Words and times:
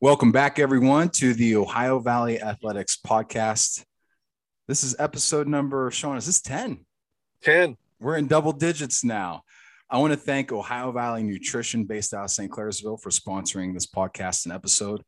Welcome 0.00 0.30
back, 0.30 0.60
everyone, 0.60 1.08
to 1.14 1.34
the 1.34 1.56
Ohio 1.56 1.98
Valley 1.98 2.40
Athletics 2.40 2.96
podcast. 3.04 3.84
This 4.68 4.84
is 4.84 4.94
episode 4.96 5.48
number, 5.48 5.90
Sean, 5.90 6.16
is 6.16 6.26
this 6.26 6.40
10? 6.40 6.86
10. 7.42 7.76
We're 7.98 8.16
in 8.16 8.28
double 8.28 8.52
digits 8.52 9.02
now. 9.02 9.42
I 9.90 9.98
want 9.98 10.12
to 10.12 10.16
thank 10.16 10.52
Ohio 10.52 10.92
Valley 10.92 11.24
Nutrition 11.24 11.82
based 11.82 12.14
out 12.14 12.22
of 12.22 12.30
St. 12.30 12.48
Clairsville 12.48 13.02
for 13.02 13.10
sponsoring 13.10 13.74
this 13.74 13.88
podcast 13.88 14.44
and 14.44 14.54
episode. 14.54 15.02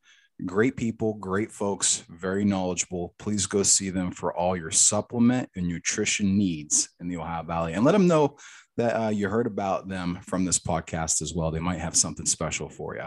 Great 0.44 0.76
people, 0.76 1.14
great 1.14 1.52
folks, 1.52 2.02
very 2.10 2.44
knowledgeable. 2.44 3.14
Please 3.16 3.46
go 3.46 3.62
see 3.62 3.90
them 3.90 4.10
for 4.10 4.34
all 4.34 4.56
your 4.56 4.72
supplement 4.72 5.48
and 5.54 5.68
nutrition 5.68 6.36
needs 6.36 6.88
in 6.98 7.06
the 7.06 7.18
Ohio 7.18 7.44
Valley 7.44 7.74
and 7.74 7.84
let 7.84 7.92
them 7.92 8.08
know 8.08 8.38
that 8.76 9.00
uh, 9.00 9.10
you 9.10 9.28
heard 9.28 9.46
about 9.46 9.86
them 9.86 10.18
from 10.22 10.44
this 10.44 10.58
podcast 10.58 11.22
as 11.22 11.32
well. 11.32 11.52
They 11.52 11.60
might 11.60 11.78
have 11.78 11.94
something 11.94 12.26
special 12.26 12.68
for 12.68 12.96
you. 12.96 13.04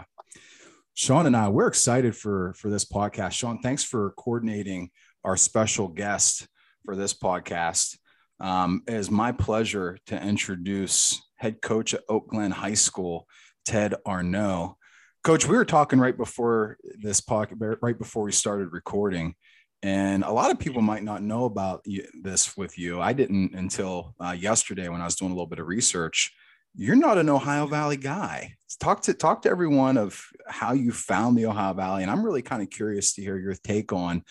Sean 0.96 1.26
and 1.26 1.36
I, 1.36 1.48
we're 1.48 1.66
excited 1.66 2.16
for 2.16 2.54
for 2.56 2.70
this 2.70 2.84
podcast. 2.84 3.32
Sean, 3.32 3.58
thanks 3.58 3.82
for 3.82 4.12
coordinating 4.16 4.90
our 5.24 5.36
special 5.36 5.88
guest 5.88 6.46
for 6.84 6.94
this 6.94 7.12
podcast. 7.12 7.98
Um, 8.38 8.82
it 8.86 8.94
is 8.94 9.10
my 9.10 9.32
pleasure 9.32 9.98
to 10.06 10.22
introduce 10.22 11.20
head 11.34 11.60
coach 11.60 11.94
at 11.94 12.04
Oak 12.08 12.28
Glen 12.28 12.52
High 12.52 12.74
School, 12.74 13.26
Ted 13.64 13.94
Arneault. 14.06 14.76
Coach, 15.24 15.48
we 15.48 15.56
were 15.56 15.64
talking 15.64 15.98
right 15.98 16.16
before 16.16 16.76
this 17.02 17.20
podcast, 17.20 17.78
right 17.82 17.98
before 17.98 18.22
we 18.22 18.30
started 18.30 18.72
recording, 18.72 19.34
and 19.82 20.22
a 20.22 20.30
lot 20.30 20.52
of 20.52 20.60
people 20.60 20.80
might 20.80 21.02
not 21.02 21.22
know 21.22 21.44
about 21.44 21.84
this 22.22 22.56
with 22.56 22.78
you. 22.78 23.00
I 23.00 23.14
didn't 23.14 23.56
until 23.56 24.14
uh, 24.24 24.36
yesterday 24.38 24.88
when 24.88 25.00
I 25.00 25.06
was 25.06 25.16
doing 25.16 25.32
a 25.32 25.34
little 25.34 25.48
bit 25.48 25.58
of 25.58 25.66
research 25.66 26.32
you're 26.74 26.96
not 26.96 27.18
an 27.18 27.28
Ohio 27.28 27.66
Valley 27.66 27.96
guy. 27.96 28.54
Talk 28.80 29.02
to 29.02 29.14
talk 29.14 29.42
to 29.42 29.50
everyone 29.50 29.96
of 29.96 30.20
how 30.48 30.72
you 30.72 30.90
found 30.90 31.38
the 31.38 31.46
Ohio 31.46 31.72
Valley, 31.74 32.02
and 32.02 32.10
I'm 32.10 32.24
really 32.24 32.42
kind 32.42 32.60
of 32.60 32.70
curious 32.70 33.14
to 33.14 33.22
hear 33.22 33.38
your 33.38 33.54
take 33.54 33.92
on 33.92 34.24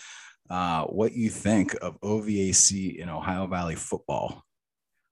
uh, 0.50 0.84
what 0.84 1.14
you 1.14 1.30
think 1.30 1.76
of 1.82 2.00
OVAC 2.02 2.98
in 2.98 3.10
Ohio 3.10 3.48
Valley 3.48 3.76
football. 3.76 4.44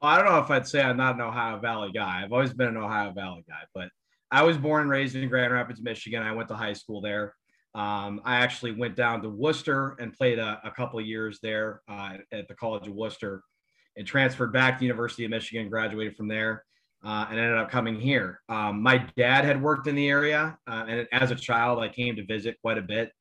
Well, 0.02 0.12
I 0.12 0.18
don't 0.18 0.26
know 0.26 0.40
if 0.40 0.52
I'd 0.52 0.68
say 0.68 0.82
I'm 0.82 0.98
not 0.98 1.16
an 1.16 1.22
Ohio 1.22 1.60
Valley 1.60 1.92
guy. 1.94 2.22
I've 2.24 2.34
always 2.34 2.54
been 2.54 2.68
an 2.68 2.78
Ohio 2.78 3.14
Valley 3.14 3.46
guy, 3.48 3.62
but 3.74 3.88
I 4.30 4.44
was 4.44 4.58
born 4.58 4.82
and 4.82 4.90
raised 4.90 5.16
in 5.16 5.28
Grand 5.30 5.54
Rapids, 5.54 5.82
Michigan. 5.82 6.22
I 6.24 6.34
went 6.34 6.50
to 6.50 6.56
high 6.56 6.74
school 6.74 7.00
there. 7.00 7.34
Um, 7.74 8.20
I 8.26 8.36
actually 8.36 8.74
went 8.74 8.98
down 8.98 9.22
to 9.22 9.30
Wooster 9.30 9.96
and 10.00 10.12
played 10.12 10.40
a, 10.40 10.60
a 10.66 10.72
couple 10.72 11.00
years 11.00 11.40
there 11.42 11.82
uh, 11.88 12.18
at 12.34 12.50
the 12.50 12.54
College 12.56 12.88
of 12.88 12.94
Wooster, 12.94 13.44
and 13.96 14.06
transferred 14.06 14.52
back 14.52 14.78
to 14.80 14.86
University 14.86 15.24
of 15.24 15.32
Michigan. 15.32 15.70
Graduated 15.70 16.18
from 16.18 16.28
there 16.28 16.66
uh, 17.04 17.28
and 17.30 17.40
ended 17.40 17.58
up 17.58 17.70
coming 17.70 18.00
here. 18.00 18.42
Um, 18.50 18.82
my 18.82 19.06
dad 19.18 19.46
had 19.46 19.62
worked 19.62 19.88
in 19.88 19.96
the 19.96 20.08
area, 20.08 20.58
uh, 20.68 20.86
and 20.88 21.08
as 21.12 21.32
a 21.32 21.36
child, 21.36 21.80
I 21.80 21.90
came 21.90 22.16
to 22.16 22.26
visit 22.26 22.58
quite 22.62 22.78
a 22.78 22.82
bit. 22.82 23.12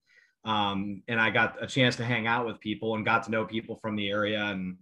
Um, 0.44 1.02
and 1.08 1.20
I 1.20 1.30
got 1.30 1.62
a 1.62 1.66
chance 1.66 1.96
to 1.96 2.04
hang 2.04 2.26
out 2.26 2.46
with 2.46 2.60
people 2.60 2.94
and 2.94 3.04
got 3.04 3.24
to 3.24 3.30
know 3.30 3.44
people 3.44 3.76
from 3.76 3.94
the 3.94 4.08
area 4.08 4.42
and, 4.42 4.76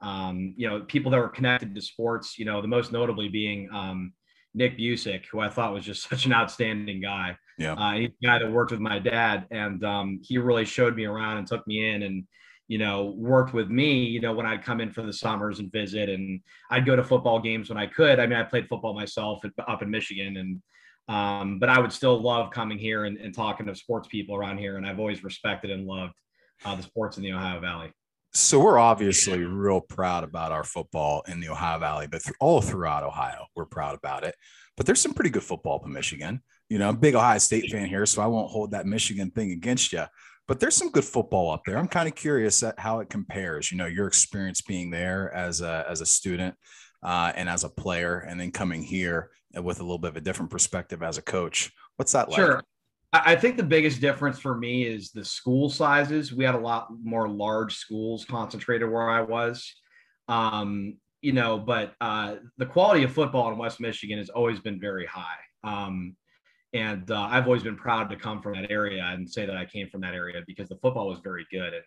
um, 0.00 0.54
you 0.56 0.68
know, 0.68 0.80
people 0.80 1.10
that 1.10 1.18
were 1.18 1.28
connected 1.28 1.74
to 1.74 1.82
sports, 1.82 2.38
you 2.38 2.46
know, 2.46 2.62
the 2.62 2.68
most 2.68 2.92
notably 2.92 3.28
being 3.28 3.68
um, 3.72 4.14
Nick 4.54 4.78
Busick, 4.78 5.24
who 5.30 5.40
I 5.40 5.50
thought 5.50 5.74
was 5.74 5.84
just 5.84 6.02
such 6.08 6.26
an 6.26 6.32
outstanding 6.32 7.00
guy. 7.00 7.36
Yeah. 7.58 7.74
Uh, 7.74 7.92
he's 7.92 8.10
the 8.20 8.26
guy 8.26 8.38
that 8.38 8.50
worked 8.50 8.70
with 8.70 8.80
my 8.80 8.98
dad, 8.98 9.46
and 9.50 9.84
um, 9.84 10.20
he 10.22 10.38
really 10.38 10.64
showed 10.64 10.96
me 10.96 11.04
around 11.04 11.36
and 11.36 11.46
took 11.46 11.66
me 11.66 11.90
in 11.90 12.02
and 12.02 12.24
you 12.72 12.78
know, 12.78 13.12
worked 13.18 13.52
with 13.52 13.68
me, 13.68 14.02
you 14.02 14.18
know, 14.18 14.32
when 14.32 14.46
I'd 14.46 14.64
come 14.64 14.80
in 14.80 14.90
for 14.90 15.02
the 15.02 15.12
summers 15.12 15.58
and 15.58 15.70
visit 15.70 16.08
and 16.08 16.40
I'd 16.70 16.86
go 16.86 16.96
to 16.96 17.04
football 17.04 17.38
games 17.38 17.68
when 17.68 17.76
I 17.76 17.84
could. 17.84 18.18
I 18.18 18.26
mean, 18.26 18.38
I 18.38 18.44
played 18.44 18.66
football 18.66 18.94
myself 18.94 19.42
up 19.68 19.82
in 19.82 19.90
Michigan 19.90 20.38
and, 20.38 20.62
um, 21.14 21.58
but 21.58 21.68
I 21.68 21.78
would 21.78 21.92
still 21.92 22.18
love 22.18 22.50
coming 22.50 22.78
here 22.78 23.04
and, 23.04 23.18
and, 23.18 23.34
talking 23.34 23.66
to 23.66 23.74
sports 23.74 24.08
people 24.08 24.34
around 24.34 24.56
here. 24.56 24.78
And 24.78 24.86
I've 24.86 24.98
always 24.98 25.22
respected 25.22 25.70
and 25.70 25.86
loved 25.86 26.14
uh, 26.64 26.74
the 26.74 26.82
sports 26.82 27.18
in 27.18 27.22
the 27.22 27.34
Ohio 27.34 27.60
Valley. 27.60 27.92
So 28.32 28.58
we're 28.58 28.78
obviously 28.78 29.44
real 29.44 29.82
proud 29.82 30.24
about 30.24 30.50
our 30.50 30.64
football 30.64 31.24
in 31.28 31.40
the 31.40 31.50
Ohio 31.50 31.78
Valley, 31.78 32.06
but 32.06 32.22
th- 32.22 32.34
all 32.40 32.62
throughout 32.62 33.02
Ohio, 33.02 33.48
we're 33.54 33.66
proud 33.66 33.96
about 33.96 34.24
it. 34.24 34.34
But 34.78 34.86
there's 34.86 35.02
some 35.02 35.12
pretty 35.12 35.28
good 35.28 35.42
football 35.42 35.80
up 35.80 35.84
in 35.84 35.92
Michigan. 35.92 36.42
You 36.70 36.78
know, 36.78 36.88
I'm 36.88 36.94
a 36.94 36.98
big 36.98 37.16
Ohio 37.16 37.36
State 37.36 37.70
fan 37.70 37.86
here, 37.86 38.06
so 38.06 38.22
I 38.22 38.26
won't 38.28 38.50
hold 38.50 38.70
that 38.70 38.86
Michigan 38.86 39.30
thing 39.30 39.50
against 39.50 39.92
you 39.92 40.06
but 40.48 40.60
there's 40.60 40.76
some 40.76 40.90
good 40.90 41.04
football 41.04 41.50
up 41.50 41.62
there. 41.64 41.78
I'm 41.78 41.88
kind 41.88 42.08
of 42.08 42.14
curious 42.14 42.62
at 42.62 42.78
how 42.78 43.00
it 43.00 43.08
compares. 43.08 43.70
You 43.70 43.78
know, 43.78 43.86
your 43.86 44.06
experience 44.06 44.60
being 44.60 44.90
there 44.90 45.32
as 45.32 45.60
a 45.60 45.84
as 45.88 46.00
a 46.00 46.06
student 46.06 46.54
uh, 47.02 47.32
and 47.34 47.48
as 47.48 47.64
a 47.64 47.68
player, 47.68 48.18
and 48.18 48.40
then 48.40 48.50
coming 48.50 48.82
here 48.82 49.30
with 49.54 49.80
a 49.80 49.82
little 49.82 49.98
bit 49.98 50.10
of 50.10 50.16
a 50.16 50.20
different 50.20 50.50
perspective 50.50 51.02
as 51.02 51.18
a 51.18 51.22
coach. 51.22 51.70
What's 51.96 52.12
that 52.12 52.28
like? 52.28 52.36
Sure. 52.36 52.62
I 53.14 53.36
think 53.36 53.58
the 53.58 53.62
biggest 53.62 54.00
difference 54.00 54.38
for 54.38 54.56
me 54.56 54.84
is 54.84 55.10
the 55.10 55.24
school 55.24 55.68
sizes. 55.68 56.32
We 56.32 56.44
had 56.44 56.54
a 56.54 56.58
lot 56.58 56.88
more 57.02 57.28
large 57.28 57.76
schools 57.76 58.24
concentrated 58.24 58.90
where 58.90 59.10
I 59.10 59.20
was. 59.20 59.70
Um, 60.28 60.96
you 61.20 61.32
know, 61.32 61.58
but 61.58 61.94
uh, 62.00 62.36
the 62.56 62.66
quality 62.66 63.04
of 63.04 63.12
football 63.12 63.52
in 63.52 63.58
West 63.58 63.80
Michigan 63.80 64.16
has 64.16 64.30
always 64.30 64.60
been 64.60 64.80
very 64.80 65.04
high. 65.04 65.36
Um, 65.62 66.16
and 66.72 67.10
uh, 67.10 67.28
I've 67.30 67.46
always 67.46 67.62
been 67.62 67.76
proud 67.76 68.08
to 68.10 68.16
come 68.16 68.40
from 68.40 68.54
that 68.54 68.70
area 68.70 69.04
and 69.04 69.28
say 69.28 69.44
that 69.44 69.56
I 69.56 69.64
came 69.66 69.88
from 69.88 70.00
that 70.02 70.14
area 70.14 70.42
because 70.46 70.68
the 70.68 70.76
football 70.76 71.08
was 71.08 71.20
very 71.22 71.46
good. 71.50 71.74
And 71.74 71.84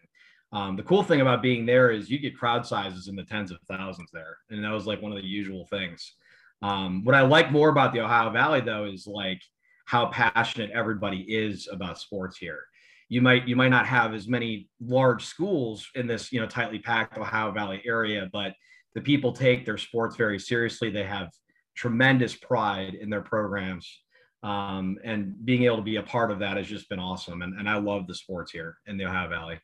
um, 0.51 0.75
the 0.75 0.83
cool 0.83 1.03
thing 1.03 1.21
about 1.21 1.41
being 1.41 1.65
there 1.65 1.91
is 1.91 2.09
you 2.09 2.19
get 2.19 2.37
crowd 2.37 2.65
sizes 2.65 3.07
in 3.07 3.15
the 3.15 3.23
tens 3.23 3.51
of 3.51 3.57
thousands 3.67 4.11
there, 4.13 4.37
and 4.49 4.63
that 4.63 4.71
was 4.71 4.85
like 4.85 5.01
one 5.01 5.11
of 5.11 5.17
the 5.17 5.27
usual 5.27 5.65
things. 5.69 6.13
Um, 6.61 7.03
what 7.03 7.15
I 7.15 7.21
like 7.21 7.51
more 7.51 7.69
about 7.69 7.93
the 7.93 8.01
Ohio 8.01 8.29
Valley 8.29 8.61
though 8.61 8.85
is 8.85 9.07
like 9.07 9.41
how 9.85 10.07
passionate 10.07 10.71
everybody 10.71 11.21
is 11.21 11.67
about 11.71 11.99
sports 11.99 12.37
here. 12.37 12.61
You 13.09 13.21
might 13.21 13.47
you 13.47 13.55
might 13.55 13.69
not 13.69 13.87
have 13.87 14.13
as 14.13 14.27
many 14.27 14.69
large 14.79 15.25
schools 15.25 15.87
in 15.95 16.07
this 16.07 16.31
you 16.31 16.39
know 16.39 16.47
tightly 16.47 16.79
packed 16.79 17.17
Ohio 17.17 17.51
Valley 17.51 17.81
area, 17.85 18.29
but 18.31 18.53
the 18.93 19.01
people 19.01 19.33
take 19.33 19.65
their 19.65 19.77
sports 19.77 20.15
very 20.15 20.39
seriously. 20.39 20.89
They 20.89 21.03
have 21.03 21.29
tremendous 21.75 22.35
pride 22.35 22.93
in 22.93 23.09
their 23.09 23.21
programs 23.21 24.04
um, 24.43 24.97
and 25.03 25.33
being 25.45 25.63
able 25.63 25.77
to 25.77 25.83
be 25.83 25.95
a 25.95 26.03
part 26.03 26.31
of 26.31 26.39
that 26.39 26.57
has 26.57 26.67
just 26.67 26.89
been 26.89 26.99
awesome. 26.99 27.41
And, 27.41 27.59
and 27.59 27.69
I 27.69 27.77
love 27.77 28.07
the 28.07 28.15
sports 28.15 28.51
here 28.51 28.77
in 28.85 28.97
the 28.97 29.05
Ohio 29.05 29.29
Valley. 29.29 29.59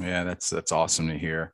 Yeah, 0.00 0.24
that's 0.24 0.48
that's 0.48 0.72
awesome 0.72 1.08
to 1.08 1.18
hear. 1.18 1.52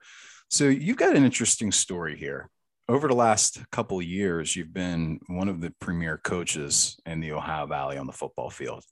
So 0.50 0.64
you've 0.64 0.96
got 0.96 1.16
an 1.16 1.24
interesting 1.24 1.72
story 1.72 2.16
here. 2.16 2.50
Over 2.88 3.08
the 3.08 3.14
last 3.14 3.60
couple 3.70 4.00
years, 4.00 4.56
you've 4.56 4.72
been 4.72 5.20
one 5.26 5.48
of 5.48 5.60
the 5.60 5.74
premier 5.80 6.18
coaches 6.22 6.98
in 7.04 7.20
the 7.20 7.32
Ohio 7.32 7.66
Valley 7.66 7.98
on 7.98 8.06
the 8.06 8.12
football 8.12 8.48
field. 8.48 8.82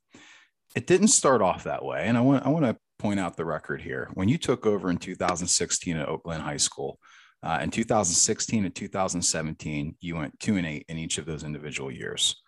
It 0.75 0.87
didn't 0.87 1.09
start 1.09 1.41
off 1.41 1.65
that 1.65 1.84
way, 1.84 2.05
and 2.06 2.19
I 2.19 2.21
want 2.21 2.44
I 2.44 2.50
want 2.50 2.66
to 2.66 2.76
point 2.99 3.21
out 3.21 3.37
the 3.37 3.44
record 3.44 3.81
here. 3.81 4.10
When 4.15 4.28
you 4.28 4.37
took 4.37 4.66
over 4.66 4.91
in 4.91 4.99
2016 4.99 5.97
at 5.97 6.09
Oak 6.09 6.25
Glen 6.25 6.41
High 6.41 6.56
School, 6.56 6.99
uh, 7.43 7.60
in 7.62 7.71
2016 7.71 8.65
and 8.65 8.75
2017, 8.75 9.97
you 10.00 10.16
went 10.16 10.38
two 10.41 10.56
and 10.56 10.66
eight 10.66 10.84
in 10.88 10.99
each 10.99 11.19
of 11.19 11.26
those 11.26 11.44
individual 11.44 11.91
years. 11.91 12.43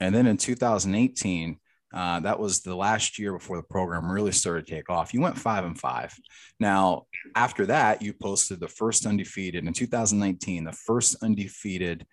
And 0.00 0.14
then 0.14 0.26
in 0.26 0.36
2018, 0.36 1.58
uh, 1.92 2.20
that 2.20 2.38
was 2.38 2.60
the 2.60 2.74
last 2.74 3.18
year 3.18 3.32
before 3.32 3.56
the 3.56 3.62
program 3.64 4.10
really 4.10 4.32
started 4.32 4.66
to 4.66 4.72
take 4.72 4.88
off. 4.88 5.12
You 5.12 5.20
went 5.20 5.36
five 5.36 5.64
and 5.64 5.78
five. 5.78 6.14
Now, 6.60 7.06
after 7.34 7.66
that, 7.66 8.00
you 8.00 8.12
posted 8.12 8.60
the 8.60 8.68
first 8.68 9.06
undefeated 9.06 9.66
in 9.66 9.72
2019, 9.72 10.64
the 10.64 10.72
first 10.72 11.16
undefeated 11.22 12.06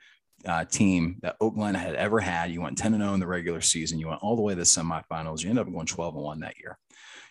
uh, 0.45 0.65
team 0.65 1.17
that 1.21 1.35
Oak 1.41 1.55
Glen 1.55 1.75
had 1.75 1.95
ever 1.95 2.19
had. 2.19 2.51
You 2.51 2.61
went 2.61 2.77
10 2.77 2.93
and 2.93 3.03
0 3.03 3.13
in 3.13 3.19
the 3.19 3.27
regular 3.27 3.61
season. 3.61 3.99
You 3.99 4.07
went 4.07 4.23
all 4.23 4.35
the 4.35 4.41
way 4.41 4.53
to 4.53 4.59
the 4.59 4.63
semifinals. 4.63 5.43
You 5.43 5.49
ended 5.49 5.67
up 5.67 5.73
going 5.73 5.85
12 5.85 6.15
and 6.15 6.23
1 6.23 6.39
that 6.39 6.57
year. 6.59 6.77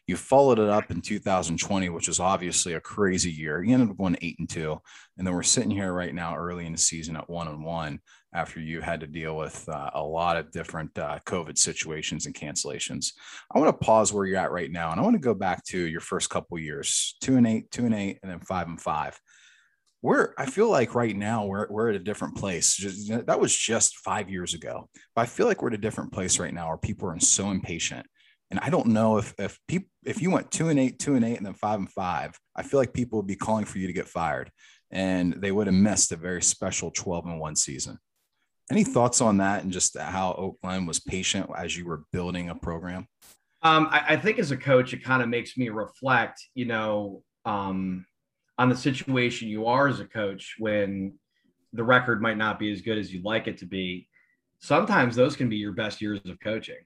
You 0.07 0.17
followed 0.17 0.61
it 0.61 0.69
up 0.69 0.93
in 0.93 1.01
2020, 1.01 1.89
which 1.89 2.07
was 2.07 2.21
obviously 2.21 2.75
a 2.75 2.81
crazy 2.81 3.31
year. 3.31 3.65
You 3.65 3.75
ended 3.75 3.91
up 3.91 3.99
going 3.99 4.17
eight 4.23 4.39
and 4.39 4.49
two, 4.49 4.81
and 5.19 5.27
then 5.27 5.35
we're 5.35 5.43
sitting 5.43 5.71
here 5.71 5.93
right 5.93 6.15
now, 6.15 6.37
early 6.37 6.65
in 6.65 6.73
the 6.73 6.79
season, 6.79 7.17
at 7.17 7.29
one 7.29 7.49
and 7.49 7.65
one, 7.65 7.99
after 8.33 8.61
you 8.61 8.81
had 8.81 9.01
to 9.01 9.09
deal 9.09 9.37
with 9.37 9.69
uh, 9.69 9.91
a 9.95 10.03
lot 10.03 10.37
of 10.37 10.53
different 10.53 10.97
uh, 10.97 11.19
COVID 11.27 11.59
situations 11.59 12.27
and 12.27 12.37
cancellations. 12.37 13.15
I 13.53 13.59
want 13.59 13.69
to 13.69 13.85
pause 13.85 14.13
where 14.13 14.27
you're 14.27 14.39
at 14.39 14.53
right 14.53 14.71
now, 14.71 14.93
and 14.93 15.01
I 15.01 15.03
want 15.03 15.15
to 15.15 15.21
go 15.21 15.35
back 15.35 15.65
to 15.67 15.79
your 15.79 16.01
first 16.01 16.31
couple 16.31 16.57
years: 16.57 17.17
two 17.21 17.37
and 17.37 17.47
eight, 17.47 17.73
two 17.73 17.85
and 17.85 17.95
eight, 17.95 18.21
and 18.23 18.31
then 18.31 18.39
five 18.39 18.69
and 18.69 18.81
five. 18.81 19.21
We're, 20.03 20.35
I 20.39 20.47
feel 20.47 20.71
like 20.71 20.95
right 20.95 21.17
now 21.17 21.47
we're, 21.47 21.67
we're 21.69 21.89
at 21.89 21.97
a 21.97 21.99
different 21.99 22.37
place. 22.37 22.77
Just, 22.77 23.09
that 23.27 23.41
was 23.41 23.57
just 23.57 23.97
five 23.97 24.31
years 24.31 24.55
ago, 24.55 24.89
but 25.17 25.23
I 25.23 25.27
feel 25.27 25.49
like 25.49 25.63
we're 25.63 25.71
at 25.71 25.75
a 25.75 25.79
different 25.79 26.13
place 26.13 26.39
right 26.39 26.55
now 26.55 26.69
where 26.69 26.77
people 26.77 27.09
are 27.09 27.19
so 27.19 27.51
impatient 27.51 28.07
and 28.51 28.61
I 28.61 28.71
don't 28.71 28.89
know 28.89 29.19
if 29.19 29.35
if 29.39 29.59
people 29.67 29.89
if 30.05 30.23
you 30.23 30.31
went 30.31 30.51
two 30.51 30.69
and 30.69 30.79
eight, 30.79 30.99
two 30.99 31.15
and 31.15 31.25
eight, 31.25 31.37
and 31.37 31.47
then 31.47 31.55
five 31.55 31.79
and 31.79 31.91
five, 31.91 32.39
I 32.55 32.63
feel 32.63 32.79
like 32.79 32.93
people 32.93 33.19
would 33.19 33.27
be 33.27 33.37
calling 33.37 33.65
for 33.65 33.79
you 33.79 33.87
to 33.87 33.93
get 33.93 34.09
fired, 34.09 34.51
and 34.91 35.35
they 35.35 35.51
would 35.51 35.67
have 35.67 35.75
missed 35.75 36.13
a 36.13 36.17
very 36.17 36.43
special 36.43 36.91
twelve 36.91 37.27
and 37.27 37.41
one 37.41 37.57
season. 37.57 37.99
Any 38.71 38.85
thoughts 38.85 39.21
on 39.21 39.39
that, 39.39 39.63
and 39.63 39.73
just 39.73 39.99
how 39.99 40.35
Oak 40.35 40.61
Glen 40.63 40.87
was 40.87 41.01
patient 41.01 41.51
as 41.57 41.77
you 41.77 41.87
were 41.87 42.05
building 42.13 42.49
a 42.49 42.55
program? 42.55 43.07
Um, 43.63 43.89
I, 43.91 44.05
I, 44.11 44.17
think 44.17 44.39
as 44.39 44.51
a 44.51 44.57
coach, 44.57 44.93
it 44.93 45.03
kind 45.03 45.23
of 45.23 45.29
makes 45.29 45.57
me 45.57 45.71
reflect, 45.71 46.41
you 46.55 46.67
know, 46.67 47.23
um, 47.45 48.07
on 48.59 48.69
the 48.69 48.77
situation 48.77 49.49
you 49.49 49.67
are 49.67 49.89
as 49.89 49.99
a 49.99 50.05
coach 50.05 50.55
when 50.59 51.15
the 51.73 51.83
record 51.83 52.23
might 52.23 52.37
not 52.37 52.59
be 52.59 52.71
as 52.71 52.81
good 52.81 52.99
as 52.99 53.13
you'd 53.13 53.25
like 53.25 53.49
it 53.49 53.59
to 53.59 53.67
be. 53.67 54.09
Sometimes 54.61 55.17
those 55.17 55.37
can 55.37 55.49
be 55.49 55.57
your 55.57 55.73
best 55.73 56.01
years 56.01 56.21
of 56.27 56.39
coaching 56.41 56.77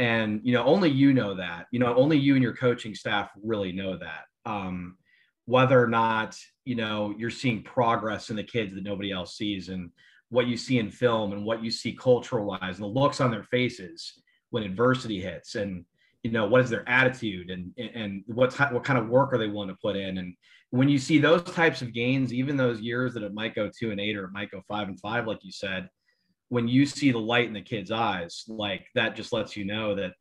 and 0.00 0.40
you 0.42 0.54
know 0.54 0.64
only 0.64 0.88
you 0.88 1.12
know 1.12 1.34
that 1.34 1.66
you 1.70 1.78
know 1.78 1.94
only 1.94 2.16
you 2.16 2.34
and 2.34 2.42
your 2.42 2.56
coaching 2.56 2.94
staff 2.94 3.30
really 3.42 3.70
know 3.70 3.98
that 3.98 4.24
um, 4.46 4.96
whether 5.44 5.80
or 5.80 5.86
not 5.86 6.34
you 6.64 6.74
know 6.74 7.14
you're 7.18 7.30
seeing 7.30 7.62
progress 7.62 8.30
in 8.30 8.36
the 8.36 8.42
kids 8.42 8.74
that 8.74 8.82
nobody 8.82 9.12
else 9.12 9.36
sees 9.36 9.68
and 9.68 9.90
what 10.30 10.46
you 10.46 10.56
see 10.56 10.78
in 10.78 10.90
film 10.90 11.32
and 11.32 11.44
what 11.44 11.62
you 11.62 11.70
see 11.70 11.92
cultural 11.92 12.46
wise 12.46 12.76
and 12.76 12.82
the 12.82 12.86
looks 12.86 13.20
on 13.20 13.30
their 13.30 13.44
faces 13.44 14.14
when 14.48 14.62
adversity 14.62 15.20
hits 15.20 15.54
and 15.54 15.84
you 16.22 16.30
know 16.30 16.46
what 16.46 16.62
is 16.62 16.70
their 16.70 16.88
attitude 16.88 17.50
and 17.50 17.72
and 17.94 18.22
what 18.26 18.50
type, 18.50 18.72
what 18.72 18.84
kind 18.84 18.98
of 18.98 19.08
work 19.08 19.34
are 19.34 19.38
they 19.38 19.48
willing 19.48 19.68
to 19.68 19.76
put 19.82 19.96
in? 19.96 20.18
And 20.18 20.34
when 20.70 20.88
you 20.88 20.98
see 20.98 21.18
those 21.18 21.42
types 21.42 21.82
of 21.82 21.92
gains 21.92 22.32
even 22.32 22.56
those 22.56 22.80
years 22.80 23.12
that 23.14 23.22
it 23.22 23.34
might 23.34 23.54
go 23.54 23.68
two 23.68 23.90
and 23.90 24.00
eight 24.00 24.16
or 24.16 24.24
it 24.24 24.32
might 24.32 24.50
go 24.50 24.62
five 24.66 24.88
and 24.88 24.98
five 24.98 25.26
like 25.26 25.40
you 25.42 25.52
said 25.52 25.90
when 26.50 26.68
you 26.68 26.84
see 26.84 27.10
the 27.10 27.18
light 27.18 27.46
in 27.46 27.54
the 27.54 27.60
kid's 27.60 27.90
eyes 27.90 28.44
like 28.48 28.86
that 28.94 29.16
just 29.16 29.32
lets 29.32 29.56
you 29.56 29.64
know 29.64 29.94
that 29.94 30.12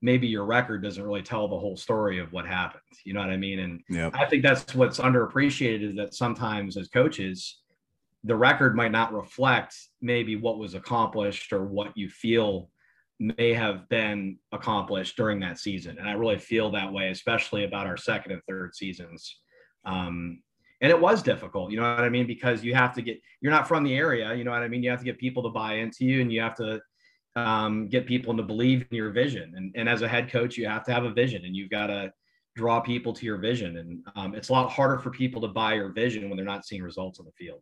maybe 0.00 0.26
your 0.26 0.44
record 0.44 0.82
doesn't 0.82 1.04
really 1.04 1.22
tell 1.22 1.46
the 1.46 1.58
whole 1.58 1.76
story 1.76 2.18
of 2.18 2.32
what 2.32 2.46
happened 2.46 2.82
you 3.04 3.12
know 3.12 3.20
what 3.20 3.30
i 3.30 3.36
mean 3.36 3.58
and 3.60 3.80
yep. 3.90 4.12
i 4.14 4.24
think 4.24 4.42
that's 4.42 4.74
what's 4.74 4.98
underappreciated 4.98 5.82
is 5.82 5.94
that 5.94 6.14
sometimes 6.14 6.76
as 6.76 6.88
coaches 6.88 7.60
the 8.24 8.34
record 8.34 8.74
might 8.76 8.92
not 8.92 9.12
reflect 9.12 9.76
maybe 10.00 10.36
what 10.36 10.58
was 10.58 10.74
accomplished 10.74 11.52
or 11.52 11.64
what 11.64 11.96
you 11.96 12.08
feel 12.08 12.70
may 13.22 13.52
have 13.52 13.88
been 13.88 14.36
accomplished 14.50 15.16
during 15.16 15.38
that 15.40 15.58
season. 15.58 15.96
And 15.98 16.08
I 16.08 16.12
really 16.12 16.38
feel 16.38 16.70
that 16.72 16.92
way, 16.92 17.08
especially 17.10 17.64
about 17.64 17.86
our 17.86 17.96
second 17.96 18.32
and 18.32 18.42
third 18.48 18.74
seasons. 18.74 19.38
Um, 19.84 20.42
and 20.82 20.90
it 20.90 21.00
was 21.00 21.22
difficult, 21.22 21.70
you 21.70 21.76
know 21.78 21.94
what 21.94 22.04
I 22.04 22.08
mean? 22.08 22.26
Because 22.26 22.64
you 22.64 22.74
have 22.74 22.92
to 22.94 23.02
get, 23.02 23.22
you're 23.40 23.52
not 23.52 23.68
from 23.68 23.84
the 23.84 23.94
area, 23.94 24.34
you 24.34 24.42
know 24.42 24.50
what 24.50 24.62
I 24.62 24.68
mean? 24.68 24.82
You 24.82 24.90
have 24.90 24.98
to 24.98 25.04
get 25.04 25.16
people 25.16 25.42
to 25.44 25.48
buy 25.48 25.74
into 25.74 26.04
you 26.04 26.20
and 26.20 26.30
you 26.32 26.40
have 26.40 26.56
to 26.56 26.80
um, 27.36 27.88
get 27.88 28.04
people 28.04 28.36
to 28.36 28.42
believe 28.42 28.84
in 28.90 28.96
your 28.96 29.10
vision. 29.10 29.54
And, 29.56 29.72
and 29.76 29.88
as 29.88 30.02
a 30.02 30.08
head 30.08 30.30
coach, 30.30 30.58
you 30.58 30.66
have 30.66 30.84
to 30.86 30.92
have 30.92 31.04
a 31.04 31.12
vision 31.12 31.44
and 31.44 31.54
you've 31.54 31.70
got 31.70 31.86
to 31.86 32.12
draw 32.56 32.80
people 32.80 33.12
to 33.12 33.24
your 33.24 33.38
vision. 33.38 33.78
And 33.78 34.00
um, 34.16 34.34
it's 34.34 34.48
a 34.48 34.52
lot 34.52 34.70
harder 34.70 34.98
for 34.98 35.10
people 35.10 35.40
to 35.42 35.48
buy 35.48 35.74
your 35.74 35.92
vision 35.92 36.28
when 36.28 36.36
they're 36.36 36.44
not 36.44 36.66
seeing 36.66 36.82
results 36.82 37.20
on 37.20 37.26
the 37.26 37.32
field. 37.32 37.60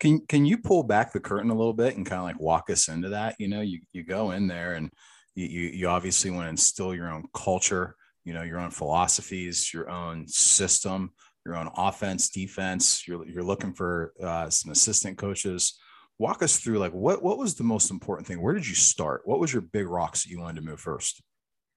Can 0.00 0.20
can 0.26 0.44
you 0.44 0.58
pull 0.58 0.82
back 0.82 1.12
the 1.12 1.20
curtain 1.20 1.50
a 1.50 1.54
little 1.54 1.72
bit 1.72 1.96
and 1.96 2.06
kind 2.06 2.18
of 2.18 2.24
like 2.24 2.40
walk 2.40 2.70
us 2.70 2.88
into 2.88 3.10
that? 3.10 3.36
You 3.38 3.48
know, 3.48 3.60
you 3.60 3.80
you 3.92 4.04
go 4.04 4.32
in 4.32 4.46
there 4.46 4.74
and 4.74 4.90
you 5.34 5.46
you 5.46 5.88
obviously 5.88 6.30
want 6.30 6.46
to 6.46 6.50
instill 6.50 6.94
your 6.94 7.12
own 7.12 7.24
culture, 7.34 7.94
you 8.24 8.34
know, 8.34 8.42
your 8.42 8.58
own 8.58 8.70
philosophies, 8.70 9.72
your 9.72 9.88
own 9.88 10.26
system, 10.26 11.12
your 11.44 11.56
own 11.56 11.70
offense, 11.76 12.30
defense. 12.30 13.06
You're 13.06 13.26
you're 13.26 13.42
looking 13.42 13.72
for 13.72 14.12
uh, 14.22 14.50
some 14.50 14.72
assistant 14.72 15.18
coaches. 15.18 15.78
Walk 16.18 16.42
us 16.42 16.58
through 16.58 16.78
like 16.78 16.92
what 16.92 17.22
what 17.22 17.38
was 17.38 17.54
the 17.54 17.64
most 17.64 17.90
important 17.90 18.26
thing? 18.26 18.40
Where 18.40 18.54
did 18.54 18.68
you 18.68 18.74
start? 18.74 19.22
What 19.24 19.40
was 19.40 19.52
your 19.52 19.62
big 19.62 19.88
rocks 19.88 20.24
that 20.24 20.30
you 20.30 20.40
wanted 20.40 20.60
to 20.60 20.66
move 20.66 20.80
first? 20.80 21.22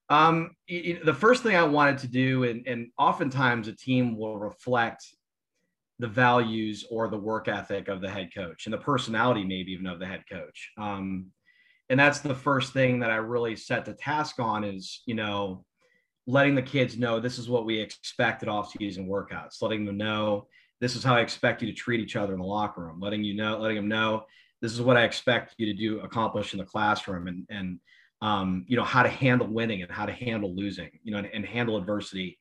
Um, 0.10 0.52
the 0.68 1.16
first 1.18 1.42
thing 1.42 1.56
I 1.56 1.64
wanted 1.64 1.98
to 2.00 2.08
do, 2.08 2.44
and, 2.44 2.68
and 2.68 2.90
oftentimes 3.00 3.68
a 3.68 3.76
team 3.76 4.16
will 4.16 4.38
reflect 4.38 5.04
the 6.00 6.08
values 6.08 6.86
or 6.92 7.08
the 7.08 7.18
work 7.18 7.48
ethic 7.48 7.88
of 7.88 8.02
the 8.02 8.10
head 8.10 8.30
coach 8.34 8.66
and 8.66 8.74
the 8.74 8.78
personality 8.78 9.44
maybe 9.44 9.72
even 9.72 9.88
of 9.88 10.00
the 10.00 10.06
head 10.06 10.24
coach 10.30 10.72
um, 10.78 11.28
and 11.90 12.00
that's 12.00 12.20
the 12.20 12.36
first 12.36 12.74
thing 12.74 13.00
that 13.00 13.12
i 13.12 13.16
really 13.16 13.56
set 13.56 13.86
the 13.86 13.94
task 13.94 14.40
on 14.40 14.64
is 14.64 15.02
you 15.06 15.16
know 15.16 15.64
letting 16.28 16.56
the 16.56 16.62
kids 16.62 16.98
know 16.98 17.20
this 17.20 17.38
is 17.38 17.50
what 17.50 17.66
we 17.66 17.80
expect 17.80 18.44
at 18.44 18.50
off-season 18.50 19.08
workouts 19.08 19.62
letting 19.62 19.86
them 19.86 19.98
know 19.98 20.48
this 20.82 20.96
is 20.96 21.04
how 21.04 21.16
i 21.16 21.22
expect 21.22 21.62
you 21.62 21.68
to 21.68 21.74
treat 21.74 22.00
each 22.00 22.16
other 22.16 22.34
in 22.34 22.40
the 22.40 22.46
locker 22.46 22.82
room 22.82 23.00
letting 23.00 23.24
you 23.24 23.34
know 23.34 23.58
letting 23.58 23.78
them 23.78 23.88
know 23.88 24.26
this 24.62 24.72
is 24.72 24.82
what 24.82 24.98
i 24.98 25.04
expect 25.04 25.56
you 25.58 25.66
to 25.66 25.74
do 25.74 26.00
accomplish 26.02 26.54
in 26.54 26.60
the 26.60 26.66
classroom 26.66 27.28
and 27.28 27.46
and 27.50 27.80
um, 28.22 28.66
you 28.68 28.78
know 28.78 28.84
how 28.84 29.04
to 29.04 29.10
handle 29.10 29.46
winning 29.46 29.84
and 29.84 29.92
how 29.92 30.06
to 30.06 30.12
handle 30.12 30.56
losing 30.56 30.90
you 31.04 31.12
know 31.12 31.18
and, 31.20 31.28
and 31.34 31.46
handle 31.46 31.78
adversity 31.78 32.40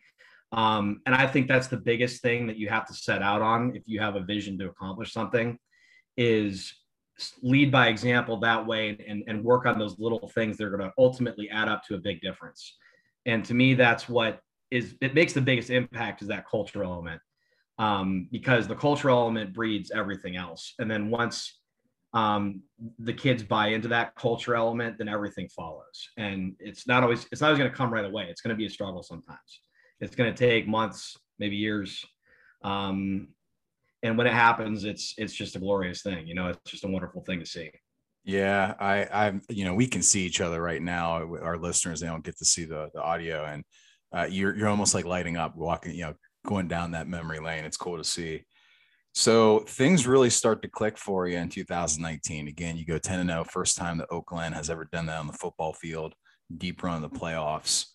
um, 0.55 1.01
and 1.05 1.15
I 1.17 1.27
think 1.27 1.49
that's 1.49 1.67
the 1.67 1.77
biggest 1.77 2.23
thing 2.23 2.47
that 2.47 2.57
you 2.57 2.69
have 2.69 2.87
to 2.87 2.95
set 2.95 3.23
out 3.23 3.43
on 3.43 3.75
if 3.75 3.83
you 3.87 3.99
have 4.01 4.15
a 4.15 4.21
vision 4.21 4.57
to 4.59 4.69
accomplish 4.69 5.13
something 5.13 5.59
is 6.17 6.73
lead 7.43 7.73
by 7.73 7.89
example 7.89 8.39
that 8.39 8.65
way 8.65 8.97
and, 9.09 9.25
and 9.27 9.43
work 9.43 9.67
on 9.67 9.81
those 9.81 9.99
little 9.99 10.31
things 10.33 10.57
that 10.57 10.65
are 10.65 10.77
going 10.77 10.89
to 10.89 10.93
ultimately 10.97 11.51
add 11.51 11.69
up 11.69 11.83
to 11.85 11.97
a 11.97 11.99
big 11.99 12.21
difference. 12.21 12.77
And 13.27 13.45
to 13.47 13.55
me, 13.55 13.75
that's 13.75 14.09
what 14.09 14.41
is 14.71 14.95
it 15.01 15.15
makes 15.15 15.33
the 15.33 15.41
biggest 15.41 15.71
impact 15.71 16.23
is 16.23 16.29
that 16.29 16.49
cultural 16.49 16.93
element 16.93 17.21
um, 17.79 18.29
because 18.31 18.67
the 18.67 18.75
cultural 18.75 19.19
element 19.19 19.53
breeds 19.53 19.91
everything 19.91 20.37
else. 20.37 20.75
And 20.79 20.91
then 20.91 21.11
once 21.11 21.59
um, 22.13 22.63
the 22.99 23.13
kids 23.13 23.43
buy 23.43 23.69
into 23.69 23.89
that 23.89 24.15
culture 24.15 24.55
element, 24.55 24.99
then 24.99 25.09
everything 25.09 25.49
follows. 25.49 26.09
And 26.17 26.55
it's 26.61 26.87
not 26.87 27.03
always 27.03 27.27
it's 27.33 27.41
not 27.41 27.49
always 27.49 27.59
going 27.59 27.71
to 27.71 27.77
come 27.77 27.93
right 27.93 28.05
away. 28.05 28.27
It's 28.29 28.41
going 28.41 28.55
to 28.55 28.59
be 28.59 28.67
a 28.67 28.71
struggle 28.71 29.03
sometimes. 29.03 29.61
It's 30.01 30.15
going 30.15 30.33
to 30.33 30.39
take 30.39 30.69
months, 30.69 31.17
maybe 31.39 31.57
years. 31.57 32.05
Um, 32.63 33.29
and 34.03 34.19
when 34.19 34.27
it 34.27 34.33
happens, 34.33 34.85
it's 34.85 35.15
it's 35.19 35.35
just 35.35 35.57
a 35.57 35.59
glorious 35.59 36.03
thing. 36.03 36.27
You 36.27 36.35
know, 36.35 36.49
it's 36.49 36.71
just 36.71 36.85
a 36.85 36.89
wonderful 36.89 37.23
thing 37.23 37.41
to 37.41 37.47
see. 37.47 37.71
Yeah, 38.25 38.75
I, 38.81 39.05
I, 39.05 39.41
you 39.51 39.65
know, 39.65 39.75
we 39.75 39.87
can 39.87 40.03
see 40.03 40.25
each 40.25 40.41
other 40.41 40.61
right 40.61 40.81
now. 40.81 41.13
Our 41.43 41.59
listeners, 41.59 42.01
they 42.01 42.07
don't 42.07 42.25
get 42.25 42.39
to 42.39 42.45
see 42.45 42.65
the, 42.65 42.91
the 42.95 43.03
audio, 43.03 43.45
and 43.45 43.65
uh, 44.17 44.27
you're 44.31 44.57
you're 44.57 44.69
almost 44.69 44.95
like 44.95 45.05
lighting 45.05 45.37
up, 45.37 45.57
walking, 45.57 45.95
you 45.95 46.03
know, 46.03 46.15
going 46.47 46.69
down 46.69 46.93
that 46.93 47.09
memory 47.09 47.39
lane. 47.39 47.65
It's 47.65 47.77
cool 47.77 47.99
to 47.99 48.05
see. 48.05 48.45
So 49.13 49.61
things 49.61 50.07
really 50.07 50.31
start 50.31 50.63
to 50.63 50.69
click 50.69 50.99
for 50.99 51.29
you 51.29 51.37
in 51.37 51.49
2019. 51.49 52.49
Again, 52.49 52.77
you 52.77 52.85
go 52.85 52.99
10 52.99 53.21
and 53.21 53.31
0, 53.31 53.45
first 53.45 53.77
time 53.77 53.99
that 53.99 54.09
Oak 54.11 54.27
Glen 54.27 54.53
has 54.53 54.71
ever 54.71 54.89
done 54.91 55.07
that 55.07 55.19
on 55.19 55.27
the 55.27 55.33
football 55.35 55.73
field, 55.73 56.15
deep 56.57 56.83
run 56.83 57.05
of 57.05 57.13
the 57.13 57.19
playoffs 57.19 57.87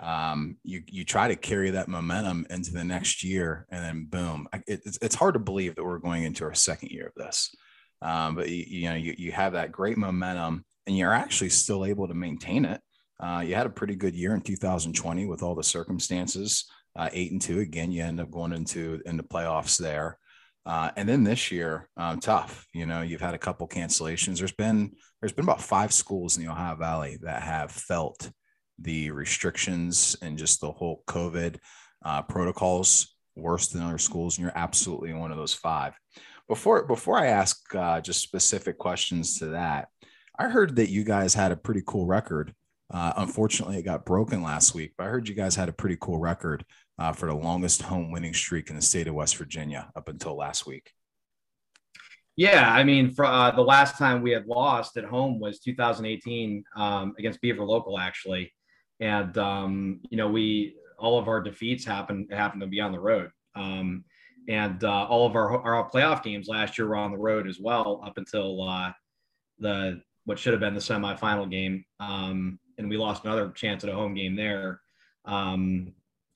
um, 0.00 0.56
you 0.64 0.82
you 0.86 1.04
try 1.04 1.28
to 1.28 1.36
carry 1.36 1.70
that 1.70 1.88
momentum 1.88 2.46
into 2.50 2.72
the 2.72 2.84
next 2.84 3.22
year, 3.22 3.66
and 3.70 3.84
then 3.84 4.04
boom, 4.04 4.48
it, 4.66 4.80
it's, 4.84 4.98
it's 5.02 5.14
hard 5.14 5.34
to 5.34 5.40
believe 5.40 5.74
that 5.74 5.84
we're 5.84 5.98
going 5.98 6.24
into 6.24 6.44
our 6.44 6.54
second 6.54 6.90
year 6.90 7.06
of 7.06 7.14
this. 7.14 7.54
Um, 8.02 8.34
but 8.34 8.48
you, 8.48 8.64
you 8.66 8.88
know 8.88 8.94
you, 8.94 9.14
you 9.18 9.32
have 9.32 9.52
that 9.52 9.72
great 9.72 9.98
momentum, 9.98 10.64
and 10.86 10.96
you're 10.96 11.12
actually 11.12 11.50
still 11.50 11.84
able 11.84 12.08
to 12.08 12.14
maintain 12.14 12.64
it. 12.64 12.80
Uh, 13.18 13.42
you 13.46 13.54
had 13.54 13.66
a 13.66 13.70
pretty 13.70 13.94
good 13.94 14.14
year 14.14 14.34
in 14.34 14.40
2020 14.40 15.26
with 15.26 15.42
all 15.42 15.54
the 15.54 15.62
circumstances. 15.62 16.64
Uh, 16.96 17.08
eight 17.12 17.30
and 17.32 17.40
two 17.40 17.60
again, 17.60 17.92
you 17.92 18.02
end 18.02 18.20
up 18.20 18.30
going 18.30 18.52
into 18.52 19.00
into 19.06 19.22
playoffs 19.22 19.78
there. 19.78 20.18
Uh, 20.66 20.90
and 20.96 21.08
then 21.08 21.24
this 21.24 21.50
year, 21.50 21.88
um, 21.96 22.20
tough. 22.20 22.66
You 22.74 22.86
know, 22.86 23.02
you've 23.02 23.20
had 23.20 23.34
a 23.34 23.38
couple 23.38 23.66
cancellations. 23.68 24.38
There's 24.38 24.52
been 24.52 24.92
there's 25.20 25.32
been 25.32 25.44
about 25.44 25.62
five 25.62 25.92
schools 25.92 26.36
in 26.36 26.44
the 26.44 26.50
Ohio 26.50 26.76
Valley 26.76 27.18
that 27.22 27.42
have 27.42 27.70
felt 27.70 28.30
the 28.78 29.10
restrictions 29.10 30.16
and 30.22 30.38
just 30.38 30.60
the 30.60 30.72
whole 30.72 31.02
COVID 31.06 31.56
uh, 32.04 32.22
protocols 32.22 33.14
worse 33.36 33.68
than 33.68 33.82
other 33.82 33.98
schools, 33.98 34.36
and 34.36 34.44
you're 34.44 34.56
absolutely 34.56 35.12
one 35.12 35.30
of 35.30 35.36
those 35.36 35.54
five. 35.54 35.94
Before 36.50 36.82
before 36.84 37.16
I 37.16 37.28
ask 37.28 37.74
uh, 37.76 38.00
just 38.00 38.22
specific 38.22 38.76
questions 38.76 39.38
to 39.38 39.46
that, 39.46 39.88
I 40.36 40.48
heard 40.48 40.74
that 40.76 40.90
you 40.90 41.04
guys 41.04 41.32
had 41.32 41.52
a 41.52 41.56
pretty 41.56 41.82
cool 41.86 42.06
record. 42.06 42.52
Uh, 42.92 43.12
unfortunately, 43.18 43.78
it 43.78 43.84
got 43.84 44.04
broken 44.04 44.42
last 44.42 44.74
week, 44.74 44.94
but 44.98 45.04
I 45.04 45.10
heard 45.10 45.28
you 45.28 45.36
guys 45.36 45.54
had 45.54 45.68
a 45.68 45.72
pretty 45.72 45.96
cool 46.00 46.18
record 46.18 46.64
uh, 46.98 47.12
for 47.12 47.26
the 47.26 47.34
longest 47.34 47.82
home 47.82 48.10
winning 48.10 48.34
streak 48.34 48.68
in 48.68 48.74
the 48.74 48.82
state 48.82 49.06
of 49.06 49.14
West 49.14 49.36
Virginia 49.36 49.92
up 49.94 50.08
until 50.08 50.36
last 50.36 50.66
week. 50.66 50.90
Yeah, 52.34 52.68
I 52.68 52.82
mean, 52.82 53.12
for 53.12 53.24
uh, 53.24 53.52
the 53.52 53.62
last 53.62 53.96
time 53.96 54.20
we 54.20 54.32
had 54.32 54.46
lost 54.46 54.96
at 54.96 55.04
home 55.04 55.38
was 55.38 55.60
2018 55.60 56.64
um, 56.74 57.14
against 57.16 57.40
Beaver 57.40 57.64
Local, 57.64 57.96
actually 57.96 58.52
and 59.00 59.36
um, 59.38 60.00
you 60.10 60.16
know 60.16 60.28
we 60.28 60.74
all 60.98 61.18
of 61.18 61.28
our 61.28 61.40
defeats 61.40 61.84
happen 61.84 62.28
happen 62.30 62.60
to 62.60 62.66
be 62.66 62.80
on 62.80 62.92
the 62.92 63.00
road. 63.00 63.30
Um, 63.56 64.04
and 64.48 64.82
uh, 64.84 65.06
all 65.06 65.26
of 65.26 65.36
our, 65.36 65.60
our 65.62 65.90
playoff 65.90 66.22
games 66.22 66.48
last 66.48 66.78
year 66.78 66.88
were 66.88 66.96
on 66.96 67.12
the 67.12 67.18
road 67.18 67.46
as 67.46 67.58
well, 67.60 68.02
up 68.04 68.18
until 68.18 68.62
uh, 68.62 68.92
the 69.58 70.02
what 70.24 70.38
should 70.38 70.52
have 70.52 70.60
been 70.60 70.74
the 70.74 70.80
semifinal 70.80 71.50
game, 71.50 71.84
um, 71.98 72.58
and 72.78 72.88
we 72.88 72.96
lost 72.96 73.24
another 73.24 73.50
chance 73.50 73.84
at 73.84 73.90
a 73.90 73.94
home 73.94 74.14
game 74.14 74.36
there. 74.36 74.80
Um, 75.24 75.92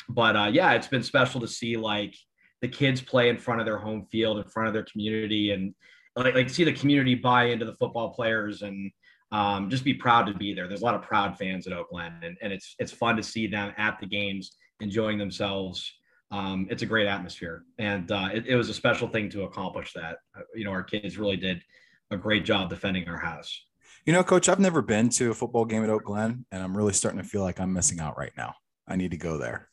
but 0.09 0.37
uh, 0.37 0.51
yeah, 0.53 0.73
it's 0.73 0.87
been 0.87 1.03
special 1.03 1.41
to 1.41 1.49
see 1.49 1.77
like 1.77 2.15
the 2.61 2.69
kids 2.69 3.01
play 3.01 3.29
in 3.29 3.39
front 3.39 3.61
of 3.61 3.67
their 3.67 3.79
home 3.79 4.07
field, 4.11 4.39
in 4.39 4.45
front 4.45 4.69
of 4.69 4.75
their 4.75 4.85
community, 4.85 5.53
and 5.53 5.75
like, 6.17 6.35
like 6.35 6.51
see 6.51 6.65
the 6.65 6.73
community 6.73 7.15
buy 7.15 7.45
into 7.47 7.65
the 7.65 7.75
football 7.75 8.11
players 8.11 8.63
and 8.63 8.91
um, 9.33 9.69
just 9.69 9.85
be 9.85 9.95
proud 9.95 10.27
to 10.27 10.35
be 10.35 10.55
there. 10.55 10.69
There's 10.69 10.83
a 10.83 10.85
lot 10.85 10.95
of 10.95 11.03
proud 11.03 11.37
fans 11.37 11.67
at 11.67 11.73
Oak 11.73 11.91
Glen, 11.91 12.21
and, 12.23 12.37
and 12.41 12.53
it's 12.53 12.75
it's 12.79 12.93
fun 12.93 13.17
to 13.17 13.23
see 13.23 13.47
them 13.47 13.73
at 13.77 13.99
the 14.01 14.07
games 14.07 14.57
enjoying 14.81 15.19
themselves. 15.19 15.93
Um, 16.35 16.67
it's 16.69 16.83
a 16.83 16.87
great 16.87 17.07
atmosphere, 17.07 17.65
and 17.79 18.11
uh, 18.11 18.29
it, 18.33 18.47
it, 18.49 18.57
was 18.57 18.69
a 18.69 18.75
special 18.75 19.07
thing 19.07 19.31
to 19.31 19.45
accomplish 19.45 19.93
that. 19.93 20.17
Uh, 20.37 20.41
you 20.53 20.65
know, 20.65 20.73
our 20.73 20.83
kids 20.83 21.17
really 21.17 21.37
did 21.37 21.63
a 22.11 22.17
great 22.17 22.45
job 22.45 22.71
defending 22.71 23.09
our 23.09 23.19
house. 23.19 23.65
You 24.05 24.13
know, 24.13 24.25
Coach, 24.25 24.49
I've 24.49 24.59
never 24.59 24.83
been 24.83 25.11
to 25.11 25.31
a 25.31 25.35
football 25.35 25.65
game 25.65 25.85
at 25.85 25.91
Oak 25.91 26.05
Glen, 26.05 26.45
and 26.51 26.61
I'm 26.61 26.77
really 26.77 26.93
starting 26.93 27.23
to 27.23 27.27
feel 27.27 27.43
like 27.43 27.61
I'm 27.61 27.73
missing 27.73 28.01
out 28.01 28.19
right 28.19 28.33
now. 28.37 28.55
I 28.89 28.97
need 28.97 29.13
to 29.13 29.17
go 29.17 29.39
there. 29.39 29.69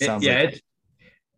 Sounds 0.00 0.24
it, 0.24 0.28
yeah, 0.28 0.42
like- 0.42 0.62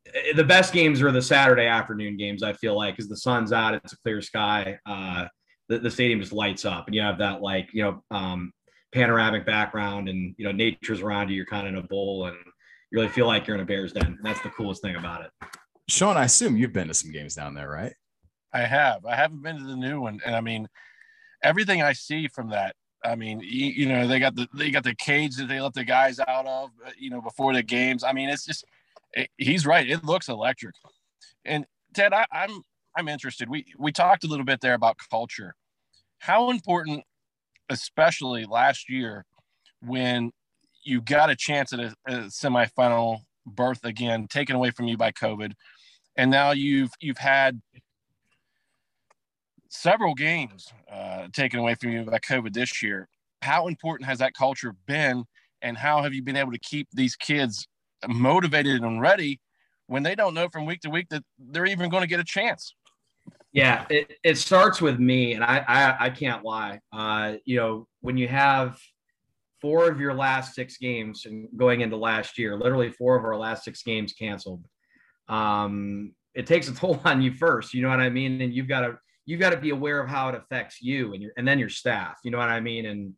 it, 0.07 0.37
the 0.37 0.45
best 0.45 0.73
games 0.73 1.03
are 1.03 1.13
the 1.13 1.21
Saturday 1.21 1.67
afternoon 1.67 2.17
games. 2.17 2.43
I 2.43 2.55
feel 2.55 2.75
like 2.75 2.97
because 2.97 3.11
the 3.11 3.19
sun's 3.19 3.53
out, 3.53 3.75
it's 3.75 3.93
a 3.93 3.99
clear 3.99 4.23
sky. 4.23 4.79
Uh, 4.87 5.27
the, 5.69 5.79
the 5.79 5.91
stadium 5.91 6.21
just 6.21 6.33
lights 6.33 6.65
up 6.65 6.87
and 6.87 6.95
you 6.95 7.01
have 7.01 7.19
that 7.19 7.41
like 7.41 7.71
you 7.73 7.83
know 7.83 8.03
um, 8.11 8.53
panoramic 8.93 9.47
background 9.47 10.09
and 10.09 10.35
you 10.39 10.45
know 10.45 10.53
nature's 10.53 11.01
around 11.01 11.29
you. 11.29 11.37
You're 11.37 11.47
kind 11.47 11.67
of 11.67 11.75
in 11.75 11.79
a 11.79 11.87
bowl 11.87 12.27
and 12.27 12.37
you 12.91 12.99
really 12.99 13.09
feel 13.09 13.27
like 13.27 13.47
you're 13.47 13.57
in 13.57 13.63
a 13.63 13.67
Bears 13.67 13.93
den. 13.93 14.07
And 14.07 14.19
that's 14.23 14.41
the 14.43 14.51
coolest 14.51 14.83
thing 14.83 14.97
about 14.97 15.25
it. 15.25 15.31
Sean, 15.89 16.17
I 16.17 16.25
assume 16.25 16.57
you've 16.57 16.73
been 16.73 16.89
to 16.89 16.95
some 16.95 17.13
games 17.13 17.35
down 17.35 17.55
there, 17.55 17.69
right? 17.69 17.95
I 18.53 18.61
have. 18.61 19.05
I 19.05 19.17
haven't 19.17 19.43
been 19.43 19.59
to 19.59 19.65
the 19.65 19.77
new 19.77 20.01
one, 20.01 20.21
and 20.25 20.35
I 20.35 20.41
mean, 20.41 20.69
everything 21.43 21.83
I 21.83 21.93
see 21.93 22.29
from 22.29 22.51
that. 22.51 22.77
I 23.05 23.17
mean, 23.17 23.41
you, 23.41 23.67
you 23.67 23.87
know, 23.87 24.07
they 24.07 24.19
got 24.19 24.35
the 24.35 24.49
they 24.55 24.71
got 24.71 24.85
the 24.85 24.95
cage 24.95 25.37
that 25.37 25.49
they 25.49 25.61
let 25.61 25.75
the 25.75 25.85
guys 25.85 26.19
out 26.21 26.47
of, 26.47 26.71
uh, 26.87 26.91
you 26.97 27.11
know, 27.11 27.21
before 27.21 27.53
the 27.53 27.63
games. 27.63 28.03
I 28.03 28.13
mean, 28.13 28.31
it's 28.31 28.47
just 28.47 28.65
it, 29.13 29.29
he's 29.37 29.67
right. 29.67 29.89
It 29.89 30.05
looks 30.05 30.29
electric. 30.29 30.75
And 31.45 31.67
Ted, 31.95 32.15
I, 32.15 32.27
I'm 32.33 32.63
I'm 32.97 33.09
interested. 33.09 33.51
We 33.51 33.67
we 33.79 33.93
talked 33.93 34.25
a 34.25 34.27
little 34.27 34.47
bit 34.47 34.61
there 34.61 34.75
about 34.75 34.97
culture. 35.11 35.55
How 36.19 36.51
important, 36.51 37.05
especially 37.69 38.47
last 38.47 38.89
year, 38.89 39.27
when 39.83 40.31
you 40.85 41.01
got 41.01 41.31
a 41.31 41.37
chance 41.37 41.73
at 41.73 41.81
a, 41.81 41.95
a 42.07 42.13
semifinal 42.27 43.19
berth 43.47 43.85
again, 43.85 44.27
taken 44.29 44.57
away 44.57 44.71
from 44.71 44.87
you 44.87 44.97
by 44.97 45.11
COVID, 45.13 45.53
and 46.17 46.31
now 46.31 46.53
you've 46.53 46.93
you've 47.01 47.19
had 47.19 47.61
several 49.69 50.15
games 50.15 50.73
uh, 50.91 51.27
taken 51.33 51.59
away 51.59 51.75
from 51.75 51.91
you 51.91 52.05
by 52.05 52.19
COVID 52.19 52.53
this 52.53 52.83
year. 52.83 53.09
How 53.43 53.67
important 53.67 54.09
has 54.09 54.19
that 54.19 54.35
culture 54.35 54.75
been, 54.87 55.25
and 55.63 55.77
how 55.77 56.03
have 56.03 56.15
you 56.15 56.23
been 56.23 56.37
able 56.37 56.53
to 56.53 56.59
keep 56.59 56.89
these 56.93 57.17
kids 57.17 57.67
motivated 58.09 58.83
and 58.83 59.01
ready 59.01 59.41
when 59.87 60.03
they 60.03 60.15
don't 60.15 60.35
know 60.35 60.49
from 60.49 60.67
week 60.67 60.81
to 60.81 60.91
week 60.91 61.09
that 61.11 61.23
they're 61.39 61.67
even 61.67 61.91
going 61.91 62.03
to 62.03 62.09
get 62.09 62.21
a 62.21 62.25
chance? 62.25 62.75
Yeah, 63.53 63.85
it, 63.89 64.13
it 64.25 64.37
starts 64.37 64.81
with 64.81 64.99
me, 64.99 65.35
and 65.35 65.45
I 65.45 65.65
I, 65.67 66.07
I 66.07 66.11
can't 66.11 66.45
lie. 66.45 66.81
Uh, 66.93 67.35
you 67.45 67.57
know, 67.57 67.87
when 68.01 68.17
you 68.17 68.29
have 68.29 68.79
four 69.65 69.89
of 69.89 69.99
your 69.99 70.13
last 70.13 70.55
six 70.55 70.77
games 70.77 71.27
going 71.57 71.81
into 71.81 71.97
last 71.97 72.37
year, 72.37 72.55
literally 72.55 72.91
four 72.91 73.17
of 73.17 73.25
our 73.25 73.35
last 73.35 73.65
six 73.65 73.83
games 73.83 74.13
canceled. 74.13 74.63
Um, 75.31 76.13
it 76.35 76.47
takes 76.47 76.69
a 76.69 76.75
toll 76.75 77.01
on 77.07 77.23
you 77.23 77.33
first, 77.33 77.73
you 77.73 77.81
know 77.81 77.89
what 77.89 77.99
I 77.99 78.11
mean? 78.11 78.43
And 78.43 78.53
you've 78.53 78.69
got 78.69 78.83
to 78.83 78.99
you've 79.25 79.41
got 79.41 79.51
to 79.51 79.57
be 79.57 79.71
aware 79.71 80.03
of 80.03 80.11
how 80.11 80.29
it 80.29 80.35
affects 80.35 80.83
you 80.83 81.15
and 81.15 81.23
your 81.23 81.33
and 81.39 81.49
then 81.49 81.59
your 81.59 81.71
staff, 81.71 82.19
you 82.25 82.31
know 82.31 82.37
what 82.37 82.51
I 82.51 82.61
mean? 82.61 82.85
And 82.85 83.15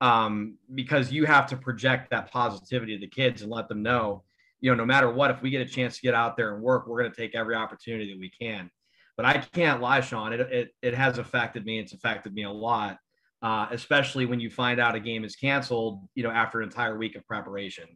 um, 0.00 0.56
because 0.74 1.12
you 1.12 1.26
have 1.26 1.46
to 1.48 1.56
project 1.58 2.08
that 2.12 2.32
positivity 2.32 2.94
to 2.94 3.00
the 3.02 3.06
kids 3.06 3.42
and 3.42 3.50
let 3.50 3.68
them 3.68 3.82
know, 3.82 4.22
you 4.62 4.70
know, 4.70 4.76
no 4.76 4.86
matter 4.86 5.10
what, 5.10 5.30
if 5.30 5.42
we 5.42 5.50
get 5.50 5.60
a 5.60 5.70
chance 5.70 5.96
to 5.96 6.02
get 6.02 6.14
out 6.14 6.34
there 6.34 6.54
and 6.54 6.62
work, 6.62 6.86
we're 6.86 7.02
going 7.02 7.12
to 7.12 7.20
take 7.20 7.34
every 7.34 7.56
opportunity 7.56 8.10
that 8.10 8.18
we 8.18 8.30
can. 8.30 8.70
But 9.18 9.26
I 9.26 9.36
can't 9.52 9.82
lie, 9.82 10.00
Sean. 10.00 10.32
It, 10.32 10.40
it, 10.40 10.70
it 10.80 10.94
has 10.94 11.18
affected 11.18 11.66
me. 11.66 11.78
It's 11.78 11.92
affected 11.92 12.32
me 12.32 12.44
a 12.44 12.50
lot, 12.50 12.96
uh, 13.42 13.66
especially 13.70 14.26
when 14.26 14.40
you 14.40 14.50
find 14.50 14.80
out 14.80 14.94
a 14.94 15.00
game 15.00 15.24
is 15.24 15.36
canceled, 15.36 16.00
you 16.14 16.22
know, 16.22 16.30
after 16.30 16.60
an 16.60 16.64
entire 16.64 16.98
week 16.98 17.16
of 17.16 17.26
preparation, 17.26 17.86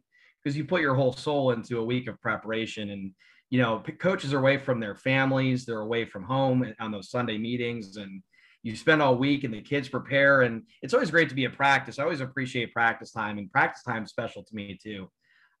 because 0.43 0.57
you 0.57 0.65
put 0.65 0.81
your 0.81 0.95
whole 0.95 1.13
soul 1.13 1.51
into 1.51 1.79
a 1.79 1.83
week 1.83 2.07
of 2.07 2.19
preparation 2.21 2.89
and 2.89 3.11
you 3.49 3.61
know, 3.61 3.83
coaches 3.99 4.33
are 4.33 4.39
away 4.39 4.57
from 4.57 4.79
their 4.79 4.95
families, 4.95 5.65
they're 5.65 5.81
away 5.81 6.05
from 6.05 6.23
home 6.23 6.73
on 6.79 6.91
those 6.91 7.09
Sunday 7.09 7.37
meetings, 7.37 7.97
and 7.97 8.21
you 8.63 8.75
spend 8.75 9.01
all 9.01 9.15
week 9.15 9.43
and 9.43 9.53
the 9.53 9.61
kids 9.61 9.87
prepare. 9.87 10.41
And 10.41 10.63
it's 10.81 10.93
always 10.93 11.11
great 11.11 11.29
to 11.29 11.35
be 11.35 11.45
at 11.45 11.53
practice. 11.53 11.99
I 11.99 12.03
always 12.03 12.21
appreciate 12.21 12.73
practice 12.73 13.11
time, 13.11 13.37
and 13.37 13.51
practice 13.51 13.83
time 13.83 14.03
is 14.03 14.09
special 14.09 14.43
to 14.43 14.55
me 14.55 14.77
too. 14.81 15.09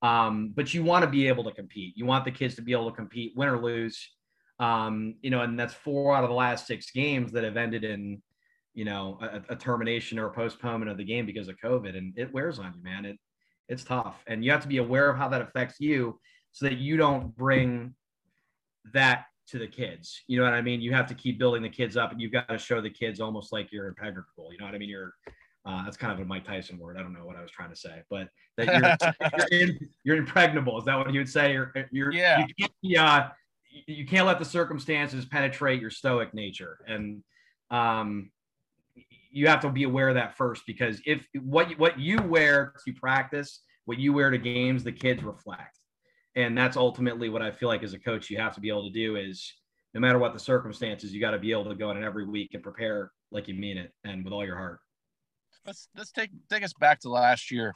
Um, 0.01 0.51
but 0.55 0.73
you 0.73 0.83
want 0.83 1.05
to 1.05 1.09
be 1.09 1.27
able 1.27 1.43
to 1.45 1.51
compete. 1.51 1.93
You 1.95 2.05
want 2.05 2.25
the 2.25 2.31
kids 2.31 2.55
to 2.55 2.61
be 2.61 2.71
able 2.71 2.89
to 2.89 2.95
compete, 2.95 3.33
win 3.35 3.49
or 3.49 3.61
lose. 3.61 4.09
Um, 4.59 5.15
you 5.21 5.29
know, 5.29 5.41
and 5.41 5.59
that's 5.59 5.73
four 5.73 6.15
out 6.15 6.23
of 6.23 6.29
the 6.29 6.35
last 6.35 6.65
six 6.65 6.91
games 6.91 7.31
that 7.33 7.43
have 7.43 7.57
ended 7.57 7.83
in, 7.83 8.21
you 8.75 8.85
know, 8.85 9.17
a, 9.21 9.53
a 9.53 9.55
termination 9.55 10.19
or 10.19 10.27
a 10.27 10.31
postponement 10.31 10.91
of 10.91 10.97
the 10.97 11.03
game 11.03 11.25
because 11.25 11.47
of 11.47 11.55
COVID, 11.63 11.97
and 11.97 12.13
it 12.17 12.31
wears 12.33 12.59
on 12.59 12.73
you, 12.75 12.83
man. 12.83 13.05
It 13.05 13.17
it's 13.67 13.83
tough, 13.83 14.23
and 14.27 14.45
you 14.45 14.51
have 14.51 14.61
to 14.61 14.67
be 14.67 14.77
aware 14.77 15.09
of 15.09 15.17
how 15.17 15.27
that 15.29 15.41
affects 15.41 15.79
you 15.79 16.19
so 16.51 16.65
that 16.65 16.77
you 16.77 16.97
don't 16.97 17.35
bring 17.35 17.95
that 18.93 19.25
to 19.47 19.59
the 19.59 19.67
kids. 19.67 20.23
You 20.27 20.39
know 20.39 20.45
what 20.45 20.53
I 20.53 20.61
mean? 20.61 20.81
You 20.81 20.93
have 20.93 21.07
to 21.07 21.13
keep 21.13 21.37
building 21.37 21.61
the 21.61 21.69
kids 21.69 21.97
up 21.97 22.11
and 22.11 22.19
you've 22.19 22.31
got 22.31 22.47
to 22.49 22.57
show 22.57 22.81
the 22.81 22.89
kids 22.89 23.19
almost 23.19 23.51
like 23.51 23.71
you're 23.71 23.87
impenetrable. 23.87 24.51
You 24.51 24.57
know 24.57 24.65
what 24.65 24.73
I 24.73 24.77
mean? 24.77 24.89
You're, 24.89 25.13
uh, 25.65 25.83
that's 25.83 25.97
kind 25.97 26.13
of 26.13 26.19
a 26.19 26.25
Mike 26.25 26.45
Tyson 26.45 26.77
word. 26.77 26.97
I 26.97 27.01
don't 27.01 27.13
know 27.13 27.25
what 27.25 27.35
I 27.35 27.41
was 27.41 27.51
trying 27.51 27.69
to 27.69 27.75
say, 27.75 28.01
but 28.09 28.29
that 28.57 28.67
you're, 28.67 29.49
you're, 29.51 29.61
in, 29.61 29.89
you're, 30.03 30.17
impregnable. 30.17 30.77
Is 30.79 30.85
that 30.85 30.97
what 30.97 31.11
you 31.13 31.19
would 31.19 31.29
say? 31.29 31.53
You're, 31.53 31.73
you're, 31.91 32.11
yeah. 32.11 32.45
You 32.57 32.67
can't, 32.83 32.97
uh, 32.97 33.29
you 33.87 34.05
can't 34.05 34.25
let 34.25 34.39
the 34.39 34.45
circumstances 34.45 35.25
penetrate 35.25 35.81
your 35.81 35.89
stoic 35.89 36.33
nature. 36.33 36.77
And, 36.87 37.23
um, 37.69 38.31
you 39.35 39.47
have 39.47 39.59
to 39.59 39.69
be 39.69 39.83
aware 39.83 40.09
of 40.09 40.15
that 40.15 40.35
first 40.35 40.63
because 40.65 41.01
if 41.05 41.25
what 41.41 41.77
what 41.77 41.99
you 41.99 42.21
wear 42.21 42.73
to 42.85 42.93
practice, 42.93 43.61
what 43.85 43.99
you 43.99 44.13
wear 44.13 44.31
to 44.31 44.37
games, 44.37 44.83
the 44.83 44.91
kids 44.91 45.23
reflect 45.23 45.77
and 46.35 46.57
that's 46.57 46.77
ultimately 46.77 47.29
what 47.29 47.41
I 47.41 47.51
feel 47.51 47.69
like 47.69 47.83
as 47.83 47.93
a 47.93 47.99
coach 47.99 48.29
you 48.29 48.37
have 48.37 48.53
to 48.55 48.61
be 48.61 48.69
able 48.69 48.83
to 48.83 48.93
do 48.93 49.15
is 49.15 49.53
no 49.93 50.01
matter 50.01 50.19
what 50.19 50.33
the 50.33 50.39
circumstances, 50.39 51.13
you 51.13 51.21
got 51.21 51.31
to 51.31 51.39
be 51.39 51.51
able 51.51 51.65
to 51.65 51.75
go 51.75 51.91
in 51.91 52.03
every 52.03 52.25
week 52.25 52.53
and 52.53 52.61
prepare 52.61 53.11
like 53.31 53.47
you 53.47 53.53
mean 53.53 53.77
it 53.77 53.93
and 54.03 54.23
with 54.23 54.33
all 54.33 54.45
your 54.45 54.57
heart. 54.57 54.79
Let's 55.65 55.87
let's 55.97 56.11
take 56.11 56.31
take 56.49 56.63
us 56.63 56.73
back 56.73 56.99
to 57.01 57.09
last 57.09 57.49
year, 57.49 57.73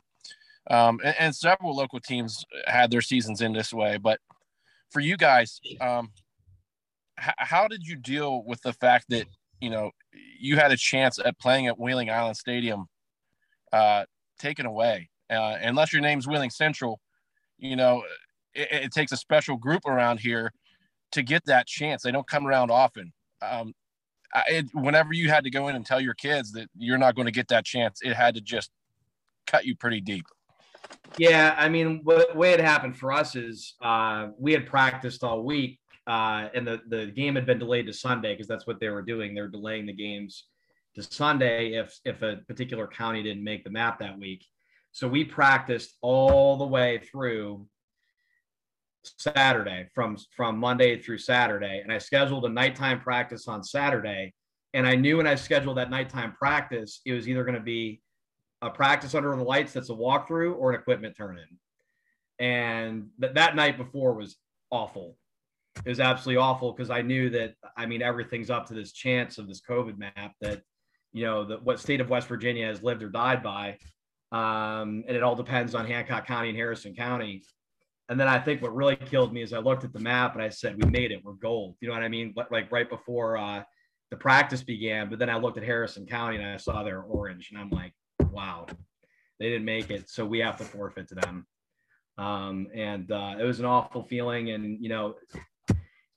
um, 0.69 0.99
and, 1.03 1.15
and, 1.17 1.35
several 1.35 1.75
local 1.75 1.99
teams 1.99 2.45
had 2.67 2.91
their 2.91 3.01
seasons 3.01 3.41
in 3.41 3.53
this 3.53 3.73
way. 3.73 3.97
But 3.97 4.19
for 4.91 4.99
you 4.99 5.17
guys, 5.17 5.59
um, 5.81 6.11
h- 7.19 7.33
how 7.37 7.67
did 7.67 7.87
you 7.87 7.95
deal 7.95 8.43
with 8.43 8.61
the 8.61 8.73
fact 8.73 9.05
that 9.09 9.25
you 9.59 9.71
know 9.71 9.89
you 10.39 10.55
had 10.57 10.71
a 10.71 10.77
chance 10.77 11.19
at 11.23 11.37
playing 11.39 11.67
at 11.67 11.79
Wheeling 11.79 12.09
Island 12.09 12.37
Stadium 12.37 12.87
uh, 13.71 14.05
taken 14.39 14.65
away? 14.65 15.09
Uh, 15.29 15.57
unless 15.61 15.93
your 15.93 16.01
name's 16.01 16.27
Wheeling 16.27 16.49
Central, 16.49 16.99
you 17.57 17.75
know 17.75 18.03
it, 18.53 18.67
it, 18.71 18.91
takes 18.91 19.11
a 19.11 19.17
special 19.17 19.57
group 19.57 19.85
around 19.85 20.19
here 20.19 20.51
to 21.11 21.21
get 21.21 21.45
that 21.45 21.67
chance. 21.67 22.03
They 22.03 22.11
don't 22.11 22.27
come 22.27 22.47
around 22.47 22.71
often. 22.71 23.13
Um, 23.41 23.73
I, 24.33 24.43
it, 24.49 24.65
whenever 24.73 25.13
you 25.13 25.29
had 25.29 25.43
to 25.43 25.49
go 25.49 25.67
in 25.67 25.75
and 25.75 25.85
tell 25.85 25.99
your 25.99 26.13
kids 26.13 26.51
that 26.53 26.67
you're 26.75 26.97
not 26.97 27.15
going 27.15 27.25
to 27.25 27.31
get 27.31 27.47
that 27.49 27.65
chance, 27.65 27.99
it 28.01 28.13
had 28.13 28.35
to 28.35 28.41
just 28.41 28.71
cut 29.47 29.65
you 29.65 29.75
pretty 29.75 30.01
deep. 30.01 30.25
Yeah, 31.17 31.55
I 31.57 31.69
mean, 31.69 32.01
the 32.05 32.27
way 32.35 32.53
it 32.53 32.59
happened 32.59 32.97
for 32.97 33.11
us 33.11 33.35
is 33.35 33.75
uh, 33.81 34.29
we 34.37 34.53
had 34.53 34.65
practiced 34.65 35.23
all 35.23 35.43
week, 35.43 35.78
uh, 36.09 36.49
and 36.55 36.65
the 36.65 36.81
the 36.87 37.05
game 37.05 37.35
had 37.35 37.45
been 37.45 37.59
delayed 37.59 37.85
to 37.85 37.93
Sunday 37.93 38.33
because 38.33 38.47
that's 38.47 38.65
what 38.65 38.79
they 38.79 38.89
were 38.89 39.03
doing. 39.03 39.35
They 39.35 39.41
were 39.41 39.47
delaying 39.47 39.85
the 39.85 39.93
games 39.93 40.45
to 40.95 41.03
Sunday 41.03 41.73
if 41.73 41.99
if 42.03 42.23
a 42.23 42.37
particular 42.47 42.87
county 42.87 43.21
didn't 43.21 43.43
make 43.43 43.63
the 43.63 43.69
map 43.69 43.99
that 43.99 44.17
week. 44.17 44.43
So 44.91 45.07
we 45.07 45.23
practiced 45.23 45.95
all 46.01 46.57
the 46.57 46.65
way 46.65 46.97
through 46.97 47.67
Saturday 49.03 49.87
from 49.93 50.17
from 50.35 50.57
Monday 50.57 50.99
through 50.99 51.19
Saturday, 51.19 51.81
and 51.83 51.93
I 51.93 51.99
scheduled 51.99 52.45
a 52.45 52.49
nighttime 52.49 52.99
practice 52.99 53.47
on 53.47 53.63
Saturday. 53.63 54.33
And 54.73 54.87
I 54.87 54.95
knew 54.95 55.17
when 55.17 55.27
I 55.27 55.35
scheduled 55.35 55.77
that 55.77 55.91
nighttime 55.91 56.33
practice, 56.33 57.01
it 57.05 57.13
was 57.13 57.27
either 57.27 57.43
going 57.43 57.55
to 57.55 57.61
be 57.61 58.01
a 58.63 58.69
practice 58.69 59.13
under 59.13 59.35
the 59.35 59.43
lights 59.43 59.73
that's 59.73 59.89
a 59.89 59.93
walkthrough 59.93 60.55
or 60.55 60.71
an 60.71 60.79
equipment 60.79 61.15
turn 61.15 61.37
in. 61.37 62.45
And 62.45 63.09
th- 63.21 63.33
that 63.33 63.55
night 63.55 63.77
before 63.77 64.13
was 64.13 64.37
awful. 64.71 65.17
It 65.85 65.89
was 65.89 65.99
absolutely 65.99 66.41
awful 66.41 66.73
because 66.73 66.89
I 66.89 67.01
knew 67.01 67.29
that 67.31 67.53
I 67.77 67.85
mean 67.85 68.01
everything's 68.01 68.49
up 68.49 68.67
to 68.67 68.73
this 68.73 68.91
chance 68.91 69.37
of 69.37 69.47
this 69.47 69.61
COVID 69.61 69.97
map 69.97 70.33
that 70.41 70.61
you 71.13 71.23
know 71.23 71.45
that 71.45 71.63
what 71.63 71.79
state 71.79 72.01
of 72.01 72.09
West 72.09 72.27
Virginia 72.27 72.67
has 72.67 72.83
lived 72.83 73.01
or 73.01 73.09
died 73.09 73.41
by, 73.41 73.77
um, 74.31 75.03
and 75.07 75.15
it 75.15 75.23
all 75.23 75.35
depends 75.35 75.73
on 75.75 75.85
Hancock 75.85 76.27
County 76.27 76.49
and 76.49 76.57
Harrison 76.57 76.93
County. 76.95 77.43
And 78.09 78.19
then 78.19 78.27
I 78.27 78.39
think 78.39 78.61
what 78.61 78.75
really 78.75 78.95
killed 78.95 79.31
me 79.31 79.43
is 79.43 79.53
I 79.53 79.59
looked 79.59 79.83
at 79.83 79.93
the 79.93 79.99
map 79.99 80.33
and 80.33 80.43
I 80.43 80.49
said, 80.49 80.83
we 80.83 80.89
made 80.89 81.11
it. 81.11 81.23
We're 81.23 81.33
gold. 81.33 81.75
You 81.79 81.87
know 81.87 81.93
what 81.93 82.01
I 82.01 82.07
mean? 82.07 82.33
Like 82.49 82.71
right 82.71 82.89
before 82.89 83.37
uh, 83.37 83.63
the 84.09 84.17
practice 84.17 84.63
began. 84.63 85.09
But 85.09 85.19
then 85.19 85.29
I 85.29 85.37
looked 85.37 85.59
at 85.59 85.63
Harrison 85.63 86.07
County 86.07 86.37
and 86.37 86.45
I 86.45 86.57
saw 86.57 86.81
they're 86.81 87.03
orange. 87.03 87.51
And 87.51 87.61
I'm 87.61 87.69
like, 87.69 87.93
wow, 88.31 88.65
they 89.39 89.49
didn't 89.49 89.65
make 89.65 89.91
it. 89.91 90.09
So 90.09 90.25
we 90.25 90.39
have 90.39 90.57
to 90.57 90.63
forfeit 90.63 91.07
to 91.09 91.15
them. 91.15 91.45
Um, 92.17 92.67
and 92.73 93.11
uh, 93.11 93.35
it 93.39 93.43
was 93.43 93.59
an 93.59 93.67
awful 93.67 94.03
feeling. 94.03 94.49
And, 94.49 94.83
you 94.83 94.89
know, 94.89 95.13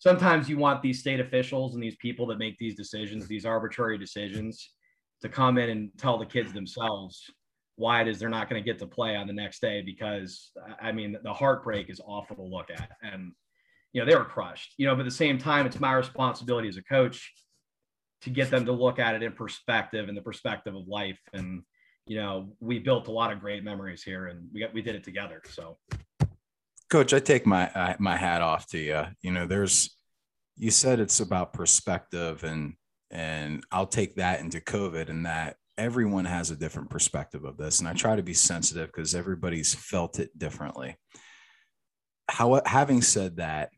sometimes 0.03 0.49
you 0.49 0.59
want 0.59 0.83
these 0.83 0.99
state 0.99 1.21
officials 1.21 1.75
and 1.75 1.83
these 1.83 1.95
people 1.95 2.27
that 2.27 2.37
make 2.37 2.59
these 2.59 2.75
decisions, 2.75 3.29
these 3.29 3.47
arbitrary 3.47 3.97
decisions, 3.97 4.71
to 5.21 5.29
come 5.29 5.59
in 5.59 5.71
and 5.71 5.91
tell 5.97 6.19
the 6.19 6.27
kids 6.27 6.53
themselves 6.53 7.31
why 7.77 8.01
it 8.01 8.09
is 8.09 8.19
they're 8.19 8.29
not 8.29 8.51
going 8.51 8.61
to 8.61 8.69
get 8.69 8.81
to 8.81 8.87
play 8.87 9.15
on 9.15 9.29
the 9.29 9.33
next 9.33 9.61
day 9.61 9.81
because 9.81 10.51
I 10.81 10.91
mean 10.91 11.17
the 11.23 11.33
heartbreak 11.33 11.89
is 11.89 12.01
awful 12.05 12.35
to 12.35 12.43
look 12.43 12.69
at. 12.69 12.91
And 13.03 13.31
you 13.93 14.01
know 14.01 14.11
they 14.11 14.17
were 14.17 14.25
crushed. 14.25 14.75
You 14.77 14.89
know 14.89 14.97
but 14.97 15.03
at 15.03 15.05
the 15.05 15.13
same 15.13 15.39
time 15.39 15.67
it's 15.67 15.79
my 15.79 15.93
responsibility 15.93 16.69
as 16.69 16.77
a 16.77 16.83
coach 16.83 17.33
to 18.23 18.31
get 18.31 18.51
them 18.51 18.67
to 18.67 18.73
look 18.73 18.99
at 18.99 19.15
it 19.15 19.23
in 19.23 19.33
perspective 19.33 20.09
and 20.09 20.17
the 20.17 20.23
perspective 20.23 20.75
of 20.75 20.89
life. 20.89 21.21
And 21.33 21.63
you 22.07 22.17
know 22.17 22.57
we 22.59 22.81
built 22.81 23.07
a 23.07 23.13
lot 23.13 23.33
of 23.33 23.39
great 23.39 23.63
memories 23.63 24.03
here 24.03 24.27
and 24.27 24.49
we 24.53 24.59
got 24.59 24.75
we 24.75 24.83
did 24.83 24.97
it 24.97 25.05
together. 25.05 25.43
So 25.49 25.79
coach 26.93 27.13
I 27.13 27.21
take 27.21 27.47
my 27.47 27.97
my 27.99 28.17
hat 28.17 28.43
off 28.43 28.67
to 28.69 28.79
you 28.79 29.03
you 29.23 29.33
know 29.33 29.47
there's 29.47 29.97
you 30.57 30.71
said 30.71 31.01
it's 31.01 31.21
about 31.21 31.53
perspective 31.53 32.45
and 32.45 32.75
and 33.11 33.65
I'll 33.71 33.87
take 33.87 34.17
that 34.17 34.41
into 34.41 34.61
COVID 34.61 35.11
and 35.11 35.27
that 35.27 35.57
everyone 35.77 36.25
has 36.25 36.51
a 36.51 36.57
different 36.57 36.91
perspective 36.91 37.45
of 37.45 37.57
this, 37.57 37.81
and 37.81 37.89
I 37.89 37.93
try 37.93 38.17
to 38.17 38.23
be 38.23 38.35
sensitive 38.35 38.87
because 38.87 39.15
everybody's 39.15 39.75
felt 39.75 40.19
it 40.19 40.37
differently. 40.39 40.97
How, 42.29 42.61
having 42.65 43.03
said 43.03 43.37
that, 43.37 43.71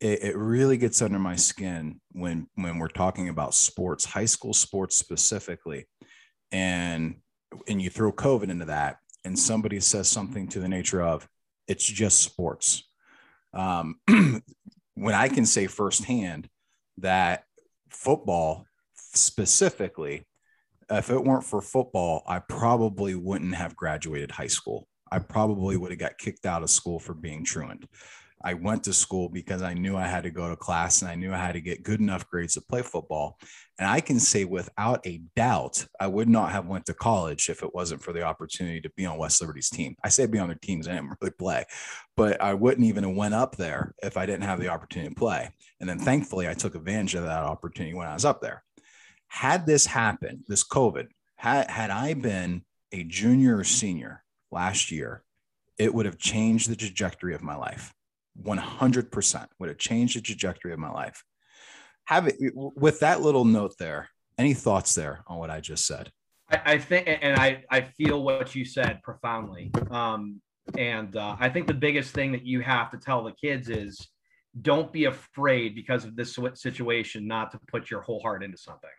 it, 0.00 0.22
it 0.22 0.36
really 0.36 0.76
gets 0.76 1.02
under 1.02 1.18
my 1.18 1.36
skin 1.36 2.00
when 2.12 2.46
when 2.54 2.78
we're 2.78 2.88
talking 2.88 3.28
about 3.28 3.54
sports, 3.54 4.04
high 4.04 4.26
school 4.26 4.52
sports 4.52 4.96
specifically, 4.96 5.86
and 6.52 7.16
and 7.66 7.80
you 7.80 7.90
throw 7.90 8.12
COVID 8.12 8.50
into 8.50 8.66
that, 8.66 8.98
and 9.24 9.38
somebody 9.38 9.80
says 9.80 10.08
something 10.08 10.46
to 10.48 10.60
the 10.60 10.68
nature 10.68 11.02
of, 11.02 11.26
"It's 11.68 11.84
just 11.84 12.20
sports." 12.20 12.84
Um, 13.52 14.00
when 14.94 15.14
I 15.14 15.28
can 15.28 15.46
say 15.46 15.66
firsthand 15.66 16.48
that 16.98 17.44
football 17.90 18.66
specifically, 18.94 20.26
if 20.90 21.10
it 21.10 21.24
weren't 21.24 21.44
for 21.44 21.60
football, 21.60 22.22
I 22.26 22.38
probably 22.38 23.14
wouldn't 23.14 23.54
have 23.54 23.76
graduated 23.76 24.30
high 24.30 24.46
school. 24.46 24.86
I 25.10 25.18
probably 25.20 25.76
would 25.76 25.90
have 25.90 26.00
got 26.00 26.18
kicked 26.18 26.46
out 26.46 26.62
of 26.62 26.70
school 26.70 26.98
for 26.98 27.14
being 27.14 27.44
truant. 27.44 27.84
I 28.46 28.54
went 28.54 28.84
to 28.84 28.92
school 28.92 29.28
because 29.28 29.60
I 29.60 29.74
knew 29.74 29.96
I 29.96 30.06
had 30.06 30.22
to 30.22 30.30
go 30.30 30.48
to 30.48 30.54
class 30.54 31.02
and 31.02 31.10
I 31.10 31.16
knew 31.16 31.34
I 31.34 31.36
had 31.36 31.54
to 31.54 31.60
get 31.60 31.82
good 31.82 31.98
enough 31.98 32.30
grades 32.30 32.54
to 32.54 32.60
play 32.60 32.80
football. 32.80 33.40
And 33.76 33.88
I 33.88 33.98
can 33.98 34.20
say 34.20 34.44
without 34.44 35.04
a 35.04 35.20
doubt, 35.34 35.84
I 35.98 36.06
would 36.06 36.28
not 36.28 36.52
have 36.52 36.68
went 36.68 36.86
to 36.86 36.94
college 36.94 37.48
if 37.48 37.64
it 37.64 37.74
wasn't 37.74 38.04
for 38.04 38.12
the 38.12 38.22
opportunity 38.22 38.80
to 38.82 38.90
be 38.90 39.04
on 39.04 39.18
West 39.18 39.40
Liberty's 39.40 39.68
team. 39.68 39.96
I 40.04 40.10
say 40.10 40.26
be 40.26 40.38
on 40.38 40.46
their 40.46 40.58
teams, 40.62 40.86
I 40.86 40.92
didn't 40.92 41.16
really 41.20 41.32
play, 41.32 41.64
but 42.16 42.40
I 42.40 42.54
wouldn't 42.54 42.86
even 42.86 43.02
have 43.02 43.16
went 43.16 43.34
up 43.34 43.56
there 43.56 43.96
if 44.00 44.16
I 44.16 44.26
didn't 44.26 44.44
have 44.44 44.60
the 44.60 44.68
opportunity 44.68 45.12
to 45.12 45.18
play. 45.18 45.50
And 45.80 45.88
then 45.88 45.98
thankfully, 45.98 46.48
I 46.48 46.54
took 46.54 46.76
advantage 46.76 47.16
of 47.16 47.24
that 47.24 47.42
opportunity 47.42 47.96
when 47.96 48.06
I 48.06 48.14
was 48.14 48.24
up 48.24 48.40
there. 48.40 48.62
Had 49.26 49.66
this 49.66 49.86
happened, 49.86 50.44
this 50.46 50.62
COVID, 50.62 51.08
had, 51.34 51.68
had 51.68 51.90
I 51.90 52.14
been 52.14 52.62
a 52.92 53.02
junior 53.02 53.58
or 53.58 53.64
senior 53.64 54.22
last 54.52 54.92
year, 54.92 55.24
it 55.78 55.92
would 55.92 56.06
have 56.06 56.16
changed 56.16 56.70
the 56.70 56.76
trajectory 56.76 57.34
of 57.34 57.42
my 57.42 57.56
life 57.56 57.92
100% 58.42 59.46
would 59.58 59.68
have 59.68 59.78
changed 59.78 60.16
the 60.16 60.20
trajectory 60.20 60.72
of 60.72 60.78
my 60.78 60.90
life. 60.90 61.24
Have 62.06 62.28
it 62.28 62.36
with 62.54 63.00
that 63.00 63.20
little 63.20 63.44
note 63.44 63.74
there. 63.78 64.08
Any 64.38 64.54
thoughts 64.54 64.94
there 64.94 65.24
on 65.26 65.38
what 65.38 65.50
I 65.50 65.60
just 65.60 65.86
said? 65.86 66.12
I, 66.50 66.60
I 66.64 66.78
think, 66.78 67.08
and 67.08 67.36
I, 67.36 67.64
I 67.70 67.80
feel 67.80 68.22
what 68.22 68.54
you 68.54 68.64
said 68.64 69.02
profoundly. 69.02 69.70
Um, 69.90 70.40
and 70.76 71.16
uh, 71.16 71.36
I 71.40 71.48
think 71.48 71.66
the 71.66 71.74
biggest 71.74 72.12
thing 72.12 72.32
that 72.32 72.44
you 72.44 72.60
have 72.60 72.90
to 72.90 72.98
tell 72.98 73.24
the 73.24 73.32
kids 73.32 73.68
is 73.68 74.08
don't 74.62 74.92
be 74.92 75.04
afraid 75.04 75.74
because 75.74 76.04
of 76.04 76.16
this 76.16 76.38
situation 76.54 77.26
not 77.26 77.50
to 77.52 77.60
put 77.68 77.90
your 77.90 78.00
whole 78.02 78.20
heart 78.20 78.42
into 78.42 78.56
something 78.58 78.90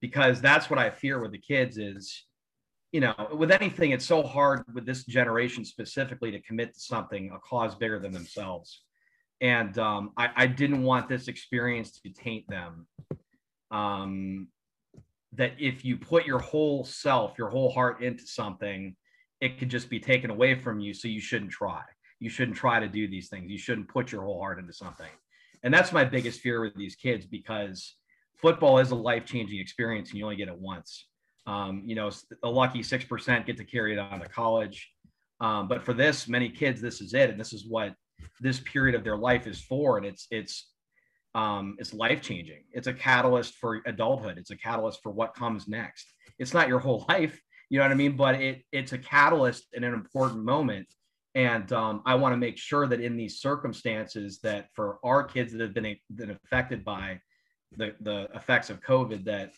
because 0.00 0.40
that's 0.40 0.68
what 0.68 0.78
I 0.78 0.90
fear 0.90 1.20
with 1.20 1.32
the 1.32 1.38
kids 1.38 1.78
is 1.78 2.24
you 2.94 3.00
know, 3.00 3.12
with 3.32 3.50
anything, 3.50 3.90
it's 3.90 4.06
so 4.06 4.22
hard 4.22 4.62
with 4.72 4.86
this 4.86 5.02
generation 5.02 5.64
specifically 5.64 6.30
to 6.30 6.38
commit 6.38 6.74
to 6.74 6.78
something, 6.78 7.32
a 7.34 7.40
cause 7.40 7.74
bigger 7.74 7.98
than 7.98 8.12
themselves. 8.12 8.82
And 9.40 9.76
um, 9.80 10.12
I, 10.16 10.30
I, 10.36 10.46
didn't 10.46 10.84
want 10.84 11.08
this 11.08 11.26
experience 11.26 12.00
to 12.02 12.10
taint 12.10 12.48
them. 12.48 12.86
Um, 13.72 14.46
that 15.32 15.54
if 15.58 15.84
you 15.84 15.96
put 15.96 16.24
your 16.24 16.38
whole 16.38 16.84
self, 16.84 17.36
your 17.36 17.50
whole 17.50 17.68
heart 17.68 18.00
into 18.00 18.24
something, 18.28 18.94
it 19.40 19.58
could 19.58 19.70
just 19.70 19.90
be 19.90 19.98
taken 19.98 20.30
away 20.30 20.54
from 20.54 20.78
you. 20.78 20.94
So 20.94 21.08
you 21.08 21.20
shouldn't 21.20 21.50
try. 21.50 21.82
You 22.20 22.30
shouldn't 22.30 22.56
try 22.56 22.78
to 22.78 22.86
do 22.86 23.08
these 23.08 23.28
things. 23.28 23.50
You 23.50 23.58
shouldn't 23.58 23.88
put 23.88 24.12
your 24.12 24.22
whole 24.22 24.38
heart 24.38 24.60
into 24.60 24.72
something. 24.72 25.10
And 25.64 25.74
that's 25.74 25.90
my 25.90 26.04
biggest 26.04 26.42
fear 26.42 26.60
with 26.60 26.76
these 26.76 26.94
kids 26.94 27.26
because 27.26 27.96
football 28.36 28.78
is 28.78 28.92
a 28.92 28.94
life 28.94 29.24
changing 29.24 29.58
experience 29.58 30.10
and 30.10 30.18
you 30.20 30.24
only 30.24 30.36
get 30.36 30.46
it 30.46 30.56
once. 30.56 31.06
Um, 31.46 31.82
you 31.84 31.94
know, 31.94 32.10
a 32.42 32.48
lucky 32.48 32.80
6% 32.80 33.46
get 33.46 33.56
to 33.56 33.64
carry 33.64 33.92
it 33.92 33.98
on 33.98 34.20
to 34.20 34.28
college. 34.28 34.90
Um, 35.40 35.68
but 35.68 35.82
for 35.82 35.92
this, 35.92 36.26
many 36.28 36.48
kids, 36.48 36.80
this 36.80 37.00
is 37.00 37.12
it. 37.12 37.30
And 37.30 37.38
this 37.38 37.52
is 37.52 37.66
what 37.68 37.94
this 38.40 38.60
period 38.60 38.94
of 38.94 39.04
their 39.04 39.16
life 39.16 39.46
is 39.46 39.60
for. 39.60 39.98
And 39.98 40.06
it's, 40.06 40.26
it's, 40.30 40.70
um, 41.34 41.76
it's 41.78 41.92
life 41.92 42.22
changing. 42.22 42.62
It's 42.72 42.86
a 42.86 42.94
catalyst 42.94 43.56
for 43.56 43.82
adulthood. 43.86 44.38
It's 44.38 44.52
a 44.52 44.56
catalyst 44.56 45.00
for 45.02 45.10
what 45.12 45.34
comes 45.34 45.68
next. 45.68 46.06
It's 46.38 46.54
not 46.54 46.68
your 46.68 46.78
whole 46.78 47.04
life, 47.08 47.38
you 47.70 47.78
know 47.78 47.84
what 47.84 47.92
I 47.92 47.96
mean? 47.96 48.16
But 48.16 48.40
it, 48.40 48.62
it's 48.72 48.92
a 48.92 48.98
catalyst 48.98 49.66
in 49.72 49.84
an 49.84 49.94
important 49.94 50.44
moment. 50.44 50.86
And 51.34 51.72
um, 51.72 52.02
I 52.06 52.14
want 52.14 52.32
to 52.32 52.36
make 52.36 52.56
sure 52.56 52.86
that 52.86 53.00
in 53.00 53.16
these 53.16 53.40
circumstances 53.40 54.38
that 54.44 54.68
for 54.74 54.98
our 55.02 55.24
kids 55.24 55.52
that 55.52 55.60
have 55.60 55.74
been, 55.74 55.96
been 56.14 56.30
affected 56.30 56.84
by 56.84 57.20
the, 57.76 57.94
the 58.00 58.28
effects 58.34 58.70
of 58.70 58.80
COVID, 58.80 59.24
that 59.24 59.52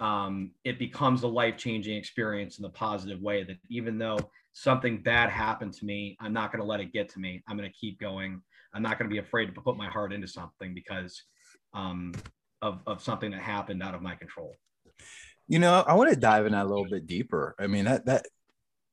um, 0.00 0.50
it 0.64 0.78
becomes 0.78 1.22
a 1.22 1.28
life 1.28 1.56
changing 1.56 1.96
experience 1.96 2.58
in 2.58 2.62
the 2.62 2.70
positive 2.70 3.20
way 3.20 3.44
that 3.44 3.56
even 3.68 3.98
though 3.98 4.18
something 4.52 5.02
bad 5.02 5.30
happened 5.30 5.72
to 5.74 5.84
me, 5.84 6.16
I'm 6.20 6.32
not 6.32 6.52
going 6.52 6.60
to 6.60 6.66
let 6.66 6.80
it 6.80 6.92
get 6.92 7.08
to 7.10 7.18
me. 7.18 7.42
I'm 7.48 7.56
going 7.56 7.70
to 7.70 7.76
keep 7.76 8.00
going. 8.00 8.42
I'm 8.74 8.82
not 8.82 8.98
going 8.98 9.08
to 9.08 9.12
be 9.12 9.20
afraid 9.20 9.46
to 9.46 9.60
put 9.60 9.76
my 9.76 9.88
heart 9.88 10.12
into 10.12 10.28
something 10.28 10.74
because 10.74 11.22
um, 11.74 12.12
of, 12.62 12.80
of 12.86 13.02
something 13.02 13.30
that 13.30 13.40
happened 13.40 13.82
out 13.82 13.94
of 13.94 14.02
my 14.02 14.14
control. 14.14 14.54
You 15.48 15.58
know, 15.58 15.84
I 15.86 15.94
want 15.94 16.10
to 16.10 16.16
dive 16.16 16.46
in 16.46 16.52
that 16.52 16.66
a 16.66 16.68
little 16.68 16.88
bit 16.88 17.06
deeper. 17.06 17.54
I 17.58 17.66
mean, 17.66 17.84
that, 17.84 18.06
that 18.06 18.26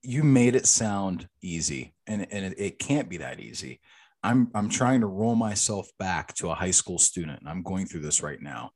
you 0.04 0.24
made 0.24 0.56
it 0.56 0.68
sound 0.68 1.28
easy 1.42 1.94
and, 2.08 2.28
and 2.32 2.46
it, 2.46 2.56
it 2.58 2.80
can't 2.80 3.10
be 3.10 3.18
that 3.18 3.40
easy. 3.40 3.80
I'm, 4.22 4.52
I'm 4.54 4.70
trying 4.70 5.02
to 5.02 5.08
roll 5.08 5.36
myself 5.36 5.90
back 5.98 6.34
to 6.36 6.50
a 6.50 6.56
high 6.56 6.72
school 6.72 7.00
student. 7.00 7.44
I'm 7.46 7.64
going 7.64 7.86
through 7.88 8.02
this 8.02 8.22
right 8.22 8.42
now. 8.42 8.72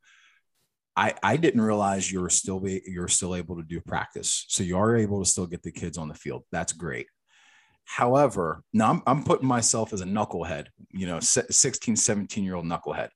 I, 0.97 1.13
I 1.21 1.38
didn't 1.38 1.62
realize 1.62 2.12
you 2.12 2.21
were 2.21 2.29
still 2.29 2.60
be, 2.60 2.81
you're 2.88 3.07
still 3.07 3.36
able 3.36 3.55
to 3.57 3.63
do 3.63 3.79
practice. 3.79 4.45
So 4.47 4.63
you 4.63 4.77
are 4.79 4.97
able 4.97 5.23
to 5.23 5.29
still 5.29 5.45
get 5.45 5.62
the 5.62 5.71
kids 5.71 5.95
on 5.95 6.07
the 6.07 6.15
field. 6.15 6.43
That's 6.51 6.73
great. 6.73 7.05
However, 7.86 8.63
now 8.73 8.89
I'm, 8.89 9.03
I'm 9.05 9.23
putting 9.23 9.47
myself 9.47 9.93
as 9.93 10.01
a 10.01 10.05
knucklehead, 10.05 10.67
you 10.91 11.05
know, 11.05 11.19
16, 11.19 11.95
17 11.95 12.43
year 12.43 12.55
old 12.55 12.65
knucklehead. 12.65 13.10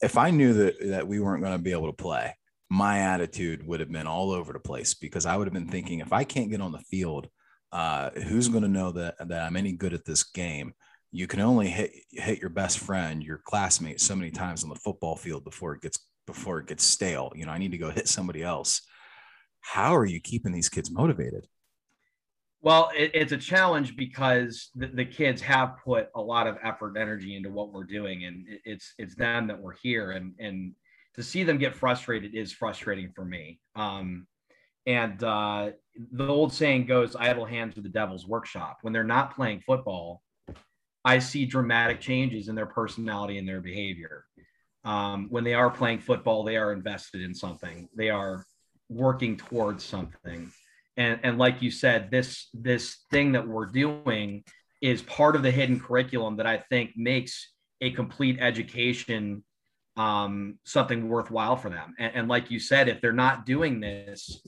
If 0.00 0.16
I 0.16 0.30
knew 0.30 0.54
that, 0.54 0.76
that 0.88 1.06
we 1.06 1.20
weren't 1.20 1.42
going 1.42 1.56
to 1.56 1.62
be 1.62 1.72
able 1.72 1.88
to 1.88 2.02
play, 2.02 2.34
my 2.70 3.00
attitude 3.00 3.66
would 3.66 3.80
have 3.80 3.92
been 3.92 4.06
all 4.06 4.30
over 4.30 4.54
the 4.54 4.58
place 4.58 4.94
because 4.94 5.26
I 5.26 5.36
would 5.36 5.46
have 5.46 5.52
been 5.52 5.68
thinking 5.68 6.00
if 6.00 6.14
I 6.14 6.24
can't 6.24 6.50
get 6.50 6.62
on 6.62 6.72
the 6.72 6.78
field, 6.78 7.28
uh, 7.70 8.10
who's 8.10 8.48
going 8.48 8.62
to 8.62 8.68
know 8.68 8.92
that, 8.92 9.16
that 9.28 9.42
I'm 9.42 9.56
any 9.56 9.72
good 9.72 9.92
at 9.92 10.06
this 10.06 10.22
game? 10.22 10.72
You 11.12 11.26
can 11.26 11.40
only 11.40 11.68
hit, 11.68 11.92
hit 12.12 12.40
your 12.40 12.50
best 12.50 12.78
friend, 12.78 13.22
your 13.22 13.42
classmate, 13.44 14.00
so 14.00 14.16
many 14.16 14.30
times 14.30 14.62
on 14.62 14.70
the 14.70 14.76
football 14.76 15.16
field 15.16 15.44
before 15.44 15.74
it 15.74 15.82
gets 15.82 15.98
before 16.32 16.60
it 16.60 16.66
gets 16.66 16.84
stale. 16.84 17.32
You 17.34 17.46
know, 17.46 17.52
I 17.52 17.58
need 17.58 17.72
to 17.72 17.78
go 17.78 17.90
hit 17.90 18.08
somebody 18.08 18.42
else. 18.42 18.82
How 19.60 19.96
are 19.96 20.06
you 20.06 20.20
keeping 20.20 20.52
these 20.52 20.68
kids 20.68 20.90
motivated? 20.90 21.46
Well, 22.62 22.90
it, 22.96 23.10
it's 23.14 23.32
a 23.32 23.38
challenge 23.38 23.96
because 23.96 24.70
the, 24.74 24.88
the, 24.88 25.04
kids 25.04 25.40
have 25.42 25.76
put 25.82 26.08
a 26.14 26.20
lot 26.20 26.46
of 26.46 26.56
effort 26.62 26.88
and 26.88 26.98
energy 26.98 27.34
into 27.34 27.50
what 27.50 27.72
we're 27.72 27.84
doing, 27.84 28.24
and 28.24 28.46
it, 28.46 28.60
it's 28.64 28.94
it's 28.98 29.14
them 29.14 29.46
that 29.46 29.58
we're 29.58 29.76
here, 29.82 30.10
and 30.10 30.34
and 30.38 30.74
to 31.14 31.22
see 31.22 31.42
them 31.42 31.56
get 31.56 31.74
frustrated 31.74 32.34
is 32.34 32.52
frustrating 32.52 33.12
for 33.14 33.24
me. 33.24 33.60
Um, 33.76 34.26
and 34.86 35.22
uh, 35.24 35.70
the 36.12 36.26
old 36.26 36.52
saying 36.52 36.86
goes, 36.86 37.16
"Idle 37.16 37.46
hands 37.46 37.78
are 37.78 37.82
the 37.82 37.88
devil's 37.88 38.26
workshop." 38.26 38.78
When 38.82 38.92
they're 38.92 39.04
not 39.04 39.34
playing 39.34 39.60
football, 39.60 40.22
I 41.02 41.18
see 41.18 41.46
dramatic 41.46 42.00
changes 42.00 42.48
in 42.48 42.54
their 42.54 42.66
personality 42.66 43.38
and 43.38 43.48
their 43.48 43.62
behavior 43.62 44.26
um, 44.84 45.28
when 45.30 45.44
they 45.44 45.54
are 45.54 45.70
playing 45.70 46.00
football, 46.00 46.44
they 46.44 46.56
are 46.56 46.72
invested 46.72 47.20
in 47.22 47.34
something. 47.34 47.88
They 47.94 48.10
are 48.10 48.44
working 48.88 49.36
towards 49.36 49.84
something. 49.84 50.50
And, 50.96 51.20
and 51.22 51.38
like 51.38 51.62
you 51.62 51.70
said, 51.70 52.10
this 52.10 52.48
this 52.52 52.98
thing 53.10 53.32
that 53.32 53.46
we're 53.46 53.66
doing 53.66 54.44
is 54.82 55.02
part 55.02 55.36
of 55.36 55.42
the 55.42 55.50
hidden 55.50 55.78
curriculum 55.78 56.36
that 56.38 56.46
I 56.46 56.58
think 56.58 56.92
makes 56.96 57.52
a 57.80 57.90
complete 57.90 58.38
education 58.40 59.44
um, 59.96 60.58
something 60.64 61.08
worthwhile 61.08 61.56
for 61.56 61.68
them. 61.68 61.94
And, 61.98 62.12
and, 62.14 62.28
like 62.28 62.50
you 62.50 62.58
said, 62.58 62.88
if 62.88 63.00
they're 63.00 63.12
not 63.12 63.44
doing 63.44 63.80
this, 63.80 64.40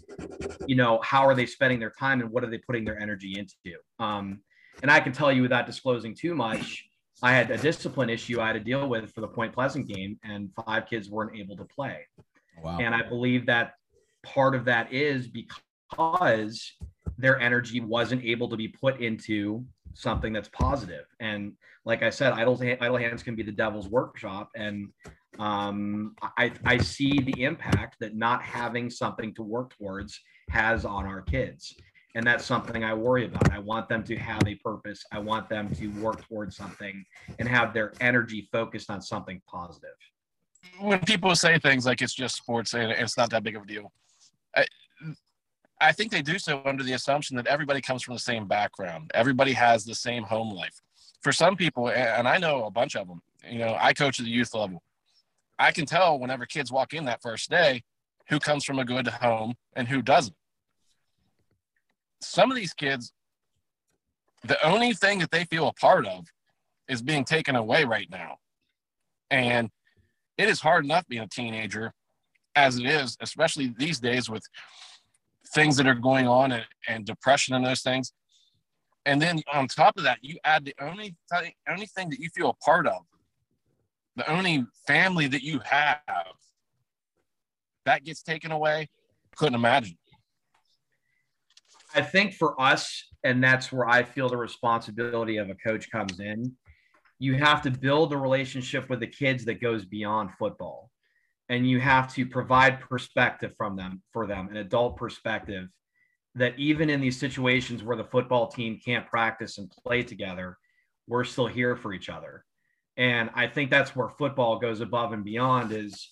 you 0.67 0.77
know, 0.77 1.01
how 1.03 1.27
are 1.27 1.35
they 1.35 1.47
spending 1.47 1.79
their 1.79 1.93
time 1.99 2.21
and 2.21 2.31
what 2.31 2.45
are 2.45 2.47
they 2.47 2.59
putting 2.59 2.85
their 2.85 2.99
energy 2.99 3.35
into? 3.39 3.77
Um, 3.99 4.41
and 4.83 4.91
I 4.91 5.01
can 5.01 5.13
tell 5.13 5.31
you 5.31 5.43
without 5.43 5.67
disclosing 5.67 6.15
too 6.15 6.35
much, 6.35 6.89
I 7.23 7.33
had 7.33 7.51
a 7.51 7.59
discipline 7.59 8.11
issue 8.11 8.41
I 8.41 8.49
had 8.49 8.55
to 8.55 8.61
deal 8.61 8.89
with 8.89 9.13
for 9.13 9.21
the 9.21 9.29
Point 9.29 9.53
Pleasant 9.53 9.87
game, 9.87 10.19
and 10.25 10.51
five 10.67 10.87
kids 10.89 11.09
weren't 11.09 11.37
able 11.37 11.57
to 11.57 11.65
play. 11.65 12.01
Wow. 12.63 12.79
And 12.81 12.95
I 12.95 13.03
believe 13.09 13.47
that 13.47 13.75
part 14.25 14.55
of 14.55 14.65
that 14.65 14.93
is 14.93 15.29
because 15.29 16.73
their 17.19 17.39
energy 17.39 17.81
wasn't 17.81 18.25
able 18.25 18.49
to 18.49 18.57
be 18.57 18.69
put 18.69 19.01
into 19.01 19.65
something 19.95 20.33
that's 20.33 20.49
positive. 20.49 21.05
And 21.21 21.53
like 21.85 22.03
I 22.03 22.11
said, 22.11 22.33
idle, 22.33 22.61
idle 22.81 22.97
hands 22.97 23.23
can 23.23 23.37
be 23.37 23.43
the 23.43 23.53
devil's 23.53 23.89
workshop. 23.89 24.51
And 24.57 24.89
um, 25.39 26.15
I, 26.39 26.53
I 26.65 26.79
see 26.79 27.21
the 27.21 27.43
impact 27.43 27.97
that 28.01 28.17
not 28.17 28.43
having 28.43 28.91
something 28.91 29.35
to 29.35 29.43
work 29.43 29.77
towards 29.77 30.21
has 30.51 30.85
on 30.85 31.07
our 31.07 31.23
kids 31.23 31.75
and 32.15 32.27
that's 32.27 32.45
something 32.45 32.85
I 32.85 32.95
worry 32.95 33.27
about. 33.27 33.51
I 33.53 33.59
want 33.59 33.89
them 33.89 34.03
to 34.05 34.17
have 34.17 34.47
a 34.47 34.55
purpose. 34.57 35.05
I 35.13 35.19
want 35.19 35.49
them 35.49 35.75
to 35.77 35.89
work 36.01 36.27
towards 36.29 36.57
something 36.57 37.05
and 37.39 37.49
have 37.49 37.73
their 37.73 37.93
energy 38.01 38.49
focused 38.53 38.91
on 38.91 39.01
something 39.01 39.41
positive. 39.51 39.91
When 40.81 41.01
people 41.01 41.35
say 41.35 41.59
things 41.59 41.87
like 41.87 42.03
it's 42.03 42.15
just 42.15 42.37
sports 42.37 42.75
and 42.75 42.93
it's 42.93 43.17
not 43.17 43.31
that 43.31 43.43
big 43.43 43.57
of 43.57 43.63
a 43.63 43.67
deal, 43.67 43.93
I, 44.55 44.67
I 45.81 45.93
think 45.93 46.13
they 46.13 46.23
do 46.23 46.39
so 46.39 46.63
under 46.65 46.85
the 46.85 46.93
assumption 46.93 47.37
that 47.37 47.47
everybody 47.47 47.81
comes 47.81 48.03
from 48.03 48.15
the 48.15 48.21
same 48.21 48.47
background. 48.47 49.11
Everybody 49.15 49.53
has 49.53 49.85
the 49.85 49.95
same 49.95 50.23
home 50.23 50.55
life. 50.55 50.81
For 51.23 51.33
some 51.33 51.57
people, 51.57 51.91
and 51.91 52.29
I 52.29 52.39
know 52.39 52.65
a 52.65 52.71
bunch 52.71 52.95
of 52.95 53.09
them, 53.09 53.21
you 53.49 53.59
know, 53.59 53.77
I 53.81 53.93
coach 53.93 54.21
at 54.21 54.27
the 54.27 54.31
youth 54.31 54.55
level. 54.55 54.83
I 55.59 55.73
can 55.73 55.87
tell 55.87 56.19
whenever 56.19 56.47
kids 56.47 56.73
walk 56.73 56.95
in 56.95 57.05
that 57.07 57.23
first 57.23 57.51
day 57.51 57.83
who 58.29 58.39
comes 58.39 58.65
from 58.65 58.79
a 58.79 58.85
good 58.85 59.09
home 59.09 59.55
and 59.75 59.89
who 59.89 60.03
doesn't. 60.03 60.37
Some 62.23 62.51
of 62.51 62.57
these 62.57 62.73
kids, 62.73 63.13
the 64.45 64.65
only 64.67 64.93
thing 64.93 65.19
that 65.21 65.31
they 65.31 65.45
feel 65.45 65.69
a 65.69 65.73
part 65.75 66.07
of 66.07 66.27
is 66.89 67.03
being 67.03 67.25
taken 67.25 67.57
away 67.57 67.85
right 67.85 68.09
now. 68.11 68.37
And 69.31 69.71
it 70.39 70.49
is 70.49 70.61
hard 70.61 70.85
enough 70.85 71.07
being 71.09 71.23
a 71.23 71.29
teenager 71.29 71.93
as 72.55 72.79
it 72.79 72.87
is, 72.87 73.17
especially 73.21 73.75
these 73.79 73.99
days 73.99 74.29
with 74.29 74.43
things 75.55 75.77
that 75.77 75.87
are 75.87 75.95
going 75.95 76.27
on 76.27 76.53
and, 76.53 76.65
and 76.89 77.05
depression 77.05 77.55
and 77.55 77.65
those 77.65 77.83
things. 77.83 78.13
And 79.05 79.21
then 79.21 79.43
on 79.53 79.67
top 79.69 79.97
of 79.97 80.05
that, 80.05 80.19
you 80.23 80.39
add 80.45 80.65
the 80.65 80.75
only 80.81 81.17
th- 81.33 81.55
only 81.69 81.87
thing 81.87 82.11
that 82.11 82.21
you 82.21 82.29
feel 82.35 82.51
a 82.51 82.65
part 82.65 82.87
of, 82.87 83.03
the 84.17 84.31
only 84.31 84.65
family 84.87 85.27
that 85.27 85.43
you 85.43 85.61
have, 85.65 85.99
that 87.85 88.05
gets 88.05 88.23
taken 88.23 88.53
away. 88.53 88.89
Couldn't 89.37 89.55
imagine. 89.55 89.97
I 91.95 92.03
think 92.03 92.35
for 92.35 92.61
us, 92.61 93.05
and 93.25 93.43
that's 93.43 93.73
where 93.73 93.89
I 93.89 94.03
feel 94.03 94.29
the 94.29 94.37
responsibility 94.37 95.37
of 95.37 95.51
a 95.51 95.55
coach 95.55 95.91
comes 95.91 96.21
in. 96.21 96.53
You 97.19 97.35
have 97.35 97.63
to 97.63 97.71
build 97.71 98.13
a 98.13 98.17
relationship 98.17 98.89
with 98.91 99.01
the 99.01 99.07
kids 99.07 99.45
that 99.45 99.61
goes 99.61 99.85
beyond 99.85 100.31
football 100.39 100.91
and 101.53 101.69
you 101.69 101.79
have 101.81 102.13
to 102.15 102.25
provide 102.25 102.81
perspective 102.81 103.53
from 103.57 103.77
them 103.77 104.03
for 104.13 104.27
them 104.27 104.49
an 104.49 104.57
adult 104.57 104.97
perspective 104.97 105.69
that 106.35 106.59
even 106.59 106.89
in 106.89 107.01
these 107.01 107.21
situations 107.21 107.83
where 107.83 107.97
the 107.97 108.05
football 108.05 108.49
team 108.49 108.81
can't 108.83 109.07
practice 109.07 109.59
and 109.59 109.71
play 109.85 110.03
together 110.03 110.57
we're 111.07 111.25
still 111.25 111.47
here 111.47 111.77
for 111.77 111.93
each 111.93 112.09
other 112.09 112.45
and 112.97 113.29
i 113.35 113.47
think 113.47 113.71
that's 113.71 113.95
where 113.95 114.09
football 114.09 114.59
goes 114.59 114.81
above 114.81 115.13
and 115.13 115.25
beyond 115.25 115.73
is 115.73 116.11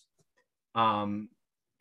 um, 0.75 1.29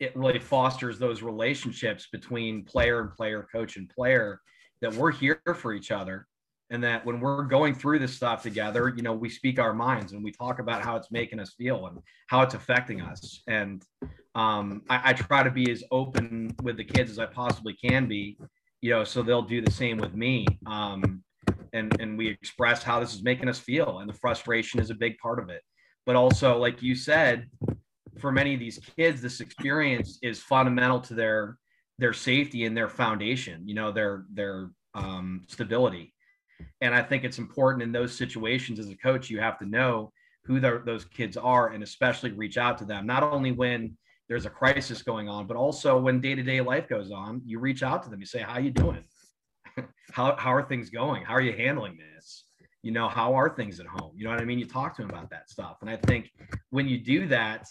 it 0.00 0.16
really 0.16 0.38
fosters 0.38 0.98
those 0.98 1.22
relationships 1.22 2.08
between 2.10 2.64
player 2.64 3.00
and 3.02 3.12
player 3.12 3.46
coach 3.52 3.76
and 3.76 3.88
player 3.88 4.40
that 4.80 4.94
we're 4.94 5.12
here 5.12 5.40
for 5.54 5.74
each 5.74 5.90
other. 5.90 6.26
And 6.70 6.82
that 6.84 7.04
when 7.04 7.18
we're 7.18 7.42
going 7.44 7.74
through 7.74 7.98
this 7.98 8.14
stuff 8.14 8.44
together 8.44 8.92
you 8.96 9.02
know 9.02 9.12
we 9.12 9.28
speak 9.28 9.58
our 9.58 9.74
minds 9.74 10.12
and 10.12 10.22
we 10.22 10.30
talk 10.30 10.60
about 10.60 10.82
how 10.82 10.94
it's 10.94 11.10
making 11.10 11.40
us 11.40 11.54
feel 11.58 11.86
and 11.86 11.98
how 12.28 12.42
it's 12.42 12.54
affecting 12.54 13.00
us. 13.00 13.42
And 13.48 13.84
um, 14.36 14.82
I, 14.88 15.10
I, 15.10 15.12
try 15.12 15.42
to 15.42 15.50
be 15.50 15.68
as 15.72 15.82
open 15.90 16.54
with 16.62 16.76
the 16.76 16.84
kids 16.84 17.10
as 17.10 17.18
i 17.18 17.26
possibly 17.26 17.72
can 17.72 18.06
be 18.06 18.38
you 18.80 18.90
know 18.90 19.02
so 19.02 19.20
they'll 19.20 19.42
do 19.42 19.60
the 19.60 19.70
same 19.70 19.98
with 19.98 20.14
me. 20.14 20.46
Um, 20.66 21.24
and 21.72 22.00
and 22.00 22.16
we 22.16 22.28
express 22.28 22.84
how 22.84 23.00
this 23.00 23.14
is 23.14 23.24
making 23.24 23.48
us 23.48 23.58
feel 23.58 23.98
and 23.98 24.08
the 24.08 24.14
frustration 24.14 24.78
is 24.78 24.90
a 24.90 24.94
big 24.94 25.18
part 25.18 25.40
of 25.40 25.50
it. 25.50 25.62
But 26.06 26.14
also 26.14 26.56
like 26.56 26.82
you 26.82 26.94
said 26.94 27.48
for 28.20 28.32
many 28.32 28.54
of 28.54 28.60
these 28.60 28.78
kids 28.96 29.20
this 29.20 29.40
experience 29.40 30.18
is 30.22 30.40
fundamental 30.40 31.00
to 31.00 31.14
their 31.14 31.56
their 31.98 32.12
safety 32.12 32.64
and 32.64 32.76
their 32.76 32.88
foundation 32.88 33.66
you 33.66 33.74
know 33.74 33.90
their 33.90 34.24
their 34.32 34.70
um, 34.94 35.42
stability 35.48 36.12
and 36.80 36.94
I 36.94 37.02
think 37.02 37.24
it's 37.24 37.38
important 37.38 37.82
in 37.82 37.92
those 37.92 38.16
situations 38.16 38.78
as 38.78 38.88
a 38.90 38.96
coach, 38.96 39.30
you 39.30 39.40
have 39.40 39.58
to 39.58 39.66
know 39.66 40.12
who 40.44 40.60
those 40.60 41.04
kids 41.04 41.36
are 41.36 41.68
and 41.68 41.82
especially 41.82 42.32
reach 42.32 42.56
out 42.56 42.78
to 42.78 42.84
them, 42.84 43.06
not 43.06 43.22
only 43.22 43.52
when 43.52 43.96
there's 44.28 44.46
a 44.46 44.50
crisis 44.50 45.02
going 45.02 45.28
on, 45.28 45.46
but 45.46 45.56
also 45.56 45.98
when 45.98 46.20
day-to-day 46.20 46.60
life 46.60 46.88
goes 46.88 47.10
on, 47.10 47.42
you 47.44 47.58
reach 47.58 47.82
out 47.82 48.02
to 48.04 48.10
them. 48.10 48.20
You 48.20 48.26
say, 48.26 48.40
how 48.40 48.58
you 48.58 48.70
doing? 48.70 49.04
how, 50.12 50.36
how 50.36 50.54
are 50.54 50.62
things 50.62 50.88
going? 50.88 51.24
How 51.24 51.34
are 51.34 51.40
you 51.40 51.52
handling 51.52 51.98
this? 51.98 52.44
You 52.82 52.92
know, 52.92 53.08
how 53.08 53.34
are 53.34 53.54
things 53.54 53.80
at 53.80 53.86
home? 53.86 54.12
You 54.16 54.24
know 54.24 54.30
what 54.30 54.40
I 54.40 54.44
mean? 54.44 54.58
You 54.58 54.66
talk 54.66 54.96
to 54.96 55.02
them 55.02 55.10
about 55.10 55.30
that 55.30 55.50
stuff. 55.50 55.78
And 55.82 55.90
I 55.90 55.96
think 55.96 56.30
when 56.70 56.88
you 56.88 56.98
do 56.98 57.26
that, 57.26 57.68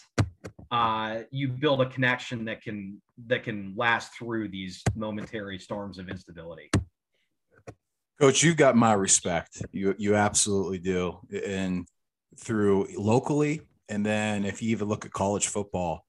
uh, 0.70 1.22
you 1.30 1.48
build 1.48 1.80
a 1.80 1.86
connection 1.88 2.44
that 2.44 2.62
can 2.62 3.00
that 3.26 3.42
can 3.42 3.74
last 3.76 4.14
through 4.14 4.48
these 4.48 4.82
momentary 4.94 5.58
storms 5.58 5.98
of 5.98 6.08
instability. 6.08 6.70
Coach, 8.20 8.42
you've 8.42 8.56
got 8.56 8.76
my 8.76 8.92
respect. 8.92 9.62
You 9.72 9.94
you 9.98 10.14
absolutely 10.14 10.78
do. 10.78 11.18
And 11.44 11.86
through 12.38 12.88
locally, 12.96 13.62
and 13.88 14.06
then 14.06 14.44
if 14.44 14.62
you 14.62 14.70
even 14.70 14.88
look 14.88 15.04
at 15.04 15.12
college 15.12 15.48
football, 15.48 16.04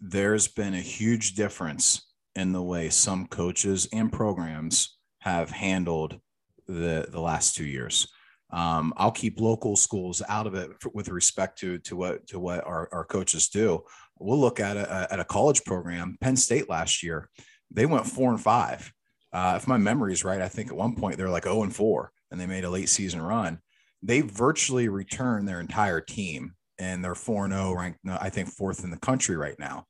there's 0.00 0.46
been 0.46 0.74
a 0.74 0.80
huge 0.80 1.34
difference 1.34 2.06
in 2.36 2.52
the 2.52 2.62
way 2.62 2.90
some 2.90 3.26
coaches 3.26 3.88
and 3.92 4.12
programs 4.12 4.96
have 5.18 5.50
handled 5.50 6.20
the 6.68 7.08
the 7.10 7.20
last 7.20 7.56
two 7.56 7.66
years. 7.66 8.06
Um, 8.50 8.94
I'll 8.96 9.10
keep 9.10 9.40
local 9.40 9.74
schools 9.74 10.22
out 10.28 10.46
of 10.46 10.54
it 10.54 10.70
with 10.92 11.08
respect 11.08 11.58
to 11.60 11.78
to 11.80 11.96
what 11.96 12.26
to 12.28 12.38
what 12.38 12.64
our, 12.64 12.88
our 12.92 13.04
coaches 13.04 13.48
do. 13.48 13.82
We'll 14.18 14.40
look 14.40 14.60
at 14.60 14.76
a, 14.76 15.08
at 15.12 15.20
a 15.20 15.24
college 15.24 15.64
program. 15.64 16.16
Penn 16.20 16.36
State 16.36 16.68
last 16.68 17.02
year, 17.02 17.28
they 17.70 17.86
went 17.86 18.06
four 18.06 18.30
and 18.30 18.40
five 18.40 18.92
uh, 19.34 19.54
if 19.56 19.66
my 19.66 19.76
memory 19.76 20.12
is 20.12 20.24
right, 20.24 20.40
I 20.40 20.48
think 20.48 20.68
at 20.68 20.76
one 20.76 20.94
point 20.94 21.16
they're 21.16 21.28
like 21.28 21.42
0 21.42 21.64
and 21.64 21.74
4 21.74 22.12
and 22.30 22.40
they 22.40 22.46
made 22.46 22.62
a 22.62 22.70
late 22.70 22.88
season 22.88 23.20
run. 23.20 23.58
They 24.00 24.20
virtually 24.20 24.88
returned 24.88 25.48
their 25.48 25.60
entire 25.60 26.00
team 26.00 26.52
and 26.78 27.04
they're 27.04 27.16
4 27.16 27.46
and 27.46 27.52
0, 27.52 27.74
ranked, 27.74 27.98
I 28.06 28.30
think, 28.30 28.48
fourth 28.48 28.84
in 28.84 28.90
the 28.90 28.96
country 28.96 29.36
right 29.36 29.58
now. 29.58 29.86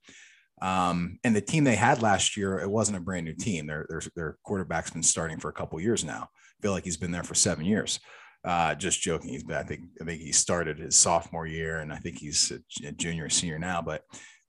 Um, 0.62 1.18
and 1.24 1.36
the 1.36 1.42
team 1.42 1.64
they 1.64 1.74
had 1.74 2.00
last 2.00 2.38
year, 2.38 2.58
it 2.58 2.70
wasn't 2.70 2.96
a 2.96 3.02
brand 3.02 3.26
new 3.26 3.34
team. 3.34 3.66
Their, 3.66 3.84
their, 3.90 4.02
their 4.16 4.38
quarterback's 4.44 4.90
been 4.90 5.02
starting 5.02 5.38
for 5.38 5.50
a 5.50 5.54
couple 5.54 5.78
years 5.78 6.04
now. 6.04 6.22
I 6.32 6.62
feel 6.62 6.72
like 6.72 6.84
he's 6.84 6.96
been 6.96 7.12
there 7.12 7.22
for 7.22 7.34
seven 7.34 7.66
years. 7.66 8.00
Uh, 8.44 8.74
just 8.74 9.00
joking. 9.00 9.30
He's 9.30 9.42
been, 9.42 9.56
I 9.56 9.62
think, 9.62 9.84
I 10.00 10.04
think 10.04 10.20
he 10.20 10.32
started 10.32 10.78
his 10.78 10.96
sophomore 10.96 11.46
year 11.46 11.80
and 11.80 11.90
I 11.90 11.96
think 11.96 12.18
he's 12.18 12.52
a 12.84 12.92
junior, 12.92 13.30
senior 13.30 13.58
now, 13.58 13.80
but 13.80 14.02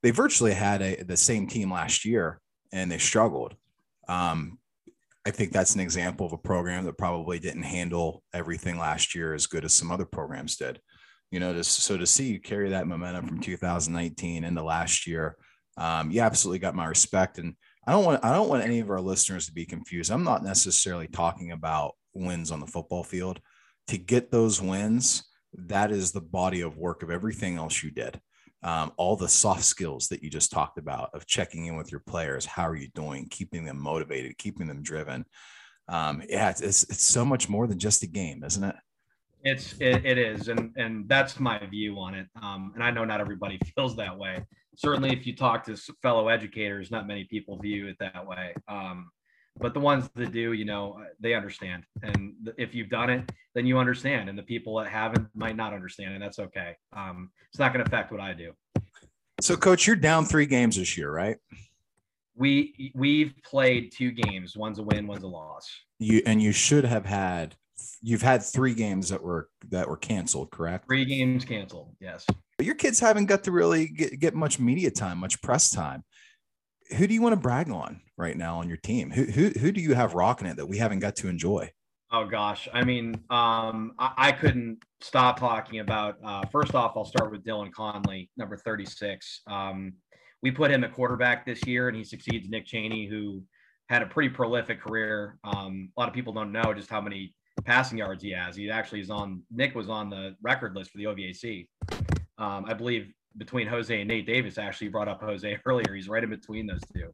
they 0.04 0.12
virtually 0.12 0.54
had 0.54 0.82
a, 0.82 1.02
the 1.04 1.16
same 1.16 1.48
team 1.48 1.72
last 1.72 2.04
year 2.04 2.42
and 2.74 2.92
they 2.92 2.98
struggled. 2.98 3.56
Um, 4.10 4.60
I 5.26 5.32
think 5.32 5.52
that's 5.52 5.74
an 5.74 5.82
example 5.82 6.26
of 6.28 6.34
a 6.34 6.38
program 6.38 6.86
that 6.86 6.98
probably 6.98 7.40
didn't 7.40 7.64
handle 7.64 8.22
everything 8.34 8.78
last 8.78 9.16
year 9.16 9.34
as 9.34 9.48
good 9.48 9.66
as 9.66 9.74
some 9.74 9.92
other 9.92 10.06
programs 10.06 10.58
did. 10.58 10.80
You 11.32 11.40
know, 11.40 11.54
to, 11.54 11.64
so 11.64 11.98
to 11.98 12.06
see 12.06 12.28
you 12.28 12.40
carry 12.40 12.70
that 12.70 12.88
momentum 12.88 13.28
from 13.28 13.40
2019 13.40 14.44
into 14.44 14.64
last 14.64 15.08
year, 15.08 15.36
um, 15.78 16.12
you 16.12 16.22
absolutely 16.22 16.60
got 16.60 16.76
my 16.76 16.86
respect. 16.86 17.40
And 17.40 17.56
I 17.88 17.92
don't 17.92 18.06
want 18.06 18.24
I 18.24 18.32
don't 18.32 18.50
want 18.50 18.64
any 18.64 18.80
of 18.80 18.92
our 18.92 19.02
listeners 19.02 19.48
to 19.48 19.54
be 19.54 19.66
confused. 19.66 20.12
I'm 20.12 20.24
not 20.24 20.44
necessarily 20.44 21.08
talking 21.08 21.52
about 21.52 21.96
wins 22.14 22.52
on 22.52 22.60
the 22.60 22.68
football 22.68 23.04
field. 23.04 23.40
To 23.88 23.98
get 23.98 24.32
those 24.32 24.62
wins, 24.62 25.24
that 25.54 25.92
is 25.92 26.12
the 26.12 26.22
body 26.22 26.62
of 26.62 26.78
work 26.78 27.04
of 27.04 27.12
everything 27.12 27.58
else 27.58 27.84
you 27.84 27.92
did 27.92 28.20
um, 28.66 28.92
all 28.98 29.16
the 29.16 29.30
soft 29.30 29.64
skills 29.64 30.08
that 30.08 30.24
you 30.24 30.30
just 30.30 30.52
talked 30.52 30.80
about 30.80 31.12
of 31.14 31.28
checking 31.28 31.68
in 31.68 31.76
with 31.76 31.92
your 31.92 32.02
players. 32.02 32.46
How 32.46 32.68
are 32.68 32.76
you 32.76 32.88
doing? 32.96 33.28
Keeping 33.30 33.64
them 33.64 33.80
motivated, 33.80 34.40
keeping 34.40 34.66
them 34.66 34.82
driven. 34.82 35.24
Um, 35.88 36.24
yeah, 36.28 36.50
it's, 36.50 36.62
it's, 36.62 36.84
it's 36.84 37.04
so 37.04 37.24
much 37.24 37.48
more 37.48 37.68
than 37.68 37.78
just 37.78 38.02
a 38.02 38.08
game, 38.08 38.44
isn't 38.44 38.64
it? 38.64 38.76
It's 39.44 39.76
it, 39.80 40.04
it 40.04 40.18
is, 40.18 40.48
and 40.48 40.74
and 40.76 41.08
that's 41.08 41.40
my 41.40 41.64
view 41.68 42.00
on 42.00 42.16
it. 42.16 42.26
Um, 42.42 42.72
and 42.74 42.84
I 42.84 42.90
know 42.90 43.06
not 43.06 43.22
everybody 43.22 43.60
feels 43.76 43.96
that 43.98 44.18
way. 44.18 44.44
Certainly, 44.76 45.12
if 45.12 45.28
you 45.28 45.36
talk 45.36 45.64
to 45.66 45.78
fellow 46.02 46.30
educators, 46.30 46.90
not 46.90 47.06
many 47.06 47.26
people 47.26 47.60
view 47.60 47.88
it 47.88 47.98
that 48.00 48.26
way. 48.26 48.56
Um, 48.68 49.12
but 49.58 49.74
the 49.74 49.80
ones 49.80 50.10
that 50.16 50.32
do 50.32 50.54
you 50.54 50.66
know 50.66 51.02
they 51.20 51.34
understand. 51.34 51.84
And 52.04 52.52
if 52.58 52.76
you've 52.76 52.90
done 52.90 53.10
it 53.10 53.32
then 53.54 53.66
you 53.66 53.78
understand. 53.78 54.30
And 54.30 54.38
the 54.38 54.44
people 54.44 54.78
that 54.78 54.88
haven't 54.88 55.28
might 55.34 55.56
not 55.56 55.74
understand 55.74 56.14
and 56.14 56.22
that's 56.22 56.40
okay. 56.40 56.76
Um, 56.94 57.32
it's 57.50 57.60
not 57.60 57.74
going 57.74 57.84
to 57.84 57.90
affect 57.90 58.12
what 58.12 58.22
i 58.22 58.34
do. 58.34 58.54
So 59.42 59.56
coach 59.56 59.88
you're 59.88 59.96
down 59.96 60.26
three 60.26 60.46
games 60.46 60.76
this 60.76 60.98
year 60.98 61.12
right? 61.12 61.38
We 62.36 62.92
we've 62.94 63.34
played 63.44 63.92
two 63.92 64.12
games 64.12 64.58
one's 64.58 64.80
a 64.80 64.84
win 64.84 65.08
one's 65.08 65.24
a 65.24 65.28
loss. 65.28 65.70
You 66.00 66.22
and 66.26 66.42
you 66.42 66.52
should 66.52 66.84
have 66.86 67.06
had 67.06 67.56
you've 68.02 68.22
had 68.22 68.44
three 68.44 68.74
games 68.74 69.10
that 69.10 69.24
were 69.24 69.50
that 69.70 69.88
were 69.88 69.98
canceled 69.98 70.52
correct? 70.52 70.86
Three 70.88 71.06
games 71.06 71.46
canceled 71.46 71.96
yes. 72.00 72.26
But 72.58 72.66
your 72.66 72.76
kids 72.76 73.00
haven't 73.00 73.26
got 73.26 73.44
to 73.46 73.52
really 73.52 73.88
get, 73.88 74.20
get 74.20 74.34
much 74.34 74.60
media 74.60 74.92
time 74.92 75.18
much 75.18 75.42
press 75.42 75.70
time 75.70 76.04
who 76.98 77.08
do 77.08 77.14
you 77.14 77.22
want 77.22 77.34
to 77.34 77.40
brag 77.40 77.70
on 77.70 78.02
right 78.18 78.38
now 78.38 78.60
on 78.60 78.68
your 78.68 78.78
team? 78.78 79.12
Who 79.12 79.24
who 79.24 79.50
who 79.50 79.72
do 79.72 79.82
you 79.82 79.94
have 79.96 80.14
rocking 80.14 80.48
it 80.48 80.58
that 80.58 80.68
we 80.68 80.78
haven't 80.78 81.00
got 81.00 81.16
to 81.18 81.28
enjoy? 81.28 81.72
Oh 82.12 82.26
gosh, 82.26 82.68
I 82.72 82.84
mean, 82.84 83.16
um, 83.30 83.94
I, 83.98 84.14
I, 84.18 84.32
couldn't 84.32 84.78
stop 85.02 85.40
talking 85.40 85.80
about. 85.80 86.18
Uh, 86.24 86.46
first 86.52 86.76
off, 86.76 86.94
I'll 86.96 87.04
start 87.04 87.32
with 87.32 87.44
Dylan 87.44 87.72
Conley, 87.72 88.30
number 88.38 88.56
thirty-six. 88.56 89.42
Um, 89.48 89.94
we 90.44 90.52
put 90.52 90.70
him 90.70 90.84
at 90.84 90.94
quarterback 90.94 91.46
this 91.46 91.66
year, 91.66 91.88
and 91.88 91.98
he 91.98 92.04
succeeds 92.04 92.48
Nick 92.48 92.68
Cheney, 92.68 93.08
who 93.08 93.44
had 93.90 94.04
a 94.04 94.06
pretty 94.06 94.30
prolific 94.30 94.82
career. 94.82 95.40
Um, 95.44 95.90
a 95.98 96.00
lot 96.00 96.08
of 96.08 96.14
people 96.14 96.32
don't 96.32 96.52
know 96.52 96.74
just 96.74 96.90
how 96.90 97.02
many 97.02 97.34
passing 97.66 97.98
yards 97.98 98.22
he 98.22 98.32
has. 98.32 98.56
He 98.56 98.70
actually 98.70 99.02
is 99.02 99.10
on. 99.10 99.42
Nick 99.52 99.74
was 99.74 99.90
on 99.90 100.10
the 100.10 100.36
record 100.44 100.76
list 100.76 100.92
for 100.92 101.00
the 101.00 101.06
OVAC. 101.06 101.68
Um, 102.38 102.66
I 102.68 102.74
believe 102.74 103.12
between 103.38 103.68
Jose 103.68 104.00
and 104.00 104.08
Nate 104.08 104.26
Davis 104.26 104.58
actually 104.58 104.90
brought 104.90 105.08
up 105.08 105.22
Jose 105.22 105.58
earlier. 105.66 105.94
He's 105.94 106.10
right 106.10 106.24
in 106.24 106.30
between 106.30 106.68
those 106.68 106.82
two. 106.94 107.12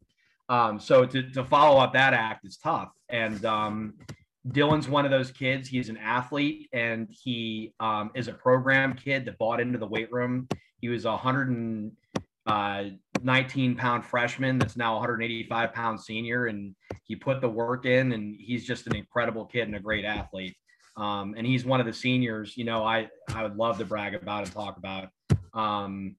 Um, 0.49 0.79
so 0.79 1.05
to, 1.05 1.29
to 1.31 1.45
follow 1.45 1.79
up 1.79 1.93
that 1.93 2.13
act 2.13 2.45
is 2.45 2.57
tough. 2.57 2.91
And 3.09 3.43
um, 3.45 3.93
Dylan's 4.49 4.89
one 4.89 5.05
of 5.05 5.11
those 5.11 5.31
kids. 5.31 5.69
He's 5.69 5.89
an 5.89 5.97
athlete 5.97 6.69
and 6.73 7.07
he 7.09 7.73
um, 7.79 8.11
is 8.15 8.27
a 8.27 8.33
program 8.33 8.93
kid 8.93 9.25
that 9.25 9.37
bought 9.37 9.59
into 9.59 9.77
the 9.77 9.87
weight 9.87 10.11
room. 10.11 10.47
He 10.81 10.89
was 10.89 11.05
a 11.05 11.11
119 11.11 13.75
pound 13.75 14.05
freshman 14.05 14.57
that's 14.57 14.75
now 14.75 14.95
185 14.95 15.73
pound 15.73 16.01
senior, 16.01 16.47
and 16.47 16.75
he 17.03 17.15
put 17.15 17.39
the 17.39 17.49
work 17.49 17.85
in. 17.85 18.13
And 18.13 18.35
he's 18.39 18.65
just 18.65 18.87
an 18.87 18.95
incredible 18.95 19.45
kid 19.45 19.67
and 19.67 19.75
a 19.75 19.79
great 19.79 20.05
athlete. 20.05 20.55
Um, 20.97 21.35
and 21.37 21.45
he's 21.45 21.63
one 21.63 21.79
of 21.79 21.85
the 21.85 21.93
seniors. 21.93 22.57
You 22.57 22.65
know, 22.65 22.83
I 22.83 23.09
I 23.29 23.43
would 23.43 23.55
love 23.55 23.77
to 23.77 23.85
brag 23.85 24.15
about 24.15 24.43
and 24.43 24.51
talk 24.51 24.77
about. 24.77 25.09
Um, 25.53 26.15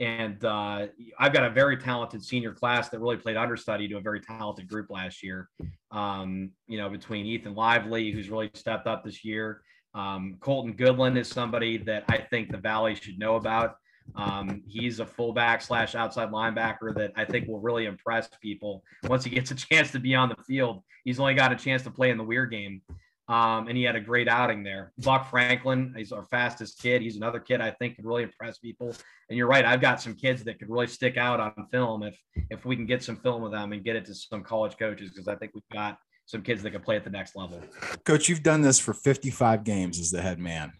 and 0.00 0.44
uh, 0.44 0.86
I've 1.18 1.32
got 1.32 1.44
a 1.44 1.50
very 1.50 1.76
talented 1.76 2.22
senior 2.24 2.52
class 2.52 2.88
that 2.88 2.98
really 2.98 3.16
played 3.16 3.36
understudy 3.36 3.86
to 3.88 3.96
a 3.96 4.00
very 4.00 4.20
talented 4.20 4.68
group 4.68 4.90
last 4.90 5.22
year. 5.22 5.48
Um, 5.92 6.50
you 6.66 6.78
know, 6.78 6.88
between 6.88 7.26
Ethan 7.26 7.54
Lively, 7.54 8.10
who's 8.10 8.28
really 8.28 8.50
stepped 8.54 8.86
up 8.88 9.04
this 9.04 9.24
year, 9.24 9.62
um, 9.94 10.36
Colton 10.40 10.74
Goodland 10.74 11.16
is 11.16 11.28
somebody 11.28 11.76
that 11.78 12.04
I 12.08 12.18
think 12.18 12.50
the 12.50 12.58
Valley 12.58 12.96
should 12.96 13.18
know 13.18 13.36
about. 13.36 13.76
Um, 14.16 14.62
he's 14.66 15.00
a 15.00 15.06
fullback 15.06 15.62
slash 15.62 15.94
outside 15.94 16.30
linebacker 16.30 16.94
that 16.96 17.12
I 17.16 17.24
think 17.24 17.48
will 17.48 17.60
really 17.60 17.86
impress 17.86 18.28
people 18.42 18.82
once 19.04 19.24
he 19.24 19.30
gets 19.30 19.50
a 19.50 19.54
chance 19.54 19.92
to 19.92 20.00
be 20.00 20.14
on 20.14 20.28
the 20.28 20.36
field. 20.46 20.82
He's 21.04 21.20
only 21.20 21.34
got 21.34 21.52
a 21.52 21.56
chance 21.56 21.82
to 21.84 21.90
play 21.90 22.10
in 22.10 22.18
the 22.18 22.24
Weir 22.24 22.46
game. 22.46 22.82
Um, 23.26 23.68
and 23.68 23.76
he 23.76 23.84
had 23.84 23.96
a 23.96 24.00
great 24.00 24.28
outing 24.28 24.62
there. 24.62 24.92
Buck 24.98 25.30
Franklin, 25.30 25.94
he's 25.96 26.12
our 26.12 26.24
fastest 26.24 26.78
kid. 26.82 27.00
He's 27.00 27.16
another 27.16 27.40
kid 27.40 27.60
I 27.62 27.70
think 27.70 27.96
could 27.96 28.04
really 28.04 28.22
impress 28.22 28.58
people. 28.58 28.94
And 29.30 29.38
you're 29.38 29.46
right, 29.46 29.64
I've 29.64 29.80
got 29.80 30.02
some 30.02 30.14
kids 30.14 30.44
that 30.44 30.58
could 30.58 30.68
really 30.68 30.86
stick 30.86 31.16
out 31.16 31.40
on 31.40 31.54
film 31.72 32.02
if 32.02 32.18
if 32.50 32.66
we 32.66 32.76
can 32.76 32.84
get 32.84 33.02
some 33.02 33.16
film 33.16 33.42
of 33.42 33.50
them 33.50 33.72
and 33.72 33.82
get 33.82 33.96
it 33.96 34.04
to 34.06 34.14
some 34.14 34.42
college 34.42 34.76
coaches 34.78 35.10
because 35.10 35.26
I 35.26 35.36
think 35.36 35.52
we've 35.54 35.62
got 35.72 35.96
some 36.26 36.42
kids 36.42 36.62
that 36.62 36.70
can 36.72 36.82
play 36.82 36.96
at 36.96 37.04
the 37.04 37.10
next 37.10 37.34
level. 37.34 37.62
Coach, 38.04 38.28
you've 38.28 38.42
done 38.42 38.62
this 38.62 38.78
for 38.78 38.92
55 38.92 39.64
games 39.64 39.98
as 39.98 40.10
the 40.10 40.20
head 40.20 40.38
man. 40.38 40.72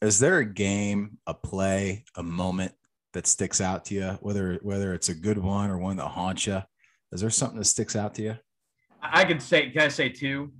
Is 0.00 0.18
there 0.18 0.38
a 0.38 0.44
game, 0.44 1.18
a 1.26 1.34
play, 1.34 2.04
a 2.14 2.22
moment 2.22 2.72
that 3.12 3.26
sticks 3.26 3.60
out 3.60 3.86
to 3.86 3.94
you, 3.94 4.18
whether 4.20 4.58
whether 4.62 4.94
it's 4.94 5.10
a 5.10 5.14
good 5.14 5.38
one 5.38 5.70
or 5.70 5.78
one 5.78 5.96
that 5.96 6.08
haunts 6.08 6.46
you? 6.46 6.62
Is 7.12 7.20
there 7.20 7.30
something 7.30 7.58
that 7.58 7.64
sticks 7.64 7.96
out 7.96 8.14
to 8.14 8.22
you? 8.22 8.36
I 9.02 9.24
could 9.24 9.40
say, 9.40 9.70
can 9.70 9.82
I 9.82 9.88
say 9.88 10.08
two? 10.08 10.52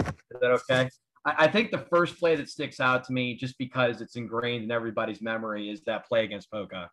Is 0.00 0.40
that 0.40 0.50
okay? 0.50 0.88
I, 1.24 1.44
I 1.44 1.48
think 1.48 1.70
the 1.70 1.86
first 1.90 2.18
play 2.18 2.36
that 2.36 2.48
sticks 2.48 2.80
out 2.80 3.04
to 3.04 3.12
me, 3.12 3.34
just 3.34 3.58
because 3.58 4.00
it's 4.00 4.16
ingrained 4.16 4.64
in 4.64 4.70
everybody's 4.70 5.22
memory, 5.22 5.70
is 5.70 5.82
that 5.86 6.06
play 6.06 6.24
against 6.24 6.50
Poca. 6.50 6.90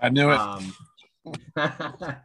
I 0.00 0.08
knew 0.08 0.30
it. 0.30 0.38
Um, 0.38 0.74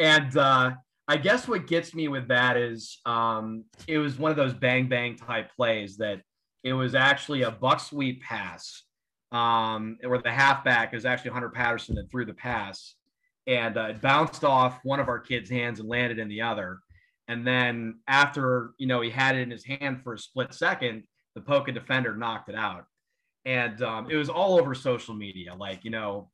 and 0.00 0.36
uh, 0.36 0.72
I 1.06 1.16
guess 1.16 1.48
what 1.48 1.66
gets 1.66 1.94
me 1.94 2.08
with 2.08 2.28
that 2.28 2.56
is 2.56 2.98
um, 3.06 3.64
it 3.86 3.98
was 3.98 4.18
one 4.18 4.30
of 4.30 4.36
those 4.36 4.54
bang 4.54 4.88
bang 4.88 5.16
type 5.16 5.50
plays 5.56 5.96
that 5.98 6.20
it 6.64 6.72
was 6.72 6.94
actually 6.94 7.42
a 7.42 7.50
buck 7.50 7.80
sweep 7.80 8.22
pass 8.22 8.82
um, 9.32 9.96
where 10.02 10.20
the 10.20 10.30
halfback 10.30 10.94
is 10.94 11.04
actually 11.04 11.30
Hunter 11.30 11.50
Patterson 11.50 11.94
that 11.96 12.10
threw 12.10 12.24
the 12.24 12.34
pass 12.34 12.94
and 13.46 13.78
uh, 13.78 13.86
it 13.86 14.02
bounced 14.02 14.44
off 14.44 14.78
one 14.84 15.00
of 15.00 15.08
our 15.08 15.18
kids' 15.18 15.48
hands 15.48 15.80
and 15.80 15.88
landed 15.88 16.18
in 16.18 16.28
the 16.28 16.42
other. 16.42 16.80
And 17.28 17.46
then 17.46 18.00
after, 18.08 18.72
you 18.78 18.86
know, 18.86 19.02
he 19.02 19.10
had 19.10 19.36
it 19.36 19.42
in 19.42 19.50
his 19.50 19.64
hand 19.64 20.02
for 20.02 20.14
a 20.14 20.18
split 20.18 20.54
second, 20.54 21.04
the 21.34 21.42
Poca 21.42 21.72
defender 21.72 22.16
knocked 22.16 22.48
it 22.48 22.54
out. 22.54 22.86
And 23.44 23.80
um, 23.82 24.10
it 24.10 24.16
was 24.16 24.30
all 24.30 24.58
over 24.58 24.74
social 24.74 25.14
media, 25.14 25.54
like, 25.54 25.84
you 25.84 25.90
know, 25.90 26.30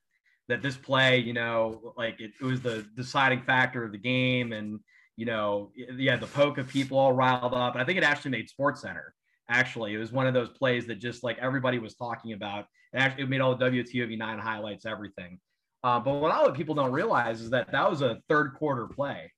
that 0.48 0.62
this 0.62 0.76
play, 0.76 1.18
you 1.18 1.32
know, 1.32 1.94
like 1.96 2.20
it, 2.20 2.32
it 2.40 2.44
was 2.44 2.60
the 2.60 2.86
deciding 2.96 3.42
factor 3.42 3.84
of 3.84 3.92
the 3.92 3.98
game. 3.98 4.52
And, 4.52 4.78
you 5.16 5.26
know, 5.26 5.72
yeah, 5.74 6.16
the 6.16 6.26
Poca 6.26 6.62
people 6.64 6.98
all 6.98 7.12
riled 7.12 7.54
up. 7.54 7.76
I 7.76 7.84
think 7.84 7.98
it 7.98 8.04
actually 8.04 8.30
made 8.32 8.48
Sports 8.48 8.82
Center. 8.82 9.14
Actually, 9.48 9.94
it 9.94 9.98
was 9.98 10.12
one 10.12 10.26
of 10.26 10.34
those 10.34 10.50
plays 10.50 10.86
that 10.86 10.96
just 10.96 11.22
like 11.22 11.38
everybody 11.38 11.78
was 11.78 11.94
talking 11.94 12.32
about. 12.32 12.66
It 12.92 12.98
actually 12.98 13.24
it 13.24 13.28
made 13.28 13.40
all 13.40 13.54
the 13.54 13.64
WTOV 13.64 14.16
nine 14.16 14.38
highlights, 14.38 14.86
everything. 14.86 15.40
Uh, 15.82 16.00
but 16.00 16.14
what 16.14 16.34
a 16.34 16.38
lot 16.38 16.48
of 16.48 16.54
people 16.54 16.74
don't 16.74 16.92
realize 16.92 17.42
is 17.42 17.50
that 17.50 17.70
that 17.72 17.90
was 17.90 18.00
a 18.00 18.18
third 18.28 18.54
quarter 18.54 18.86
play 18.86 19.30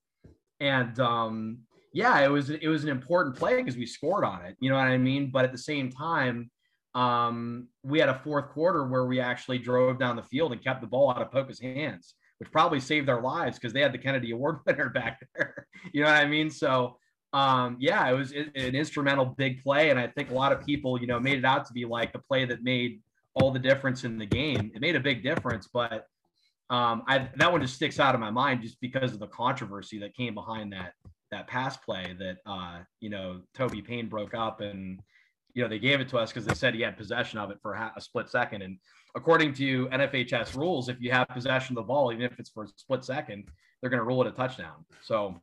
and 0.61 0.99
um, 1.01 1.59
yeah, 1.92 2.19
it 2.21 2.31
was 2.31 2.51
it 2.51 2.69
was 2.69 2.85
an 2.85 2.90
important 2.90 3.37
play 3.37 3.57
because 3.57 3.77
we 3.77 3.87
scored 3.87 4.25
on 4.25 4.45
it. 4.45 4.57
You 4.61 4.71
know 4.71 4.77
what 4.77 4.87
I 4.87 4.99
mean? 4.99 5.31
But 5.31 5.45
at 5.45 5.53
the 5.53 5.59
same 5.59 5.90
time, 5.90 6.51
um, 6.95 7.69
we 7.83 7.99
had 7.99 8.09
a 8.09 8.21
fourth 8.25 8.51
quarter 8.51 8.87
where 8.87 9.07
we 9.07 9.21
actually 9.21 9.59
drove 9.59 9.99
down 9.99 10.16
the 10.16 10.23
field 10.23 10.53
and 10.53 10.62
kept 10.62 10.81
the 10.81 10.87
ball 10.87 11.11
out 11.11 11.23
of 11.23 11.31
Poca's 11.31 11.61
hands, 11.61 12.14
which 12.38 12.51
probably 12.51 12.81
saved 12.81 13.09
their 13.09 13.21
lives 13.21 13.59
because 13.59 13.73
they 13.73 13.81
had 13.81 13.92
the 13.92 13.99
Kennedy 13.99 14.33
Award 14.33 14.59
winner 14.66 14.90
back 14.90 15.21
there. 15.35 15.66
you 15.92 16.03
know 16.03 16.09
what 16.09 16.16
I 16.16 16.27
mean? 16.27 16.51
So 16.51 16.99
um, 17.33 17.77
yeah, 17.79 18.09
it 18.09 18.14
was 18.14 18.33
an 18.33 18.75
instrumental 18.75 19.27
big 19.27 19.62
play, 19.62 19.90
and 19.90 19.99
I 19.99 20.07
think 20.07 20.31
a 20.31 20.35
lot 20.35 20.53
of 20.53 20.64
people, 20.64 20.99
you 21.01 21.07
know, 21.07 21.21
made 21.21 21.38
it 21.38 21.45
out 21.45 21.66
to 21.66 21.73
be 21.73 21.85
like 21.85 22.12
the 22.12 22.19
play 22.19 22.45
that 22.47 22.62
made 22.62 23.01
all 23.35 23.51
the 23.51 23.59
difference 23.59 24.05
in 24.05 24.16
the 24.19 24.27
game. 24.27 24.71
It 24.75 24.81
made 24.81 24.97
a 24.97 25.01
big 25.01 25.23
difference, 25.23 25.69
but 25.71 26.07
um, 26.71 27.03
I 27.07 27.29
that 27.37 27.53
one 27.53 27.61
just 27.61 27.75
sticks 27.75 28.01
out 28.01 28.15
of 28.15 28.21
my 28.21 28.31
mind 28.31 28.63
just 28.63 28.81
because 28.81 29.13
of 29.13 29.21
the 29.21 29.29
controversy 29.29 29.99
that 30.01 30.15
came 30.15 30.35
behind 30.35 30.73
that 30.73 30.93
that 31.31 31.47
pass 31.47 31.77
play 31.77 32.17
that 32.19 32.39
uh, 32.47 32.81
you 33.01 33.11
know 33.11 33.41
Toby 33.55 33.83
Payne 33.83 34.09
broke 34.09 34.35
up 34.35 34.61
and 34.61 35.01
you 35.55 35.63
know 35.63 35.69
they 35.69 35.79
gave 35.79 36.01
it 36.01 36.09
to 36.09 36.19
us 36.19 36.31
because 36.33 36.45
they 36.45 36.55
said 36.55 36.75
he 36.75 36.83
had 36.83 36.97
possession 36.97 37.39
of 37.39 37.51
it 37.51 37.59
for 37.63 37.75
a, 37.75 37.93
split 38.01 38.29
second 38.29 38.63
and 38.63 38.79
according 39.17 39.55
to 39.55 39.89
NFHS 39.89 40.55
rules, 40.55 40.89
if 40.89 41.01
you 41.01 41.11
have 41.11 41.27
possession 41.29 41.77
of 41.77 41.83
the 41.83 41.89
ball, 41.89 42.13
even 42.13 42.25
if 42.25 42.39
it's 42.39 42.51
for 42.51 42.65
a 42.65 42.69
split 42.77 43.03
second, 43.03 43.49
they're 43.81 43.91
going 43.91 43.99
to 43.99 44.05
rule 44.05 44.21
it 44.23 44.29
a 44.29 44.31
touchdown. 44.31 44.85
So 45.03 45.41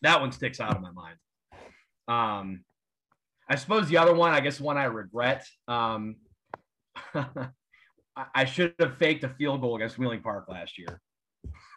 that 0.00 0.20
one 0.20 0.32
sticks 0.32 0.58
out 0.58 0.74
of 0.74 0.82
my 0.82 0.90
mind. 0.90 1.16
Um, 2.08 2.64
I 3.48 3.56
suppose 3.56 3.88
the 3.88 3.98
other 3.98 4.14
one, 4.14 4.32
I 4.32 4.40
guess 4.40 4.58
one 4.58 4.78
I 4.78 4.84
regret. 4.84 5.46
Um, 5.68 6.16
I 8.34 8.44
should 8.44 8.74
have 8.80 8.96
faked 8.96 9.24
a 9.24 9.28
field 9.28 9.60
goal 9.60 9.76
against 9.76 9.98
Wheeling 9.98 10.20
Park 10.20 10.46
last 10.48 10.78
year. 10.78 11.00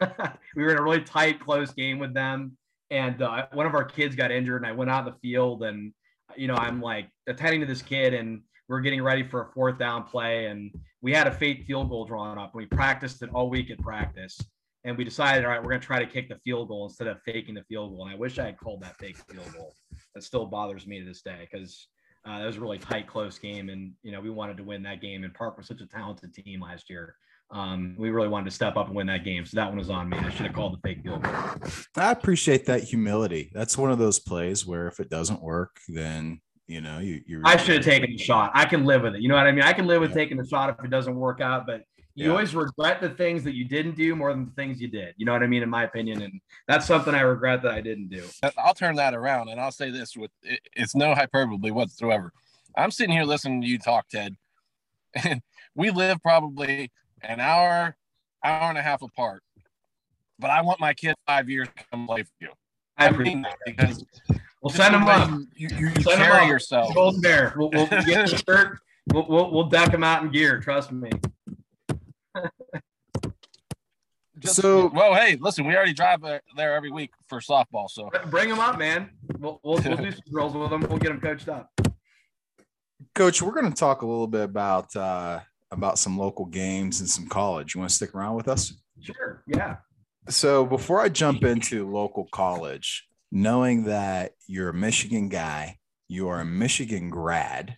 we 0.56 0.62
were 0.62 0.70
in 0.70 0.78
a 0.78 0.82
really 0.82 1.02
tight, 1.02 1.40
close 1.40 1.72
game 1.72 1.98
with 1.98 2.14
them, 2.14 2.56
and 2.90 3.22
uh, 3.22 3.46
one 3.52 3.66
of 3.66 3.74
our 3.74 3.84
kids 3.84 4.16
got 4.16 4.30
injured, 4.30 4.62
and 4.62 4.66
I 4.66 4.72
went 4.72 4.90
out 4.90 5.06
in 5.06 5.12
the 5.12 5.18
field, 5.20 5.62
and 5.62 5.92
you 6.36 6.48
know, 6.48 6.54
I'm 6.54 6.80
like 6.80 7.08
attending 7.26 7.60
to 7.60 7.66
this 7.66 7.82
kid, 7.82 8.14
and 8.14 8.42
we're 8.68 8.80
getting 8.80 9.02
ready 9.02 9.22
for 9.22 9.42
a 9.42 9.52
fourth 9.52 9.78
down 9.78 10.04
play, 10.04 10.46
and 10.46 10.72
we 11.00 11.12
had 11.12 11.26
a 11.26 11.32
fake 11.32 11.64
field 11.64 11.90
goal 11.90 12.04
drawn 12.04 12.38
up, 12.38 12.54
and 12.54 12.60
we 12.62 12.66
practiced 12.66 13.22
it 13.22 13.30
all 13.32 13.48
week 13.48 13.70
at 13.70 13.78
practice, 13.78 14.38
and 14.84 14.96
we 14.96 15.04
decided, 15.04 15.44
all 15.44 15.50
right, 15.50 15.62
we're 15.62 15.70
going 15.70 15.80
to 15.80 15.86
try 15.86 15.98
to 15.98 16.10
kick 16.10 16.28
the 16.28 16.38
field 16.44 16.68
goal 16.68 16.86
instead 16.86 17.06
of 17.06 17.20
faking 17.22 17.54
the 17.54 17.64
field 17.64 17.92
goal, 17.92 18.04
and 18.06 18.14
I 18.14 18.18
wish 18.18 18.38
I 18.38 18.46
had 18.46 18.58
called 18.58 18.82
that 18.82 18.96
fake 18.98 19.16
field 19.28 19.52
goal. 19.54 19.74
That 20.14 20.24
still 20.24 20.46
bothers 20.46 20.86
me 20.86 21.00
to 21.00 21.06
this 21.06 21.22
day 21.22 21.48
because 21.50 21.88
uh, 22.24 22.38
that 22.38 22.46
was 22.46 22.56
a 22.56 22.60
really 22.60 22.78
tight, 22.78 23.06
close 23.06 23.38
game, 23.38 23.68
and 23.68 23.92
you 24.02 24.12
know 24.12 24.20
we 24.20 24.30
wanted 24.30 24.56
to 24.58 24.64
win 24.64 24.82
that 24.84 25.00
game. 25.00 25.24
And 25.24 25.34
Park 25.34 25.56
was 25.56 25.66
such 25.66 25.80
a 25.80 25.86
talented 25.86 26.32
team 26.34 26.60
last 26.60 26.88
year. 26.88 27.16
Um, 27.50 27.94
we 27.98 28.10
really 28.10 28.28
wanted 28.28 28.46
to 28.46 28.50
step 28.52 28.76
up 28.76 28.86
and 28.86 28.96
win 28.96 29.08
that 29.08 29.24
game. 29.24 29.44
So 29.44 29.56
that 29.56 29.68
one 29.68 29.76
was 29.76 29.90
on 29.90 30.08
me. 30.08 30.16
I 30.16 30.30
should 30.30 30.46
have 30.46 30.54
called 30.54 30.74
the 30.74 30.88
fake 30.88 31.02
field 31.02 31.22
goal. 31.22 31.34
I 31.96 32.10
appreciate 32.12 32.64
that 32.66 32.84
humility. 32.84 33.50
That's 33.52 33.76
one 33.76 33.90
of 33.90 33.98
those 33.98 34.18
plays 34.18 34.66
where 34.66 34.86
if 34.88 35.00
it 35.00 35.10
doesn't 35.10 35.42
work, 35.42 35.78
then 35.88 36.40
you 36.68 36.80
know 36.80 37.00
you. 37.00 37.20
you 37.26 37.42
I 37.44 37.56
should 37.56 37.76
have 37.76 37.84
taken 37.84 38.10
the 38.10 38.18
shot. 38.18 38.52
I 38.54 38.64
can 38.66 38.84
live 38.84 39.02
with 39.02 39.16
it. 39.16 39.20
You 39.20 39.28
know 39.28 39.34
what 39.34 39.46
I 39.46 39.52
mean? 39.52 39.64
I 39.64 39.72
can 39.72 39.86
live 39.86 40.00
with 40.00 40.10
yeah. 40.10 40.16
taking 40.16 40.36
the 40.36 40.46
shot 40.46 40.70
if 40.70 40.84
it 40.84 40.90
doesn't 40.90 41.16
work 41.16 41.40
out, 41.40 41.66
but 41.66 41.82
you 42.14 42.26
yeah. 42.26 42.30
always 42.30 42.54
regret 42.54 43.00
the 43.00 43.10
things 43.10 43.42
that 43.44 43.54
you 43.54 43.64
didn't 43.64 43.96
do 43.96 44.14
more 44.14 44.32
than 44.32 44.44
the 44.44 44.52
things 44.52 44.80
you 44.80 44.88
did. 44.88 45.14
You 45.16 45.24
know 45.24 45.32
what 45.32 45.42
I 45.42 45.46
mean? 45.46 45.62
In 45.62 45.70
my 45.70 45.84
opinion, 45.84 46.22
and 46.22 46.40
that's 46.68 46.86
something 46.86 47.14
I 47.14 47.22
regret 47.22 47.62
that 47.62 47.72
I 47.72 47.80
didn't 47.80 48.08
do. 48.08 48.24
Uh, 48.42 48.50
I'll 48.58 48.74
turn 48.74 48.96
that 48.96 49.14
around, 49.14 49.48
and 49.48 49.60
I'll 49.60 49.72
say 49.72 49.90
this: 49.90 50.16
with 50.16 50.30
it's 50.76 50.94
no 50.94 51.14
hyperbole 51.14 51.70
whatsoever. 51.70 52.32
I'm 52.76 52.90
sitting 52.90 53.14
here 53.14 53.24
listening 53.24 53.62
to 53.62 53.66
you 53.66 53.78
talk, 53.78 54.08
Ted, 54.08 54.36
and 55.24 55.40
we 55.74 55.90
live 55.90 56.22
probably 56.22 56.90
an 57.22 57.40
hour, 57.40 57.96
hour 58.44 58.68
and 58.68 58.78
a 58.78 58.82
half 58.82 59.02
apart. 59.02 59.42
But 60.38 60.50
I 60.50 60.60
want 60.62 60.80
my 60.80 60.92
kid 60.92 61.14
five 61.26 61.48
years 61.48 61.68
to 61.76 61.84
come 61.90 62.06
play 62.06 62.24
for 62.24 62.32
you. 62.40 62.48
I, 62.98 63.10
mean 63.10 63.42
that 63.42 63.56
because 63.64 64.04
we'll 64.60 64.72
send 64.72 64.94
them 64.94 65.04
up. 65.04 65.30
You, 65.56 65.68
you, 65.76 65.88
you 65.88 66.04
carry 66.04 66.46
yourself. 66.46 66.94
Golden 66.94 67.20
Bear. 67.20 67.54
We'll, 67.56 67.70
we'll 67.70 67.86
get 67.86 68.04
the 68.28 68.42
shirt. 68.46 68.78
We'll, 69.12 69.26
we'll, 69.28 69.50
we'll 69.50 69.68
deck 69.68 69.90
them 69.90 70.04
out 70.04 70.22
in 70.22 70.30
gear. 70.30 70.60
Trust 70.60 70.92
me. 70.92 71.10
Just, 74.42 74.56
so, 74.56 74.90
well, 74.92 75.14
hey, 75.14 75.36
listen, 75.40 75.66
we 75.66 75.76
already 75.76 75.92
drive 75.92 76.20
there 76.56 76.74
every 76.74 76.90
week 76.90 77.10
for 77.28 77.40
softball. 77.40 77.88
So 77.88 78.10
bring 78.26 78.48
them 78.48 78.58
up, 78.58 78.78
man. 78.78 79.10
We'll, 79.38 79.60
we'll, 79.62 79.80
we'll 79.80 79.96
do 79.96 80.10
some 80.10 80.20
drills 80.30 80.54
with 80.54 80.70
them. 80.70 80.80
We'll 80.88 80.98
get 80.98 81.08
them 81.08 81.20
coached 81.20 81.48
up. 81.48 81.70
Coach, 83.14 83.40
we're 83.42 83.52
going 83.52 83.70
to 83.70 83.78
talk 83.78 84.02
a 84.02 84.06
little 84.06 84.26
bit 84.26 84.42
about 84.42 84.94
uh, 84.96 85.40
about 85.70 85.98
some 85.98 86.18
local 86.18 86.44
games 86.44 87.00
and 87.00 87.08
some 87.08 87.26
college. 87.26 87.74
You 87.74 87.80
want 87.80 87.90
to 87.90 87.96
stick 87.96 88.14
around 88.14 88.36
with 88.36 88.48
us? 88.48 88.74
Sure. 89.00 89.42
Yeah. 89.46 89.76
So 90.28 90.64
before 90.64 91.00
I 91.00 91.08
jump 91.08 91.44
into 91.44 91.90
local 91.90 92.28
college, 92.32 93.08
knowing 93.30 93.84
that 93.84 94.32
you're 94.46 94.68
a 94.68 94.74
Michigan 94.74 95.28
guy, 95.28 95.78
you 96.08 96.28
are 96.28 96.40
a 96.40 96.44
Michigan 96.44 97.10
grad, 97.10 97.76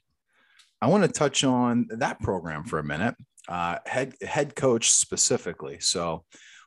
I 0.82 0.88
want 0.88 1.04
to 1.04 1.08
touch 1.08 1.44
on 1.44 1.86
that 1.90 2.20
program 2.20 2.64
for 2.64 2.78
a 2.78 2.84
minute, 2.84 3.14
uh, 3.48 3.78
head 3.86 4.14
head 4.20 4.54
coach 4.54 4.90
specifically. 4.90 5.78
So, 5.80 6.24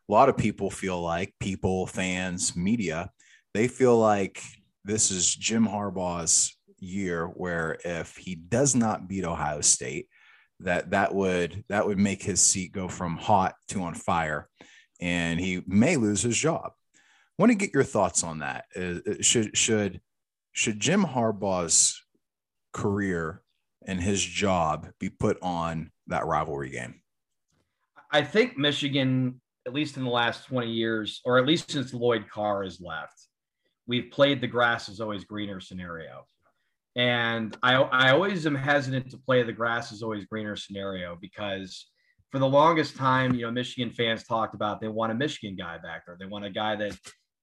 a 0.07 0.11
lot 0.11 0.29
of 0.29 0.37
people 0.37 0.69
feel 0.69 1.01
like 1.01 1.33
people, 1.39 1.85
fans, 1.87 2.55
media, 2.55 3.11
they 3.53 3.67
feel 3.67 3.97
like 3.97 4.41
this 4.85 5.11
is 5.11 5.35
Jim 5.35 5.67
Harbaugh's 5.67 6.55
year 6.79 7.25
where 7.27 7.77
if 7.83 8.15
he 8.15 8.35
does 8.35 8.75
not 8.75 9.07
beat 9.07 9.25
Ohio 9.25 9.61
State, 9.61 10.07
that 10.59 10.91
that 10.91 11.13
would 11.13 11.63
that 11.69 11.85
would 11.85 11.99
make 11.99 12.23
his 12.23 12.41
seat 12.41 12.71
go 12.71 12.87
from 12.87 13.17
hot 13.17 13.53
to 13.67 13.83
on 13.83 13.93
fire 13.93 14.47
and 14.99 15.39
he 15.39 15.61
may 15.67 15.97
lose 15.97 16.21
his 16.21 16.37
job. 16.37 16.71
I 16.95 17.43
want 17.43 17.51
to 17.51 17.57
get 17.57 17.73
your 17.73 17.83
thoughts 17.83 18.23
on 18.23 18.39
that. 18.39 18.65
Uh, 18.75 18.99
uh, 19.07 19.13
should 19.21 19.55
should 19.55 20.01
should 20.53 20.79
Jim 20.79 21.03
Harbaugh's 21.03 22.01
career 22.73 23.43
and 23.85 24.01
his 24.01 24.23
job 24.23 24.87
be 24.99 25.09
put 25.09 25.37
on 25.41 25.91
that 26.07 26.25
rivalry 26.25 26.71
game? 26.71 27.01
I 28.11 28.23
think 28.23 28.57
Michigan, 28.57 29.41
at 29.67 29.73
least 29.73 29.97
in 29.97 30.03
the 30.05 30.09
last 30.09 30.45
20 30.45 30.71
years, 30.71 31.21
or 31.25 31.37
at 31.37 31.45
least 31.45 31.69
since 31.69 31.93
Lloyd 31.93 32.29
Carr 32.29 32.63
has 32.63 32.79
left, 32.79 33.27
we've 33.85 34.09
played 34.09 34.39
the 34.39 34.47
grass 34.47 34.87
is 34.87 35.01
always 35.01 35.25
greener 35.25 35.59
scenario. 35.59 36.25
And 36.95 37.55
I, 37.61 37.75
I 37.75 38.11
always 38.11 38.47
am 38.47 38.55
hesitant 38.55 39.11
to 39.11 39.17
play 39.17 39.43
the 39.43 39.51
grass 39.51 39.91
is 39.91 40.01
always 40.01 40.25
greener 40.25 40.55
scenario 40.55 41.17
because 41.21 41.85
for 42.31 42.39
the 42.39 42.47
longest 42.47 42.95
time, 42.95 43.35
you 43.35 43.41
know, 43.41 43.51
Michigan 43.51 43.91
fans 43.91 44.23
talked 44.23 44.55
about 44.55 44.79
they 44.79 44.87
want 44.87 45.11
a 45.11 45.15
Michigan 45.15 45.55
guy 45.55 45.77
back 45.77 46.05
there. 46.05 46.17
They 46.17 46.25
want 46.25 46.45
a 46.45 46.49
guy 46.49 46.77
that 46.77 46.97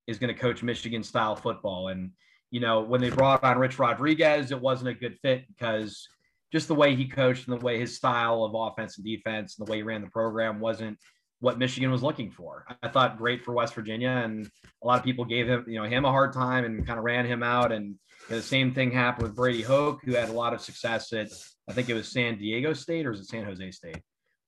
is 0.07 0.19
going 0.19 0.35
to 0.35 0.41
coach 0.41 0.63
Michigan 0.63 1.03
style 1.03 1.37
football. 1.37 1.89
And, 1.89 2.11
you 2.51 2.61
know, 2.61 2.81
when 2.81 3.03
they 3.03 3.11
brought 3.11 3.45
on 3.45 3.59
Rich 3.59 3.79
Rodriguez, 3.79 4.51
it 4.51 4.61
wasn't 4.61 4.89
a 4.89 4.95
good 4.95 5.19
fit 5.21 5.45
because 5.49 6.09
just 6.53 6.69
the 6.69 6.75
way 6.75 6.97
he 6.97 7.07
coached 7.07 7.49
and 7.49 7.61
the 7.61 7.65
way 7.65 7.79
his 7.79 7.97
style 7.97 8.45
of 8.45 8.55
offense 8.55 8.97
and 8.97 9.07
defense 9.07 9.59
and 9.59 9.67
the 9.67 9.71
way 9.71 9.79
he 9.79 9.83
ran 9.83 10.01
the 10.01 10.09
program 10.09 10.59
wasn't 10.59 10.99
what 11.45 11.59
Michigan 11.59 11.91
was 11.91 12.03
looking 12.03 12.31
for. 12.31 12.65
I 12.83 12.89
thought 12.89 13.19
great 13.19 13.45
for 13.45 13.53
West 13.53 13.75
Virginia, 13.75 14.23
and 14.25 14.51
a 14.83 14.87
lot 14.87 14.99
of 14.99 15.05
people 15.05 15.27
gave 15.27 15.47
him, 15.47 15.63
you 15.69 15.79
know, 15.79 15.85
him 15.85 16.07
a 16.07 16.11
hard 16.11 16.33
time 16.33 16.65
and 16.65 16.87
kind 16.87 16.99
of 16.99 17.05
ran 17.05 17.27
him 17.27 17.43
out. 17.43 17.71
And 17.71 17.97
the 18.31 18.41
same 18.41 18.73
thing 18.73 18.91
happened 18.91 19.29
with 19.29 19.37
Brady 19.37 19.61
Hoke, 19.61 20.01
who 20.03 20.15
had 20.15 20.31
a 20.31 20.33
lot 20.33 20.55
of 20.55 20.63
success 20.63 21.13
at, 21.13 21.29
I 21.69 21.75
think 21.75 21.91
it 21.91 21.95
was 21.95 22.09
San 22.09 22.39
Diego 22.39 22.73
State 22.73 23.05
or 23.05 23.13
is 23.13 23.21
it 23.21 23.27
San 23.27 23.45
Jose 23.45 23.71
State? 23.73 24.01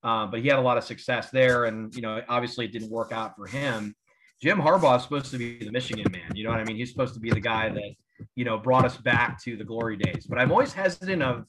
Uh, 0.03 0.27
but 0.27 0.41
he 0.41 0.49
had 0.49 0.59
a 0.59 0.63
lot 0.63 0.79
of 0.79 0.85
success 0.85 1.31
there, 1.31 1.65
and 1.67 1.95
you 1.95 2.01
know, 2.01 2.23
obviously 2.29 2.65
it 2.65 2.73
didn't 2.73 2.91
work 2.91 3.13
out 3.13 3.37
for 3.37 3.47
him. 3.47 3.95
Jim 4.41 4.59
Harbaugh 4.59 4.97
is 4.97 5.03
supposed 5.03 5.31
to 5.33 5.39
be 5.39 5.59
the 5.59 5.73
Michigan 5.73 6.11
man. 6.11 6.35
You 6.35 6.45
know 6.45 6.51
what 6.51 6.61
I 6.61 6.65
mean? 6.65 6.77
He's 6.77 6.91
supposed 6.91 7.15
to 7.15 7.21
be 7.21 7.31
the 7.31 7.41
guy 7.41 7.69
that 7.69 7.95
you 8.35 8.45
know 8.45 8.57
brought 8.57 8.85
us 8.85 8.97
back 8.97 9.43
to 9.45 9.57
the 9.57 9.65
glory 9.65 9.97
days. 9.97 10.27
But 10.27 10.39
I'm 10.39 10.51
always 10.51 10.73
hesitant 10.73 11.23
of 11.23 11.45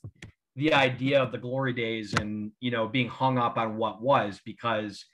the 0.55 0.73
idea 0.73 1.21
of 1.21 1.31
the 1.31 1.37
glory 1.37 1.71
days 1.71 2.13
and 2.15 2.51
you 2.59 2.71
know 2.71 2.87
being 2.87 3.07
hung 3.07 3.37
up 3.37 3.57
on 3.57 3.77
what 3.77 4.01
was 4.01 4.41
because 4.43 5.05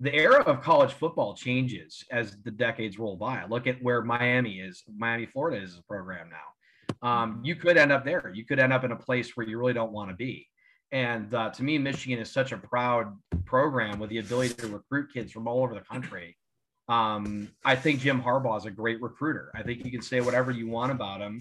the 0.00 0.14
era 0.14 0.42
of 0.42 0.62
college 0.62 0.92
football 0.94 1.34
changes 1.34 2.04
as 2.10 2.36
the 2.42 2.50
decades 2.50 2.98
roll 2.98 3.16
by. 3.16 3.44
Look 3.44 3.66
at 3.66 3.82
where 3.82 4.02
Miami 4.02 4.60
is, 4.60 4.82
Miami, 4.96 5.26
Florida 5.26 5.62
is 5.62 5.78
a 5.78 5.82
program 5.82 6.30
now. 6.30 7.08
Um, 7.08 7.40
you 7.44 7.54
could 7.54 7.76
end 7.76 7.92
up 7.92 8.04
there. 8.04 8.32
You 8.34 8.44
could 8.44 8.58
end 8.58 8.72
up 8.72 8.82
in 8.84 8.92
a 8.92 8.96
place 8.96 9.36
where 9.36 9.46
you 9.46 9.58
really 9.58 9.74
don't 9.74 9.92
want 9.92 10.10
to 10.10 10.16
be. 10.16 10.48
And 10.90 11.32
uh, 11.34 11.50
to 11.50 11.62
me, 11.62 11.78
Michigan 11.78 12.18
is 12.18 12.30
such 12.30 12.52
a 12.52 12.56
proud 12.56 13.16
program 13.44 13.98
with 13.98 14.10
the 14.10 14.18
ability 14.18 14.54
to 14.54 14.68
recruit 14.68 15.12
kids 15.12 15.30
from 15.32 15.46
all 15.46 15.62
over 15.62 15.74
the 15.74 15.80
country. 15.80 16.36
Um, 16.88 17.48
I 17.64 17.76
think 17.76 18.00
Jim 18.00 18.20
Harbaugh 18.20 18.58
is 18.58 18.64
a 18.64 18.70
great 18.70 19.00
recruiter. 19.00 19.52
I 19.54 19.62
think 19.62 19.84
you 19.84 19.92
can 19.92 20.02
say 20.02 20.20
whatever 20.20 20.50
you 20.50 20.66
want 20.66 20.90
about 20.90 21.20
him. 21.20 21.40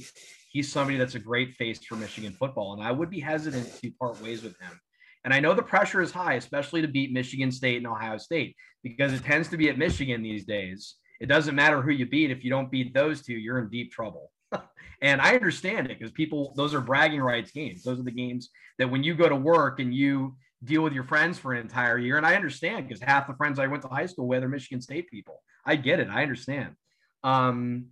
He's 0.51 0.71
somebody 0.71 0.97
that's 0.97 1.15
a 1.15 1.19
great 1.19 1.55
face 1.55 1.79
for 1.83 1.95
Michigan 1.95 2.33
football, 2.33 2.73
and 2.73 2.83
I 2.83 2.91
would 2.91 3.09
be 3.09 3.19
hesitant 3.19 3.73
to 3.81 3.91
part 3.91 4.21
ways 4.21 4.43
with 4.43 4.59
him. 4.59 4.79
And 5.23 5.33
I 5.33 5.39
know 5.39 5.53
the 5.53 5.61
pressure 5.61 6.01
is 6.01 6.11
high, 6.11 6.35
especially 6.35 6.81
to 6.81 6.87
beat 6.87 7.11
Michigan 7.11 7.51
State 7.51 7.77
and 7.77 7.87
Ohio 7.87 8.17
State, 8.17 8.55
because 8.83 9.13
it 9.13 9.23
tends 9.23 9.49
to 9.49 9.57
be 9.57 9.69
at 9.69 9.77
Michigan 9.77 10.21
these 10.21 10.45
days. 10.45 10.95
It 11.19 11.27
doesn't 11.27 11.55
matter 11.55 11.81
who 11.81 11.91
you 11.91 12.05
beat. 12.05 12.31
If 12.31 12.43
you 12.43 12.49
don't 12.49 12.71
beat 12.71 12.93
those 12.93 13.21
two, 13.21 13.33
you're 13.33 13.59
in 13.59 13.69
deep 13.69 13.91
trouble. 13.91 14.31
and 15.01 15.21
I 15.21 15.35
understand 15.35 15.91
it 15.91 15.99
because 15.99 16.13
people, 16.13 16.53
those 16.55 16.73
are 16.73 16.81
bragging 16.81 17.21
rights 17.21 17.51
games. 17.51 17.83
Those 17.83 17.99
are 17.99 18.03
the 18.03 18.11
games 18.11 18.49
that 18.77 18.89
when 18.89 19.03
you 19.03 19.13
go 19.13 19.27
to 19.27 19.35
work 19.35 19.79
and 19.79 19.93
you 19.93 20.35
deal 20.63 20.81
with 20.81 20.93
your 20.93 21.03
friends 21.03 21.37
for 21.37 21.53
an 21.53 21.61
entire 21.61 21.97
year. 21.97 22.17
And 22.17 22.25
I 22.25 22.35
understand 22.35 22.87
because 22.87 23.01
half 23.01 23.27
the 23.27 23.35
friends 23.35 23.59
I 23.59 23.67
went 23.67 23.81
to 23.83 23.87
high 23.87 24.05
school 24.05 24.27
with 24.27 24.43
are 24.43 24.49
Michigan 24.49 24.81
State 24.81 25.09
people. 25.09 25.41
I 25.65 25.75
get 25.75 25.99
it. 25.99 26.09
I 26.09 26.21
understand. 26.21 26.75
Um, 27.23 27.87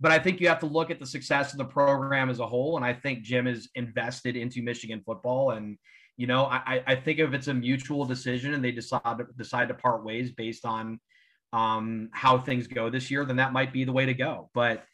but 0.00 0.10
I 0.12 0.18
think 0.18 0.40
you 0.40 0.48
have 0.48 0.60
to 0.60 0.66
look 0.66 0.90
at 0.90 0.98
the 0.98 1.06
success 1.06 1.52
of 1.52 1.58
the 1.58 1.64
program 1.64 2.28
as 2.28 2.40
a 2.40 2.46
whole. 2.46 2.76
And 2.76 2.84
I 2.84 2.92
think 2.92 3.22
Jim 3.22 3.46
is 3.46 3.70
invested 3.74 4.36
into 4.36 4.62
Michigan 4.62 5.02
football. 5.04 5.52
And, 5.52 5.78
you 6.16 6.26
know, 6.26 6.44
I, 6.44 6.82
I 6.86 6.94
think 6.94 7.18
if 7.18 7.32
it's 7.32 7.48
a 7.48 7.54
mutual 7.54 8.04
decision 8.04 8.54
and 8.54 8.64
they 8.64 8.72
decide 8.72 9.18
to 9.18 9.26
decide 9.36 9.68
to 9.68 9.74
part 9.74 10.04
ways 10.04 10.30
based 10.30 10.64
on 10.64 11.00
um, 11.52 12.08
how 12.12 12.38
things 12.38 12.66
go 12.66 12.90
this 12.90 13.10
year, 13.10 13.24
then 13.24 13.36
that 13.36 13.52
might 13.52 13.72
be 13.72 13.84
the 13.84 13.92
way 13.92 14.06
to 14.06 14.14
go. 14.14 14.50
But 14.54 14.84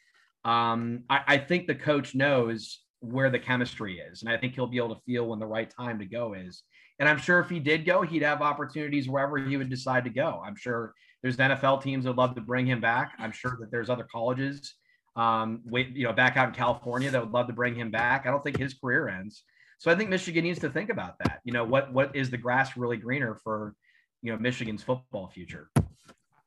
um, 0.44 1.04
I, 1.10 1.20
I 1.26 1.38
think 1.38 1.66
the 1.66 1.74
coach 1.74 2.14
knows 2.14 2.80
where 3.00 3.30
the 3.30 3.38
chemistry 3.38 3.98
is. 3.98 4.22
And 4.22 4.30
I 4.30 4.36
think 4.36 4.54
he'll 4.54 4.66
be 4.66 4.78
able 4.78 4.94
to 4.94 5.00
feel 5.02 5.26
when 5.26 5.38
the 5.38 5.46
right 5.46 5.70
time 5.70 5.98
to 5.98 6.04
go 6.04 6.34
is. 6.34 6.62
And 6.98 7.08
I'm 7.08 7.18
sure 7.18 7.38
if 7.38 7.48
he 7.48 7.60
did 7.60 7.84
go, 7.84 8.02
he'd 8.02 8.22
have 8.22 8.42
opportunities 8.42 9.08
wherever 9.08 9.38
he 9.38 9.56
would 9.56 9.70
decide 9.70 10.04
to 10.04 10.10
go. 10.10 10.42
I'm 10.44 10.56
sure 10.56 10.94
there's 11.22 11.36
NFL 11.36 11.82
teams 11.82 12.04
that 12.04 12.10
would 12.10 12.18
love 12.18 12.34
to 12.34 12.40
bring 12.40 12.66
him 12.66 12.80
back. 12.80 13.12
I'm 13.18 13.32
sure 13.32 13.56
that 13.60 13.70
there's 13.70 13.90
other 13.90 14.06
colleges, 14.10 14.74
um, 15.14 15.62
wait, 15.64 15.90
you 15.90 16.04
know, 16.04 16.12
back 16.12 16.36
out 16.36 16.48
in 16.48 16.54
California 16.54 17.10
that 17.10 17.20
would 17.20 17.32
love 17.32 17.46
to 17.48 17.52
bring 17.52 17.74
him 17.74 17.90
back. 17.90 18.26
I 18.26 18.30
don't 18.30 18.42
think 18.42 18.56
his 18.56 18.74
career 18.74 19.08
ends. 19.08 19.44
So 19.78 19.90
I 19.90 19.94
think 19.94 20.10
Michigan 20.10 20.44
needs 20.44 20.58
to 20.60 20.70
think 20.70 20.90
about 20.90 21.18
that. 21.20 21.40
You 21.44 21.52
know, 21.52 21.64
what 21.64 21.92
what 21.92 22.14
is 22.14 22.30
the 22.30 22.36
grass 22.36 22.76
really 22.76 22.96
greener 22.96 23.36
for, 23.36 23.74
you 24.22 24.32
know, 24.32 24.38
Michigan's 24.38 24.82
football 24.82 25.28
future? 25.28 25.70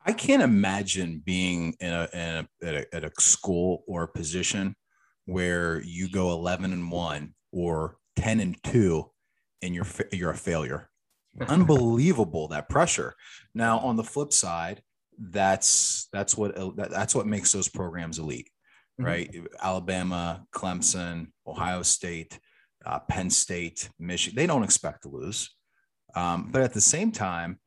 I 0.06 0.13
can't 0.13 0.41
imagine 0.41 1.22
being 1.24 1.76
in 1.80 1.94
a, 1.94 2.10
in 2.13 2.20
a, 2.20 2.48
at 2.67 2.76
a, 2.76 2.96
at 2.96 3.04
a 3.04 3.12
school 3.20 3.84
or 3.88 4.04
a 4.04 4.08
position 4.08 4.76
where 5.26 5.82
you 5.82 6.10
go 6.10 6.32
11 6.32 6.74
and 6.74 6.91
1 6.91 7.34
or 7.52 7.98
10 8.15 8.39
and 8.39 8.63
2 8.63 9.10
and 9.62 9.76
you're 9.76 9.86
you're 10.12 10.32
a 10.32 10.38
failure 10.38 10.89
unbelievable 11.48 12.48
that 12.48 12.67
pressure 12.67 13.13
now 13.54 13.78
on 13.80 13.96
the 13.96 14.04
flip 14.04 14.34
side 14.34 14.82
that's 15.20 16.08
that's 16.12 16.36
what 16.36 16.56
that's 16.78 17.13
what 17.13 17.28
makes 17.28 17.52
those 17.52 17.70
programs 17.70 18.20
elite 18.20 18.50
mm-hmm. 19.00 19.06
right 19.06 19.32
mm-hmm. 19.32 19.46
alabama 19.62 20.44
clemson 20.52 21.28
ohio 21.48 21.84
state 21.84 22.39
uh, 22.86 23.00
penn 23.00 23.30
state 23.30 23.89
michigan 24.00 24.36
they 24.36 24.48
don't 24.48 24.63
expect 24.63 25.04
to 25.04 25.10
lose. 25.10 25.50
Um, 26.15 26.50
but 26.52 26.62
at 26.62 26.74
the 26.74 26.82
same 26.82 27.12
time 27.12 27.60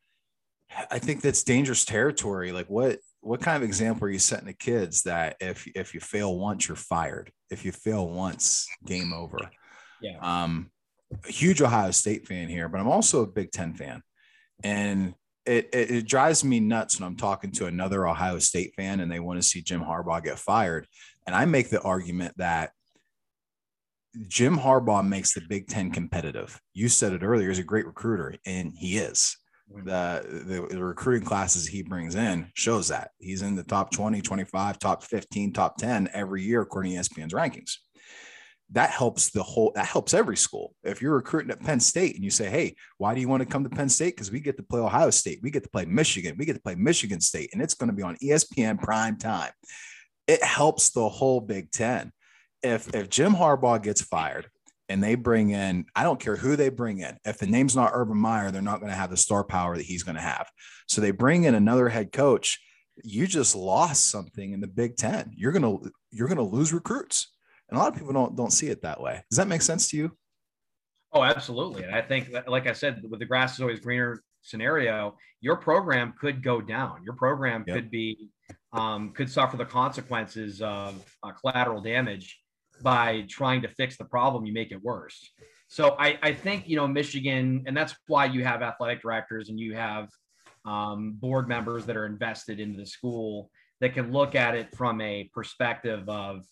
i 0.91 0.99
think 0.99 1.21
that's 1.21 1.43
dangerous 1.43 1.85
territory. 1.85 2.53
Like 2.53 2.69
what 2.69 2.99
what 3.21 3.41
kind 3.41 3.57
of 3.57 3.63
example 3.63 4.07
are 4.07 4.11
you 4.11 4.19
setting 4.19 4.47
to 4.47 4.53
kids 4.53 5.03
that 5.03 5.37
if 5.41 5.67
if 5.75 5.95
you 5.95 6.01
fail 6.01 6.39
once 6.39 6.69
you're 6.69 6.77
fired? 6.77 7.31
If 7.51 7.65
you 7.65 7.73
fail 7.73 8.09
once 8.09 8.67
game 8.87 9.13
over. 9.13 9.39
Yeah. 10.01 10.19
Um 10.21 10.71
a 11.27 11.31
huge 11.31 11.63
ohio 11.63 11.93
state 11.93 12.27
fan 12.27 12.49
here 12.49 12.69
but 12.69 12.81
i'm 12.81 12.89
also 12.89 13.23
a 13.23 13.27
big 13.27 13.53
10 13.53 13.75
fan. 13.75 14.03
And 14.63 15.15
it, 15.47 15.69
it, 15.73 15.91
it 15.91 16.09
drives 16.09 16.43
me 16.43 16.59
nuts 16.59 16.99
when 16.99 17.07
i'm 17.07 17.17
talking 17.17 17.53
to 17.53 17.67
another 17.67 18.07
ohio 18.09 18.39
state 18.39 18.75
fan 18.75 19.01
and 19.01 19.13
they 19.13 19.21
want 19.21 19.41
to 19.41 19.47
see 19.47 19.63
jim 19.63 19.83
harbaugh 19.83 20.23
get 20.23 20.39
fired. 20.39 20.87
And 21.27 21.37
i 21.37 21.45
make 21.45 21.71
the 21.71 21.81
argument 21.83 22.35
that 22.39 22.73
jim 24.29 24.59
harbaugh 24.59 25.07
makes 25.07 25.35
the 25.35 25.43
big 25.49 25.67
10 25.69 25.91
competitive. 25.91 26.61
You 26.73 26.89
said 26.89 27.13
it 27.13 27.23
earlier 27.23 27.49
he's 27.49 27.59
a 27.59 27.65
great 27.65 27.87
recruiter 27.87 28.35
and 28.47 28.73
he 28.77 28.99
is. 28.99 29.37
Mm-hmm. 29.73 29.87
The, 29.87 30.45
the, 30.45 30.75
the 30.77 30.85
recruiting 30.85 31.27
classes 31.27 31.67
he 31.67 31.83
brings 31.83 32.15
in 32.15 32.51
shows 32.55 32.89
that. 32.89 33.11
He's 33.19 33.43
in 33.43 33.57
the 33.57 33.65
top 33.65 33.91
20 33.91 34.21
25 34.21 34.79
top 34.79 35.03
15 35.03 35.53
top 35.53 35.77
10 35.79 36.11
every 36.13 36.43
year 36.43 36.63
according 36.63 36.93
to 36.93 36.99
espn's 36.99 37.33
rankings. 37.33 37.77
That 38.73 38.91
helps 38.91 39.31
the 39.31 39.43
whole 39.43 39.73
that 39.75 39.87
helps 39.87 40.15
every 40.15 40.37
school. 40.37 40.75
If 40.83 41.03
you're 41.03 41.15
recruiting 41.15 41.51
at 41.51 41.61
penn 41.61 41.81
state 41.81 42.15
and 42.15 42.25
you 42.25 42.31
say 42.31 42.49
hey 42.49 42.77
why 42.99 43.15
do 43.15 43.21
you 43.21 43.29
want 43.29 43.43
to 43.43 43.49
come 43.49 43.65
to 43.65 43.71
penn 43.71 43.89
state? 43.89 44.17
Because 44.17 44.31
we 44.31 44.41
get 44.41 44.57
to 44.57 44.63
play 44.63 44.81
ohio 44.81 45.11
state 45.11 45.41
we 45.43 45.51
get 45.51 45.63
to 45.65 45.71
play 45.71 45.85
michigan 45.85 46.37
we 46.39 46.45
get 46.45 46.55
to 46.55 46.63
play 46.63 46.75
michigan 46.75 47.21
state 47.21 47.51
and 47.53 47.63
it's 47.63 47.75
going 47.75 47.91
to 47.91 47.97
be 47.97 48.03
on 48.03 48.17
espn 48.23 48.81
prime 48.81 49.17
time. 49.17 49.53
It 50.27 50.43
helps 50.43 50.91
the 50.91 51.09
whole 51.09 51.41
big 51.41 51.71
ten 51.71 52.13
if 52.65 52.95
if 52.95 53.09
jim 53.09 53.35
harbaugh 53.35 53.81
gets 53.81 54.03
fired 54.03 54.49
and 54.89 55.03
they 55.03 55.15
bring 55.15 55.51
in, 55.51 55.87
I 55.95 56.03
don't 56.03 56.21
care 56.21 56.37
who 56.37 56.57
they 56.57 56.69
bring 56.69 56.99
in. 56.99 57.17
If 57.25 57.39
the 57.39 57.47
name's 57.47 57.75
not 57.75 57.93
Urban 57.95 58.19
Meyer, 58.19 58.51
they're 58.51 58.63
not 58.63 58.81
going 58.81 58.93
to 58.93 58.97
have 58.97 59.11
the 59.11 59.17
star 59.17 59.43
power 59.43 59.77
that 59.77 59.83
he's 59.83 60.03
going 60.03 60.17
to 60.17 60.21
have. 60.21 60.47
So 60.89 61.01
they 61.01 61.11
bring 61.11 61.45
in 61.45 61.55
another 61.55 61.89
head 61.89 62.13
coach. 62.13 62.61
You 63.03 63.27
just 63.27 63.57
lost 63.57 64.11
something 64.11 64.53
in 64.53 64.61
the 64.61 64.67
Big 64.67 64.97
Ten. 64.97 65.33
You're 65.35 65.53
gonna 65.53 65.79
you're 66.13 66.29
gonna 66.29 66.43
lose 66.43 66.73
recruits, 66.73 67.33
and 67.69 67.77
a 67.77 67.83
lot 67.83 67.93
of 67.93 67.99
people 67.99 68.13
don't 68.13 68.37
don't 68.37 68.53
see 68.53 68.69
it 68.69 68.83
that 68.83 69.01
way. 69.01 69.25
Does 69.31 69.39
that 69.39 69.49
make 69.49 69.63
sense 69.63 69.89
to 69.91 69.97
you? 69.97 70.13
Oh, 71.13 71.25
absolutely. 71.25 71.85
And 71.85 71.95
I 71.95 72.03
think, 72.03 72.33
that, 72.33 72.49
like 72.49 72.67
I 72.67 72.73
said, 72.73 73.03
with 73.09 73.21
the 73.21 73.27
grass 73.27 73.55
is 73.55 73.61
always 73.61 73.79
greener 73.79 74.23
scenario, 74.43 75.17
your 75.41 75.57
program 75.57 76.13
could 76.21 76.43
go 76.43 76.61
down. 76.61 77.03
Your 77.05 77.15
program 77.15 77.65
yep. 77.67 77.77
could 77.77 77.91
be 77.91 78.31
um, 78.73 79.11
could 79.11 79.31
suffer 79.31 79.57
the 79.57 79.65
consequences 79.65 80.61
of 80.61 81.05
uh, 81.23 81.33
collateral 81.33 81.81
damage 81.81 82.39
by 82.83 83.25
trying 83.29 83.63
to 83.63 83.69
fix 83.69 83.97
the 83.97 84.05
problem, 84.05 84.45
you 84.45 84.53
make 84.53 84.73
it 84.73 84.83
worse. 84.83 85.31
So 85.69 85.97
I, 85.99 86.19
I 86.23 86.33
think, 86.33 86.69
you 86.69 86.77
know, 86.77 86.87
Michigan, 86.87 87.65
and 87.67 87.77
that's 87.77 87.95
why 88.07 88.27
you 88.27 88.45
have 88.45 88.63
athletic 88.63 89.03
directors 89.03 89.49
and 89.49 89.59
you 89.59 89.75
have 89.75 90.09
um, 90.65 91.13
board 91.13 91.49
members 91.49 91.85
that 91.87 91.97
are 91.97 92.07
invested 92.07 92.61
into 92.61 92.79
the 92.79 92.87
school 92.87 93.51
that 93.81 93.95
can 93.95 94.13
look 94.13 94.35
at 94.35 94.55
it 94.55 94.75
from 94.77 95.01
a 95.01 95.29
perspective 95.35 96.09
of 96.09 96.45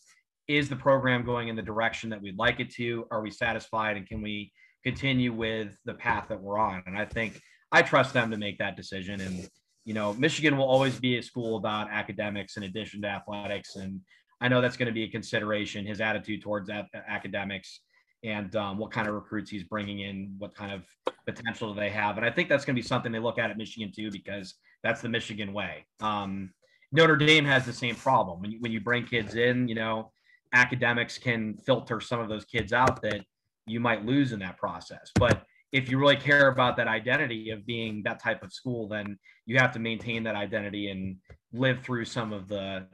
is 0.49 0.69
the 0.69 0.77
program 0.77 1.25
going 1.25 1.49
in 1.49 1.57
the 1.57 1.63
direction 1.63 2.11
that 2.11 2.21
we'd 2.21 2.37
like 2.37 2.61
it 2.61 2.71
to? 2.75 3.07
Are 3.11 3.23
we 3.23 3.31
satisfied? 3.31 3.97
And 3.97 4.07
can 4.07 4.21
we 4.21 4.53
continue 4.83 5.33
with 5.33 5.77
the 5.85 5.95
path 5.95 6.27
that 6.29 6.41
we're 6.41 6.59
on? 6.59 6.83
And 6.87 6.99
I 6.99 7.05
think 7.05 7.41
I 7.71 7.83
trust 7.83 8.13
them 8.13 8.31
to 8.33 8.37
make 8.37 8.59
that 8.59 8.77
decision. 8.77 9.21
And, 9.21 9.49
you 9.85 9.95
know, 9.95 10.13
Michigan 10.15 10.57
will 10.57 10.67
always 10.67 10.99
be 10.99 11.17
a 11.17 11.23
school 11.23 11.57
about 11.57 11.91
academics 11.91 12.57
in 12.57 12.65
addition 12.65 13.03
to 13.03 13.09
athletics. 13.09 13.77
And 13.77 14.01
I 14.43 14.49
know 14.49 14.61
that's 14.61 14.77
going 14.77 14.89
to 14.89 14.93
be 14.93 15.05
a 15.05 15.09
consideration, 15.09 15.87
his 15.87 16.01
attitude 16.01 16.43
towards 16.43 16.69
academics 16.69 17.81
and 18.25 18.55
um, 18.57 18.77
what 18.77 18.91
kind 18.91 19.07
of 19.09 19.15
recruits 19.15 19.51
he's 19.51 19.63
bringing 19.63 20.01
in, 20.01 20.35
what 20.39 20.53
kind 20.55 20.73
of 20.73 20.85
potential 21.27 21.73
do 21.73 21.79
they 21.79 21.91
have. 21.91 22.17
And 22.17 22.27
I 22.27 22.31
think 22.31 22.49
that's 22.49 22.65
going 22.65 22.75
to 22.75 22.83
be 22.83 22.87
something 22.87 23.13
they 23.13 23.21
look 23.21 23.39
at 23.39 23.51
at 23.51 23.57
Michigan 23.57 23.93
too, 23.95 24.11
because 24.11 24.55
that's 24.83 25.01
the 25.01 25.09
Michigan 25.09 25.53
way. 25.53 25.87
Um, 26.01 26.53
Notre 26.91 27.17
Dame 27.17 27.45
has 27.45 27.65
the 27.65 27.73
same 27.73 27.95
problem. 27.95 28.41
When 28.41 28.51
you, 28.51 28.59
when 28.61 28.73
you 28.73 28.81
bring 28.81 29.07
kids 29.07 29.37
in, 29.37 29.69
you 29.69 29.77
know, 29.77 30.11
academics 30.53 31.19
can 31.19 31.57
filter 31.57 32.01
some 32.01 32.21
of 32.21 32.29
those 32.29 32.45
kids 32.45 32.73
out 32.73 33.01
that 33.03 33.25
you 33.67 33.79
might 33.79 34.05
lose 34.05 34.33
in 34.33 34.41
that 34.41 34.59
process. 34.59 35.13
But 35.15 35.45
if 35.71 35.89
you 35.89 35.99
really 35.99 36.17
care 36.17 36.49
about 36.49 36.77
that 36.77 36.89
identity 36.89 37.51
of 37.51 37.65
being 37.65 38.03
that 38.05 38.21
type 38.21 38.43
of 38.43 38.53
school, 38.53 38.89
then 38.89 39.19
you 39.47 39.57
have 39.59 39.73
to 39.73 39.79
maintain 39.79 40.25
that 40.25 40.35
identity 40.35 40.91
and 40.91 41.17
live 41.53 41.81
through 41.83 42.05
some 42.05 42.33
of 42.33 42.49
the 42.49 42.87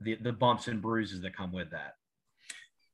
the, 0.00 0.16
the 0.16 0.32
bumps 0.32 0.68
and 0.68 0.80
bruises 0.80 1.20
that 1.22 1.36
come 1.36 1.52
with 1.52 1.70
that. 1.70 1.94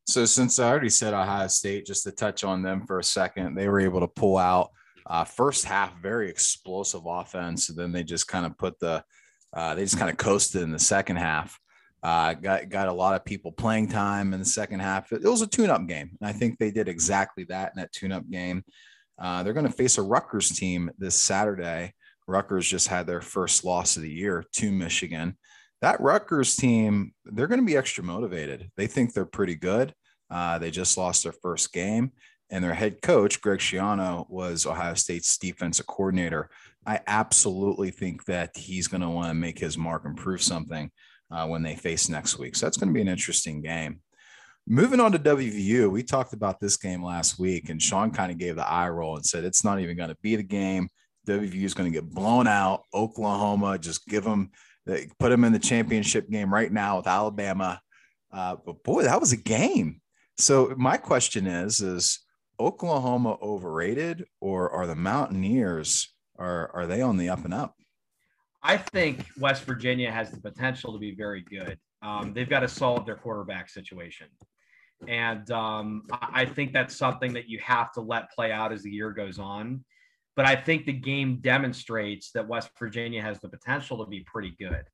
So 0.06 0.26
since 0.26 0.58
I 0.58 0.68
already 0.68 0.90
said 0.90 1.14
Ohio 1.14 1.46
State, 1.48 1.86
just 1.86 2.04
to 2.04 2.12
touch 2.12 2.44
on 2.44 2.62
them 2.62 2.86
for 2.86 2.98
a 2.98 3.04
second, 3.04 3.54
they 3.54 3.68
were 3.68 3.80
able 3.80 4.00
to 4.00 4.08
pull 4.08 4.36
out 4.36 4.70
uh, 5.06 5.24
first 5.24 5.64
half 5.64 6.00
very 6.00 6.28
explosive 6.28 7.02
offense, 7.06 7.68
and 7.68 7.78
then 7.78 7.92
they 7.92 8.02
just 8.02 8.28
kind 8.28 8.46
of 8.46 8.56
put 8.58 8.78
the 8.80 9.02
uh, 9.54 9.74
they 9.74 9.82
just 9.82 9.98
kind 9.98 10.10
of 10.10 10.16
coasted 10.16 10.62
in 10.62 10.72
the 10.72 10.78
second 10.78 11.16
half. 11.16 11.58
Uh, 12.02 12.34
got 12.34 12.68
got 12.68 12.88
a 12.88 12.92
lot 12.92 13.14
of 13.14 13.24
people 13.24 13.52
playing 13.52 13.88
time 13.88 14.34
in 14.34 14.40
the 14.40 14.44
second 14.44 14.80
half. 14.80 15.10
It, 15.12 15.22
was 15.22 15.42
a 15.42 15.46
tune-up 15.46 15.86
game, 15.86 16.10
and 16.20 16.28
I 16.28 16.32
think 16.32 16.58
they 16.58 16.70
did 16.70 16.88
exactly 16.88 17.44
that 17.44 17.72
in 17.74 17.80
that 17.80 17.92
tune-up 17.92 18.28
game. 18.30 18.62
Uh, 19.18 19.42
they're 19.42 19.54
going 19.54 19.66
to 19.66 19.72
face 19.72 19.96
a 19.96 20.02
Rutgers 20.02 20.50
team 20.50 20.90
this 20.98 21.14
Saturday. 21.14 21.94
Rutgers 22.26 22.68
just 22.68 22.88
had 22.88 23.06
their 23.06 23.20
first 23.20 23.64
loss 23.64 23.96
of 23.96 24.02
the 24.02 24.10
year 24.10 24.44
to 24.52 24.72
Michigan. 24.72 25.38
That 25.84 26.00
Rutgers 26.00 26.56
team, 26.56 27.12
they're 27.26 27.46
going 27.46 27.60
to 27.60 27.66
be 27.66 27.76
extra 27.76 28.02
motivated. 28.02 28.70
They 28.74 28.86
think 28.86 29.12
they're 29.12 29.26
pretty 29.26 29.54
good. 29.54 29.92
Uh, 30.30 30.58
they 30.58 30.70
just 30.70 30.96
lost 30.96 31.24
their 31.24 31.34
first 31.42 31.74
game, 31.74 32.12
and 32.48 32.64
their 32.64 32.72
head 32.72 33.02
coach, 33.02 33.42
Greg 33.42 33.58
Schiano, 33.58 34.24
was 34.30 34.64
Ohio 34.64 34.94
State's 34.94 35.36
defensive 35.36 35.86
coordinator. 35.86 36.48
I 36.86 37.00
absolutely 37.06 37.90
think 37.90 38.24
that 38.24 38.56
he's 38.56 38.88
going 38.88 39.02
to 39.02 39.10
want 39.10 39.28
to 39.28 39.34
make 39.34 39.58
his 39.58 39.76
mark 39.76 40.06
and 40.06 40.16
prove 40.16 40.40
something 40.40 40.90
uh, 41.30 41.46
when 41.48 41.62
they 41.62 41.76
face 41.76 42.08
next 42.08 42.38
week. 42.38 42.56
So 42.56 42.64
that's 42.64 42.78
going 42.78 42.88
to 42.88 42.94
be 42.94 43.02
an 43.02 43.08
interesting 43.08 43.60
game. 43.60 44.00
Moving 44.66 45.00
on 45.00 45.12
to 45.12 45.18
WVU, 45.18 45.90
we 45.90 46.02
talked 46.02 46.32
about 46.32 46.60
this 46.60 46.78
game 46.78 47.04
last 47.04 47.38
week, 47.38 47.68
and 47.68 47.82
Sean 47.82 48.10
kind 48.10 48.32
of 48.32 48.38
gave 48.38 48.56
the 48.56 48.66
eye 48.66 48.88
roll 48.88 49.16
and 49.16 49.26
said 49.26 49.44
it's 49.44 49.64
not 49.64 49.80
even 49.80 49.98
going 49.98 50.08
to 50.08 50.16
be 50.22 50.34
the 50.34 50.42
game. 50.42 50.88
WVU 51.28 51.64
is 51.64 51.74
going 51.74 51.92
to 51.92 51.94
get 51.94 52.08
blown 52.08 52.46
out. 52.46 52.84
Oklahoma, 52.94 53.76
just 53.76 54.06
give 54.06 54.24
them, 54.24 54.50
put 54.86 55.30
them 55.30 55.44
in 55.44 55.52
the 55.52 55.58
championship 55.58 56.28
game 56.30 56.52
right 56.52 56.72
now 56.72 56.98
with 56.98 57.06
Alabama. 57.06 57.80
Uh, 58.32 58.56
but 58.64 58.82
boy, 58.82 59.02
that 59.02 59.20
was 59.20 59.32
a 59.32 59.36
game. 59.36 60.00
So 60.38 60.74
my 60.76 60.96
question 60.96 61.46
is: 61.46 61.80
Is 61.80 62.20
Oklahoma 62.58 63.36
overrated, 63.42 64.24
or 64.40 64.70
are 64.70 64.86
the 64.86 64.96
Mountaineers 64.96 66.14
are 66.38 66.70
are 66.74 66.86
they 66.86 67.00
on 67.00 67.16
the 67.16 67.28
up 67.28 67.44
and 67.44 67.54
up? 67.54 67.74
I 68.62 68.78
think 68.78 69.26
West 69.38 69.64
Virginia 69.64 70.10
has 70.10 70.30
the 70.30 70.40
potential 70.40 70.92
to 70.92 70.98
be 70.98 71.14
very 71.14 71.42
good. 71.42 71.78
Um, 72.02 72.32
they've 72.32 72.48
got 72.48 72.60
to 72.60 72.68
solve 72.68 73.04
their 73.04 73.16
quarterback 73.16 73.68
situation. 73.68 74.26
And 75.06 75.50
um, 75.50 76.02
I 76.10 76.46
think 76.46 76.72
that's 76.72 76.96
something 76.96 77.34
that 77.34 77.46
you 77.48 77.58
have 77.58 77.92
to 77.92 78.00
let 78.00 78.30
play 78.30 78.52
out 78.52 78.72
as 78.72 78.82
the 78.82 78.90
year 78.90 79.10
goes 79.10 79.38
on. 79.38 79.84
But 80.36 80.46
I 80.46 80.56
think 80.56 80.86
the 80.86 80.92
game 80.92 81.38
demonstrates 81.40 82.30
that 82.32 82.48
West 82.48 82.70
Virginia 82.78 83.22
has 83.22 83.40
the 83.40 83.48
potential 83.48 84.04
to 84.04 84.10
be 84.10 84.20
pretty 84.20 84.54
good. 84.58 84.84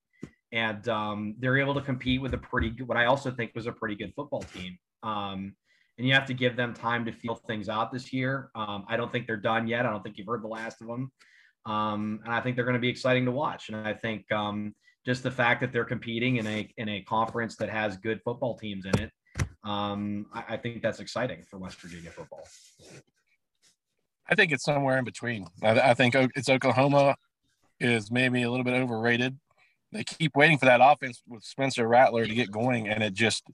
And 0.53 0.87
um, 0.89 1.37
they're 1.39 1.59
able 1.59 1.75
to 1.75 1.81
compete 1.81 2.21
with 2.21 2.35
a 2.35 2.39
pretty 2.39 2.71
good, 2.71 2.89
what 2.89 2.99
I 2.99 3.07
also 3.07 3.31
think 3.31 3.53
was 3.55 3.67
a 3.67 3.73
pretty 3.73 3.95
good 3.95 4.13
football 4.15 4.43
team. 4.43 4.77
Um, 5.03 5.55
and 5.97 6.07
you 6.07 6.15
have 6.15 6.27
to 6.27 6.35
give 6.35 6.57
them 6.57 6.75
time 6.75 7.05
to 7.05 7.13
feel 7.13 7.35
things 7.35 7.69
out 7.69 7.93
this 7.93 8.13
year. 8.13 8.51
Um, 8.55 8.85
I 8.89 8.97
don't 8.97 9.13
think 9.13 9.27
they're 9.27 9.37
done 9.37 9.67
yet. 9.67 9.87
I 9.87 9.91
don't 9.91 10.03
think 10.03 10.19
you've 10.19 10.27
heard 10.27 10.43
the 10.43 10.49
last 10.49 10.81
of 10.81 10.89
them. 10.89 11.13
Um, 11.67 12.21
and 12.25 12.33
I 12.33 12.41
think 12.41 12.57
they're 12.57 12.65
going 12.65 12.75
to 12.75 12.81
be 12.81 12.89
exciting 12.89 13.27
to 13.27 13.31
watch. 13.31 13.69
And 13.69 13.77
I 13.77 13.93
think 13.93 14.31
um, 14.33 14.75
just 15.05 15.23
the 15.23 15.31
fact 15.31 15.61
that 15.61 15.73
they're 15.73 15.85
competing 15.85 16.37
in 16.37 16.47
a 16.47 16.69
in 16.79 16.89
a 16.89 17.03
conference 17.03 17.57
that 17.57 17.69
has 17.69 17.97
good 17.99 18.21
football 18.25 18.57
teams 18.57 18.87
in 18.87 18.99
it, 18.99 19.11
um, 19.65 20.27
I, 20.33 20.55
I 20.55 20.57
think 20.57 20.83
that's 20.83 21.01
exciting 21.01 21.45
for 21.49 21.59
West 21.59 21.81
Virginia 21.81 22.11
football. 22.11 22.47
I 24.31 24.35
think 24.35 24.53
it's 24.53 24.65
somewhere 24.65 24.99
in 24.99 25.05
between. 25.05 25.47
I, 25.63 25.91
I 25.91 25.95
think 25.95 26.15
it's 26.15 26.49
Oklahoma 26.49 27.17
is 27.81 28.11
maybe 28.11 28.43
a 28.43 28.51
little 28.51 28.65
bit 28.65 28.75
overrated. 28.75 29.39
They 29.93 30.05
keep 30.05 30.37
waiting 30.37 30.59
for 30.59 30.67
that 30.67 30.81
offense 30.83 31.21
with 31.27 31.43
Spencer 31.43 31.87
Rattler 31.89 32.25
to 32.25 32.35
get 32.35 32.51
going, 32.51 32.89
and 32.89 33.03
it 33.03 33.13
just 33.15 33.45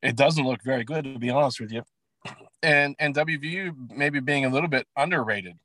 it 0.00 0.16
doesn't 0.16 0.46
look 0.46 0.62
very 0.64 0.84
good 0.84 1.04
to 1.04 1.18
be 1.18 1.30
honest 1.30 1.60
with 1.60 1.70
you. 1.70 1.82
And 2.62 2.96
and 2.98 3.14
WVU 3.14 3.90
maybe 3.94 4.20
being 4.20 4.44
a 4.44 4.48
little 4.48 4.68
bit 4.68 4.86
underrated 4.96 5.58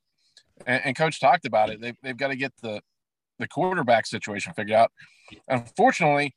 and, 0.65 0.81
and 0.85 0.95
coach 0.95 1.19
talked 1.19 1.45
about 1.45 1.69
it. 1.69 1.81
They've, 1.81 1.97
they've 2.01 2.17
got 2.17 2.29
to 2.29 2.35
get 2.35 2.53
the, 2.61 2.81
the 3.39 3.47
quarterback 3.47 4.05
situation 4.05 4.53
figured 4.53 4.75
out. 4.75 4.91
Unfortunately, 5.47 6.35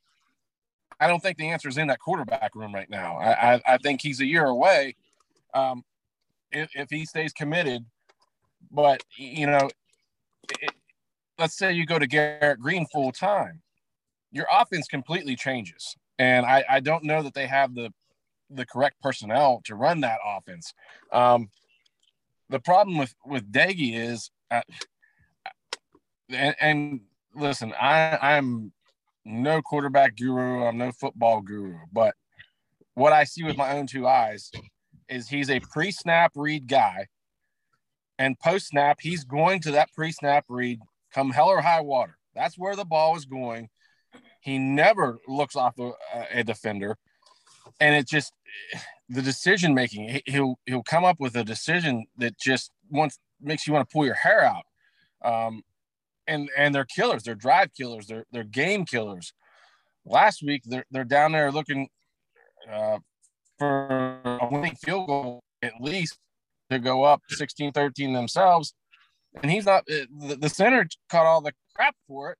I 0.99 1.07
don't 1.07 1.21
think 1.21 1.37
the 1.37 1.49
answer 1.49 1.69
is 1.69 1.77
in 1.77 1.87
that 1.87 1.99
quarterback 1.99 2.55
room 2.55 2.73
right 2.73 2.89
now. 2.89 3.17
I, 3.17 3.55
I, 3.55 3.61
I 3.67 3.77
think 3.77 4.01
he's 4.01 4.19
a 4.19 4.25
year 4.25 4.45
away 4.45 4.95
um, 5.53 5.83
if, 6.51 6.69
if 6.75 6.89
he 6.89 7.05
stays 7.05 7.33
committed. 7.33 7.85
But, 8.71 9.03
you 9.17 9.47
know, 9.47 9.69
it, 10.61 10.71
let's 11.37 11.57
say 11.57 11.71
you 11.73 11.85
go 11.85 11.99
to 11.99 12.07
Garrett 12.07 12.59
Greene 12.59 12.85
full 12.91 13.11
time, 13.11 13.61
your 14.31 14.47
offense 14.51 14.87
completely 14.87 15.35
changes. 15.35 15.95
And 16.19 16.45
I, 16.45 16.63
I 16.69 16.79
don't 16.79 17.03
know 17.03 17.21
that 17.23 17.33
they 17.33 17.47
have 17.47 17.75
the 17.75 17.91
the 18.49 18.65
correct 18.65 19.01
personnel 19.01 19.61
to 19.65 19.75
run 19.75 19.99
that 20.01 20.19
offense. 20.25 20.73
Um, 21.11 21.49
the 22.49 22.59
problem 22.59 22.97
with 22.97 23.13
with 23.25 23.51
Doege 23.51 23.93
is, 23.93 24.31
uh, 24.49 24.61
and, 26.29 26.55
and, 26.61 27.01
listen, 27.35 27.73
I 27.79 28.17
I'm 28.21 28.71
no 29.25 29.61
quarterback 29.61 30.15
guru, 30.15 30.63
I'm 30.63 30.77
no 30.77 30.91
football 30.91 31.41
guru, 31.41 31.75
but 31.91 32.15
what 32.93 33.13
I 33.13 33.25
see 33.25 33.43
with 33.43 33.57
my 33.57 33.77
own 33.77 33.85
two 33.85 34.07
eyes 34.07 34.49
is 35.09 35.27
he's 35.27 35.49
a 35.49 35.59
pre-snap 35.59 36.31
read 36.35 36.67
guy, 36.67 37.07
and 38.19 38.39
post-snap 38.39 38.99
he's 39.01 39.23
going 39.23 39.61
to 39.61 39.71
that 39.71 39.91
pre-snap 39.93 40.45
read 40.49 40.79
come 41.13 41.31
hell 41.31 41.47
or 41.47 41.61
high 41.61 41.81
water. 41.81 42.17
That's 42.35 42.57
where 42.57 42.75
the 42.75 42.85
ball 42.85 43.15
is 43.15 43.25
going. 43.25 43.69
He 44.41 44.59
never 44.59 45.17
looks 45.27 45.55
off 45.55 45.77
a, 45.79 45.91
a 46.31 46.43
defender, 46.43 46.97
and 47.79 47.95
it 47.95 48.07
just 48.07 48.33
the 49.09 49.21
decision 49.21 49.73
making. 49.73 50.21
He'll 50.25 50.59
he'll 50.65 50.83
come 50.83 51.05
up 51.05 51.19
with 51.19 51.35
a 51.35 51.43
decision 51.43 52.05
that 52.17 52.37
just 52.37 52.71
wants 52.89 53.19
makes 53.41 53.67
you 53.67 53.73
want 53.73 53.87
to 53.87 53.93
pull 53.93 54.05
your 54.05 54.15
hair 54.15 54.43
out. 54.43 54.63
Um, 55.23 55.63
and 56.27 56.49
and 56.57 56.75
they're 56.75 56.85
killers. 56.85 57.23
They're 57.23 57.35
drive 57.35 57.73
killers. 57.73 58.07
They're 58.07 58.25
they're 58.31 58.43
game 58.43 58.85
killers. 58.85 59.33
Last 60.05 60.43
week 60.43 60.63
they're 60.65 60.85
they're 60.91 61.03
down 61.03 61.31
there 61.31 61.51
looking 61.51 61.89
uh, 62.71 62.99
for 63.57 64.19
a 64.25 64.47
winning 64.49 64.75
field 64.75 65.07
goal 65.07 65.43
at 65.61 65.73
least 65.79 66.17
to 66.69 66.79
go 66.79 67.03
up 67.03 67.21
16-13 67.31 68.13
themselves. 68.13 68.73
And 69.41 69.51
he's 69.51 69.65
not 69.65 69.85
the, 69.85 70.37
the 70.39 70.49
center 70.49 70.87
caught 71.09 71.25
all 71.25 71.41
the 71.41 71.53
crap 71.75 71.95
for 72.07 72.31
it. 72.31 72.37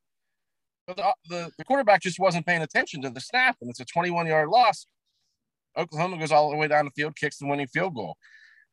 But 0.88 0.98
the, 0.98 1.14
the, 1.30 1.52
the 1.58 1.66
quarterback 1.66 2.02
just 2.02 2.20
wasn't 2.20 2.46
paying 2.46 2.62
attention 2.62 3.02
to 3.02 3.10
the 3.10 3.20
snap, 3.20 3.58
and 3.62 3.70
it's 3.70 3.82
a 3.82 3.86
21 3.86 4.26
yard 4.26 4.50
loss. 4.50 4.88
Oklahoma 5.78 6.18
goes 6.18 6.32
all 6.32 6.50
the 6.50 6.56
way 6.56 6.68
down 6.68 6.86
the 6.86 6.92
field, 6.92 7.16
kicks 7.16 7.38
the 7.38 7.46
winning 7.46 7.68
field 7.68 7.94
goal. 7.94 8.16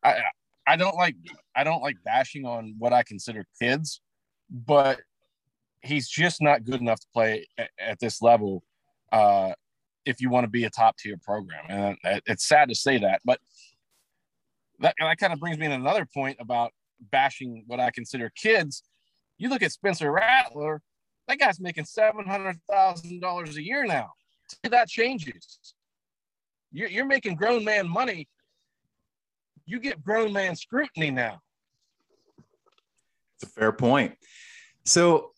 I 0.02 0.20
I 0.66 0.76
don't 0.76 0.96
like 0.96 1.16
I 1.54 1.64
don't 1.64 1.82
like 1.82 1.96
bashing 2.04 2.46
on 2.46 2.76
what 2.78 2.92
I 2.92 3.02
consider 3.02 3.44
kids, 3.60 4.00
but 4.48 5.00
he's 5.82 6.08
just 6.08 6.40
not 6.40 6.64
good 6.64 6.80
enough 6.80 7.00
to 7.00 7.06
play 7.12 7.46
at, 7.58 7.70
at 7.78 7.98
this 8.00 8.22
level 8.22 8.62
uh, 9.12 9.52
if 10.06 10.20
you 10.20 10.30
want 10.30 10.44
to 10.44 10.50
be 10.50 10.64
a 10.64 10.70
top 10.70 10.96
tier 10.98 11.16
program. 11.16 11.64
And 11.68 11.96
it's 12.26 12.46
sad 12.46 12.68
to 12.68 12.74
say 12.74 12.98
that, 12.98 13.20
but 13.24 13.38
that, 14.80 14.94
that 14.98 15.18
kind 15.18 15.32
of 15.32 15.40
brings 15.40 15.58
me 15.58 15.66
to 15.68 15.72
another 15.72 16.06
point 16.06 16.36
about 16.40 16.72
bashing 17.10 17.64
what 17.66 17.80
I 17.80 17.90
consider 17.90 18.30
kids. 18.34 18.82
You 19.38 19.48
look 19.48 19.62
at 19.62 19.72
Spencer 19.72 20.10
Rattler, 20.12 20.82
that 21.28 21.38
guy's 21.38 21.60
making 21.60 21.84
seven 21.86 22.26
hundred 22.26 22.60
thousand 22.70 23.20
dollars 23.20 23.56
a 23.56 23.62
year 23.62 23.84
now. 23.84 24.10
That 24.62 24.88
changes. 24.88 25.58
You're, 26.70 26.88
you're 26.88 27.06
making 27.06 27.36
grown 27.36 27.64
man 27.64 27.88
money. 27.88 28.28
You 29.64 29.80
get 29.80 30.02
grown 30.02 30.32
man 30.32 30.54
scrutiny 30.56 31.10
now. 31.10 31.40
It's 33.36 33.44
a 33.44 33.46
fair 33.46 33.72
point. 33.72 34.14
So 34.84 35.32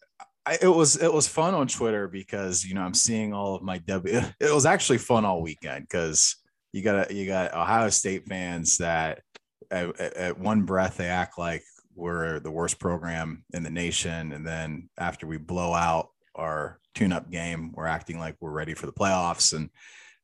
I, 0.47 0.59
it 0.63 0.69
was 0.69 0.97
it 0.97 1.13
was 1.13 1.27
fun 1.27 1.55
on 1.55 1.67
Twitter 1.67 2.07
because 2.07 2.65
you 2.65 2.75
know 2.75 2.83
I'm 2.83 2.95
seeing 2.95 3.33
all 3.35 3.57
of 3.57 3.63
my 3.63 3.79
W. 3.79 4.21
It 4.41 4.55
was 4.55 4.65
actually 4.65 4.99
fun 4.99 5.25
all 5.25 5.43
weekend 5.43 5.89
because 5.89 6.37
you 6.73 6.83
got 6.83 7.11
you 7.11 7.27
got 7.27 7.53
Ohio 7.53 7.91
State 7.91 8.27
fans 8.27 8.79
that 8.79 9.23
at, 9.71 10.01
at, 10.01 10.39
one 10.39 10.63
breath 10.63 10.99
they 10.99 11.09
act 11.09 11.37
like 11.37 11.65
we're 11.97 12.39
the 12.41 12.51
worst 12.51 12.79
program 12.79 13.45
in 13.53 13.65
the 13.65 13.71
nation, 13.71 14.33
and 14.33 14.47
then 14.47 14.89
after 14.99 15.27
we 15.27 15.37
blow 15.37 15.75
out 15.75 16.11
our 16.37 16.79
tune-up 16.95 17.31
game, 17.31 17.73
we're 17.73 17.87
acting 17.87 18.19
like 18.19 18.37
we're 18.41 18.51
ready 18.51 18.75
for 18.75 18.87
the 18.87 18.93
playoffs. 18.93 19.55
And 19.55 19.71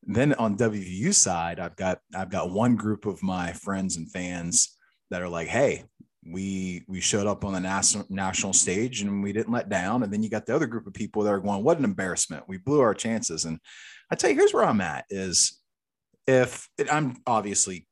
then 0.02 0.34
on 0.34 0.56
WVU 0.56 1.12
side, 1.14 1.58
I've 1.58 1.76
got 1.76 1.98
I've 2.14 2.30
got 2.30 2.50
one 2.52 2.76
group 2.76 3.06
of 3.06 3.22
my 3.22 3.52
friends 3.52 3.96
and 3.96 4.10
fans 4.10 4.76
that 5.10 5.22
are 5.22 5.28
like, 5.28 5.48
"Hey, 5.48 5.84
we 6.24 6.84
we 6.88 7.00
showed 7.00 7.26
up 7.26 7.44
on 7.44 7.52
the 7.52 7.60
national 7.60 8.06
national 8.08 8.52
stage 8.52 9.02
and 9.02 9.22
we 9.22 9.32
didn't 9.32 9.52
let 9.52 9.68
down." 9.68 10.02
And 10.02 10.12
then 10.12 10.22
you 10.22 10.30
got 10.30 10.46
the 10.46 10.54
other 10.54 10.66
group 10.66 10.86
of 10.86 10.94
people 10.94 11.22
that 11.22 11.30
are 11.30 11.40
going, 11.40 11.64
"What 11.64 11.78
an 11.78 11.84
embarrassment! 11.84 12.44
We 12.48 12.58
blew 12.58 12.80
our 12.80 12.94
chances." 12.94 13.44
And 13.44 13.58
I 14.10 14.14
tell 14.16 14.30
you, 14.30 14.36
here's 14.36 14.54
where 14.54 14.64
I'm 14.64 14.80
at: 14.80 15.04
is 15.10 15.60
if 16.26 16.68
I'm 16.90 17.16
obviously 17.26 17.86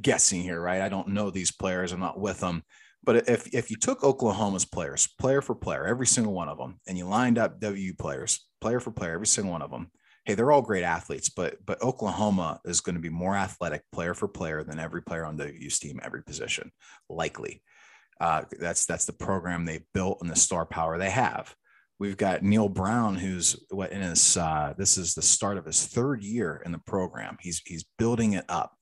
guessing 0.00 0.42
here, 0.42 0.60
right? 0.60 0.82
I 0.82 0.88
don't 0.88 1.08
know 1.08 1.30
these 1.30 1.52
players. 1.52 1.92
I'm 1.92 2.00
not 2.00 2.20
with 2.20 2.40
them. 2.40 2.62
But 3.04 3.28
if, 3.28 3.54
if 3.54 3.70
you 3.70 3.76
took 3.76 4.02
Oklahoma's 4.02 4.64
players, 4.64 5.08
player 5.18 5.40
for 5.40 5.54
player, 5.54 5.86
every 5.86 6.06
single 6.06 6.32
one 6.32 6.48
of 6.48 6.58
them, 6.58 6.80
and 6.86 6.98
you 6.98 7.06
lined 7.06 7.38
up 7.38 7.60
WU 7.62 7.94
players, 7.94 8.46
player 8.60 8.80
for 8.80 8.90
player, 8.90 9.14
every 9.14 9.26
single 9.26 9.52
one 9.52 9.62
of 9.62 9.70
them, 9.70 9.90
hey, 10.28 10.34
they're 10.34 10.52
all 10.52 10.60
great 10.60 10.84
athletes, 10.84 11.30
but 11.30 11.56
but 11.64 11.82
Oklahoma 11.82 12.60
is 12.66 12.82
going 12.82 12.94
to 12.94 13.00
be 13.00 13.08
more 13.08 13.34
athletic 13.34 13.82
player 13.92 14.12
for 14.12 14.28
player 14.28 14.62
than 14.62 14.78
every 14.78 15.02
player 15.02 15.24
on 15.24 15.38
WU's 15.38 15.78
team, 15.78 15.98
every 16.02 16.22
position, 16.22 16.70
likely. 17.08 17.62
Uh, 18.20 18.42
that's 18.60 18.84
that's 18.84 19.06
the 19.06 19.12
program 19.14 19.64
they 19.64 19.80
built 19.94 20.18
and 20.20 20.30
the 20.30 20.36
star 20.36 20.66
power 20.66 20.98
they 20.98 21.08
have. 21.08 21.54
We've 21.98 22.16
got 22.16 22.42
Neal 22.42 22.68
Brown, 22.68 23.16
who's 23.16 23.56
what 23.70 23.90
in 23.90 24.02
his 24.02 24.36
uh, 24.36 24.74
this 24.76 24.98
is 24.98 25.14
the 25.14 25.22
start 25.22 25.56
of 25.56 25.64
his 25.64 25.86
third 25.86 26.22
year 26.22 26.62
in 26.62 26.72
the 26.72 26.82
program. 26.86 27.38
He's 27.40 27.62
he's 27.64 27.86
building 27.96 28.34
it 28.34 28.44
up. 28.50 28.74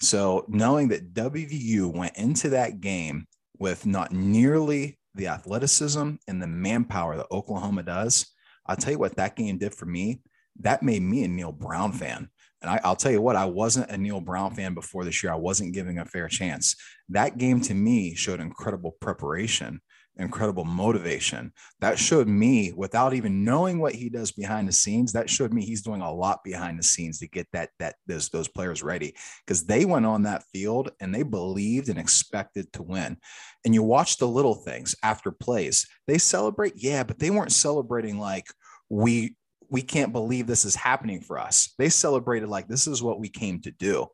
So 0.00 0.46
knowing 0.48 0.88
that 0.88 1.12
WVU 1.12 1.92
went 1.92 2.16
into 2.16 2.48
that 2.50 2.80
game 2.80 3.26
with 3.58 3.84
not 3.84 4.10
nearly 4.10 4.98
the 5.14 5.26
athleticism 5.26 6.12
and 6.26 6.42
the 6.42 6.46
manpower 6.46 7.18
that 7.18 7.30
Oklahoma 7.30 7.82
does, 7.82 8.26
I'll 8.64 8.76
tell 8.76 8.92
you 8.92 8.98
what 8.98 9.16
that 9.16 9.36
game 9.36 9.58
did 9.58 9.74
for 9.74 9.84
me. 9.84 10.22
That 10.60 10.82
made 10.82 11.02
me 11.02 11.24
a 11.24 11.28
Neal 11.28 11.52
Brown 11.52 11.92
fan. 11.92 12.28
And 12.60 12.70
I, 12.70 12.80
will 12.88 12.96
tell 12.96 13.12
you 13.12 13.22
what, 13.22 13.36
I 13.36 13.44
wasn't 13.44 13.90
a 13.90 13.96
Neal 13.96 14.20
Brown 14.20 14.54
fan 14.54 14.74
before 14.74 15.04
this 15.04 15.22
year. 15.22 15.32
I 15.32 15.36
wasn't 15.36 15.74
giving 15.74 15.98
a 15.98 16.04
fair 16.04 16.28
chance. 16.28 16.74
That 17.08 17.38
game 17.38 17.60
to 17.62 17.74
me 17.74 18.14
showed 18.14 18.40
incredible 18.40 18.96
preparation 19.00 19.80
incredible 20.18 20.64
motivation. 20.64 21.52
That 21.80 21.98
showed 21.98 22.28
me, 22.28 22.72
without 22.76 23.14
even 23.14 23.44
knowing 23.44 23.78
what 23.78 23.94
he 23.94 24.08
does 24.08 24.32
behind 24.32 24.68
the 24.68 24.72
scenes, 24.72 25.12
that 25.12 25.30
showed 25.30 25.52
me 25.52 25.64
he's 25.64 25.82
doing 25.82 26.02
a 26.02 26.12
lot 26.12 26.42
behind 26.44 26.78
the 26.78 26.82
scenes 26.82 27.20
to 27.20 27.28
get 27.28 27.46
that 27.52 27.70
that 27.78 27.94
those 28.06 28.28
those 28.28 28.48
players 28.48 28.82
ready 28.82 29.14
because 29.46 29.64
they 29.64 29.84
went 29.84 30.06
on 30.06 30.24
that 30.24 30.44
field 30.52 30.90
and 31.00 31.14
they 31.14 31.22
believed 31.22 31.88
and 31.88 31.98
expected 31.98 32.72
to 32.72 32.82
win. 32.82 33.16
And 33.64 33.74
you 33.74 33.82
watch 33.82 34.18
the 34.18 34.28
little 34.28 34.54
things 34.54 34.94
after 35.02 35.30
plays. 35.30 35.86
They 36.06 36.18
celebrate, 36.18 36.74
yeah, 36.76 37.04
but 37.04 37.18
they 37.18 37.30
weren't 37.30 37.52
celebrating 37.52 38.18
like 38.18 38.46
we 38.90 39.36
we 39.70 39.82
can't 39.82 40.12
believe 40.12 40.46
this 40.46 40.64
is 40.64 40.74
happening 40.74 41.20
for 41.20 41.38
us. 41.38 41.74
They 41.78 41.88
celebrated 41.88 42.48
like 42.48 42.68
this 42.68 42.86
is 42.86 43.02
what 43.02 43.20
we 43.20 43.28
came 43.28 43.60
to 43.62 43.70
do. 43.70 44.06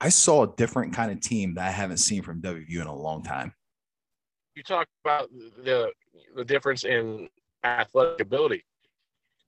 I 0.00 0.08
saw 0.08 0.44
a 0.44 0.54
different 0.56 0.94
kind 0.94 1.12
of 1.12 1.20
team 1.20 1.54
that 1.54 1.68
I 1.68 1.70
haven't 1.70 1.98
seen 1.98 2.22
from 2.22 2.40
WVU 2.40 2.80
in 2.80 2.86
a 2.86 2.94
long 2.94 3.22
time 3.22 3.54
you 4.54 4.62
talk 4.62 4.88
about 5.04 5.30
the 5.64 5.90
the 6.36 6.44
difference 6.44 6.84
in 6.84 7.28
athletic 7.64 8.20
ability. 8.20 8.62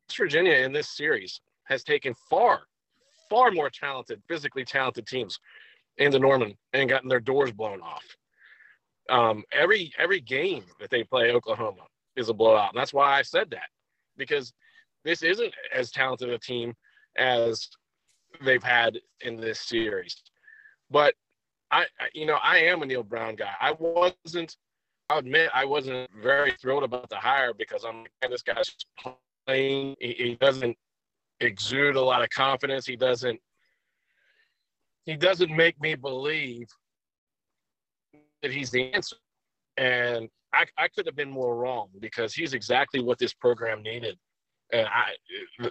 West 0.09 0.19
Virginia 0.19 0.55
in 0.55 0.73
this 0.73 0.89
series 0.89 1.41
has 1.65 1.85
taken 1.85 2.15
far, 2.31 2.63
far 3.29 3.51
more 3.51 3.69
talented, 3.69 4.23
physically 4.29 4.65
talented 4.65 5.07
teams 5.07 5.39
into 5.99 6.19
Norman 6.19 6.55
and 6.73 6.89
gotten 6.89 7.09
their 7.11 7.21
doors 7.21 7.53
blown 7.53 7.81
off. 7.83 8.05
Um, 9.11 9.45
every 9.53 9.93
every 9.99 10.21
game 10.21 10.65
that 10.81 10.89
they 10.89 11.05
play 11.05 11.33
Oklahoma 11.33 11.87
is 12.17 12.31
a 12.31 12.35
blowout, 12.35 12.73
and 12.73 12.81
that's 12.81 12.95
why 12.95 13.19
I 13.19 13.23
said 13.23 13.51
that 13.51 13.69
because 14.17 14.53
this 15.05 15.23
isn't 15.23 15.53
as 15.75 15.91
talented 15.91 16.31
a 16.31 16.39
team 16.39 16.75
as 17.17 17.69
they've 18.45 18.63
had 18.63 18.99
in 19.21 19.37
this 19.37 19.61
series. 19.61 20.23
But 20.91 21.15
I, 21.71 21.87
you 22.13 22.27
know, 22.27 22.39
I 22.43 22.59
am 22.59 22.83
a 22.83 22.87
Neal 22.87 23.03
Brown 23.03 23.35
guy. 23.35 23.53
I 23.61 23.73
wasn't 23.79 24.57
I'll 25.13 25.19
admit 25.19 25.51
I 25.53 25.67
wasn't 25.67 26.09
very 26.23 26.53
thrilled 26.53 26.85
about 26.85 27.11
the 27.11 27.17
hire 27.17 27.53
because 27.53 27.85
I'm 27.85 28.07
this 28.31 28.41
guy's 28.41 28.75
playing. 29.47 29.95
He, 30.01 30.13
he 30.13 30.39
doesn't 30.41 30.75
exude 31.41 31.97
a 31.97 32.01
lot 32.01 32.23
of 32.23 32.31
confidence. 32.31 32.87
He 32.87 32.97
doesn't. 32.97 33.39
He 35.05 35.17
doesn't 35.17 35.55
make 35.55 35.79
me 35.83 35.97
believe 35.97 36.67
that 38.41 38.53
he's 38.53 38.71
the 38.71 38.91
answer. 38.95 39.17
And 39.77 40.31
I, 40.55 40.65
I 40.79 40.89
could 40.89 41.05
have 41.05 41.17
been 41.17 41.31
more 41.31 41.57
wrong 41.57 41.89
because 42.01 42.33
he's 42.33 42.55
exactly 42.55 43.03
what 43.03 43.19
this 43.19 43.35
program 43.35 43.83
needed. 43.83 44.17
And 44.73 44.87
I, 44.87 45.13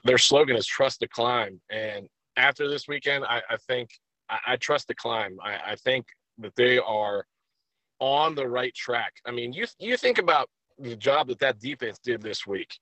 their 0.03 0.17
slogan 0.17 0.55
is 0.55 0.67
"Trust 0.67 0.99
the 0.99 1.07
climb." 1.07 1.59
And 1.69 2.07
after 2.37 2.69
this 2.69 2.87
weekend, 2.87 3.25
I, 3.25 3.41
I 3.49 3.57
think 3.67 3.89
I, 4.29 4.37
I, 4.47 4.55
trust 4.57 4.87
the 4.87 4.95
climb. 4.95 5.37
I, 5.43 5.75
think 5.75 6.05
that 6.37 6.55
they 6.55 6.77
are 6.77 7.25
on 7.99 8.35
the 8.35 8.47
right 8.47 8.73
track. 8.73 9.13
I 9.25 9.31
mean, 9.31 9.53
you 9.53 9.65
you 9.79 9.97
think 9.97 10.17
about 10.17 10.49
the 10.77 10.95
job 10.95 11.27
that 11.27 11.39
that 11.39 11.59
defense 11.59 11.99
did 12.03 12.21
this 12.21 12.45
week, 12.47 12.77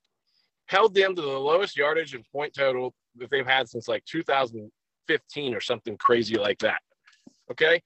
held 0.68 0.94
them 0.94 1.16
to 1.16 1.22
the 1.22 1.28
lowest 1.28 1.78
yardage 1.78 2.14
and 2.14 2.26
point 2.32 2.54
total 2.54 2.94
that 3.16 3.30
they've 3.30 3.46
had 3.46 3.68
since 3.68 3.88
like 3.88 4.04
2015 4.06 5.54
or 5.54 5.62
something 5.62 5.98
crazy 5.98 6.36
like 6.36 6.60
that. 6.60 6.80
Okay. 7.52 7.82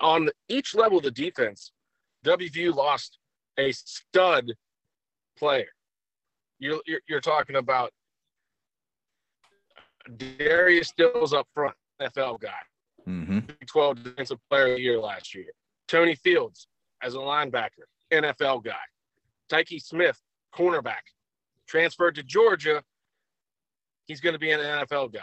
On 0.00 0.30
each 0.48 0.74
level 0.74 0.98
of 0.98 1.04
the 1.04 1.10
defense, 1.10 1.72
WVU 2.24 2.74
lost 2.74 3.18
a 3.58 3.72
stud 3.72 4.52
player. 5.36 5.66
You're, 6.60 6.80
you're, 6.86 7.00
you're 7.08 7.20
talking 7.20 7.56
about 7.56 7.90
Darius 10.16 10.88
Stills 10.88 11.32
up 11.32 11.48
front, 11.52 11.74
NFL 12.00 12.40
guy, 12.40 12.50
mm-hmm. 13.08 13.38
12 13.66 14.04
defensive 14.04 14.38
player 14.48 14.72
of 14.72 14.76
the 14.76 14.82
year 14.82 15.00
last 15.00 15.34
year. 15.34 15.46
Tony 15.88 16.14
Fields 16.14 16.68
as 17.02 17.14
a 17.14 17.18
linebacker, 17.18 17.86
NFL 18.12 18.64
guy. 18.64 18.74
Tykee 19.50 19.82
Smith, 19.82 20.20
cornerback, 20.54 21.02
transferred 21.66 22.14
to 22.14 22.22
Georgia. 22.22 22.82
He's 24.06 24.20
going 24.20 24.34
to 24.34 24.38
be 24.38 24.52
an 24.52 24.60
NFL 24.60 25.12
guy. 25.12 25.20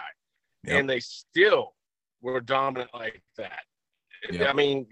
Yep. 0.65 0.79
And 0.79 0.89
they 0.89 0.99
still 0.99 1.73
were 2.21 2.41
dominant 2.41 2.89
like 2.93 3.21
that. 3.37 3.61
Yep. 4.31 4.49
I 4.49 4.53
mean, 4.53 4.87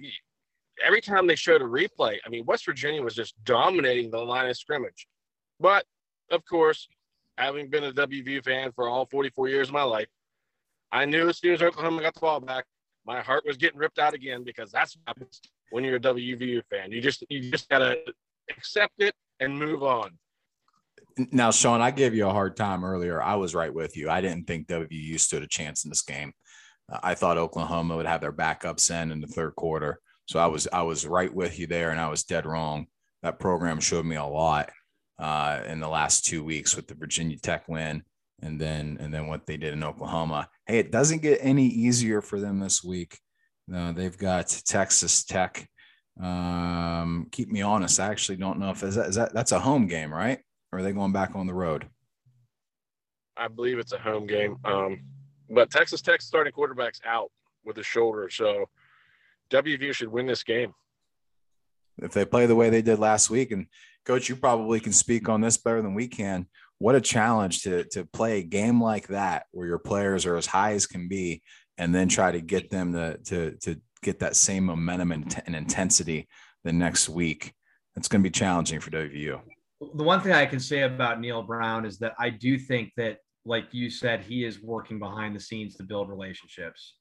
every 0.85 1.01
time 1.01 1.27
they 1.27 1.35
showed 1.35 1.61
a 1.61 1.65
replay, 1.65 2.17
I 2.25 2.29
mean, 2.29 2.45
West 2.45 2.65
Virginia 2.65 3.01
was 3.01 3.15
just 3.15 3.35
dominating 3.43 4.11
the 4.11 4.19
line 4.19 4.49
of 4.49 4.57
scrimmage. 4.57 5.07
But 5.59 5.85
of 6.31 6.45
course, 6.45 6.87
having 7.37 7.69
been 7.69 7.85
a 7.85 7.91
WVU 7.91 8.43
fan 8.43 8.71
for 8.71 8.87
all 8.87 9.05
44 9.05 9.49
years 9.49 9.67
of 9.67 9.73
my 9.73 9.83
life, 9.83 10.07
I 10.91 11.05
knew 11.05 11.29
as 11.29 11.39
soon 11.39 11.53
as 11.53 11.61
Oklahoma 11.61 12.01
got 12.01 12.13
the 12.13 12.21
ball 12.21 12.39
back, 12.39 12.65
my 13.05 13.21
heart 13.21 13.43
was 13.45 13.57
getting 13.57 13.79
ripped 13.79 13.99
out 13.99 14.13
again 14.13 14.43
because 14.43 14.71
that's 14.71 14.95
what 14.95 15.03
happens 15.07 15.41
when 15.71 15.83
you're 15.83 15.97
a 15.97 15.99
WVU 15.99 16.61
fan. 16.69 16.91
You 16.91 17.01
just 17.01 17.23
you 17.29 17.51
just 17.51 17.69
gotta 17.69 17.97
accept 18.49 18.93
it 18.99 19.13
and 19.39 19.57
move 19.57 19.83
on. 19.83 20.11
Now, 21.31 21.51
Sean, 21.51 21.81
I 21.81 21.91
gave 21.91 22.13
you 22.13 22.27
a 22.27 22.33
hard 22.33 22.57
time 22.57 22.83
earlier. 22.83 23.21
I 23.21 23.35
was 23.35 23.55
right 23.55 23.73
with 23.73 23.95
you. 23.95 24.09
I 24.09 24.21
didn't 24.21 24.47
think 24.47 24.67
WVU 24.67 25.19
stood 25.19 25.43
a 25.43 25.47
chance 25.47 25.85
in 25.85 25.89
this 25.89 26.01
game. 26.01 26.33
Uh, 26.91 26.99
I 27.03 27.15
thought 27.15 27.37
Oklahoma 27.37 27.95
would 27.95 28.05
have 28.05 28.21
their 28.21 28.33
backups 28.33 28.91
in 28.91 29.11
in 29.11 29.21
the 29.21 29.27
third 29.27 29.55
quarter. 29.55 29.99
So 30.27 30.39
I 30.39 30.47
was 30.47 30.67
I 30.73 30.81
was 30.81 31.05
right 31.05 31.33
with 31.33 31.59
you 31.59 31.67
there, 31.67 31.91
and 31.91 31.99
I 31.99 32.09
was 32.09 32.23
dead 32.23 32.45
wrong. 32.45 32.87
That 33.21 33.39
program 33.39 33.79
showed 33.79 34.05
me 34.05 34.15
a 34.15 34.25
lot 34.25 34.69
uh, 35.19 35.61
in 35.65 35.79
the 35.79 35.87
last 35.87 36.25
two 36.25 36.43
weeks 36.43 36.75
with 36.75 36.87
the 36.87 36.95
Virginia 36.95 37.37
Tech 37.37 37.67
win, 37.67 38.03
and 38.41 38.59
then 38.59 38.97
and 38.99 39.13
then 39.13 39.27
what 39.27 39.45
they 39.45 39.57
did 39.57 39.73
in 39.73 39.83
Oklahoma. 39.83 40.49
Hey, 40.65 40.79
it 40.79 40.91
doesn't 40.91 41.21
get 41.21 41.39
any 41.41 41.67
easier 41.67 42.21
for 42.21 42.39
them 42.39 42.59
this 42.59 42.83
week. 42.83 43.19
Uh, 43.73 43.91
they've 43.91 44.17
got 44.17 44.47
Texas 44.65 45.23
Tech. 45.23 45.67
Um, 46.21 47.27
keep 47.31 47.49
me 47.49 47.61
honest. 47.61 47.99
I 47.99 48.07
actually 48.07 48.37
don't 48.37 48.59
know 48.59 48.69
if 48.69 48.83
is 48.83 48.95
that, 48.95 49.07
is 49.07 49.15
that 49.15 49.33
that's 49.33 49.51
a 49.51 49.59
home 49.59 49.87
game, 49.87 50.13
right? 50.13 50.39
Or 50.71 50.79
are 50.79 50.83
they 50.83 50.91
going 50.91 51.11
back 51.11 51.35
on 51.35 51.47
the 51.47 51.53
road? 51.53 51.87
I 53.37 53.47
believe 53.47 53.79
it's 53.79 53.91
a 53.91 53.97
home 53.97 54.27
game. 54.27 54.57
Um, 54.63 55.01
but 55.49 55.69
Texas 55.69 56.01
Tech 56.01 56.21
starting 56.21 56.53
quarterback's 56.53 57.01
out 57.05 57.31
with 57.63 57.77
a 57.77 57.83
shoulder, 57.83 58.29
so 58.29 58.65
WVU 59.49 59.93
should 59.93 60.07
win 60.07 60.25
this 60.25 60.43
game. 60.43 60.73
If 61.97 62.11
they 62.11 62.25
play 62.25 62.45
the 62.45 62.55
way 62.55 62.69
they 62.69 62.81
did 62.81 62.99
last 62.99 63.29
week, 63.29 63.51
and 63.51 63.67
coach, 64.05 64.29
you 64.29 64.35
probably 64.35 64.79
can 64.79 64.93
speak 64.93 65.29
on 65.29 65.41
this 65.41 65.57
better 65.57 65.81
than 65.81 65.93
we 65.93 66.07
can. 66.07 66.47
What 66.77 66.95
a 66.95 67.01
challenge 67.01 67.63
to 67.63 67.85
to 67.85 68.05
play 68.05 68.39
a 68.39 68.43
game 68.43 68.81
like 68.81 69.07
that 69.07 69.45
where 69.51 69.67
your 69.67 69.79
players 69.79 70.25
are 70.25 70.35
as 70.35 70.45
high 70.45 70.73
as 70.73 70.85
can 70.85 71.07
be 71.07 71.41
and 71.77 71.93
then 71.93 72.07
try 72.07 72.31
to 72.31 72.41
get 72.41 72.69
them 72.69 72.93
to 72.93 73.17
to 73.25 73.51
to 73.61 73.81
get 74.01 74.19
that 74.19 74.35
same 74.35 74.65
momentum 74.65 75.11
and, 75.11 75.43
and 75.45 75.55
intensity 75.55 76.27
the 76.63 76.71
next 76.71 77.09
week. 77.09 77.53
it's 77.95 78.07
going 78.07 78.21
to 78.21 78.29
be 78.29 78.31
challenging 78.31 78.79
for 78.79 78.91
WVU. 78.91 79.41
The 79.95 80.03
one 80.03 80.21
thing 80.21 80.33
I 80.33 80.45
can 80.45 80.59
say 80.59 80.81
about 80.81 81.19
Neal 81.19 81.43
Brown 81.43 81.85
is 81.85 81.97
that 81.99 82.13
I 82.19 82.29
do 82.29 82.57
think 82.57 82.91
that, 82.97 83.17
like 83.45 83.65
you 83.71 83.89
said, 83.89 84.21
he 84.21 84.43
is 84.43 84.61
working 84.61 84.99
behind 84.99 85.35
the 85.35 85.39
scenes 85.39 85.75
to 85.75 85.83
build 85.83 86.09
relationships. 86.09 86.95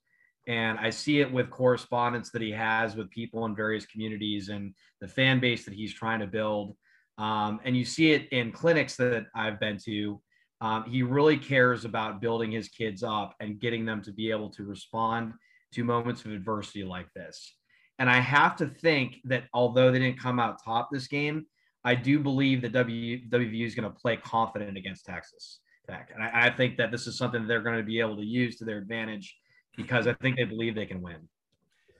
And 0.46 0.78
I 0.78 0.90
see 0.90 1.20
it 1.20 1.32
with 1.32 1.50
correspondence 1.50 2.30
that 2.30 2.42
he 2.42 2.50
has 2.52 2.96
with 2.96 3.10
people 3.10 3.44
in 3.46 3.56
various 3.56 3.86
communities 3.86 4.50
and 4.50 4.74
the 5.00 5.08
fan 5.08 5.40
base 5.40 5.64
that 5.64 5.74
he's 5.74 5.94
trying 5.94 6.20
to 6.20 6.26
build. 6.26 6.76
Um, 7.18 7.60
and 7.64 7.76
you 7.76 7.84
see 7.84 8.12
it 8.12 8.28
in 8.30 8.52
clinics 8.52 8.96
that 8.96 9.26
I've 9.34 9.60
been 9.60 9.78
to. 9.84 10.20
Um, 10.60 10.84
he 10.84 11.02
really 11.02 11.36
cares 11.36 11.84
about 11.84 12.20
building 12.20 12.50
his 12.50 12.68
kids 12.68 13.02
up 13.02 13.34
and 13.40 13.60
getting 13.60 13.84
them 13.84 14.02
to 14.02 14.12
be 14.12 14.30
able 14.30 14.50
to 14.50 14.64
respond 14.64 15.34
to 15.72 15.84
moments 15.84 16.24
of 16.24 16.32
adversity 16.32 16.84
like 16.84 17.12
this. 17.14 17.54
And 17.98 18.10
I 18.10 18.20
have 18.20 18.56
to 18.56 18.66
think 18.66 19.16
that 19.24 19.44
although 19.52 19.92
they 19.92 19.98
didn't 19.98 20.18
come 20.18 20.40
out 20.40 20.62
top 20.64 20.88
this 20.90 21.06
game, 21.06 21.46
I 21.84 21.94
do 21.94 22.18
believe 22.18 22.62
that 22.62 22.72
WVU 22.72 23.66
is 23.66 23.74
going 23.74 23.90
to 23.90 23.98
play 23.98 24.16
confident 24.16 24.76
against 24.76 25.04
Texas 25.04 25.60
Tech. 25.88 26.10
And 26.14 26.22
I, 26.22 26.46
I 26.46 26.50
think 26.50 26.76
that 26.78 26.90
this 26.90 27.06
is 27.06 27.18
something 27.18 27.46
they're 27.46 27.60
going 27.60 27.76
to 27.76 27.82
be 27.82 28.00
able 28.00 28.16
to 28.16 28.24
use 28.24 28.56
to 28.56 28.64
their 28.64 28.78
advantage 28.78 29.36
because 29.76 30.06
I 30.06 30.14
think 30.14 30.36
they 30.36 30.44
believe 30.44 30.74
they 30.74 30.86
can 30.86 31.02
win. 31.02 31.28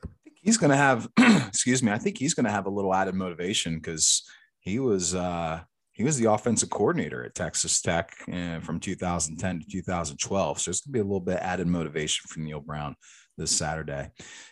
I 0.05 0.09
think 0.25 0.37
he's 0.41 0.57
going 0.57 0.71
to 0.71 0.77
have, 0.77 1.09
excuse 1.19 1.83
me, 1.83 1.93
I 1.93 1.99
think 1.99 2.19
he's 2.19 2.35
going 2.35 2.47
to 2.47 2.53
have 2.53 2.67
a 2.67 2.71
little 2.71 2.95
added 2.95 3.15
motivation 3.15 3.77
because 3.77 4.23
he 4.65 4.79
was 4.81 5.15
uh, 5.15 5.61
he 5.93 6.03
was 6.03 6.19
the 6.19 6.31
offensive 6.31 6.71
coordinator 6.71 7.25
at 7.25 7.35
Texas 7.35 7.81
Tech 7.81 8.12
uh, 8.33 8.59
from 8.61 8.81
2010 8.81 9.61
to 9.61 9.67
2012. 9.71 10.59
So 10.59 10.71
it's 10.71 10.81
going 10.81 10.93
to 10.93 10.93
be 10.93 11.01
a 11.01 11.05
little 11.05 11.21
bit 11.21 11.39
added 11.39 11.69
motivation 11.69 12.27
for 12.29 12.41
Neal 12.41 12.61
Brown 12.61 12.97
this 13.39 13.53
Saturday. 13.53 14.11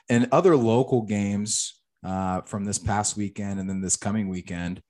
And 0.08 0.28
other 0.30 0.56
local 0.56 1.02
games 1.02 1.80
uh, 2.04 2.42
from 2.42 2.64
this 2.64 2.78
past 2.78 3.16
weekend 3.16 3.58
and 3.58 3.68
then 3.68 3.80
this 3.80 3.96
coming 3.96 4.28
weekend, 4.28 4.82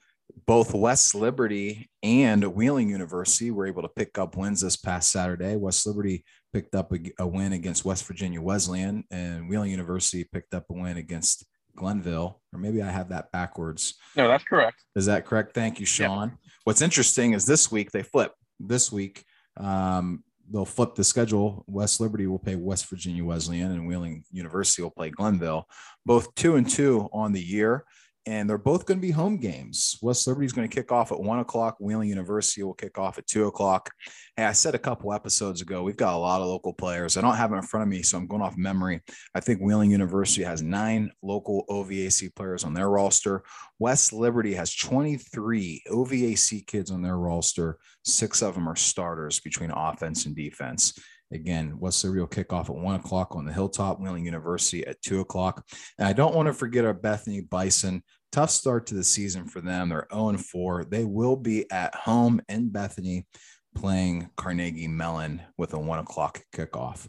both 0.47 0.75
West 0.75 1.15
Liberty 1.15 1.89
and 2.03 2.45
Wheeling 2.55 2.91
University 2.91 3.51
were 3.51 3.67
able 3.67 3.83
to 3.83 3.89
pick 3.89 4.19
up 4.19 4.37
wins 4.37 4.61
this 4.61 4.77
past 4.77 5.11
Saturday. 5.11 5.57
West 5.57 5.87
Liberty 5.87 6.25
picked 6.53 6.75
up 6.75 6.93
a, 6.93 6.99
a 7.19 7.27
win 7.27 7.53
against 7.53 7.85
West 7.85 8.07
Virginia 8.07 8.41
Wesleyan, 8.41 9.05
and 9.11 9.49
Wheeling 9.49 9.71
University 9.71 10.25
picked 10.25 10.55
up 10.55 10.65
a 10.71 10.73
win 10.73 10.97
against 10.97 11.47
Glenville, 11.77 12.41
or 12.53 12.59
maybe 12.59 12.83
I 12.83 12.91
have 12.91 13.09
that 13.11 13.33
backwards. 13.33 13.95
No, 14.17 14.29
that's 14.29 14.45
correct. 14.45 14.85
Is 14.97 15.07
that 15.07 15.27
correct? 15.27 15.55
Thank 15.55 15.81
you, 15.81 15.87
Sean. 15.87 16.29
Yep. 16.29 16.39
What's 16.65 16.83
interesting 16.83 17.33
is 17.33 17.47
this 17.47 17.71
week 17.71 17.91
they 17.91 18.03
flip. 18.03 18.33
This 18.61 18.93
week, 18.93 19.25
um, 19.57 20.23
they'll 20.53 20.65
flip 20.65 20.95
the 20.95 21.05
schedule. 21.05 21.65
West 21.67 22.01
Liberty 22.01 22.27
will 22.27 22.39
play 22.39 22.57
West 22.57 22.89
Virginia 22.89 23.25
Wesleyan, 23.25 23.73
and 23.73 23.87
Wheeling 23.87 24.25
University 24.31 24.83
will 24.83 24.91
play 24.91 25.11
Glenville. 25.11 25.67
Both 26.05 26.35
two 26.35 26.57
and 26.57 26.69
two 26.69 27.09
on 27.13 27.33
the 27.33 27.43
year 27.43 27.85
and 28.27 28.49
they're 28.49 28.59
both 28.59 28.87
going 28.87 28.99
to 28.99 29.07
be 29.07 29.11
home 29.11 29.37
games. 29.37 29.99
West 30.01 30.27
Liberty 30.27 30.47
is 30.47 30.53
going 30.53 30.69
to 30.69 30.75
kick 30.75 30.93
off 30.93 31.11
at 31.11 31.21
one 31.21 31.41
o'clock. 31.41 31.77
Wheeling 31.81 32.09
University 32.09 32.63
will 32.63 32.75
kick 32.75 32.99
off 32.99 33.19
at 33.19 33.27
two 33.27 33.47
o'clock. 33.47 33.91
Hey, 34.37 34.45
I 34.45 34.53
said 34.53 34.75
a 34.75 34.79
couple 34.79 35.13
episodes 35.13 35.61
ago, 35.61 35.83
we've 35.83 35.97
got 35.97 36.15
a 36.15 36.19
lot 36.19 36.41
of 36.41 36.47
local 36.47 36.73
players. 36.73 37.17
I 37.17 37.21
don't 37.21 37.37
have 37.37 37.53
it 37.53 37.57
in 37.57 37.63
front 37.63 37.83
of 37.83 37.89
me, 37.89 38.03
so 38.03 38.19
I'm 38.19 38.29
going 38.29 38.43
off 38.43 38.57
memory. 38.57 39.01
I 39.35 39.41
think 39.41 39.61
Wheeling 39.61 39.91
University 39.91 40.45
has 40.45 40.63
nine 40.63 41.11
local 41.23 41.65
OVAC 41.69 42.35
players 42.35 42.63
on 42.63 42.75
their 42.75 42.91
roster. 42.91 43.43
West 43.79 44.13
Liberty 44.13 44.55
has 44.55 44.75
23 44.75 45.83
OVAC 45.91 46.67
kids 46.67 46.91
on 46.93 47.03
their 47.03 47.19
roster. 47.19 47.79
Six 48.05 48.43
of 48.43 48.55
them 48.55 48.69
are 48.69 48.77
starters 48.77 49.41
between 49.41 49.73
offense 49.73 50.27
and 50.27 50.37
defense. 50.37 50.97
Again, 51.33 51.79
West 51.79 52.05
Liberty 52.05 52.21
will 52.21 52.27
kick 52.27 52.53
off 52.53 52.69
at 52.69 52.77
one 52.77 52.95
o'clock 52.95 53.35
on 53.35 53.45
the 53.45 53.53
Hilltop, 53.53 54.01
Wheeling 54.01 54.27
University 54.27 54.87
at 54.87 55.01
two 55.03 55.21
o'clock. 55.21 55.67
And 55.99 56.07
I 56.07 56.13
don't 56.13 56.35
want 56.35 56.47
to 56.47 56.53
forget 56.53 56.85
our 56.85 56.93
Bethany 56.93 57.41
Bison. 57.41 58.03
Tough 58.31 58.51
start 58.51 58.87
to 58.87 58.95
the 58.95 59.05
season 59.05 59.47
for 59.47 59.61
them. 59.61 59.89
They're 59.89 60.07
0 60.13 60.37
4. 60.37 60.85
They 60.85 61.05
will 61.05 61.37
be 61.37 61.71
at 61.71 61.95
home 61.95 62.41
in 62.49 62.69
Bethany 62.69 63.27
playing 63.75 64.31
Carnegie 64.37 64.89
Mellon 64.89 65.43
with 65.57 65.73
a 65.73 65.79
one 65.79 65.99
o'clock 65.99 66.43
kickoff. 66.55 67.09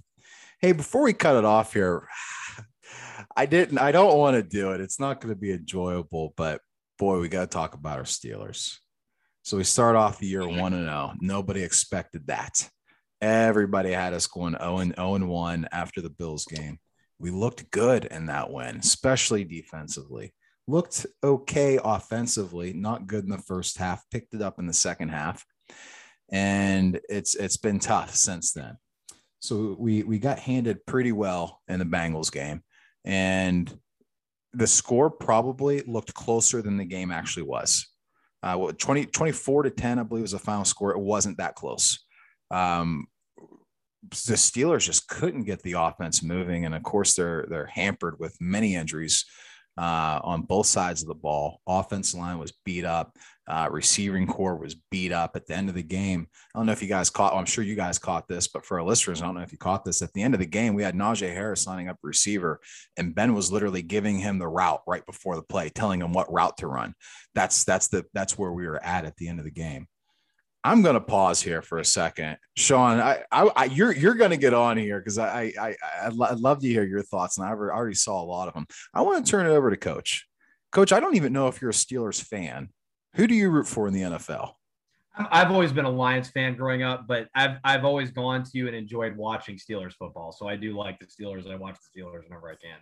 Hey, 0.59 0.71
before 0.71 1.03
we 1.03 1.13
cut 1.13 1.35
it 1.35 1.45
off 1.45 1.73
here, 1.73 2.07
I 3.35 3.45
didn't, 3.45 3.79
I 3.79 3.91
don't 3.91 4.17
want 4.17 4.35
to 4.35 4.43
do 4.43 4.71
it. 4.71 4.81
It's 4.81 4.99
not 4.99 5.19
going 5.19 5.33
to 5.33 5.39
be 5.39 5.51
enjoyable, 5.51 6.33
but 6.37 6.61
boy, 6.97 7.19
we 7.19 7.27
got 7.27 7.41
to 7.41 7.47
talk 7.47 7.73
about 7.73 7.97
our 7.97 8.05
Steelers. 8.05 8.77
So 9.41 9.57
we 9.57 9.65
start 9.65 9.97
off 9.97 10.19
the 10.19 10.27
year 10.27 10.41
mm-hmm. 10.41 10.59
1 10.59 10.71
0. 10.71 11.13
Nobody 11.19 11.63
expected 11.63 12.27
that. 12.27 12.69
Everybody 13.23 13.93
had 13.93 14.13
us 14.13 14.27
going 14.27 14.57
0 14.59 14.79
and 14.79 14.95
0 14.95 15.15
and 15.15 15.29
1 15.29 15.67
after 15.71 16.01
the 16.01 16.09
Bills 16.09 16.43
game. 16.43 16.77
We 17.19 17.31
looked 17.31 17.71
good 17.71 18.03
in 18.03 18.25
that 18.25 18.51
win, 18.51 18.79
especially 18.79 19.45
defensively. 19.45 20.33
Looked 20.67 21.05
okay 21.23 21.79
offensively, 21.81 22.73
not 22.73 23.07
good 23.07 23.23
in 23.23 23.29
the 23.29 23.37
first 23.37 23.77
half, 23.77 24.03
picked 24.11 24.33
it 24.33 24.41
up 24.41 24.59
in 24.59 24.67
the 24.67 24.73
second 24.73 25.07
half. 25.07 25.45
And 26.33 26.99
it's 27.07 27.35
it's 27.35 27.55
been 27.55 27.79
tough 27.79 28.13
since 28.13 28.51
then. 28.51 28.75
So 29.39 29.77
we 29.79 30.03
we 30.03 30.19
got 30.19 30.39
handed 30.39 30.85
pretty 30.85 31.13
well 31.13 31.61
in 31.69 31.79
the 31.79 31.85
Bengals 31.85 32.29
game. 32.29 32.61
And 33.05 33.73
the 34.51 34.67
score 34.67 35.09
probably 35.09 35.81
looked 35.83 36.13
closer 36.13 36.61
than 36.61 36.75
the 36.75 36.83
game 36.83 37.09
actually 37.09 37.43
was. 37.43 37.87
Uh, 38.43 38.57
well, 38.59 38.73
20, 38.73 39.05
24 39.05 39.63
to 39.63 39.69
10, 39.69 39.99
I 39.99 40.03
believe 40.03 40.23
was 40.23 40.33
the 40.33 40.39
final 40.39 40.65
score. 40.65 40.91
It 40.91 40.99
wasn't 40.99 41.37
that 41.37 41.55
close. 41.55 42.03
Um, 42.51 43.07
the 44.09 44.35
Steelers 44.35 44.85
just 44.85 45.07
couldn't 45.07 45.43
get 45.43 45.61
the 45.63 45.73
offense 45.73 46.23
moving, 46.23 46.65
and 46.65 46.75
of 46.75 46.83
course 46.83 47.13
they're 47.13 47.45
they're 47.49 47.67
hampered 47.67 48.19
with 48.19 48.35
many 48.39 48.75
injuries 48.75 49.25
uh, 49.77 50.19
on 50.23 50.43
both 50.43 50.67
sides 50.67 51.01
of 51.01 51.07
the 51.07 51.15
ball. 51.15 51.61
Offensive 51.67 52.19
line 52.19 52.37
was 52.37 52.53
beat 52.65 52.85
up. 52.85 53.17
Uh, 53.45 53.67
receiving 53.69 54.25
core 54.25 54.55
was 54.55 54.75
beat 54.89 55.11
up 55.11 55.35
at 55.35 55.45
the 55.47 55.53
end 55.53 55.67
of 55.67 55.75
the 55.75 55.83
game. 55.83 56.27
I 56.53 56.59
don't 56.59 56.65
know 56.65 56.71
if 56.71 56.81
you 56.81 56.87
guys 56.87 57.09
caught. 57.09 57.33
Well, 57.33 57.39
I'm 57.39 57.45
sure 57.45 57.63
you 57.63 57.75
guys 57.75 57.99
caught 57.99 58.27
this, 58.27 58.47
but 58.47 58.65
for 58.65 58.79
our 58.79 58.85
listeners, 58.85 59.21
I 59.21 59.25
don't 59.25 59.35
know 59.35 59.41
if 59.41 59.51
you 59.51 59.57
caught 59.57 59.83
this. 59.83 60.01
At 60.01 60.13
the 60.13 60.21
end 60.21 60.33
of 60.33 60.39
the 60.39 60.45
game, 60.45 60.75
we 60.75 60.83
had 60.83 60.95
Najee 60.95 61.33
Harris 61.33 61.67
lining 61.67 61.89
up 61.89 61.97
receiver, 62.03 62.61
and 62.95 63.13
Ben 63.13 63.33
was 63.33 63.51
literally 63.51 63.81
giving 63.81 64.17
him 64.17 64.39
the 64.39 64.47
route 64.47 64.81
right 64.87 65.05
before 65.05 65.35
the 65.35 65.41
play, 65.41 65.69
telling 65.69 66.01
him 66.01 66.13
what 66.13 66.31
route 66.31 66.57
to 66.57 66.67
run. 66.67 66.93
That's 67.35 67.65
that's 67.65 67.89
the 67.89 68.05
that's 68.13 68.37
where 68.37 68.53
we 68.53 68.65
were 68.65 68.83
at 68.83 69.05
at 69.05 69.17
the 69.17 69.27
end 69.27 69.39
of 69.39 69.45
the 69.45 69.51
game. 69.51 69.87
I'm 70.63 70.81
going 70.81 70.93
to 70.93 71.01
pause 71.01 71.41
here 71.41 71.61
for 71.61 71.79
a 71.79 71.85
second, 71.85 72.37
Sean. 72.55 72.99
I, 72.99 73.23
I, 73.31 73.51
I 73.55 73.65
you're 73.65 73.91
you're 73.91 74.13
going 74.13 74.31
to 74.31 74.37
get 74.37 74.53
on 74.53 74.77
here 74.77 74.99
because 74.99 75.17
I, 75.17 75.51
I 75.59 75.75
I 76.01 76.09
would 76.09 76.39
love 76.39 76.61
to 76.61 76.67
hear 76.67 76.83
your 76.83 77.01
thoughts, 77.01 77.37
and 77.37 77.45
I 77.45 77.51
already 77.51 77.95
saw 77.95 78.21
a 78.21 78.23
lot 78.23 78.47
of 78.47 78.53
them. 78.53 78.65
I 78.93 79.01
want 79.01 79.25
to 79.25 79.29
turn 79.29 79.45
it 79.45 79.49
over 79.49 79.69
to 79.69 79.77
Coach. 79.77 80.25
Coach, 80.71 80.93
I 80.93 80.99
don't 80.99 81.15
even 81.15 81.33
know 81.33 81.47
if 81.47 81.61
you're 81.61 81.71
a 81.71 81.73
Steelers 81.73 82.21
fan. 82.21 82.69
Who 83.15 83.27
do 83.27 83.35
you 83.35 83.49
root 83.49 83.67
for 83.67 83.87
in 83.87 83.93
the 83.93 84.01
NFL? 84.01 84.53
I've 85.15 85.51
always 85.51 85.71
been 85.71 85.85
a 85.85 85.91
Lions 85.91 86.29
fan 86.29 86.55
growing 86.55 86.81
up, 86.81 87.07
but 87.07 87.27
I've 87.35 87.57
I've 87.63 87.85
always 87.85 88.11
gone 88.11 88.43
to 88.53 88.67
and 88.67 88.75
enjoyed 88.75 89.15
watching 89.15 89.57
Steelers 89.57 89.93
football. 89.93 90.31
So 90.31 90.47
I 90.47 90.55
do 90.55 90.75
like 90.75 90.97
the 90.99 91.05
Steelers. 91.05 91.49
I 91.49 91.55
watch 91.55 91.75
the 91.75 92.01
Steelers 92.01 92.23
whenever 92.23 92.49
I 92.49 92.55
can. 92.55 92.77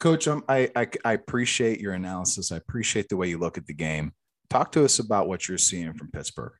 Coach, 0.00 0.26
um, 0.26 0.42
I, 0.48 0.70
I 0.74 0.88
I 1.04 1.12
appreciate 1.12 1.80
your 1.80 1.92
analysis. 1.92 2.50
I 2.50 2.56
appreciate 2.56 3.08
the 3.08 3.16
way 3.16 3.28
you 3.28 3.38
look 3.38 3.56
at 3.58 3.66
the 3.66 3.74
game. 3.74 4.12
Talk 4.50 4.72
to 4.72 4.84
us 4.84 4.98
about 4.98 5.28
what 5.28 5.48
you're 5.48 5.58
seeing 5.58 5.92
from 5.92 6.10
Pittsburgh. 6.10 6.52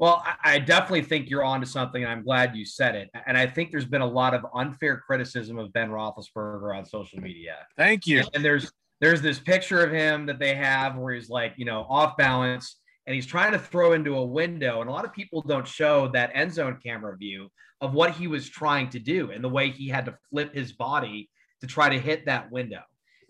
Well, 0.00 0.24
I 0.42 0.58
definitely 0.58 1.02
think 1.02 1.28
you're 1.28 1.44
onto 1.44 1.66
something, 1.66 2.02
and 2.02 2.10
I'm 2.10 2.24
glad 2.24 2.56
you 2.56 2.64
said 2.64 2.94
it. 2.94 3.10
And 3.26 3.36
I 3.36 3.46
think 3.46 3.70
there's 3.70 3.84
been 3.84 4.00
a 4.00 4.06
lot 4.06 4.32
of 4.32 4.46
unfair 4.54 4.96
criticism 4.96 5.58
of 5.58 5.74
Ben 5.74 5.90
Roethlisberger 5.90 6.74
on 6.74 6.86
social 6.86 7.20
media. 7.20 7.56
Thank 7.76 8.06
you. 8.06 8.24
And 8.32 8.42
there's 8.42 8.72
there's 9.02 9.20
this 9.20 9.38
picture 9.38 9.84
of 9.84 9.92
him 9.92 10.24
that 10.24 10.38
they 10.38 10.54
have 10.54 10.96
where 10.96 11.12
he's 11.12 11.28
like, 11.28 11.52
you 11.58 11.66
know, 11.66 11.86
off 11.90 12.16
balance, 12.16 12.76
and 13.06 13.14
he's 13.14 13.26
trying 13.26 13.52
to 13.52 13.58
throw 13.58 13.92
into 13.92 14.16
a 14.16 14.24
window. 14.24 14.80
And 14.80 14.88
a 14.88 14.92
lot 14.92 15.04
of 15.04 15.12
people 15.12 15.42
don't 15.42 15.68
show 15.68 16.08
that 16.14 16.30
end 16.32 16.54
zone 16.54 16.78
camera 16.82 17.14
view 17.14 17.50
of 17.82 17.92
what 17.92 18.12
he 18.12 18.26
was 18.26 18.48
trying 18.48 18.88
to 18.90 18.98
do 18.98 19.32
and 19.32 19.44
the 19.44 19.50
way 19.50 19.68
he 19.68 19.86
had 19.86 20.06
to 20.06 20.16
flip 20.30 20.54
his 20.54 20.72
body 20.72 21.28
to 21.60 21.66
try 21.66 21.90
to 21.90 22.00
hit 22.00 22.24
that 22.24 22.50
window. 22.50 22.80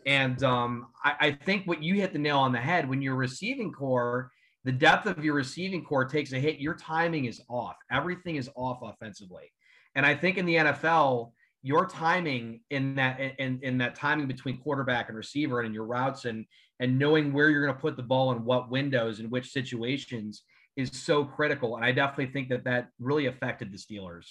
And 0.07 0.41
um, 0.45 0.87
I, 1.05 1.15
I 1.19 1.31
think 1.33 1.67
what 1.67 1.83
you 1.83 1.97
hit 1.97 2.13
the 2.13 2.21
nail 2.21 2.39
on 2.39 2.53
the 2.53 2.61
head 2.61 2.89
when 2.89 3.03
your 3.03 3.17
receiving 3.17 3.73
core 3.73 4.31
the 4.65 4.73
depth 4.73 5.07
of 5.07 5.25
your 5.25 5.35
receiving 5.35 5.85
core 5.85 6.05
takes 6.05 6.33
a 6.33 6.39
hit. 6.39 6.59
Your 6.59 6.75
timing 6.75 7.25
is 7.25 7.41
off. 7.49 7.77
Everything 7.91 8.37
is 8.37 8.51
off 8.55 8.81
offensively. 8.83 9.53
And 9.95 10.05
I 10.05 10.15
think 10.15 10.39
in 10.39 10.47
the 10.47 10.57
NFL, 10.57 11.33
your 11.63 11.87
timing 11.87 12.61
in 12.71 12.95
that 12.95 13.21
in, 13.39 13.61
in 13.63 13.79
that 13.79 13.95
timing 13.95 14.27
between 14.27 14.59
quarterback 14.59 15.09
and 15.09 15.17
receiver 15.17 15.61
and 15.61 15.67
in 15.67 15.75
your 15.75 15.87
routes 15.87 16.25
and 16.25 16.47
and 16.79 16.99
knowing 16.99 17.33
where 17.33 17.51
you're 17.51 17.65
going 17.65 17.75
to 17.75 17.81
put 17.81 17.97
the 17.97 18.03
ball 18.03 18.33
in 18.33 18.45
what 18.45 18.71
windows 18.71 19.21
and 19.21 19.31
which 19.31 19.51
situations 19.51 20.43
is 20.77 20.91
so 20.93 21.25
critical. 21.25 21.77
And 21.77 21.85
I 21.85 21.93
definitely 21.93 22.33
think 22.33 22.49
that 22.49 22.65
that 22.65 22.89
really 22.99 23.27
affected 23.27 23.71
the 23.71 23.79
Steelers 23.79 24.27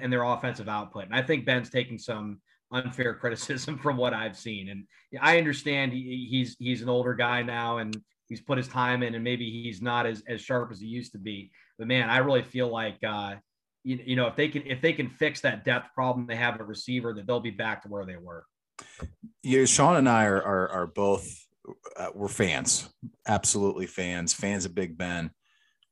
and 0.00 0.12
their 0.12 0.22
offensive 0.22 0.68
output. 0.68 1.04
And 1.04 1.14
I 1.14 1.22
think 1.22 1.44
Ben's 1.44 1.70
taking 1.70 1.98
some 1.98 2.40
unfair 2.70 3.14
criticism 3.20 3.78
from 3.78 3.96
what 3.96 4.14
I've 4.14 4.36
seen. 4.36 4.68
And 4.68 4.84
I 5.20 5.38
understand 5.38 5.92
he, 5.92 6.28
he's 6.30 6.56
he's 6.58 6.82
an 6.82 6.88
older 6.88 7.14
guy 7.14 7.42
now, 7.42 7.78
and 7.78 7.96
he's 8.28 8.40
put 8.40 8.58
his 8.58 8.68
time 8.68 9.02
in 9.02 9.14
and 9.14 9.24
maybe 9.24 9.50
he's 9.50 9.80
not 9.80 10.06
as, 10.06 10.22
as 10.28 10.40
sharp 10.40 10.70
as 10.70 10.80
he 10.80 10.86
used 10.86 11.12
to 11.12 11.18
be. 11.18 11.50
But 11.78 11.88
man, 11.88 12.10
I 12.10 12.18
really 12.18 12.42
feel 12.42 12.68
like 12.68 12.98
uh, 13.06 13.36
you, 13.84 14.00
you 14.04 14.16
know 14.16 14.26
if 14.26 14.36
they 14.36 14.48
can 14.48 14.66
if 14.66 14.80
they 14.80 14.92
can 14.92 15.08
fix 15.08 15.40
that 15.42 15.64
depth 15.64 15.94
problem 15.94 16.26
they 16.26 16.36
have 16.36 16.54
at 16.54 16.66
receiver, 16.66 17.14
that 17.14 17.26
they'll 17.26 17.40
be 17.40 17.50
back 17.50 17.82
to 17.82 17.88
where 17.88 18.04
they 18.04 18.16
were. 18.16 18.44
Yeah, 19.42 19.64
Sean 19.64 19.96
and 19.96 20.08
I 20.08 20.26
are 20.26 20.42
are, 20.42 20.68
are 20.68 20.86
both 20.86 21.46
uh, 21.96 22.10
we're 22.14 22.28
fans, 22.28 22.88
absolutely 23.26 23.86
fans, 23.86 24.32
fans 24.32 24.64
of 24.64 24.74
Big 24.74 24.96
Ben. 24.96 25.30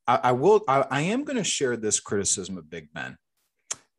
I, 0.07 0.19
I 0.23 0.31
will. 0.31 0.63
I, 0.67 0.85
I 0.89 1.01
am 1.01 1.23
going 1.23 1.37
to 1.37 1.43
share 1.43 1.77
this 1.77 1.99
criticism 1.99 2.57
of 2.57 2.69
Big 2.69 2.93
Ben, 2.93 3.17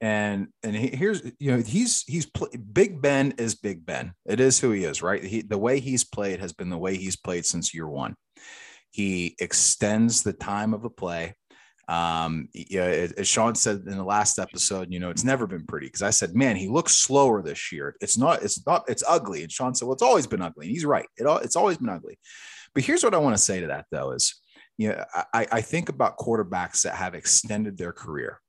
and 0.01 0.49
and 0.63 0.77
here's 0.77 1.25
you 1.39 1.51
know 1.51 1.63
he's 1.63 2.05
he's 2.07 2.27
Big 2.73 3.03
Ben 3.03 3.35
is 3.39 3.55
Big 3.57 3.85
Ben. 3.85 4.13
It 4.27 4.41
is 4.41 4.61
who 4.61 4.71
he 4.71 4.85
is, 4.85 5.03
right? 5.03 5.23
He, 5.23 5.43
the 5.43 5.59
way 5.59 5.81
he's 5.81 6.05
played 6.05 6.41
has 6.41 6.53
been 6.53 6.71
the 6.71 6.79
way 6.79 6.97
he's 6.97 7.17
played 7.17 7.45
since 7.45 7.75
year 7.75 7.89
one. 7.89 8.15
He 8.91 9.35
extends 9.39 10.23
the 10.23 10.33
time 10.33 10.73
of 10.73 10.85
a 10.85 10.91
play. 10.91 11.35
Um, 11.89 12.49
yeah, 12.53 13.07
as 13.17 13.27
Sean 13.27 13.55
said 13.55 13.83
in 13.87 13.97
the 13.97 14.05
last 14.05 14.39
episode, 14.39 14.93
you 14.93 15.01
know, 15.01 15.09
it's 15.09 15.25
never 15.25 15.47
been 15.47 15.65
pretty 15.67 15.87
because 15.87 16.03
I 16.03 16.11
said, 16.11 16.37
man, 16.37 16.55
he 16.55 16.69
looks 16.69 16.95
slower 16.95 17.43
this 17.43 17.73
year. 17.73 17.97
It's 18.03 18.19
not, 18.19 18.43
it's 18.43 18.65
not, 18.67 18.85
it's 18.89 19.03
ugly. 19.09 19.43
And 19.43 19.51
Sean 19.51 19.75
said, 19.75 19.87
well, 19.87 19.95
it's 19.95 20.03
always 20.03 20.27
been 20.27 20.43
ugly. 20.43 20.67
And 20.67 20.75
he's 20.75 20.85
right. 20.85 21.07
It, 21.17 21.27
it's 21.43 21.57
always 21.57 21.79
been 21.79 21.89
ugly. 21.89 22.19
But 22.75 22.85
here's 22.85 23.03
what 23.03 23.15
I 23.15 23.19
want 23.19 23.37
to 23.37 23.43
say 23.43 23.61
to 23.61 23.69
that 23.69 23.87
though 23.91 24.13
is, 24.13 24.39
you 24.77 24.91
know, 24.91 25.03
I, 25.35 25.47
I 25.51 25.61
think 25.63 25.89
about 25.89 26.19
quarterbacks 26.19 26.83
that 26.83 26.95
have 26.95 27.15
extended 27.15 27.79
their 27.79 27.93
career 27.93 28.41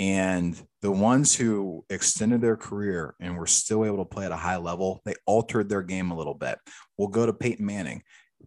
and 0.00 0.60
the 0.80 0.90
ones 0.90 1.34
who 1.34 1.84
extended 1.90 2.40
their 2.40 2.56
career 2.56 3.14
and 3.20 3.36
were 3.36 3.46
still 3.46 3.84
able 3.84 3.98
to 3.98 4.04
play 4.04 4.24
at 4.24 4.32
a 4.32 4.36
high 4.36 4.56
level, 4.56 5.00
they 5.04 5.14
altered 5.26 5.68
their 5.68 5.82
game 5.82 6.10
a 6.10 6.16
little 6.16 6.34
bit. 6.34 6.58
We'll 6.98 7.08
go 7.08 7.26
to 7.26 7.32
Peyton 7.32 7.64
Manning. 7.64 8.02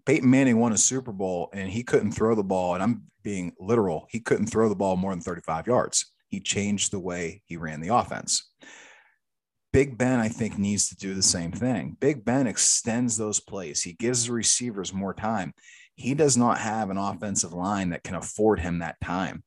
Peyton 0.06 0.30
Manning 0.30 0.60
won 0.60 0.74
a 0.74 0.78
Super 0.78 1.12
Bowl 1.12 1.50
and 1.54 1.70
he 1.70 1.84
couldn't 1.84 2.12
throw 2.12 2.36
the 2.36 2.44
ball. 2.44 2.74
And 2.74 2.84
I'm 2.84 3.04
being 3.24 3.54
literal. 3.60 4.06
He 4.10 4.20
couldn't 4.20 4.48
throw 4.48 4.70
the 4.70 4.76
ball 4.76 4.98
more 4.98 5.12
than 5.12 5.22
35 5.22 5.68
yards. 5.68 6.12
He 6.28 6.40
changed 6.40 6.92
the 6.92 7.00
way 7.00 7.42
he 7.46 7.58
ran 7.58 7.80
the 7.80 7.96
offense. 7.96 8.52
Big 9.72 9.98
Ben, 9.98 10.20
I 10.20 10.30
think, 10.30 10.58
needs 10.58 10.88
to 10.90 10.96
do 10.96 11.14
the 11.14 11.22
same 11.22 11.52
thing. 11.52 11.98
Big 12.00 12.24
Ben 12.24 12.48
extends 12.48 13.18
those 13.18 13.40
plays. 13.40 13.82
He 13.82 13.94
gives 13.94 14.26
the 14.26 14.34
receivers 14.34 14.94
more 14.94 15.14
time. 15.14 15.54
He 15.96 16.14
does 16.14 16.38
not 16.38 16.60
have 16.60 16.90
an 16.90 16.98
offensive 16.98 17.54
line 17.54 17.90
that 17.90 18.04
can 18.04 18.16
afford 18.16 18.60
him 18.60 18.80
that 18.80 18.96
time. 19.04 19.44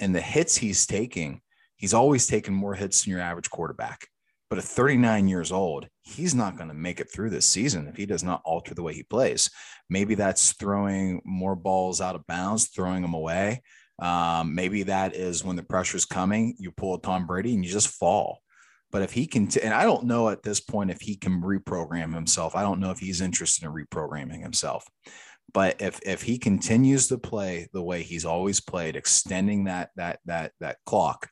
And 0.00 0.14
the 0.14 0.20
hits 0.20 0.56
he's 0.56 0.86
taking, 0.86 1.42
he's 1.76 1.94
always 1.94 2.26
taken 2.26 2.54
more 2.54 2.74
hits 2.74 3.04
than 3.04 3.12
your 3.12 3.20
average 3.20 3.50
quarterback. 3.50 4.08
But 4.48 4.58
at 4.58 4.64
39 4.64 5.28
years 5.28 5.52
old, 5.52 5.86
he's 6.02 6.34
not 6.34 6.56
going 6.56 6.68
to 6.68 6.74
make 6.74 6.98
it 6.98 7.12
through 7.12 7.30
this 7.30 7.46
season 7.46 7.86
if 7.86 7.96
he 7.96 8.04
does 8.04 8.24
not 8.24 8.42
alter 8.44 8.74
the 8.74 8.82
way 8.82 8.92
he 8.92 9.04
plays. 9.04 9.48
Maybe 9.88 10.16
that's 10.16 10.52
throwing 10.54 11.22
more 11.24 11.54
balls 11.54 12.00
out 12.00 12.16
of 12.16 12.26
bounds, 12.26 12.68
throwing 12.68 13.02
them 13.02 13.14
away. 13.14 13.62
Um, 14.00 14.54
maybe 14.54 14.82
that 14.84 15.14
is 15.14 15.44
when 15.44 15.54
the 15.54 15.62
pressure 15.62 15.96
is 15.96 16.04
coming, 16.04 16.56
you 16.58 16.72
pull 16.72 16.94
a 16.94 17.00
Tom 17.00 17.26
Brady 17.26 17.54
and 17.54 17.64
you 17.64 17.70
just 17.70 17.88
fall. 17.88 18.40
But 18.90 19.02
if 19.02 19.12
he 19.12 19.26
can, 19.26 19.46
t- 19.46 19.60
and 19.60 19.72
I 19.72 19.84
don't 19.84 20.06
know 20.06 20.30
at 20.30 20.42
this 20.42 20.58
point 20.58 20.90
if 20.90 21.00
he 21.00 21.14
can 21.14 21.40
reprogram 21.40 22.12
himself. 22.12 22.56
I 22.56 22.62
don't 22.62 22.80
know 22.80 22.90
if 22.90 22.98
he's 22.98 23.20
interested 23.20 23.64
in 23.64 23.72
reprogramming 23.72 24.42
himself. 24.42 24.84
But 25.52 25.80
if 25.80 26.00
if 26.04 26.22
he 26.22 26.38
continues 26.38 27.08
to 27.08 27.18
play 27.18 27.68
the 27.72 27.82
way 27.82 28.02
he's 28.02 28.24
always 28.24 28.60
played, 28.60 28.96
extending 28.96 29.64
that 29.64 29.90
that 29.96 30.20
that 30.26 30.52
that 30.60 30.78
clock, 30.86 31.30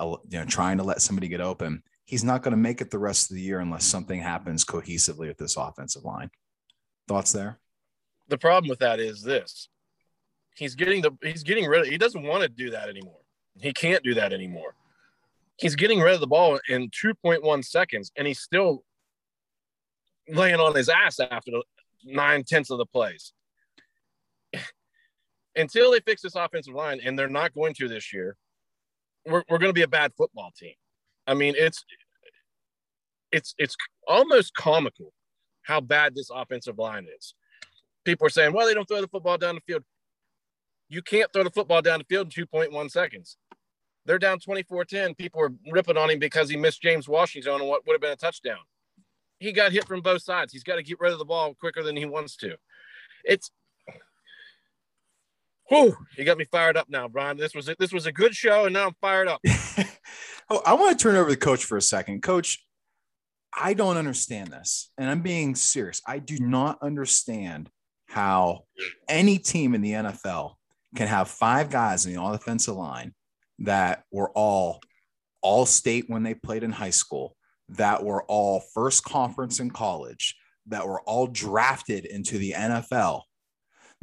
uh, 0.00 0.16
you 0.28 0.38
know, 0.38 0.44
trying 0.44 0.78
to 0.78 0.84
let 0.84 1.02
somebody 1.02 1.28
get 1.28 1.40
open, 1.40 1.82
he's 2.04 2.24
not 2.24 2.42
going 2.42 2.52
to 2.52 2.58
make 2.58 2.80
it 2.80 2.90
the 2.90 2.98
rest 2.98 3.30
of 3.30 3.36
the 3.36 3.42
year 3.42 3.60
unless 3.60 3.84
something 3.84 4.20
happens 4.20 4.64
cohesively 4.64 5.28
with 5.28 5.38
this 5.38 5.56
offensive 5.56 6.04
line. 6.04 6.30
Thoughts 7.08 7.32
there? 7.32 7.60
The 8.28 8.38
problem 8.38 8.68
with 8.68 8.80
that 8.80 9.00
is 9.00 9.22
this. 9.22 9.68
He's 10.56 10.74
getting 10.74 11.02
the 11.02 11.12
he's 11.22 11.42
getting 11.42 11.66
rid 11.66 11.82
of 11.82 11.86
he 11.86 11.98
doesn't 11.98 12.22
want 12.22 12.42
to 12.42 12.48
do 12.48 12.70
that 12.70 12.88
anymore. 12.88 13.20
He 13.60 13.72
can't 13.72 14.02
do 14.02 14.14
that 14.14 14.32
anymore. 14.32 14.74
He's 15.56 15.76
getting 15.76 16.00
rid 16.00 16.14
of 16.14 16.20
the 16.20 16.26
ball 16.26 16.58
in 16.68 16.90
2.1 16.90 17.64
seconds 17.64 18.10
and 18.16 18.26
he's 18.26 18.40
still 18.40 18.82
laying 20.28 20.60
on 20.60 20.74
his 20.74 20.88
ass 20.88 21.20
after 21.20 21.50
the 21.50 21.62
nine 22.04 22.42
tenths 22.44 22.70
of 22.70 22.78
the 22.78 22.86
plays. 22.86 23.32
Until 25.54 25.92
they 25.92 26.00
fix 26.00 26.22
this 26.22 26.34
offensive 26.34 26.74
line, 26.74 27.00
and 27.04 27.18
they're 27.18 27.28
not 27.28 27.54
going 27.54 27.74
to 27.74 27.88
this 27.88 28.12
year, 28.12 28.36
we're, 29.26 29.42
we're 29.48 29.58
going 29.58 29.70
to 29.70 29.74
be 29.74 29.82
a 29.82 29.88
bad 29.88 30.12
football 30.16 30.50
team. 30.56 30.74
I 31.26 31.34
mean, 31.34 31.54
it's 31.56 31.84
it's 33.30 33.54
it's 33.58 33.76
almost 34.06 34.54
comical 34.54 35.12
how 35.62 35.80
bad 35.80 36.14
this 36.14 36.30
offensive 36.34 36.78
line 36.78 37.06
is. 37.16 37.34
People 38.04 38.26
are 38.26 38.30
saying, 38.30 38.52
well, 38.52 38.66
they 38.66 38.74
don't 38.74 38.86
throw 38.86 39.00
the 39.00 39.08
football 39.08 39.38
down 39.38 39.54
the 39.54 39.60
field. 39.60 39.84
You 40.88 41.02
can't 41.02 41.32
throw 41.32 41.44
the 41.44 41.50
football 41.50 41.80
down 41.80 42.00
the 42.00 42.04
field 42.04 42.36
in 42.36 42.46
2.1 42.46 42.90
seconds. 42.90 43.36
They're 44.04 44.18
down 44.18 44.40
24 44.40 44.84
10. 44.84 45.14
People 45.14 45.40
are 45.40 45.52
ripping 45.70 45.96
on 45.96 46.10
him 46.10 46.18
because 46.18 46.48
he 46.50 46.56
missed 46.56 46.82
James 46.82 47.08
Washington 47.08 47.52
on 47.52 47.66
what 47.66 47.86
would 47.86 47.94
have 47.94 48.00
been 48.00 48.12
a 48.12 48.16
touchdown. 48.16 48.58
He 49.38 49.52
got 49.52 49.72
hit 49.72 49.86
from 49.86 50.00
both 50.00 50.22
sides. 50.22 50.52
He's 50.52 50.64
got 50.64 50.76
to 50.76 50.82
get 50.82 51.00
rid 51.00 51.12
of 51.12 51.18
the 51.18 51.24
ball 51.24 51.54
quicker 51.54 51.82
than 51.82 51.96
he 51.96 52.04
wants 52.04 52.36
to. 52.38 52.56
It's 53.24 53.50
Whew, 55.72 55.96
you 56.18 56.26
got 56.26 56.36
me 56.36 56.44
fired 56.52 56.76
up 56.76 56.90
now, 56.90 57.08
Brian. 57.08 57.38
This 57.38 57.54
was 57.54 57.66
a, 57.70 57.76
this 57.78 57.94
was 57.94 58.04
a 58.04 58.12
good 58.12 58.34
show, 58.34 58.66
and 58.66 58.74
now 58.74 58.88
I'm 58.88 58.94
fired 59.00 59.26
up. 59.26 59.40
oh, 60.50 60.60
I 60.66 60.74
want 60.74 60.98
to 60.98 61.02
turn 61.02 61.16
over 61.16 61.30
to 61.30 61.34
the 61.34 61.40
coach 61.40 61.64
for 61.64 61.78
a 61.78 61.82
second. 61.82 62.22
Coach, 62.22 62.62
I 63.58 63.72
don't 63.72 63.96
understand 63.96 64.48
this, 64.48 64.90
and 64.98 65.08
I'm 65.08 65.22
being 65.22 65.54
serious. 65.54 66.02
I 66.06 66.18
do 66.18 66.38
not 66.40 66.76
understand 66.82 67.70
how 68.06 68.64
any 69.08 69.38
team 69.38 69.74
in 69.74 69.80
the 69.80 69.92
NFL 69.92 70.56
can 70.94 71.08
have 71.08 71.28
five 71.28 71.70
guys 71.70 72.04
in 72.04 72.12
the 72.12 72.22
offensive 72.22 72.76
line 72.76 73.14
that 73.60 74.04
were 74.12 74.30
all 74.32 74.82
all 75.40 75.64
state 75.64 76.04
when 76.06 76.22
they 76.22 76.34
played 76.34 76.64
in 76.64 76.70
high 76.70 76.90
school, 76.90 77.34
that 77.70 78.04
were 78.04 78.24
all 78.24 78.62
first 78.74 79.04
conference 79.04 79.58
in 79.58 79.70
college, 79.70 80.36
that 80.66 80.86
were 80.86 81.00
all 81.00 81.26
drafted 81.26 82.04
into 82.04 82.36
the 82.36 82.52
NFL 82.52 83.22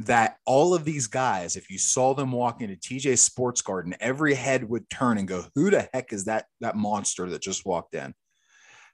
that 0.06 0.36
all 0.46 0.74
of 0.74 0.84
these 0.84 1.06
guys, 1.06 1.56
if 1.56 1.70
you 1.70 1.78
saw 1.78 2.14
them 2.14 2.32
walk 2.32 2.62
into 2.62 2.74
TJ 2.74 3.18
Sports 3.18 3.60
Garden, 3.60 3.94
every 4.00 4.34
head 4.34 4.64
would 4.68 4.88
turn 4.88 5.18
and 5.18 5.28
go, 5.28 5.44
"Who 5.54 5.70
the 5.70 5.88
heck 5.92 6.12
is 6.12 6.24
that 6.24 6.46
that 6.60 6.74
monster 6.76 7.28
that 7.28 7.42
just 7.42 7.66
walked 7.66 7.94
in?" 7.94 8.14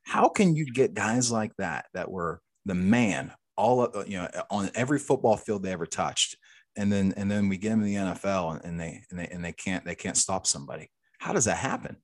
How 0.02 0.28
can 0.28 0.56
you 0.56 0.66
get 0.66 0.94
guys 0.94 1.30
like 1.30 1.52
that 1.58 1.86
that 1.94 2.10
were 2.10 2.40
the 2.64 2.74
man 2.74 3.32
all 3.56 3.84
of, 3.84 4.08
you 4.08 4.18
know 4.18 4.28
on 4.50 4.70
every 4.74 4.98
football 4.98 5.36
field 5.36 5.62
they 5.62 5.72
ever 5.72 5.86
touched, 5.86 6.36
and 6.76 6.92
then 6.92 7.14
and 7.16 7.30
then 7.30 7.48
we 7.48 7.56
get 7.56 7.70
them 7.70 7.82
in 7.82 7.86
the 7.86 7.94
NFL 7.94 8.64
and 8.64 8.80
they 8.80 9.04
and 9.10 9.18
they 9.18 9.28
and 9.28 9.44
they 9.44 9.52
can't 9.52 9.84
they 9.84 9.94
can't 9.94 10.16
stop 10.16 10.44
somebody? 10.46 10.90
How 11.18 11.32
does 11.32 11.44
that 11.44 11.58
happen? 11.58 11.98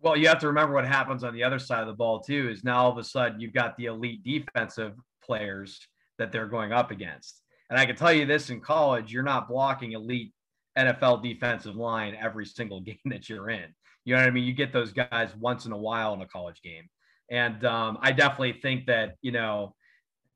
Well, 0.00 0.16
you 0.16 0.28
have 0.28 0.38
to 0.40 0.48
remember 0.48 0.74
what 0.74 0.86
happens 0.86 1.24
on 1.24 1.34
the 1.34 1.42
other 1.44 1.58
side 1.58 1.80
of 1.80 1.88
the 1.88 1.94
ball 1.94 2.20
too. 2.20 2.50
Is 2.50 2.62
now 2.62 2.84
all 2.84 2.92
of 2.92 2.98
a 2.98 3.04
sudden 3.04 3.40
you've 3.40 3.54
got 3.54 3.76
the 3.78 3.86
elite 3.86 4.22
defensive 4.22 4.94
players 5.24 5.80
that 6.18 6.30
they're 6.30 6.46
going 6.46 6.72
up 6.72 6.90
against 6.90 7.42
and 7.70 7.78
I 7.78 7.86
can 7.86 7.96
tell 7.96 8.12
you 8.12 8.26
this 8.26 8.50
in 8.50 8.60
college, 8.60 9.12
you're 9.12 9.22
not 9.22 9.48
blocking 9.48 9.92
elite 9.92 10.32
NFL 10.76 11.22
defensive 11.22 11.76
line 11.76 12.16
every 12.20 12.46
single 12.46 12.80
game 12.82 12.98
that 13.06 13.28
you're 13.28 13.50
in. 13.50 13.74
You 14.04 14.14
know 14.14 14.22
what 14.22 14.28
I 14.28 14.30
mean? 14.30 14.44
You 14.44 14.54
get 14.54 14.72
those 14.72 14.92
guys 14.92 15.30
once 15.38 15.66
in 15.66 15.72
a 15.72 15.76
while 15.76 16.14
in 16.14 16.22
a 16.22 16.26
college 16.26 16.62
game. 16.62 16.88
And 17.30 17.64
um, 17.66 17.98
I 18.00 18.12
definitely 18.12 18.54
think 18.54 18.86
that, 18.86 19.16
you 19.20 19.32
know, 19.32 19.74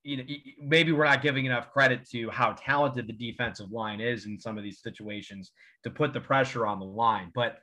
you 0.05 0.16
know, 0.18 0.24
maybe 0.61 0.93
we're 0.93 1.05
not 1.05 1.22
giving 1.22 1.47
enough 1.47 1.70
credit 1.72 2.07
to 2.11 2.28
how 2.28 2.53
talented 2.53 3.07
the 3.07 3.12
defensive 3.12 3.70
line 3.70 4.01
is 4.01 4.26
in 4.26 4.39
some 4.39 4.59
of 4.59 4.64
these 4.64 4.83
situations 4.83 5.53
to 5.85 5.91
put 5.91 6.12
the 6.12 6.20
pressure 6.20 6.66
on 6.66 6.80
the 6.80 6.85
line. 6.85 7.30
But 7.35 7.61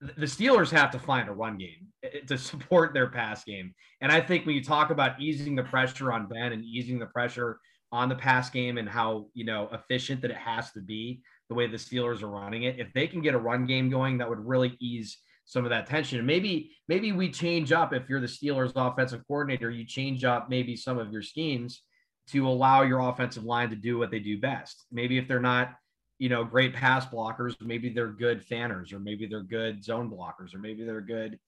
the 0.00 0.26
Steelers 0.26 0.70
have 0.70 0.90
to 0.92 0.98
find 0.98 1.28
a 1.28 1.32
run 1.32 1.58
game 1.58 1.88
to 2.26 2.38
support 2.38 2.94
their 2.94 3.08
pass 3.08 3.44
game. 3.44 3.74
And 4.00 4.12
I 4.12 4.20
think 4.20 4.46
when 4.46 4.54
you 4.54 4.62
talk 4.62 4.90
about 4.90 5.20
easing 5.20 5.54
the 5.54 5.64
pressure 5.64 6.12
on 6.12 6.26
Ben 6.26 6.52
and 6.52 6.64
easing 6.64 6.98
the 6.98 7.06
pressure 7.06 7.58
on 7.92 8.08
the 8.08 8.14
pass 8.14 8.50
game 8.50 8.78
and 8.78 8.88
how 8.88 9.26
you 9.34 9.44
know 9.44 9.68
efficient 9.72 10.22
that 10.22 10.30
it 10.30 10.36
has 10.36 10.70
to 10.72 10.80
be 10.80 11.22
the 11.48 11.54
way 11.54 11.66
the 11.66 11.76
Steelers 11.76 12.22
are 12.22 12.28
running 12.28 12.64
it. 12.64 12.78
If 12.78 12.92
they 12.92 13.06
can 13.06 13.20
get 13.20 13.34
a 13.34 13.38
run 13.38 13.66
game 13.66 13.90
going, 13.90 14.18
that 14.18 14.28
would 14.28 14.46
really 14.46 14.76
ease 14.80 15.18
some 15.44 15.64
of 15.64 15.70
that 15.70 15.86
tension. 15.86 16.18
And 16.18 16.26
maybe 16.26 16.72
maybe 16.88 17.12
we 17.12 17.30
change 17.30 17.72
up 17.72 17.92
if 17.92 18.08
you're 18.08 18.20
the 18.20 18.26
Steelers 18.26 18.72
offensive 18.76 19.26
coordinator, 19.26 19.70
you 19.70 19.84
change 19.84 20.24
up 20.24 20.48
maybe 20.48 20.76
some 20.76 20.98
of 20.98 21.12
your 21.12 21.22
schemes 21.22 21.82
to 22.28 22.46
allow 22.46 22.82
your 22.82 23.00
offensive 23.00 23.44
line 23.44 23.70
to 23.70 23.76
do 23.76 23.98
what 23.98 24.10
they 24.10 24.20
do 24.20 24.38
best. 24.38 24.84
Maybe 24.92 25.18
if 25.18 25.26
they're 25.26 25.40
not, 25.40 25.74
you 26.18 26.28
know, 26.28 26.44
great 26.44 26.72
pass 26.72 27.04
blockers, 27.06 27.56
maybe 27.60 27.88
they're 27.88 28.12
good 28.12 28.44
fanners, 28.44 28.92
or 28.92 29.00
maybe 29.00 29.26
they're 29.26 29.42
good 29.42 29.82
zone 29.82 30.08
blockers, 30.08 30.54
or 30.54 30.58
maybe 30.58 30.84
they're 30.84 31.00
good 31.00 31.38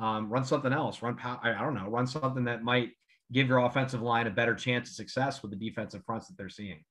um, 0.00 0.30
run 0.30 0.44
something 0.44 0.72
else, 0.72 1.02
run 1.02 1.18
I 1.22 1.52
don't 1.60 1.74
know, 1.74 1.88
run 1.88 2.06
something 2.06 2.44
that 2.44 2.62
might 2.62 2.90
give 3.32 3.48
your 3.48 3.58
offensive 3.58 4.02
line 4.02 4.26
a 4.26 4.30
better 4.30 4.54
chance 4.54 4.90
of 4.90 4.94
success 4.94 5.42
with 5.42 5.50
the 5.50 5.56
defensive 5.56 6.04
fronts 6.04 6.28
that 6.28 6.36
they're 6.36 6.48
seeing. 6.48 6.84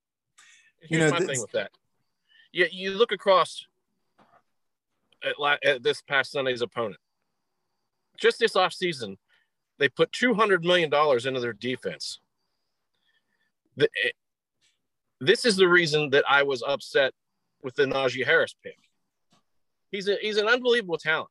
Here's 0.80 0.90
you 0.90 0.98
know, 0.98 1.10
my 1.10 1.18
this... 1.18 1.28
thing 1.28 1.40
with 1.40 1.52
that. 1.52 1.70
Yeah, 2.52 2.66
you 2.70 2.92
look 2.92 3.12
across 3.12 3.66
at, 5.22 5.64
at 5.64 5.82
this 5.82 6.02
past 6.02 6.32
Sunday's 6.32 6.62
opponent. 6.62 7.00
Just 8.18 8.38
this 8.38 8.54
offseason, 8.54 9.16
they 9.78 9.88
put 9.88 10.12
$200 10.12 10.62
million 10.62 10.90
into 10.92 11.40
their 11.40 11.52
defense. 11.52 12.20
The, 13.76 13.88
eh, 14.04 14.10
this 15.20 15.44
is 15.44 15.56
the 15.56 15.68
reason 15.68 16.10
that 16.10 16.24
I 16.28 16.42
was 16.42 16.62
upset 16.66 17.12
with 17.62 17.74
the 17.76 17.84
Najee 17.84 18.24
Harris 18.24 18.54
pick. 18.62 18.78
He's, 19.90 20.08
a, 20.08 20.16
he's 20.20 20.36
an 20.36 20.48
unbelievable 20.48 20.98
talent, 20.98 21.30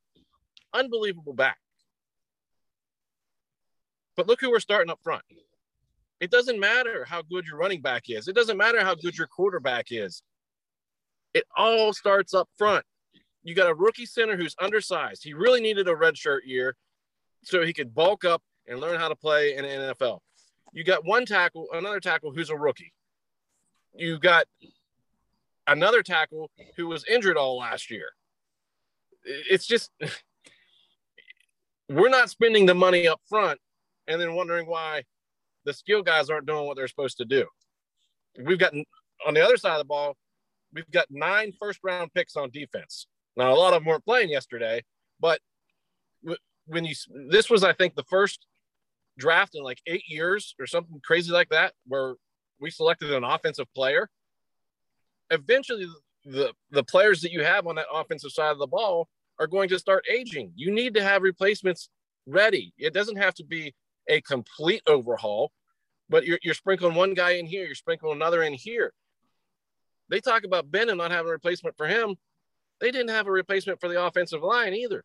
unbelievable 0.73 1.33
back. 1.33 1.57
But 4.19 4.27
look 4.27 4.41
who 4.41 4.51
we're 4.51 4.59
starting 4.59 4.91
up 4.91 4.99
front. 5.01 5.21
It 6.19 6.29
doesn't 6.29 6.59
matter 6.59 7.05
how 7.05 7.21
good 7.21 7.45
your 7.45 7.55
running 7.55 7.79
back 7.79 8.09
is. 8.09 8.27
It 8.27 8.35
doesn't 8.35 8.57
matter 8.57 8.83
how 8.83 8.93
good 8.93 9.17
your 9.17 9.27
quarterback 9.27 9.85
is. 9.91 10.23
It 11.33 11.45
all 11.55 11.93
starts 11.93 12.33
up 12.33 12.49
front. 12.57 12.83
You 13.43 13.55
got 13.55 13.69
a 13.69 13.73
rookie 13.73 14.05
center 14.05 14.35
who's 14.35 14.57
undersized. 14.59 15.23
He 15.23 15.33
really 15.33 15.61
needed 15.61 15.87
a 15.87 15.93
redshirt 15.93 16.39
year 16.43 16.75
so 17.45 17.63
he 17.63 17.71
could 17.71 17.95
bulk 17.95 18.25
up 18.25 18.43
and 18.67 18.81
learn 18.81 18.99
how 18.99 19.07
to 19.07 19.15
play 19.15 19.55
in 19.55 19.63
the 19.63 19.95
NFL. 19.95 20.19
You 20.73 20.83
got 20.83 21.05
one 21.05 21.25
tackle, 21.25 21.67
another 21.71 22.01
tackle 22.01 22.33
who's 22.33 22.49
a 22.49 22.57
rookie. 22.57 22.91
You 23.95 24.19
got 24.19 24.47
another 25.65 26.03
tackle 26.03 26.51
who 26.75 26.87
was 26.87 27.05
injured 27.05 27.37
all 27.37 27.57
last 27.57 27.89
year. 27.89 28.09
It's 29.23 29.65
just 29.65 29.91
we're 31.89 32.09
not 32.09 32.29
spending 32.29 32.65
the 32.65 32.75
money 32.75 33.07
up 33.07 33.21
front 33.29 33.61
and 34.09 34.19
then 34.19 34.33
wondering 34.33 34.67
why 34.67 35.03
the 35.63 35.73
skill 35.73 36.01
guys 36.01 36.29
aren't 36.29 36.47
doing 36.47 36.65
what 36.65 36.75
they're 36.75 36.87
supposed 36.87 37.17
to 37.17 37.25
do. 37.25 37.45
We've 38.43 38.59
got 38.59 38.73
on 39.25 39.33
the 39.33 39.43
other 39.45 39.57
side 39.57 39.73
of 39.73 39.79
the 39.79 39.85
ball, 39.85 40.17
we've 40.73 40.89
got 40.91 41.05
nine 41.09 41.53
first 41.57 41.79
round 41.83 42.13
picks 42.13 42.35
on 42.35 42.49
defense. 42.49 43.07
Now, 43.37 43.53
a 43.53 43.55
lot 43.55 43.73
of 43.73 43.81
them 43.81 43.85
weren't 43.85 44.03
playing 44.03 44.29
yesterday, 44.29 44.83
but 45.19 45.39
when 46.65 46.85
you 46.85 46.95
this 47.29 47.49
was, 47.49 47.63
I 47.63 47.73
think, 47.73 47.95
the 47.95 48.03
first 48.03 48.45
draft 49.17 49.55
in 49.55 49.63
like 49.63 49.79
eight 49.87 50.03
years 50.07 50.55
or 50.59 50.65
something 50.65 50.99
crazy 51.03 51.31
like 51.31 51.49
that, 51.49 51.73
where 51.85 52.15
we 52.59 52.71
selected 52.71 53.11
an 53.11 53.23
offensive 53.23 53.67
player. 53.75 54.09
Eventually, 55.29 55.87
the 56.25 56.53
the 56.71 56.83
players 56.83 57.21
that 57.21 57.31
you 57.31 57.43
have 57.43 57.67
on 57.67 57.75
that 57.75 57.85
offensive 57.93 58.31
side 58.31 58.51
of 58.51 58.59
the 58.59 58.67
ball 58.67 59.07
are 59.39 59.47
going 59.47 59.69
to 59.69 59.79
start 59.79 60.03
aging. 60.11 60.51
You 60.55 60.71
need 60.71 60.93
to 60.95 61.03
have 61.03 61.21
replacements 61.21 61.89
ready. 62.25 62.73
It 62.77 62.93
doesn't 62.93 63.17
have 63.17 63.33
to 63.35 63.43
be 63.43 63.73
a 64.09 64.21
complete 64.21 64.81
overhaul, 64.87 65.51
but 66.09 66.25
you're, 66.25 66.39
you're 66.41 66.53
sprinkling 66.53 66.95
one 66.95 67.13
guy 67.13 67.31
in 67.31 67.45
here, 67.45 67.65
you're 67.65 67.75
sprinkling 67.75 68.15
another 68.15 68.43
in 68.43 68.53
here. 68.53 68.91
They 70.09 70.19
talk 70.19 70.43
about 70.43 70.71
Ben 70.71 70.89
and 70.89 70.97
not 70.97 71.11
having 71.11 71.29
a 71.29 71.33
replacement 71.33 71.77
for 71.77 71.87
him. 71.87 72.15
They 72.81 72.91
didn't 72.91 73.09
have 73.09 73.27
a 73.27 73.31
replacement 73.31 73.79
for 73.79 73.87
the 73.87 74.03
offensive 74.03 74.41
line 74.41 74.73
either. 74.73 75.03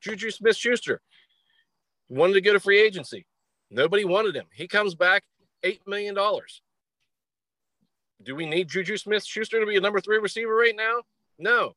Juju 0.00 0.30
Smith 0.30 0.56
Schuster 0.56 1.00
wanted 2.08 2.34
to 2.34 2.40
go 2.40 2.52
to 2.52 2.60
free 2.60 2.80
agency. 2.80 3.26
Nobody 3.70 4.04
wanted 4.04 4.34
him. 4.34 4.46
He 4.52 4.66
comes 4.66 4.94
back 4.94 5.24
$8 5.64 5.80
million. 5.86 6.16
Do 8.22 8.34
we 8.34 8.46
need 8.46 8.68
Juju 8.68 8.96
Smith 8.96 9.24
Schuster 9.24 9.60
to 9.60 9.66
be 9.66 9.76
a 9.76 9.80
number 9.80 10.00
three 10.00 10.18
receiver 10.18 10.54
right 10.54 10.74
now? 10.74 11.02
No. 11.38 11.74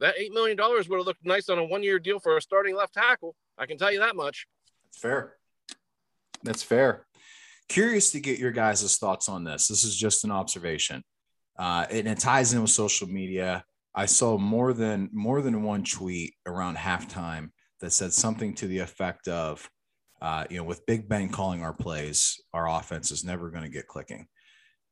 That 0.00 0.16
$8 0.16 0.32
million 0.32 0.56
would 0.60 0.98
have 0.98 1.06
looked 1.06 1.24
nice 1.24 1.48
on 1.48 1.58
a 1.58 1.64
one 1.64 1.82
year 1.82 1.98
deal 1.98 2.20
for 2.20 2.36
a 2.36 2.42
starting 2.42 2.76
left 2.76 2.94
tackle. 2.94 3.34
I 3.58 3.66
can 3.66 3.78
tell 3.78 3.92
you 3.92 4.00
that 4.00 4.16
much. 4.16 4.46
That's 4.84 4.98
fair. 4.98 5.36
That's 6.44 6.62
fair. 6.62 7.06
Curious 7.68 8.12
to 8.12 8.20
get 8.20 8.38
your 8.38 8.52
guys' 8.52 8.96
thoughts 8.98 9.28
on 9.28 9.44
this. 9.44 9.68
This 9.68 9.84
is 9.84 9.96
just 9.96 10.24
an 10.24 10.30
observation. 10.30 11.02
Uh, 11.58 11.86
and 11.90 12.06
it 12.06 12.18
ties 12.18 12.52
in 12.52 12.60
with 12.60 12.70
social 12.70 13.08
media. 13.08 13.64
I 13.94 14.06
saw 14.06 14.36
more 14.36 14.72
than 14.72 15.08
more 15.12 15.40
than 15.40 15.62
one 15.62 15.84
tweet 15.84 16.34
around 16.46 16.76
halftime 16.76 17.50
that 17.80 17.92
said 17.92 18.12
something 18.12 18.54
to 18.54 18.66
the 18.66 18.80
effect 18.80 19.28
of, 19.28 19.68
uh, 20.20 20.44
you 20.50 20.58
know, 20.58 20.64
with 20.64 20.84
Big 20.86 21.08
Ben 21.08 21.28
calling 21.28 21.62
our 21.62 21.72
plays, 21.72 22.40
our 22.52 22.68
offense 22.68 23.10
is 23.10 23.24
never 23.24 23.50
going 23.50 23.62
to 23.62 23.70
get 23.70 23.86
clicking. 23.86 24.26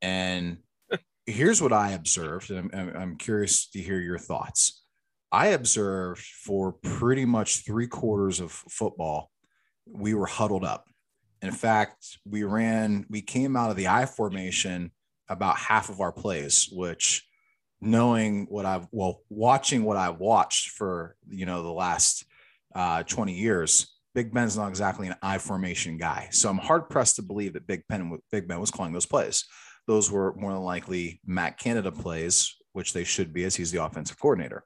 And 0.01 0.59
here's 1.27 1.61
what 1.61 1.73
I 1.73 1.93
observed, 1.93 2.51
and 2.51 2.71
I'm, 2.73 2.97
I'm 2.97 3.17
curious 3.17 3.69
to 3.71 3.81
hear 3.81 4.01
your 4.01 4.19
thoughts. 4.19 4.85
I 5.33 5.49
observed 5.49 6.23
for 6.23 6.73
pretty 6.73 7.25
much 7.25 7.65
three 7.65 7.89
quarters 7.89 8.39
of 8.39 8.53
football, 8.53 9.31
we 9.87 10.15
were 10.15 10.27
huddled 10.27 10.65
up. 10.65 10.85
In 11.43 11.51
fact, 11.51 12.18
we 12.24 12.45
ran, 12.45 13.05
we 13.11 13.20
came 13.20 13.57
out 13.57 13.70
of 13.70 13.76
the 13.76 13.88
I 13.88 14.07
formation 14.07 14.93
about 15.28 15.57
half 15.57 15.88
of 15.88 16.01
our 16.01 16.12
plays, 16.12 16.68
which 16.70 17.26
knowing 17.80 18.47
what 18.49 18.64
I've, 18.64 18.86
well, 18.93 19.22
watching 19.28 19.82
what 19.82 19.97
I've 19.97 20.20
watched 20.20 20.70
for, 20.70 21.16
you 21.28 21.45
know, 21.45 21.62
the 21.62 21.72
last 21.72 22.24
uh, 22.74 23.03
20 23.03 23.34
years, 23.34 23.99
Big 24.14 24.32
Ben's 24.32 24.57
not 24.57 24.68
exactly 24.68 25.09
an 25.09 25.16
I 25.20 25.38
formation 25.38 25.97
guy. 25.97 26.28
So 26.30 26.49
I'm 26.49 26.59
hard 26.59 26.88
pressed 26.88 27.16
to 27.16 27.22
believe 27.22 27.55
that 27.55 27.66
Big 27.66 27.82
Ben, 27.88 28.18
Big 28.30 28.47
Ben 28.47 28.61
was 28.61 28.70
calling 28.70 28.93
those 28.93 29.07
plays. 29.07 29.45
Those 29.88 30.11
were 30.11 30.34
more 30.36 30.53
than 30.53 30.62
likely 30.62 31.20
Matt 31.26 31.59
Canada 31.59 31.90
plays, 31.90 32.55
which 32.72 32.93
they 32.93 33.05
should 33.05 33.32
be 33.32 33.45
as 33.45 33.57
he's 33.57 33.72
the 33.72 33.82
offensive 33.82 34.20
coordinator. 34.20 34.64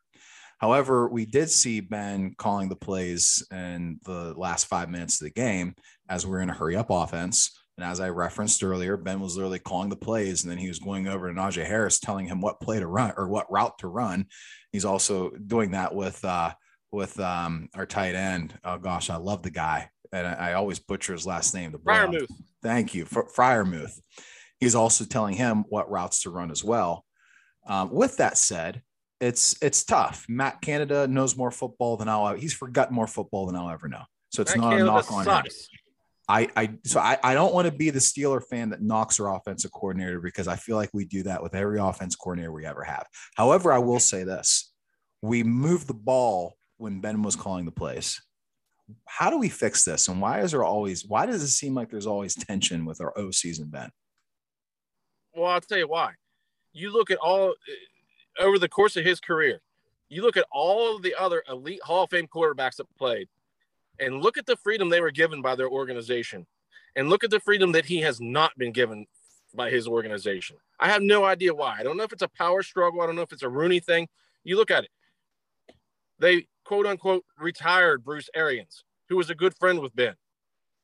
However, 0.58 1.08
we 1.08 1.26
did 1.26 1.50
see 1.50 1.80
Ben 1.80 2.34
calling 2.36 2.68
the 2.68 2.76
plays 2.76 3.46
in 3.50 4.00
the 4.04 4.34
last 4.36 4.66
five 4.66 4.88
minutes 4.88 5.20
of 5.20 5.26
the 5.26 5.32
game 5.32 5.74
as 6.08 6.26
we're 6.26 6.40
in 6.40 6.50
a 6.50 6.54
hurry 6.54 6.76
up 6.76 6.88
offense. 6.90 7.58
And 7.78 7.84
as 7.84 8.00
I 8.00 8.08
referenced 8.08 8.64
earlier, 8.64 8.96
Ben 8.96 9.20
was 9.20 9.36
literally 9.36 9.58
calling 9.58 9.90
the 9.90 9.96
plays, 9.96 10.42
and 10.42 10.50
then 10.50 10.58
he 10.58 10.68
was 10.68 10.78
going 10.78 11.08
over 11.08 11.28
to 11.28 11.38
Najee 11.38 11.66
Harris, 11.66 12.00
telling 12.00 12.26
him 12.26 12.40
what 12.40 12.60
play 12.60 12.78
to 12.78 12.86
run 12.86 13.12
or 13.16 13.28
what 13.28 13.50
route 13.52 13.78
to 13.78 13.88
run. 13.88 14.26
He's 14.72 14.86
also 14.86 15.30
doing 15.30 15.72
that 15.72 15.94
with 15.94 16.24
uh, 16.24 16.52
with 16.90 17.20
um, 17.20 17.68
our 17.74 17.84
tight 17.84 18.14
end. 18.14 18.58
Oh 18.64 18.78
gosh, 18.78 19.10
I 19.10 19.16
love 19.16 19.42
the 19.42 19.50
guy, 19.50 19.90
and 20.10 20.26
I, 20.26 20.32
I 20.32 20.52
always 20.54 20.78
butcher 20.78 21.12
his 21.12 21.26
last 21.26 21.54
name. 21.54 21.72
The 21.72 21.78
Freiermuth. 21.78 22.30
Thank 22.62 22.94
you, 22.94 23.04
Fr- 23.04 23.28
Freiermuth. 23.36 24.00
He's 24.58 24.74
also 24.74 25.04
telling 25.04 25.34
him 25.34 25.64
what 25.68 25.90
routes 25.90 26.22
to 26.22 26.30
run 26.30 26.50
as 26.50 26.64
well. 26.64 27.04
Um, 27.66 27.92
with 27.92 28.16
that 28.16 28.38
said, 28.38 28.80
it's 29.20 29.54
it's 29.60 29.84
tough. 29.84 30.24
Matt 30.30 30.62
Canada 30.62 31.06
knows 31.06 31.36
more 31.36 31.50
football 31.50 31.98
than 31.98 32.08
I'll. 32.08 32.34
He's 32.34 32.54
forgotten 32.54 32.94
more 32.94 33.06
football 33.06 33.46
than 33.46 33.56
I'll 33.56 33.70
ever 33.70 33.88
know. 33.88 34.04
So 34.30 34.42
it's 34.42 34.56
Matt 34.56 34.60
not 34.62 34.70
Canada 34.70 34.90
a 34.90 34.94
knock 34.94 35.12
on 35.12 35.24
sucks. 35.24 35.68
him. 35.68 35.78
I, 36.28 36.48
I 36.56 36.70
so 36.84 36.98
I, 36.98 37.18
I 37.22 37.34
don't 37.34 37.54
want 37.54 37.66
to 37.66 37.72
be 37.72 37.90
the 37.90 38.00
Steeler 38.00 38.42
fan 38.42 38.70
that 38.70 38.82
knocks 38.82 39.20
our 39.20 39.34
offensive 39.34 39.70
coordinator 39.72 40.20
because 40.20 40.48
I 40.48 40.56
feel 40.56 40.76
like 40.76 40.90
we 40.92 41.04
do 41.04 41.22
that 41.24 41.42
with 41.42 41.54
every 41.54 41.78
offense 41.78 42.16
coordinator 42.16 42.52
we 42.52 42.66
ever 42.66 42.82
have. 42.82 43.06
However, 43.36 43.72
I 43.72 43.78
will 43.78 44.00
say 44.00 44.24
this: 44.24 44.72
we 45.22 45.44
moved 45.44 45.86
the 45.86 45.94
ball 45.94 46.56
when 46.78 47.00
Ben 47.00 47.22
was 47.22 47.36
calling 47.36 47.64
the 47.64 47.72
plays. 47.72 48.20
How 49.06 49.30
do 49.30 49.38
we 49.38 49.48
fix 49.48 49.84
this? 49.84 50.08
And 50.08 50.20
why 50.20 50.40
is 50.40 50.52
there 50.52 50.64
always 50.64 51.04
why 51.06 51.26
does 51.26 51.42
it 51.42 51.48
seem 51.48 51.74
like 51.74 51.90
there's 51.90 52.06
always 52.06 52.34
tension 52.34 52.84
with 52.84 53.00
our 53.00 53.16
OC 53.16 53.56
and 53.58 53.70
Ben? 53.70 53.90
Well, 55.34 55.50
I'll 55.50 55.60
tell 55.60 55.78
you 55.78 55.88
why. 55.88 56.12
You 56.72 56.92
look 56.92 57.10
at 57.10 57.18
all 57.18 57.50
uh, 57.50 58.42
over 58.42 58.58
the 58.58 58.68
course 58.68 58.96
of 58.96 59.04
his 59.04 59.20
career, 59.20 59.60
you 60.08 60.22
look 60.22 60.36
at 60.36 60.46
all 60.50 60.96
of 60.96 61.02
the 61.02 61.14
other 61.14 61.42
elite 61.48 61.82
Hall 61.82 62.04
of 62.04 62.10
Fame 62.10 62.26
quarterbacks 62.26 62.76
that 62.76 62.86
played, 62.96 63.28
and 63.98 64.22
look 64.22 64.36
at 64.38 64.46
the 64.46 64.56
freedom 64.56 64.88
they 64.88 65.00
were 65.00 65.10
given 65.10 65.42
by 65.42 65.54
their 65.54 65.68
organization, 65.68 66.46
and 66.94 67.08
look 67.08 67.24
at 67.24 67.30
the 67.30 67.40
freedom 67.40 67.72
that 67.72 67.86
he 67.86 68.00
has 68.00 68.20
not 68.20 68.56
been 68.56 68.72
given 68.72 69.06
by 69.54 69.70
his 69.70 69.88
organization. 69.88 70.56
I 70.78 70.88
have 70.88 71.02
no 71.02 71.24
idea 71.24 71.54
why. 71.54 71.76
I 71.78 71.82
don't 71.82 71.96
know 71.96 72.04
if 72.04 72.12
it's 72.12 72.22
a 72.22 72.28
power 72.28 72.62
struggle. 72.62 73.00
I 73.00 73.06
don't 73.06 73.16
know 73.16 73.22
if 73.22 73.32
it's 73.32 73.42
a 73.42 73.48
Rooney 73.48 73.80
thing. 73.80 74.08
You 74.44 74.56
look 74.56 74.70
at 74.70 74.84
it. 74.84 74.90
They 76.18 76.46
quote 76.64 76.86
unquote 76.86 77.24
retired 77.38 78.04
Bruce 78.04 78.28
Arians, 78.34 78.84
who 79.08 79.16
was 79.16 79.30
a 79.30 79.34
good 79.34 79.56
friend 79.56 79.80
with 79.80 79.94
Ben. 79.94 80.14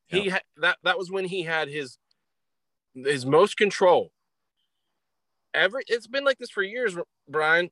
He 0.06 0.28
ha- 0.28 0.40
that 0.58 0.78
that 0.84 0.98
was 0.98 1.10
when 1.10 1.24
he 1.24 1.42
had 1.42 1.68
his 1.68 1.98
his 2.94 3.24
most 3.24 3.56
control. 3.56 4.12
Every 5.54 5.84
it's 5.86 6.06
been 6.06 6.24
like 6.24 6.38
this 6.38 6.50
for 6.50 6.62
years, 6.62 6.96
Brian. 7.28 7.70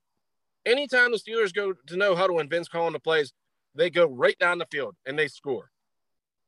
Anytime 0.67 1.13
the 1.13 1.19
Steelers 1.19 1.55
go 1.55 1.73
to 1.87 1.97
no 1.97 2.15
huddle 2.15 2.39
and 2.39 2.51
Vince 2.51 2.69
calling 2.69 2.93
the 2.93 3.01
plays, 3.01 3.33
they 3.75 3.91
go 3.91 4.07
right 4.07 4.39
down 4.39 4.59
the 4.59 4.67
field 4.71 4.97
and 5.07 5.19
they 5.19 5.29
score. 5.29 5.71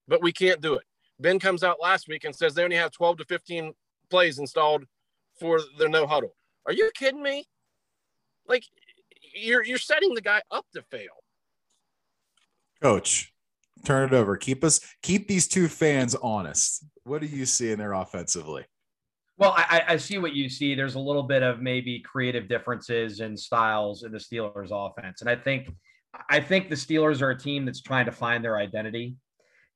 But 0.09 0.23
we 0.23 0.33
can't 0.33 0.61
do 0.61 0.75
it. 0.75 0.85
Ben 1.21 1.39
comes 1.39 1.63
out 1.63 1.81
last 1.81 2.09
week 2.09 2.25
and 2.25 2.35
says 2.35 2.55
they 2.55 2.65
only 2.65 2.77
have 2.77 2.91
12 2.91 3.19
to 3.19 3.25
15 3.25 3.73
plays 4.11 4.39
installed 4.39 4.85
for 5.39 5.61
their 5.79 5.89
no 5.89 6.07
huddle. 6.07 6.35
Are 6.67 6.73
you 6.73 6.91
kidding 6.95 7.23
me? 7.23 7.47
Like 8.47 8.65
you're 9.35 9.65
you're 9.65 9.79
setting 9.79 10.15
the 10.15 10.21
guy 10.21 10.43
up 10.51 10.67
to 10.75 10.83
fail. 10.83 11.23
Coach, 12.83 13.33
turn 13.85 14.13
it 14.13 14.15
over. 14.15 14.37
Keep 14.37 14.65
us 14.65 14.81
keep 15.03 15.29
these 15.29 15.47
two 15.47 15.69
fans 15.69 16.15
honest. 16.17 16.85
What 17.05 17.21
do 17.21 17.29
you 17.29 17.47
see 17.47 17.71
in 17.71 17.79
there 17.79 17.93
offensively? 17.93 18.65
Well, 19.39 19.55
I, 19.57 19.83
I, 19.89 19.97
see 19.97 20.19
what 20.19 20.35
you 20.35 20.49
see. 20.49 20.75
There's 20.75 20.95
a 20.95 21.01
little 21.01 21.23
bit 21.23 21.43
of 21.43 21.61
maybe 21.61 21.99
creative 22.01 22.49
differences 22.49 23.21
in 23.21 23.37
styles 23.37 24.05
in 24.05 24.13
the 24.13 24.19
Steelers 24.19 24.69
offense. 24.71 25.21
And 25.21 25.29
I 25.29 25.35
think 25.35 25.69
I 26.29 26.41
think 26.41 26.69
the 26.69 26.75
Steelers 26.75 27.23
are 27.23 27.31
a 27.31 27.39
team 27.39 27.65
that's 27.65 27.81
trying 27.81 28.07
to 28.07 28.13
find 28.13 28.45
their 28.45 28.57
identity. 28.57 29.17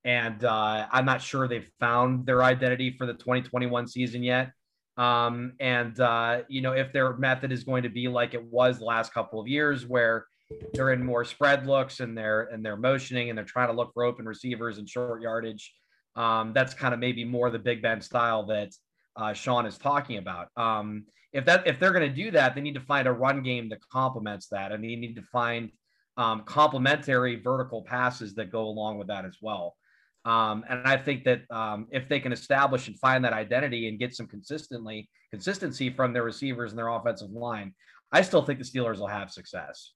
And 0.04 0.44
uh, 0.44 0.86
I'm 0.90 1.04
not 1.04 1.20
sure 1.20 1.48
they've 1.48 1.70
found 1.80 2.26
their 2.26 2.42
identity 2.42 2.94
for 2.96 3.06
the 3.06 3.14
2021 3.14 3.88
season 3.88 4.22
yet. 4.22 4.52
Um, 4.96 5.54
and, 5.60 5.98
uh, 5.98 6.42
you 6.48 6.60
know, 6.60 6.72
if 6.72 6.92
their 6.92 7.16
method 7.16 7.52
is 7.52 7.64
going 7.64 7.82
to 7.82 7.88
be 7.88 8.08
like 8.08 8.32
it 8.34 8.44
was 8.44 8.78
the 8.78 8.84
last 8.84 9.12
couple 9.12 9.40
of 9.40 9.48
years, 9.48 9.86
where 9.86 10.26
they're 10.72 10.92
in 10.92 11.04
more 11.04 11.24
spread 11.24 11.66
looks 11.66 12.00
and 12.00 12.16
they're 12.16 12.44
and 12.44 12.64
they're 12.64 12.76
motioning 12.76 13.28
and 13.28 13.36
they're 13.36 13.44
trying 13.44 13.68
to 13.68 13.74
look 13.74 13.92
for 13.92 14.04
open 14.04 14.26
receivers 14.26 14.78
and 14.78 14.88
short 14.88 15.20
yardage. 15.22 15.74
Um, 16.14 16.52
that's 16.54 16.72
kind 16.72 16.94
of 16.94 17.00
maybe 17.00 17.24
more 17.24 17.50
the 17.50 17.58
Big 17.58 17.82
Ben 17.82 18.00
style 18.00 18.46
that 18.46 18.72
uh, 19.16 19.32
Sean 19.32 19.66
is 19.66 19.76
talking 19.76 20.18
about. 20.18 20.48
Um, 20.56 21.04
if 21.32 21.44
that 21.46 21.66
if 21.66 21.78
they're 21.78 21.92
going 21.92 22.08
to 22.08 22.14
do 22.14 22.30
that, 22.30 22.54
they 22.54 22.60
need 22.60 22.74
to 22.74 22.80
find 22.80 23.06
a 23.06 23.12
run 23.12 23.42
game 23.42 23.68
that 23.70 23.80
complements 23.92 24.46
that, 24.48 24.72
and 24.72 24.82
they 24.82 24.96
need 24.96 25.16
to 25.16 25.22
find 25.22 25.70
um, 26.16 26.42
complementary 26.44 27.36
vertical 27.36 27.82
passes 27.82 28.34
that 28.34 28.50
go 28.50 28.62
along 28.62 28.98
with 28.98 29.08
that 29.08 29.24
as 29.24 29.36
well. 29.40 29.76
Um, 30.24 30.64
and 30.68 30.86
I 30.86 30.96
think 30.96 31.24
that 31.24 31.42
um, 31.50 31.86
if 31.90 32.08
they 32.08 32.18
can 32.18 32.32
establish 32.32 32.88
and 32.88 32.98
find 32.98 33.24
that 33.24 33.32
identity 33.32 33.88
and 33.88 33.98
get 33.98 34.14
some 34.14 34.26
consistently 34.26 35.08
consistency 35.30 35.90
from 35.90 36.12
their 36.12 36.24
receivers 36.24 36.72
and 36.72 36.78
their 36.78 36.88
offensive 36.88 37.30
line, 37.30 37.74
I 38.10 38.22
still 38.22 38.42
think 38.42 38.58
the 38.58 38.64
Steelers 38.64 38.98
will 38.98 39.06
have 39.06 39.30
success. 39.30 39.92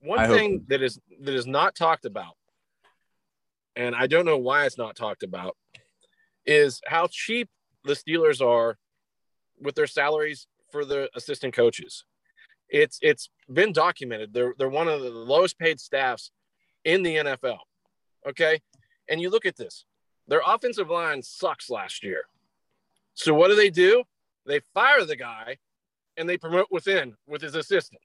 One 0.00 0.18
I 0.18 0.28
thing 0.28 0.52
hope. 0.52 0.68
that 0.68 0.82
is 0.82 0.98
that 1.20 1.34
is 1.34 1.46
not 1.46 1.74
talked 1.74 2.06
about, 2.06 2.34
and 3.76 3.94
I 3.94 4.06
don't 4.06 4.24
know 4.24 4.38
why 4.38 4.64
it's 4.66 4.78
not 4.78 4.96
talked 4.96 5.22
about, 5.22 5.56
is 6.46 6.80
how 6.86 7.06
cheap 7.10 7.48
the 7.84 7.92
Steelers 7.92 8.44
are 8.44 8.78
with 9.60 9.74
their 9.74 9.86
salaries 9.86 10.46
for 10.70 10.84
the 10.84 11.08
assistant 11.14 11.54
coaches. 11.54 12.04
It's 12.72 12.98
it's 13.02 13.28
been 13.52 13.72
documented. 13.72 14.32
They're 14.32 14.54
they're 14.58 14.68
one 14.68 14.88
of 14.88 15.02
the 15.02 15.10
lowest 15.10 15.58
paid 15.58 15.78
staffs 15.78 16.30
in 16.84 17.02
the 17.02 17.16
NFL. 17.16 17.58
Okay. 18.26 18.60
And 19.08 19.20
you 19.20 19.30
look 19.30 19.44
at 19.44 19.56
this, 19.56 19.84
their 20.26 20.40
offensive 20.46 20.88
line 20.88 21.22
sucks 21.22 21.68
last 21.68 22.02
year. 22.02 22.22
So 23.14 23.34
what 23.34 23.48
do 23.48 23.54
they 23.54 23.68
do? 23.68 24.04
They 24.46 24.60
fire 24.72 25.04
the 25.04 25.16
guy 25.16 25.58
and 26.16 26.28
they 26.28 26.38
promote 26.38 26.68
within 26.70 27.14
with 27.26 27.42
his 27.42 27.54
assistant. 27.54 28.00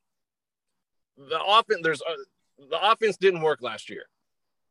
The 1.18 1.42
offense 1.42 1.80
there's 1.82 2.02
uh, 2.02 2.16
the 2.70 2.92
offense 2.92 3.16
didn't 3.16 3.42
work 3.42 3.62
last 3.62 3.90
year. 3.90 4.04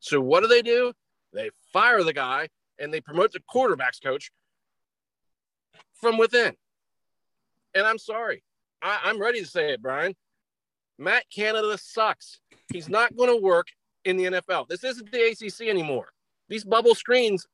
So 0.01 0.21
what 0.21 0.43
do 0.43 0.47
they 0.47 0.63
do? 0.63 0.93
They 1.33 1.51
fire 1.73 2.05
the 2.05 2.13
guy 2.13 2.49
and 2.79 2.93
they 2.93 3.01
promote 3.01 3.33
the 3.33 3.41
quarterbacks 3.41 4.03
coach 4.03 4.31
from 5.95 6.19
within. 6.19 6.55
And 7.75 7.87
I'm 7.87 7.99
sorry. 7.99 8.43
I, 8.83 9.01
I'm 9.05 9.21
ready 9.21 9.41
to 9.41 9.47
say 9.47 9.73
it, 9.73 9.83
Brian. 9.83 10.15
Matt 10.99 11.25
Canada 11.35 11.77
sucks. 11.79 12.41
He's 12.73 12.89
not 12.89 13.17
going 13.17 13.31
to 13.31 13.43
work 13.43 13.69
in 14.05 14.17
the 14.17 14.25
NFL. 14.25 14.69
This 14.69 14.85
isn't 14.85 15.11
the 15.11 15.31
ACC 15.31 15.69
anymore. 15.69 16.09
These 16.49 16.65
bubble 16.65 16.95
screens 16.95 17.47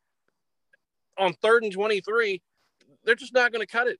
on 1.18 1.32
third 1.34 1.64
and 1.64 1.72
23, 1.72 2.40
they're 3.04 3.14
just 3.14 3.34
not 3.34 3.52
going 3.52 3.64
to 3.64 3.70
cut 3.70 3.88
it. 3.88 3.98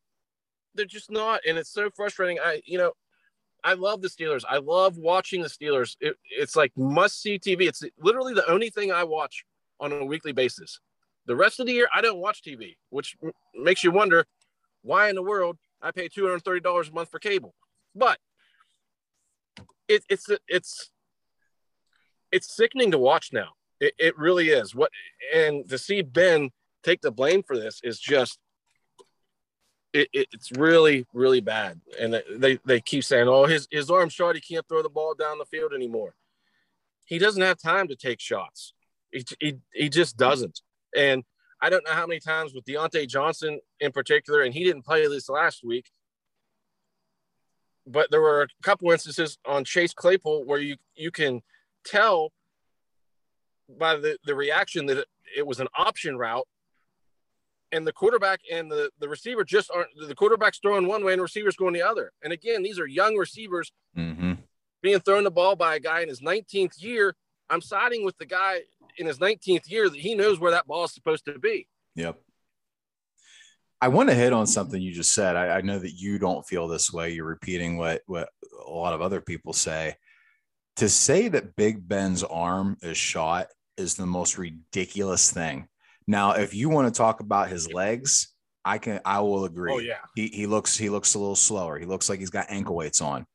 They're 0.74 0.84
just 0.84 1.10
not. 1.10 1.40
And 1.46 1.58
it's 1.58 1.70
so 1.70 1.90
frustrating. 1.90 2.38
I, 2.38 2.62
you 2.64 2.78
know, 2.78 2.92
I 3.64 3.74
love 3.74 4.02
the 4.02 4.08
Steelers. 4.08 4.42
I 4.48 4.58
love 4.58 4.96
watching 4.96 5.42
the 5.42 5.48
Steelers. 5.48 5.96
It, 6.00 6.16
it's 6.30 6.56
like 6.56 6.72
must 6.76 7.20
see 7.20 7.38
TV. 7.38 7.62
It's 7.62 7.82
literally 8.00 8.34
the 8.34 8.48
only 8.50 8.70
thing 8.70 8.92
I 8.92 9.04
watch 9.04 9.44
on 9.80 9.92
a 9.92 10.04
weekly 10.04 10.32
basis. 10.32 10.80
The 11.26 11.36
rest 11.36 11.60
of 11.60 11.66
the 11.66 11.72
year, 11.72 11.88
I 11.94 12.00
don't 12.00 12.18
watch 12.18 12.42
TV, 12.42 12.76
which 12.90 13.16
m- 13.22 13.32
makes 13.54 13.84
you 13.84 13.92
wonder 13.92 14.26
why 14.82 15.08
in 15.08 15.14
the 15.14 15.22
world 15.22 15.58
I 15.82 15.90
pay 15.90 16.08
$230 16.08 16.88
a 16.88 16.92
month 16.92 17.10
for 17.10 17.18
cable. 17.18 17.54
But 17.94 18.18
it, 19.88 20.04
it's 20.08 20.28
it's 20.48 20.90
it's 22.30 22.54
sickening 22.54 22.92
to 22.92 22.98
watch 22.98 23.32
now. 23.32 23.50
It, 23.80 23.94
it 23.98 24.18
really 24.18 24.48
is. 24.48 24.74
What 24.74 24.90
and 25.34 25.68
to 25.68 25.76
see 25.76 26.02
Ben 26.02 26.50
take 26.82 27.02
the 27.02 27.10
blame 27.10 27.42
for 27.42 27.56
this 27.56 27.80
is 27.82 27.98
just 27.98 28.38
it, 29.92 30.08
it, 30.12 30.28
it's 30.32 30.52
really 30.52 31.06
really 31.12 31.40
bad. 31.40 31.80
And 32.00 32.22
they 32.34 32.58
they 32.64 32.80
keep 32.80 33.04
saying, 33.04 33.28
"Oh, 33.28 33.44
his 33.44 33.68
his 33.70 33.90
arm's 33.90 34.14
short. 34.14 34.36
He 34.36 34.40
can't 34.40 34.66
throw 34.66 34.82
the 34.82 34.88
ball 34.88 35.14
down 35.14 35.38
the 35.38 35.44
field 35.44 35.72
anymore." 35.74 36.14
He 37.04 37.18
doesn't 37.18 37.42
have 37.42 37.58
time 37.58 37.88
to 37.88 37.96
take 37.96 38.20
shots. 38.20 38.72
He 39.10 39.24
he, 39.40 39.58
he 39.72 39.88
just 39.90 40.16
doesn't. 40.16 40.60
And 40.96 41.24
I 41.62 41.70
don't 41.70 41.84
know 41.86 41.94
how 41.94 42.06
many 42.06 42.18
times 42.18 42.52
with 42.52 42.64
Diontae 42.64 43.08
Johnson 43.08 43.60
in 43.78 43.92
particular, 43.92 44.42
and 44.42 44.52
he 44.52 44.64
didn't 44.64 44.82
play 44.82 45.06
this 45.06 45.28
last 45.28 45.62
week. 45.64 45.90
But 47.86 48.10
there 48.10 48.20
were 48.20 48.42
a 48.42 48.48
couple 48.62 48.90
instances 48.90 49.38
on 49.46 49.64
Chase 49.64 49.94
Claypool 49.94 50.44
where 50.44 50.58
you 50.58 50.76
you 50.96 51.10
can 51.10 51.40
tell 51.84 52.32
by 53.78 53.96
the, 53.96 54.18
the 54.24 54.34
reaction 54.34 54.86
that 54.86 54.98
it, 54.98 55.06
it 55.36 55.46
was 55.46 55.60
an 55.60 55.68
option 55.76 56.18
route 56.18 56.46
and 57.72 57.86
the 57.86 57.92
quarterback 57.92 58.40
and 58.52 58.70
the, 58.70 58.90
the 59.00 59.08
receiver 59.08 59.44
just 59.44 59.70
aren't 59.74 59.88
the 60.06 60.14
quarterback's 60.14 60.58
throwing 60.58 60.86
one 60.86 61.04
way 61.04 61.12
and 61.12 61.20
the 61.20 61.24
receiver's 61.24 61.56
going 61.56 61.72
the 61.72 61.82
other. 61.82 62.12
And 62.22 62.32
again, 62.32 62.62
these 62.62 62.78
are 62.78 62.86
young 62.86 63.16
receivers 63.16 63.72
mm-hmm. 63.96 64.34
being 64.82 65.00
thrown 65.00 65.24
the 65.24 65.30
ball 65.30 65.56
by 65.56 65.76
a 65.76 65.80
guy 65.80 66.02
in 66.02 66.08
his 66.08 66.20
19th 66.20 66.82
year. 66.82 67.16
I'm 67.48 67.62
siding 67.62 68.04
with 68.04 68.16
the 68.18 68.26
guy 68.26 68.60
in 68.98 69.06
his 69.06 69.18
19th 69.18 69.70
year 69.70 69.88
that 69.88 69.98
he 69.98 70.14
knows 70.14 70.38
where 70.38 70.52
that 70.52 70.66
ball 70.66 70.84
is 70.84 70.92
supposed 70.92 71.24
to 71.26 71.38
be. 71.38 71.68
Yep. 71.96 72.18
I 73.80 73.88
want 73.88 74.10
to 74.10 74.14
hit 74.14 74.32
on 74.32 74.46
something 74.46 74.80
you 74.80 74.92
just 74.92 75.12
said. 75.12 75.34
I, 75.34 75.56
I 75.56 75.60
know 75.60 75.78
that 75.78 75.94
you 75.94 76.18
don't 76.18 76.46
feel 76.46 76.68
this 76.68 76.92
way. 76.92 77.10
You're 77.10 77.24
repeating 77.24 77.78
what 77.78 78.02
what 78.06 78.28
a 78.64 78.70
lot 78.70 78.94
of 78.94 79.02
other 79.02 79.20
people 79.20 79.52
say 79.52 79.96
to 80.76 80.88
say 80.88 81.28
that 81.28 81.56
Big 81.56 81.86
Ben's 81.86 82.22
arm 82.22 82.76
is 82.82 82.96
shot 82.96 83.48
is 83.76 83.94
the 83.94 84.06
most 84.06 84.38
ridiculous 84.38 85.32
thing. 85.32 85.66
Now, 86.06 86.32
if 86.32 86.54
you 86.54 86.68
want 86.68 86.92
to 86.92 86.96
talk 86.96 87.20
about 87.20 87.48
his 87.48 87.72
legs, 87.72 88.32
I 88.64 88.78
can 88.78 89.00
I 89.04 89.20
will 89.20 89.44
agree. 89.44 89.72
Oh 89.72 89.78
yeah. 89.78 89.98
He 90.14 90.28
he 90.28 90.46
looks 90.46 90.76
he 90.76 90.88
looks 90.88 91.14
a 91.14 91.18
little 91.18 91.36
slower. 91.36 91.78
He 91.78 91.86
looks 91.86 92.08
like 92.08 92.20
he's 92.20 92.30
got 92.30 92.46
ankle 92.48 92.76
weights 92.76 93.00
on. 93.00 93.26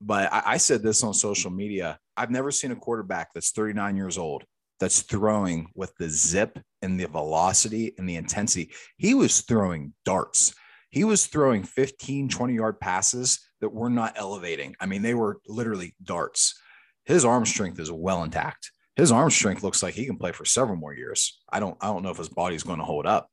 But 0.00 0.32
I, 0.32 0.42
I 0.46 0.56
said 0.58 0.82
this 0.82 1.02
on 1.02 1.14
social 1.14 1.50
media. 1.50 1.98
I've 2.16 2.30
never 2.30 2.50
seen 2.50 2.70
a 2.70 2.76
quarterback 2.76 3.30
that's 3.34 3.50
39 3.50 3.96
years 3.96 4.18
old 4.18 4.44
that's 4.80 5.02
throwing 5.02 5.68
with 5.74 5.94
the 5.96 6.08
zip 6.08 6.58
and 6.82 6.98
the 6.98 7.06
velocity 7.06 7.94
and 7.98 8.08
the 8.08 8.16
intensity. 8.16 8.72
He 8.96 9.14
was 9.14 9.40
throwing 9.40 9.94
darts. 10.04 10.54
He 10.90 11.04
was 11.04 11.26
throwing 11.26 11.64
15, 11.64 12.28
20 12.28 12.54
yard 12.54 12.80
passes 12.80 13.40
that 13.60 13.72
were 13.72 13.90
not 13.90 14.14
elevating. 14.16 14.74
I 14.80 14.86
mean, 14.86 15.02
they 15.02 15.14
were 15.14 15.38
literally 15.46 15.94
darts. 16.02 16.60
His 17.04 17.24
arm 17.24 17.46
strength 17.46 17.78
is 17.80 17.90
well 17.90 18.22
intact. 18.22 18.70
His 18.96 19.12
arm 19.12 19.30
strength 19.30 19.62
looks 19.62 19.82
like 19.82 19.94
he 19.94 20.06
can 20.06 20.16
play 20.16 20.32
for 20.32 20.44
several 20.44 20.76
more 20.76 20.94
years. 20.94 21.38
I 21.50 21.60
don't 21.60 21.76
I 21.80 21.88
don't 21.88 22.02
know 22.02 22.10
if 22.10 22.16
his 22.16 22.28
body's 22.28 22.62
going 22.62 22.78
to 22.78 22.84
hold 22.84 23.06
up. 23.06 23.28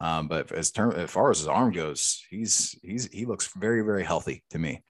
Um, 0.00 0.26
but 0.28 0.50
as 0.52 0.70
term 0.70 0.92
as 0.92 1.10
far 1.10 1.30
as 1.30 1.38
his 1.38 1.48
arm 1.48 1.72
goes, 1.72 2.22
he's 2.30 2.76
he's 2.82 3.06
he 3.12 3.24
looks 3.24 3.50
very 3.56 3.82
very 3.82 4.04
healthy 4.04 4.42
to 4.50 4.58
me. 4.58 4.82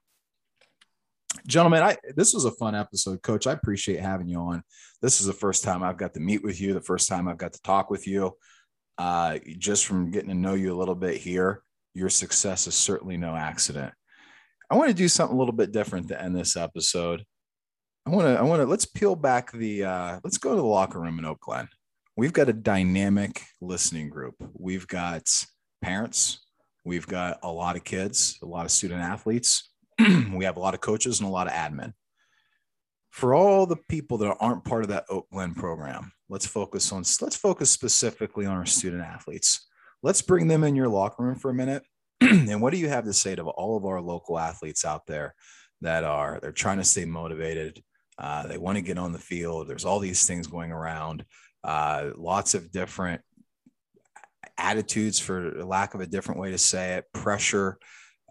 Gentlemen, 1.47 1.83
I 1.83 1.97
this 2.15 2.33
was 2.33 2.45
a 2.45 2.51
fun 2.51 2.75
episode, 2.75 3.21
Coach. 3.21 3.45
I 3.45 3.51
appreciate 3.51 3.99
having 3.99 4.27
you 4.27 4.39
on. 4.39 4.63
This 5.01 5.21
is 5.21 5.27
the 5.27 5.33
first 5.33 5.63
time 5.63 5.83
I've 5.83 5.97
got 5.97 6.13
to 6.15 6.19
meet 6.19 6.43
with 6.43 6.59
you. 6.59 6.73
The 6.73 6.81
first 6.81 7.07
time 7.07 7.27
I've 7.27 7.37
got 7.37 7.53
to 7.53 7.61
talk 7.61 7.89
with 7.89 8.07
you. 8.07 8.35
Uh, 8.97 9.39
just 9.59 9.85
from 9.85 10.09
getting 10.09 10.29
to 10.29 10.35
know 10.35 10.53
you 10.53 10.73
a 10.73 10.77
little 10.79 10.95
bit 10.95 11.17
here, 11.17 11.61
your 11.93 12.09
success 12.09 12.65
is 12.65 12.75
certainly 12.75 13.17
no 13.17 13.35
accident. 13.35 13.93
I 14.69 14.75
want 14.75 14.89
to 14.89 14.95
do 14.95 15.07
something 15.07 15.35
a 15.35 15.39
little 15.39 15.53
bit 15.53 15.71
different 15.71 16.07
to 16.07 16.21
end 16.21 16.35
this 16.35 16.57
episode. 16.57 17.23
I 18.05 18.09
want 18.11 18.27
to, 18.27 18.39
I 18.39 18.41
want 18.43 18.61
to, 18.61 18.65
let's 18.65 18.85
peel 18.85 19.15
back 19.15 19.51
the, 19.51 19.83
uh, 19.83 20.19
let's 20.23 20.37
go 20.37 20.51
to 20.51 20.55
the 20.55 20.63
locker 20.63 20.99
room 20.99 21.19
in 21.19 21.25
Oak 21.25 21.41
Glen. 21.41 21.67
We've 22.15 22.33
got 22.33 22.49
a 22.49 22.53
dynamic 22.53 23.41
listening 23.61 24.09
group. 24.09 24.35
We've 24.53 24.87
got 24.87 25.23
parents. 25.81 26.39
We've 26.83 27.05
got 27.05 27.39
a 27.43 27.51
lot 27.51 27.75
of 27.75 27.83
kids, 27.83 28.39
a 28.41 28.45
lot 28.45 28.65
of 28.65 28.71
student 28.71 29.01
athletes. 29.01 29.71
we 30.33 30.45
have 30.45 30.57
a 30.57 30.61
lot 30.61 30.73
of 30.73 30.81
coaches 30.81 31.19
and 31.19 31.27
a 31.27 31.31
lot 31.31 31.47
of 31.47 31.53
admin. 31.53 31.93
For 33.11 33.33
all 33.33 33.65
the 33.65 33.77
people 33.89 34.17
that 34.17 34.37
aren't 34.39 34.65
part 34.65 34.83
of 34.83 34.89
that 34.89 35.05
Oak 35.09 35.27
Glen 35.31 35.53
program, 35.53 36.11
let's 36.27 36.45
focus 36.45 36.91
on, 36.91 37.03
let's 37.21 37.37
focus 37.37 37.71
specifically 37.71 38.45
on 38.45 38.57
our 38.57 38.65
student 38.65 39.03
athletes. 39.03 39.67
Let's 40.03 40.21
bring 40.21 40.47
them 40.47 40.63
in 40.63 40.75
your 40.75 40.89
locker 40.89 41.23
room 41.23 41.35
for 41.35 41.49
a 41.49 41.53
minute 41.53 41.83
and 42.21 42.61
what 42.61 42.71
do 42.71 42.79
you 42.79 42.87
have 42.87 43.05
to 43.05 43.13
say 43.13 43.35
to 43.35 43.43
all 43.43 43.77
of 43.77 43.85
our 43.85 43.99
local 43.99 44.39
athletes 44.39 44.85
out 44.85 45.05
there 45.05 45.35
that 45.81 46.03
are 46.03 46.39
they're 46.41 46.51
trying 46.51 46.77
to 46.77 46.83
stay 46.83 47.05
motivated 47.05 47.83
uh, 48.17 48.47
they 48.47 48.57
want 48.57 48.77
to 48.77 48.81
get 48.81 48.97
on 48.97 49.11
the 49.11 49.19
field 49.19 49.67
there's 49.67 49.83
all 49.83 49.99
these 49.99 50.25
things 50.25 50.47
going 50.47 50.71
around 50.71 51.25
uh, 51.63 52.11
lots 52.15 52.53
of 52.53 52.71
different 52.71 53.21
attitudes 54.57 55.19
for 55.19 55.51
lack 55.65 55.93
of 55.93 55.99
a 55.99 56.07
different 56.07 56.39
way 56.39 56.51
to 56.51 56.57
say 56.57 56.95
it 56.95 57.05
pressure 57.13 57.77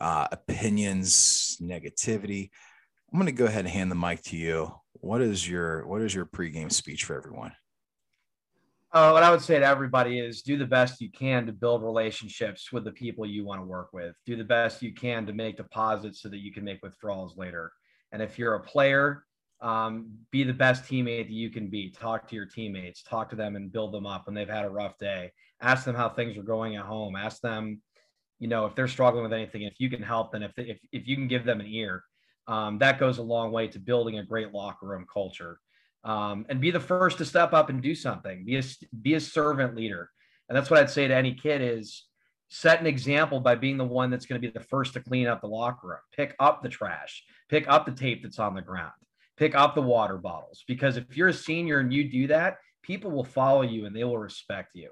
uh, 0.01 0.27
opinions 0.33 1.57
negativity 1.63 2.51
i'm 3.13 3.19
going 3.19 3.27
to 3.27 3.33
go 3.33 3.47
ahead 3.47 3.65
and 3.65 3.75
hand 3.75 3.91
the 3.91 3.97
mic 3.97 4.23
to 4.23 4.37
you 4.37 4.73
what 4.95 5.21
is 5.21 5.49
your 5.49 5.87
what 5.87 6.03
is 6.03 6.15
your 6.15 6.27
pregame 6.27 6.73
speech 6.73 7.05
for 7.05 7.17
everyone 7.17 7.53
uh, 8.95 9.11
what 9.11 9.25
I 9.25 9.31
would 9.33 9.43
say 9.43 9.59
to 9.59 9.67
everybody 9.67 10.21
is 10.21 10.43
do 10.43 10.57
the 10.57 10.65
best 10.65 11.01
you 11.01 11.11
can 11.11 11.47
to 11.47 11.53
build 11.53 11.83
relationships 11.83 12.71
with 12.71 12.85
the 12.85 12.93
people 12.93 13.27
you 13.27 13.45
want 13.45 13.61
to 13.61 13.67
work 13.67 13.89
with. 13.93 14.15
Do 14.25 14.37
the 14.37 14.45
best 14.45 14.83
you 14.83 14.95
can 14.95 15.27
to 15.27 15.33
make 15.33 15.57
deposits 15.57 16.23
so 16.23 16.29
that 16.29 16.39
you 16.39 16.53
can 16.53 16.63
make 16.63 16.81
withdrawals 16.81 17.37
later. 17.37 17.73
And 18.13 18.23
if 18.23 18.39
you're 18.39 18.55
a 18.55 18.61
player, 18.61 19.25
um, 19.61 20.13
be 20.31 20.45
the 20.45 20.53
best 20.53 20.85
teammate 20.85 21.27
that 21.27 21.33
you 21.33 21.51
can 21.51 21.69
be. 21.69 21.91
Talk 21.91 22.29
to 22.29 22.37
your 22.37 22.47
teammates, 22.47 23.03
talk 23.03 23.29
to 23.31 23.37
them 23.37 23.57
and 23.57 23.73
build 23.73 23.93
them 23.93 24.07
up 24.07 24.27
when 24.27 24.35
they've 24.37 24.49
had 24.49 24.65
a 24.65 24.71
rough 24.71 24.97
day. 24.99 25.33
Ask 25.61 25.85
them 25.85 25.97
how 25.97 26.09
things 26.09 26.37
are 26.39 26.45
going 26.45 26.77
at 26.77 26.85
home. 26.85 27.17
Ask 27.17 27.41
them, 27.41 27.83
you 28.45 28.51
know, 28.51 28.67
if 28.67 28.75
they're 28.75 28.89
struggling 28.89 29.23
with 29.23 29.33
anything, 29.33 29.63
if 29.63 29.81
you 29.81 29.89
can 29.89 30.03
help 30.03 30.31
them, 30.31 30.43
if, 30.43 30.53
if, 30.59 30.79
if 30.93 31.09
you 31.09 31.17
can 31.17 31.29
give 31.29 31.47
them 31.47 31.61
an 31.61 31.67
ear, 31.67 32.05
um, 32.47 32.77
that 32.77 33.01
goes 33.01 33.17
a 33.17 33.23
long 33.23 33.53
way 33.53 33.69
to 33.69 33.79
building 33.79 34.19
a 34.19 34.23
great 34.23 34.53
locker 34.53 34.87
room 34.87 35.07
culture. 35.11 35.59
Um, 36.05 36.45
and 36.51 36.61
be 36.61 36.71
the 36.71 36.79
first 36.79 37.17
to 37.17 37.25
step 37.25 37.55
up 37.55 37.71
and 37.71 37.83
do 37.83 37.95
something. 37.95 38.45
Be 38.45 38.59
a 38.59 38.63
be 39.01 39.15
a 39.15 39.21
servant 39.21 39.75
leader, 39.75 40.11
and 40.47 40.55
that's 40.55 40.69
what 40.69 40.79
I'd 40.79 40.91
say 40.91 41.09
to 41.09 41.15
any 41.15 41.33
kid 41.33 41.63
is 41.63 42.05
set 42.51 42.81
an 42.81 42.87
example 42.87 43.41
by 43.41 43.55
being 43.55 43.79
the 43.79 43.85
one 43.87 44.11
that's 44.11 44.27
going 44.27 44.39
to 44.39 44.47
be 44.47 44.53
the 44.53 44.63
first 44.67 44.93
to 44.93 45.01
clean 45.01 45.27
up 45.27 45.41
the 45.41 45.47
locker 45.47 45.87
room, 45.87 45.99
pick 46.15 46.37
up 46.39 46.63
the 46.63 46.69
trash, 46.69 47.25
pick 47.49 47.67
up 47.67 47.87
the 47.87 47.93
tape 47.93 48.23
that's 48.23 48.39
on 48.39 48.55
the 48.55 48.61
ground, 48.61 48.93
pick 49.39 49.55
up 49.55 49.75
the 49.75 49.81
water 49.81 50.19
bottles. 50.19 50.65
Because 50.69 50.99
if 50.99 51.17
you're 51.17 51.29
a 51.29 51.33
senior 51.33 51.79
and 51.79 51.91
you 51.91 52.11
do 52.11 52.27
that, 52.27 52.59
people 52.83 53.11
will 53.11 53.25
follow 53.25 53.63
you 53.63 53.87
and 53.87 53.97
they 53.97 54.05
will 54.05 54.19
respect 54.19 54.73
you 54.75 54.91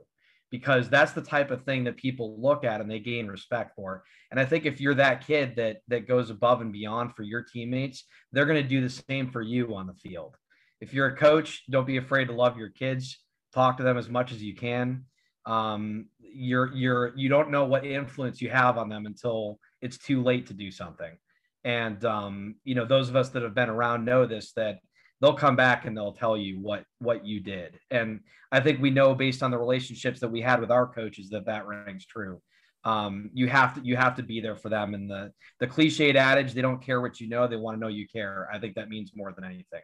because 0.52 0.90
that's 0.90 1.12
the 1.12 1.22
type 1.22 1.50
of 1.50 1.64
thing 1.64 1.82
that 1.84 1.96
people 1.96 2.38
look 2.38 2.62
at 2.62 2.82
and 2.82 2.88
they 2.88 3.00
gain 3.00 3.26
respect 3.26 3.74
for. 3.74 4.04
And 4.30 4.38
I 4.38 4.44
think 4.44 4.66
if 4.66 4.82
you're 4.82 4.94
that 4.94 5.26
kid 5.26 5.56
that 5.56 5.78
that 5.88 6.06
goes 6.06 6.28
above 6.28 6.60
and 6.60 6.70
beyond 6.70 7.16
for 7.16 7.22
your 7.22 7.42
teammates, 7.42 8.04
they're 8.30 8.44
going 8.44 8.62
to 8.62 8.68
do 8.68 8.82
the 8.82 8.90
same 8.90 9.30
for 9.30 9.40
you 9.40 9.74
on 9.74 9.86
the 9.86 9.94
field. 9.94 10.36
If 10.80 10.92
you're 10.92 11.06
a 11.06 11.16
coach, 11.16 11.62
don't 11.70 11.86
be 11.86 11.96
afraid 11.96 12.26
to 12.26 12.34
love 12.34 12.58
your 12.58 12.68
kids. 12.68 13.18
Talk 13.54 13.78
to 13.78 13.82
them 13.82 13.96
as 13.96 14.10
much 14.10 14.30
as 14.30 14.42
you 14.42 14.54
can. 14.54 15.06
Um, 15.46 16.06
you're 16.20 16.72
you're 16.74 17.16
you 17.16 17.30
don't 17.30 17.50
know 17.50 17.64
what 17.64 17.86
influence 17.86 18.42
you 18.42 18.50
have 18.50 18.76
on 18.76 18.90
them 18.90 19.06
until 19.06 19.58
it's 19.80 19.96
too 19.96 20.22
late 20.22 20.48
to 20.48 20.54
do 20.54 20.70
something. 20.70 21.16
And 21.64 22.04
um, 22.04 22.56
you 22.62 22.74
know, 22.74 22.84
those 22.84 23.08
of 23.08 23.16
us 23.16 23.30
that 23.30 23.42
have 23.42 23.54
been 23.54 23.70
around 23.70 24.04
know 24.04 24.26
this 24.26 24.52
that 24.52 24.80
they'll 25.22 25.32
come 25.32 25.54
back 25.54 25.86
and 25.86 25.96
they'll 25.96 26.12
tell 26.12 26.36
you 26.36 26.58
what 26.60 26.84
what 26.98 27.24
you 27.24 27.40
did. 27.40 27.78
And 27.90 28.20
I 28.50 28.60
think 28.60 28.82
we 28.82 28.90
know 28.90 29.14
based 29.14 29.42
on 29.42 29.52
the 29.52 29.58
relationships 29.58 30.20
that 30.20 30.28
we 30.28 30.42
had 30.42 30.60
with 30.60 30.70
our 30.70 30.86
coaches 30.86 31.30
that 31.30 31.46
that 31.46 31.64
rings 31.64 32.04
true. 32.04 32.42
Um, 32.84 33.30
you 33.32 33.46
have 33.46 33.74
to 33.76 33.80
you 33.82 33.96
have 33.96 34.16
to 34.16 34.24
be 34.24 34.40
there 34.40 34.56
for 34.56 34.68
them. 34.68 34.94
And 34.94 35.08
the 35.08 35.32
the 35.60 35.68
cliched 35.68 36.16
adage, 36.16 36.52
they 36.52 36.60
don't 36.60 36.82
care 36.82 37.00
what 37.00 37.20
you 37.20 37.28
know, 37.28 37.46
they 37.46 37.56
want 37.56 37.76
to 37.76 37.80
know 37.80 37.88
you 37.88 38.06
care. 38.08 38.48
I 38.52 38.58
think 38.58 38.74
that 38.74 38.88
means 38.88 39.12
more 39.14 39.32
than 39.32 39.44
anything. 39.44 39.82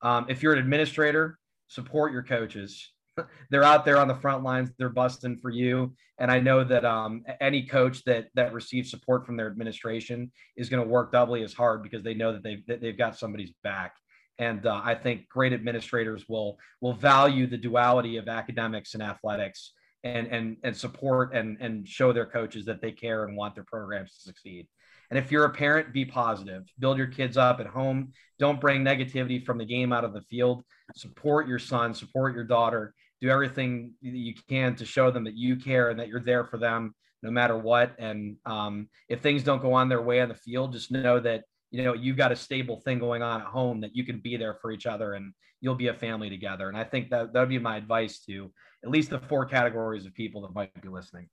Um, 0.00 0.26
if 0.28 0.42
you're 0.42 0.54
an 0.54 0.58
administrator, 0.58 1.38
support 1.68 2.10
your 2.12 2.22
coaches. 2.22 2.90
they're 3.50 3.64
out 3.64 3.84
there 3.84 3.98
on 3.98 4.08
the 4.08 4.14
front 4.14 4.42
lines. 4.42 4.70
They're 4.78 4.88
busting 4.88 5.36
for 5.36 5.50
you. 5.50 5.94
And 6.18 6.30
I 6.30 6.40
know 6.40 6.64
that 6.64 6.84
um, 6.86 7.24
any 7.42 7.66
coach 7.66 8.04
that 8.04 8.28
that 8.34 8.54
receives 8.54 8.90
support 8.90 9.26
from 9.26 9.36
their 9.36 9.48
administration 9.48 10.32
is 10.56 10.70
going 10.70 10.82
to 10.82 10.88
work 10.88 11.12
doubly 11.12 11.42
as 11.42 11.52
hard 11.52 11.82
because 11.82 12.02
they 12.02 12.14
know 12.14 12.32
that 12.32 12.42
they've 12.42 12.64
that 12.68 12.80
they've 12.80 12.96
got 12.96 13.18
somebody's 13.18 13.52
back. 13.62 13.92
And 14.38 14.66
uh, 14.66 14.80
I 14.84 14.94
think 14.94 15.28
great 15.28 15.52
administrators 15.52 16.24
will 16.28 16.58
will 16.80 16.92
value 16.92 17.46
the 17.46 17.56
duality 17.56 18.16
of 18.16 18.28
academics 18.28 18.94
and 18.94 19.02
athletics 19.02 19.72
and 20.04 20.28
and 20.28 20.56
and 20.62 20.76
support 20.76 21.34
and 21.34 21.56
and 21.60 21.86
show 21.86 22.12
their 22.12 22.26
coaches 22.26 22.64
that 22.66 22.80
they 22.80 22.92
care 22.92 23.24
and 23.24 23.36
want 23.36 23.54
their 23.54 23.64
programs 23.64 24.14
to 24.14 24.20
succeed. 24.20 24.68
And 25.10 25.18
if 25.18 25.32
you're 25.32 25.44
a 25.44 25.50
parent, 25.50 25.92
be 25.92 26.04
positive. 26.04 26.64
Build 26.78 26.98
your 26.98 27.06
kids 27.06 27.36
up 27.36 27.60
at 27.60 27.66
home. 27.66 28.12
Don't 28.38 28.60
bring 28.60 28.84
negativity 28.84 29.44
from 29.44 29.56
the 29.56 29.64
game 29.64 29.92
out 29.92 30.04
of 30.04 30.12
the 30.12 30.20
field. 30.22 30.64
Support 30.94 31.48
your 31.48 31.58
son, 31.58 31.94
support 31.94 32.34
your 32.34 32.44
daughter, 32.44 32.94
do 33.20 33.30
everything 33.30 33.94
that 34.02 34.10
you 34.10 34.34
can 34.48 34.74
to 34.76 34.84
show 34.84 35.10
them 35.10 35.24
that 35.24 35.34
you 35.34 35.56
care 35.56 35.88
and 35.88 35.98
that 35.98 36.08
you're 36.08 36.20
there 36.20 36.44
for 36.44 36.58
them 36.58 36.94
no 37.22 37.30
matter 37.30 37.56
what. 37.56 37.94
And 37.98 38.36
um, 38.46 38.88
if 39.08 39.20
things 39.20 39.42
don't 39.42 39.62
go 39.62 39.72
on 39.72 39.88
their 39.88 40.02
way 40.02 40.20
on 40.20 40.28
the 40.28 40.34
field, 40.34 40.72
just 40.72 40.90
know 40.90 41.18
that 41.20 41.44
you 41.70 41.82
know 41.82 41.92
you've 41.92 42.16
got 42.16 42.32
a 42.32 42.36
stable 42.36 42.80
thing 42.80 42.98
going 42.98 43.22
on 43.22 43.40
at 43.40 43.46
home 43.46 43.80
that 43.80 43.94
you 43.94 44.04
can 44.04 44.20
be 44.20 44.36
there 44.36 44.54
for 44.54 44.70
each 44.70 44.86
other 44.86 45.14
and 45.14 45.32
you'll 45.60 45.74
be 45.74 45.88
a 45.88 45.94
family 45.94 46.30
together. 46.30 46.68
And 46.68 46.76
I 46.76 46.84
think 46.84 47.10
that 47.10 47.32
that 47.32 47.40
would 47.40 47.48
be 47.48 47.58
my 47.58 47.76
advice 47.76 48.20
to 48.26 48.50
at 48.84 48.90
least 48.90 49.10
the 49.10 49.18
four 49.18 49.44
categories 49.44 50.06
of 50.06 50.14
people 50.14 50.42
that 50.42 50.54
might 50.54 50.80
be 50.80 50.88
listening. 50.88 51.28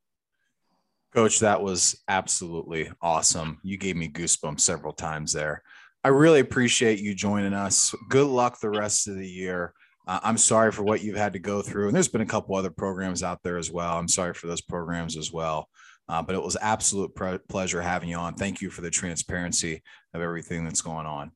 Coach, 1.14 1.40
that 1.40 1.62
was 1.62 2.02
absolutely 2.08 2.92
awesome. 3.02 3.60
You 3.64 3.78
gave 3.78 3.96
me 3.96 4.10
goosebumps 4.10 4.62
several 4.62 4.94
times 4.94 5.32
there. 5.32 5.64
I 6.04 6.10
really 6.10 6.40
appreciate 6.40 7.00
you 7.00 7.16
joining 7.16 7.54
us. 7.54 7.96
Good 8.10 8.28
luck 8.28 8.60
the 8.60 8.70
rest 8.70 9.08
of 9.08 9.16
the 9.16 9.28
year. 9.28 9.74
Uh, 10.08 10.20
I'm 10.24 10.38
sorry 10.38 10.72
for 10.72 10.84
what 10.84 11.04
you've 11.04 11.16
had 11.16 11.34
to 11.34 11.40
go 11.40 11.62
through. 11.62 11.88
And 11.88 11.96
there's 11.96 12.10
been 12.10 12.22
a 12.22 12.26
couple 12.26 12.56
other 12.56 12.70
programs 12.70 13.24
out 13.24 13.42
there 13.44 13.58
as 13.58 13.72
well. 13.72 13.98
I'm 13.98 14.08
sorry 14.08 14.34
for 14.34 14.48
those 14.48 14.62
programs 14.62 15.18
as 15.18 15.32
well. 15.32 15.70
Uh, 16.08 16.22
but 16.22 16.36
it 16.36 16.42
was 16.42 16.58
absolute 16.62 17.12
pleasure 17.50 17.82
having 17.82 18.10
you 18.10 18.18
on. 18.18 18.36
Thank 18.36 18.62
you 18.62 18.70
for 18.70 18.82
the 18.82 18.92
transparency 18.92 19.82
of 20.14 20.22
everything 20.22 20.64
that's 20.64 20.82
going 20.82 21.06
on. 21.06 21.32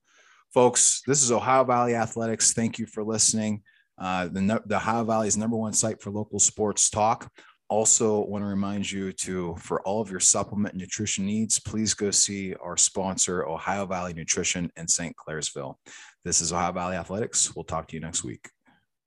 Folks, 0.53 1.01
this 1.05 1.24
is 1.24 1.32
Ohio 1.32 1.63
Valley 1.63 1.95
Athletics. 1.95 2.53
Thank 2.53 2.80
you 2.80 2.86
for 2.86 3.03
listening. 3.03 3.61
Uh, 3.97 4.28
the, 4.28 4.61
the 4.65 4.78
Ohio 4.78 5.03
Valley's 5.03 5.38
number 5.38 5.57
one 5.57 5.74
site 5.74 6.01
for 6.01 6.11
local 6.11 6.39
sports 6.39 6.89
talk. 6.89 7.32
Also, 7.67 8.26
want 8.26 8.41
to 8.43 8.47
remind 8.47 8.91
you 8.91 9.11
to, 9.11 9.55
for 9.59 9.80
all 9.82 10.01
of 10.01 10.09
your 10.09 10.20
supplement 10.20 10.74
nutrition 10.74 11.26
needs, 11.26 11.59
please 11.59 11.93
go 11.93 12.09
see 12.09 12.55
our 12.55 12.76
sponsor, 12.76 13.45
Ohio 13.45 13.86
Valley 13.86 14.13
Nutrition 14.13 14.72
in 14.76 14.88
St. 14.88 15.15
Clairsville. 15.15 15.76
This 16.26 16.41
is 16.41 16.51
Ohio 16.51 16.72
Valley 16.72 16.95
Athletics. 16.95 17.55
We'll 17.55 17.65
talk 17.65 17.88
to 17.89 17.95
you 17.95 18.01
next 18.01 18.24
week. 18.24 18.49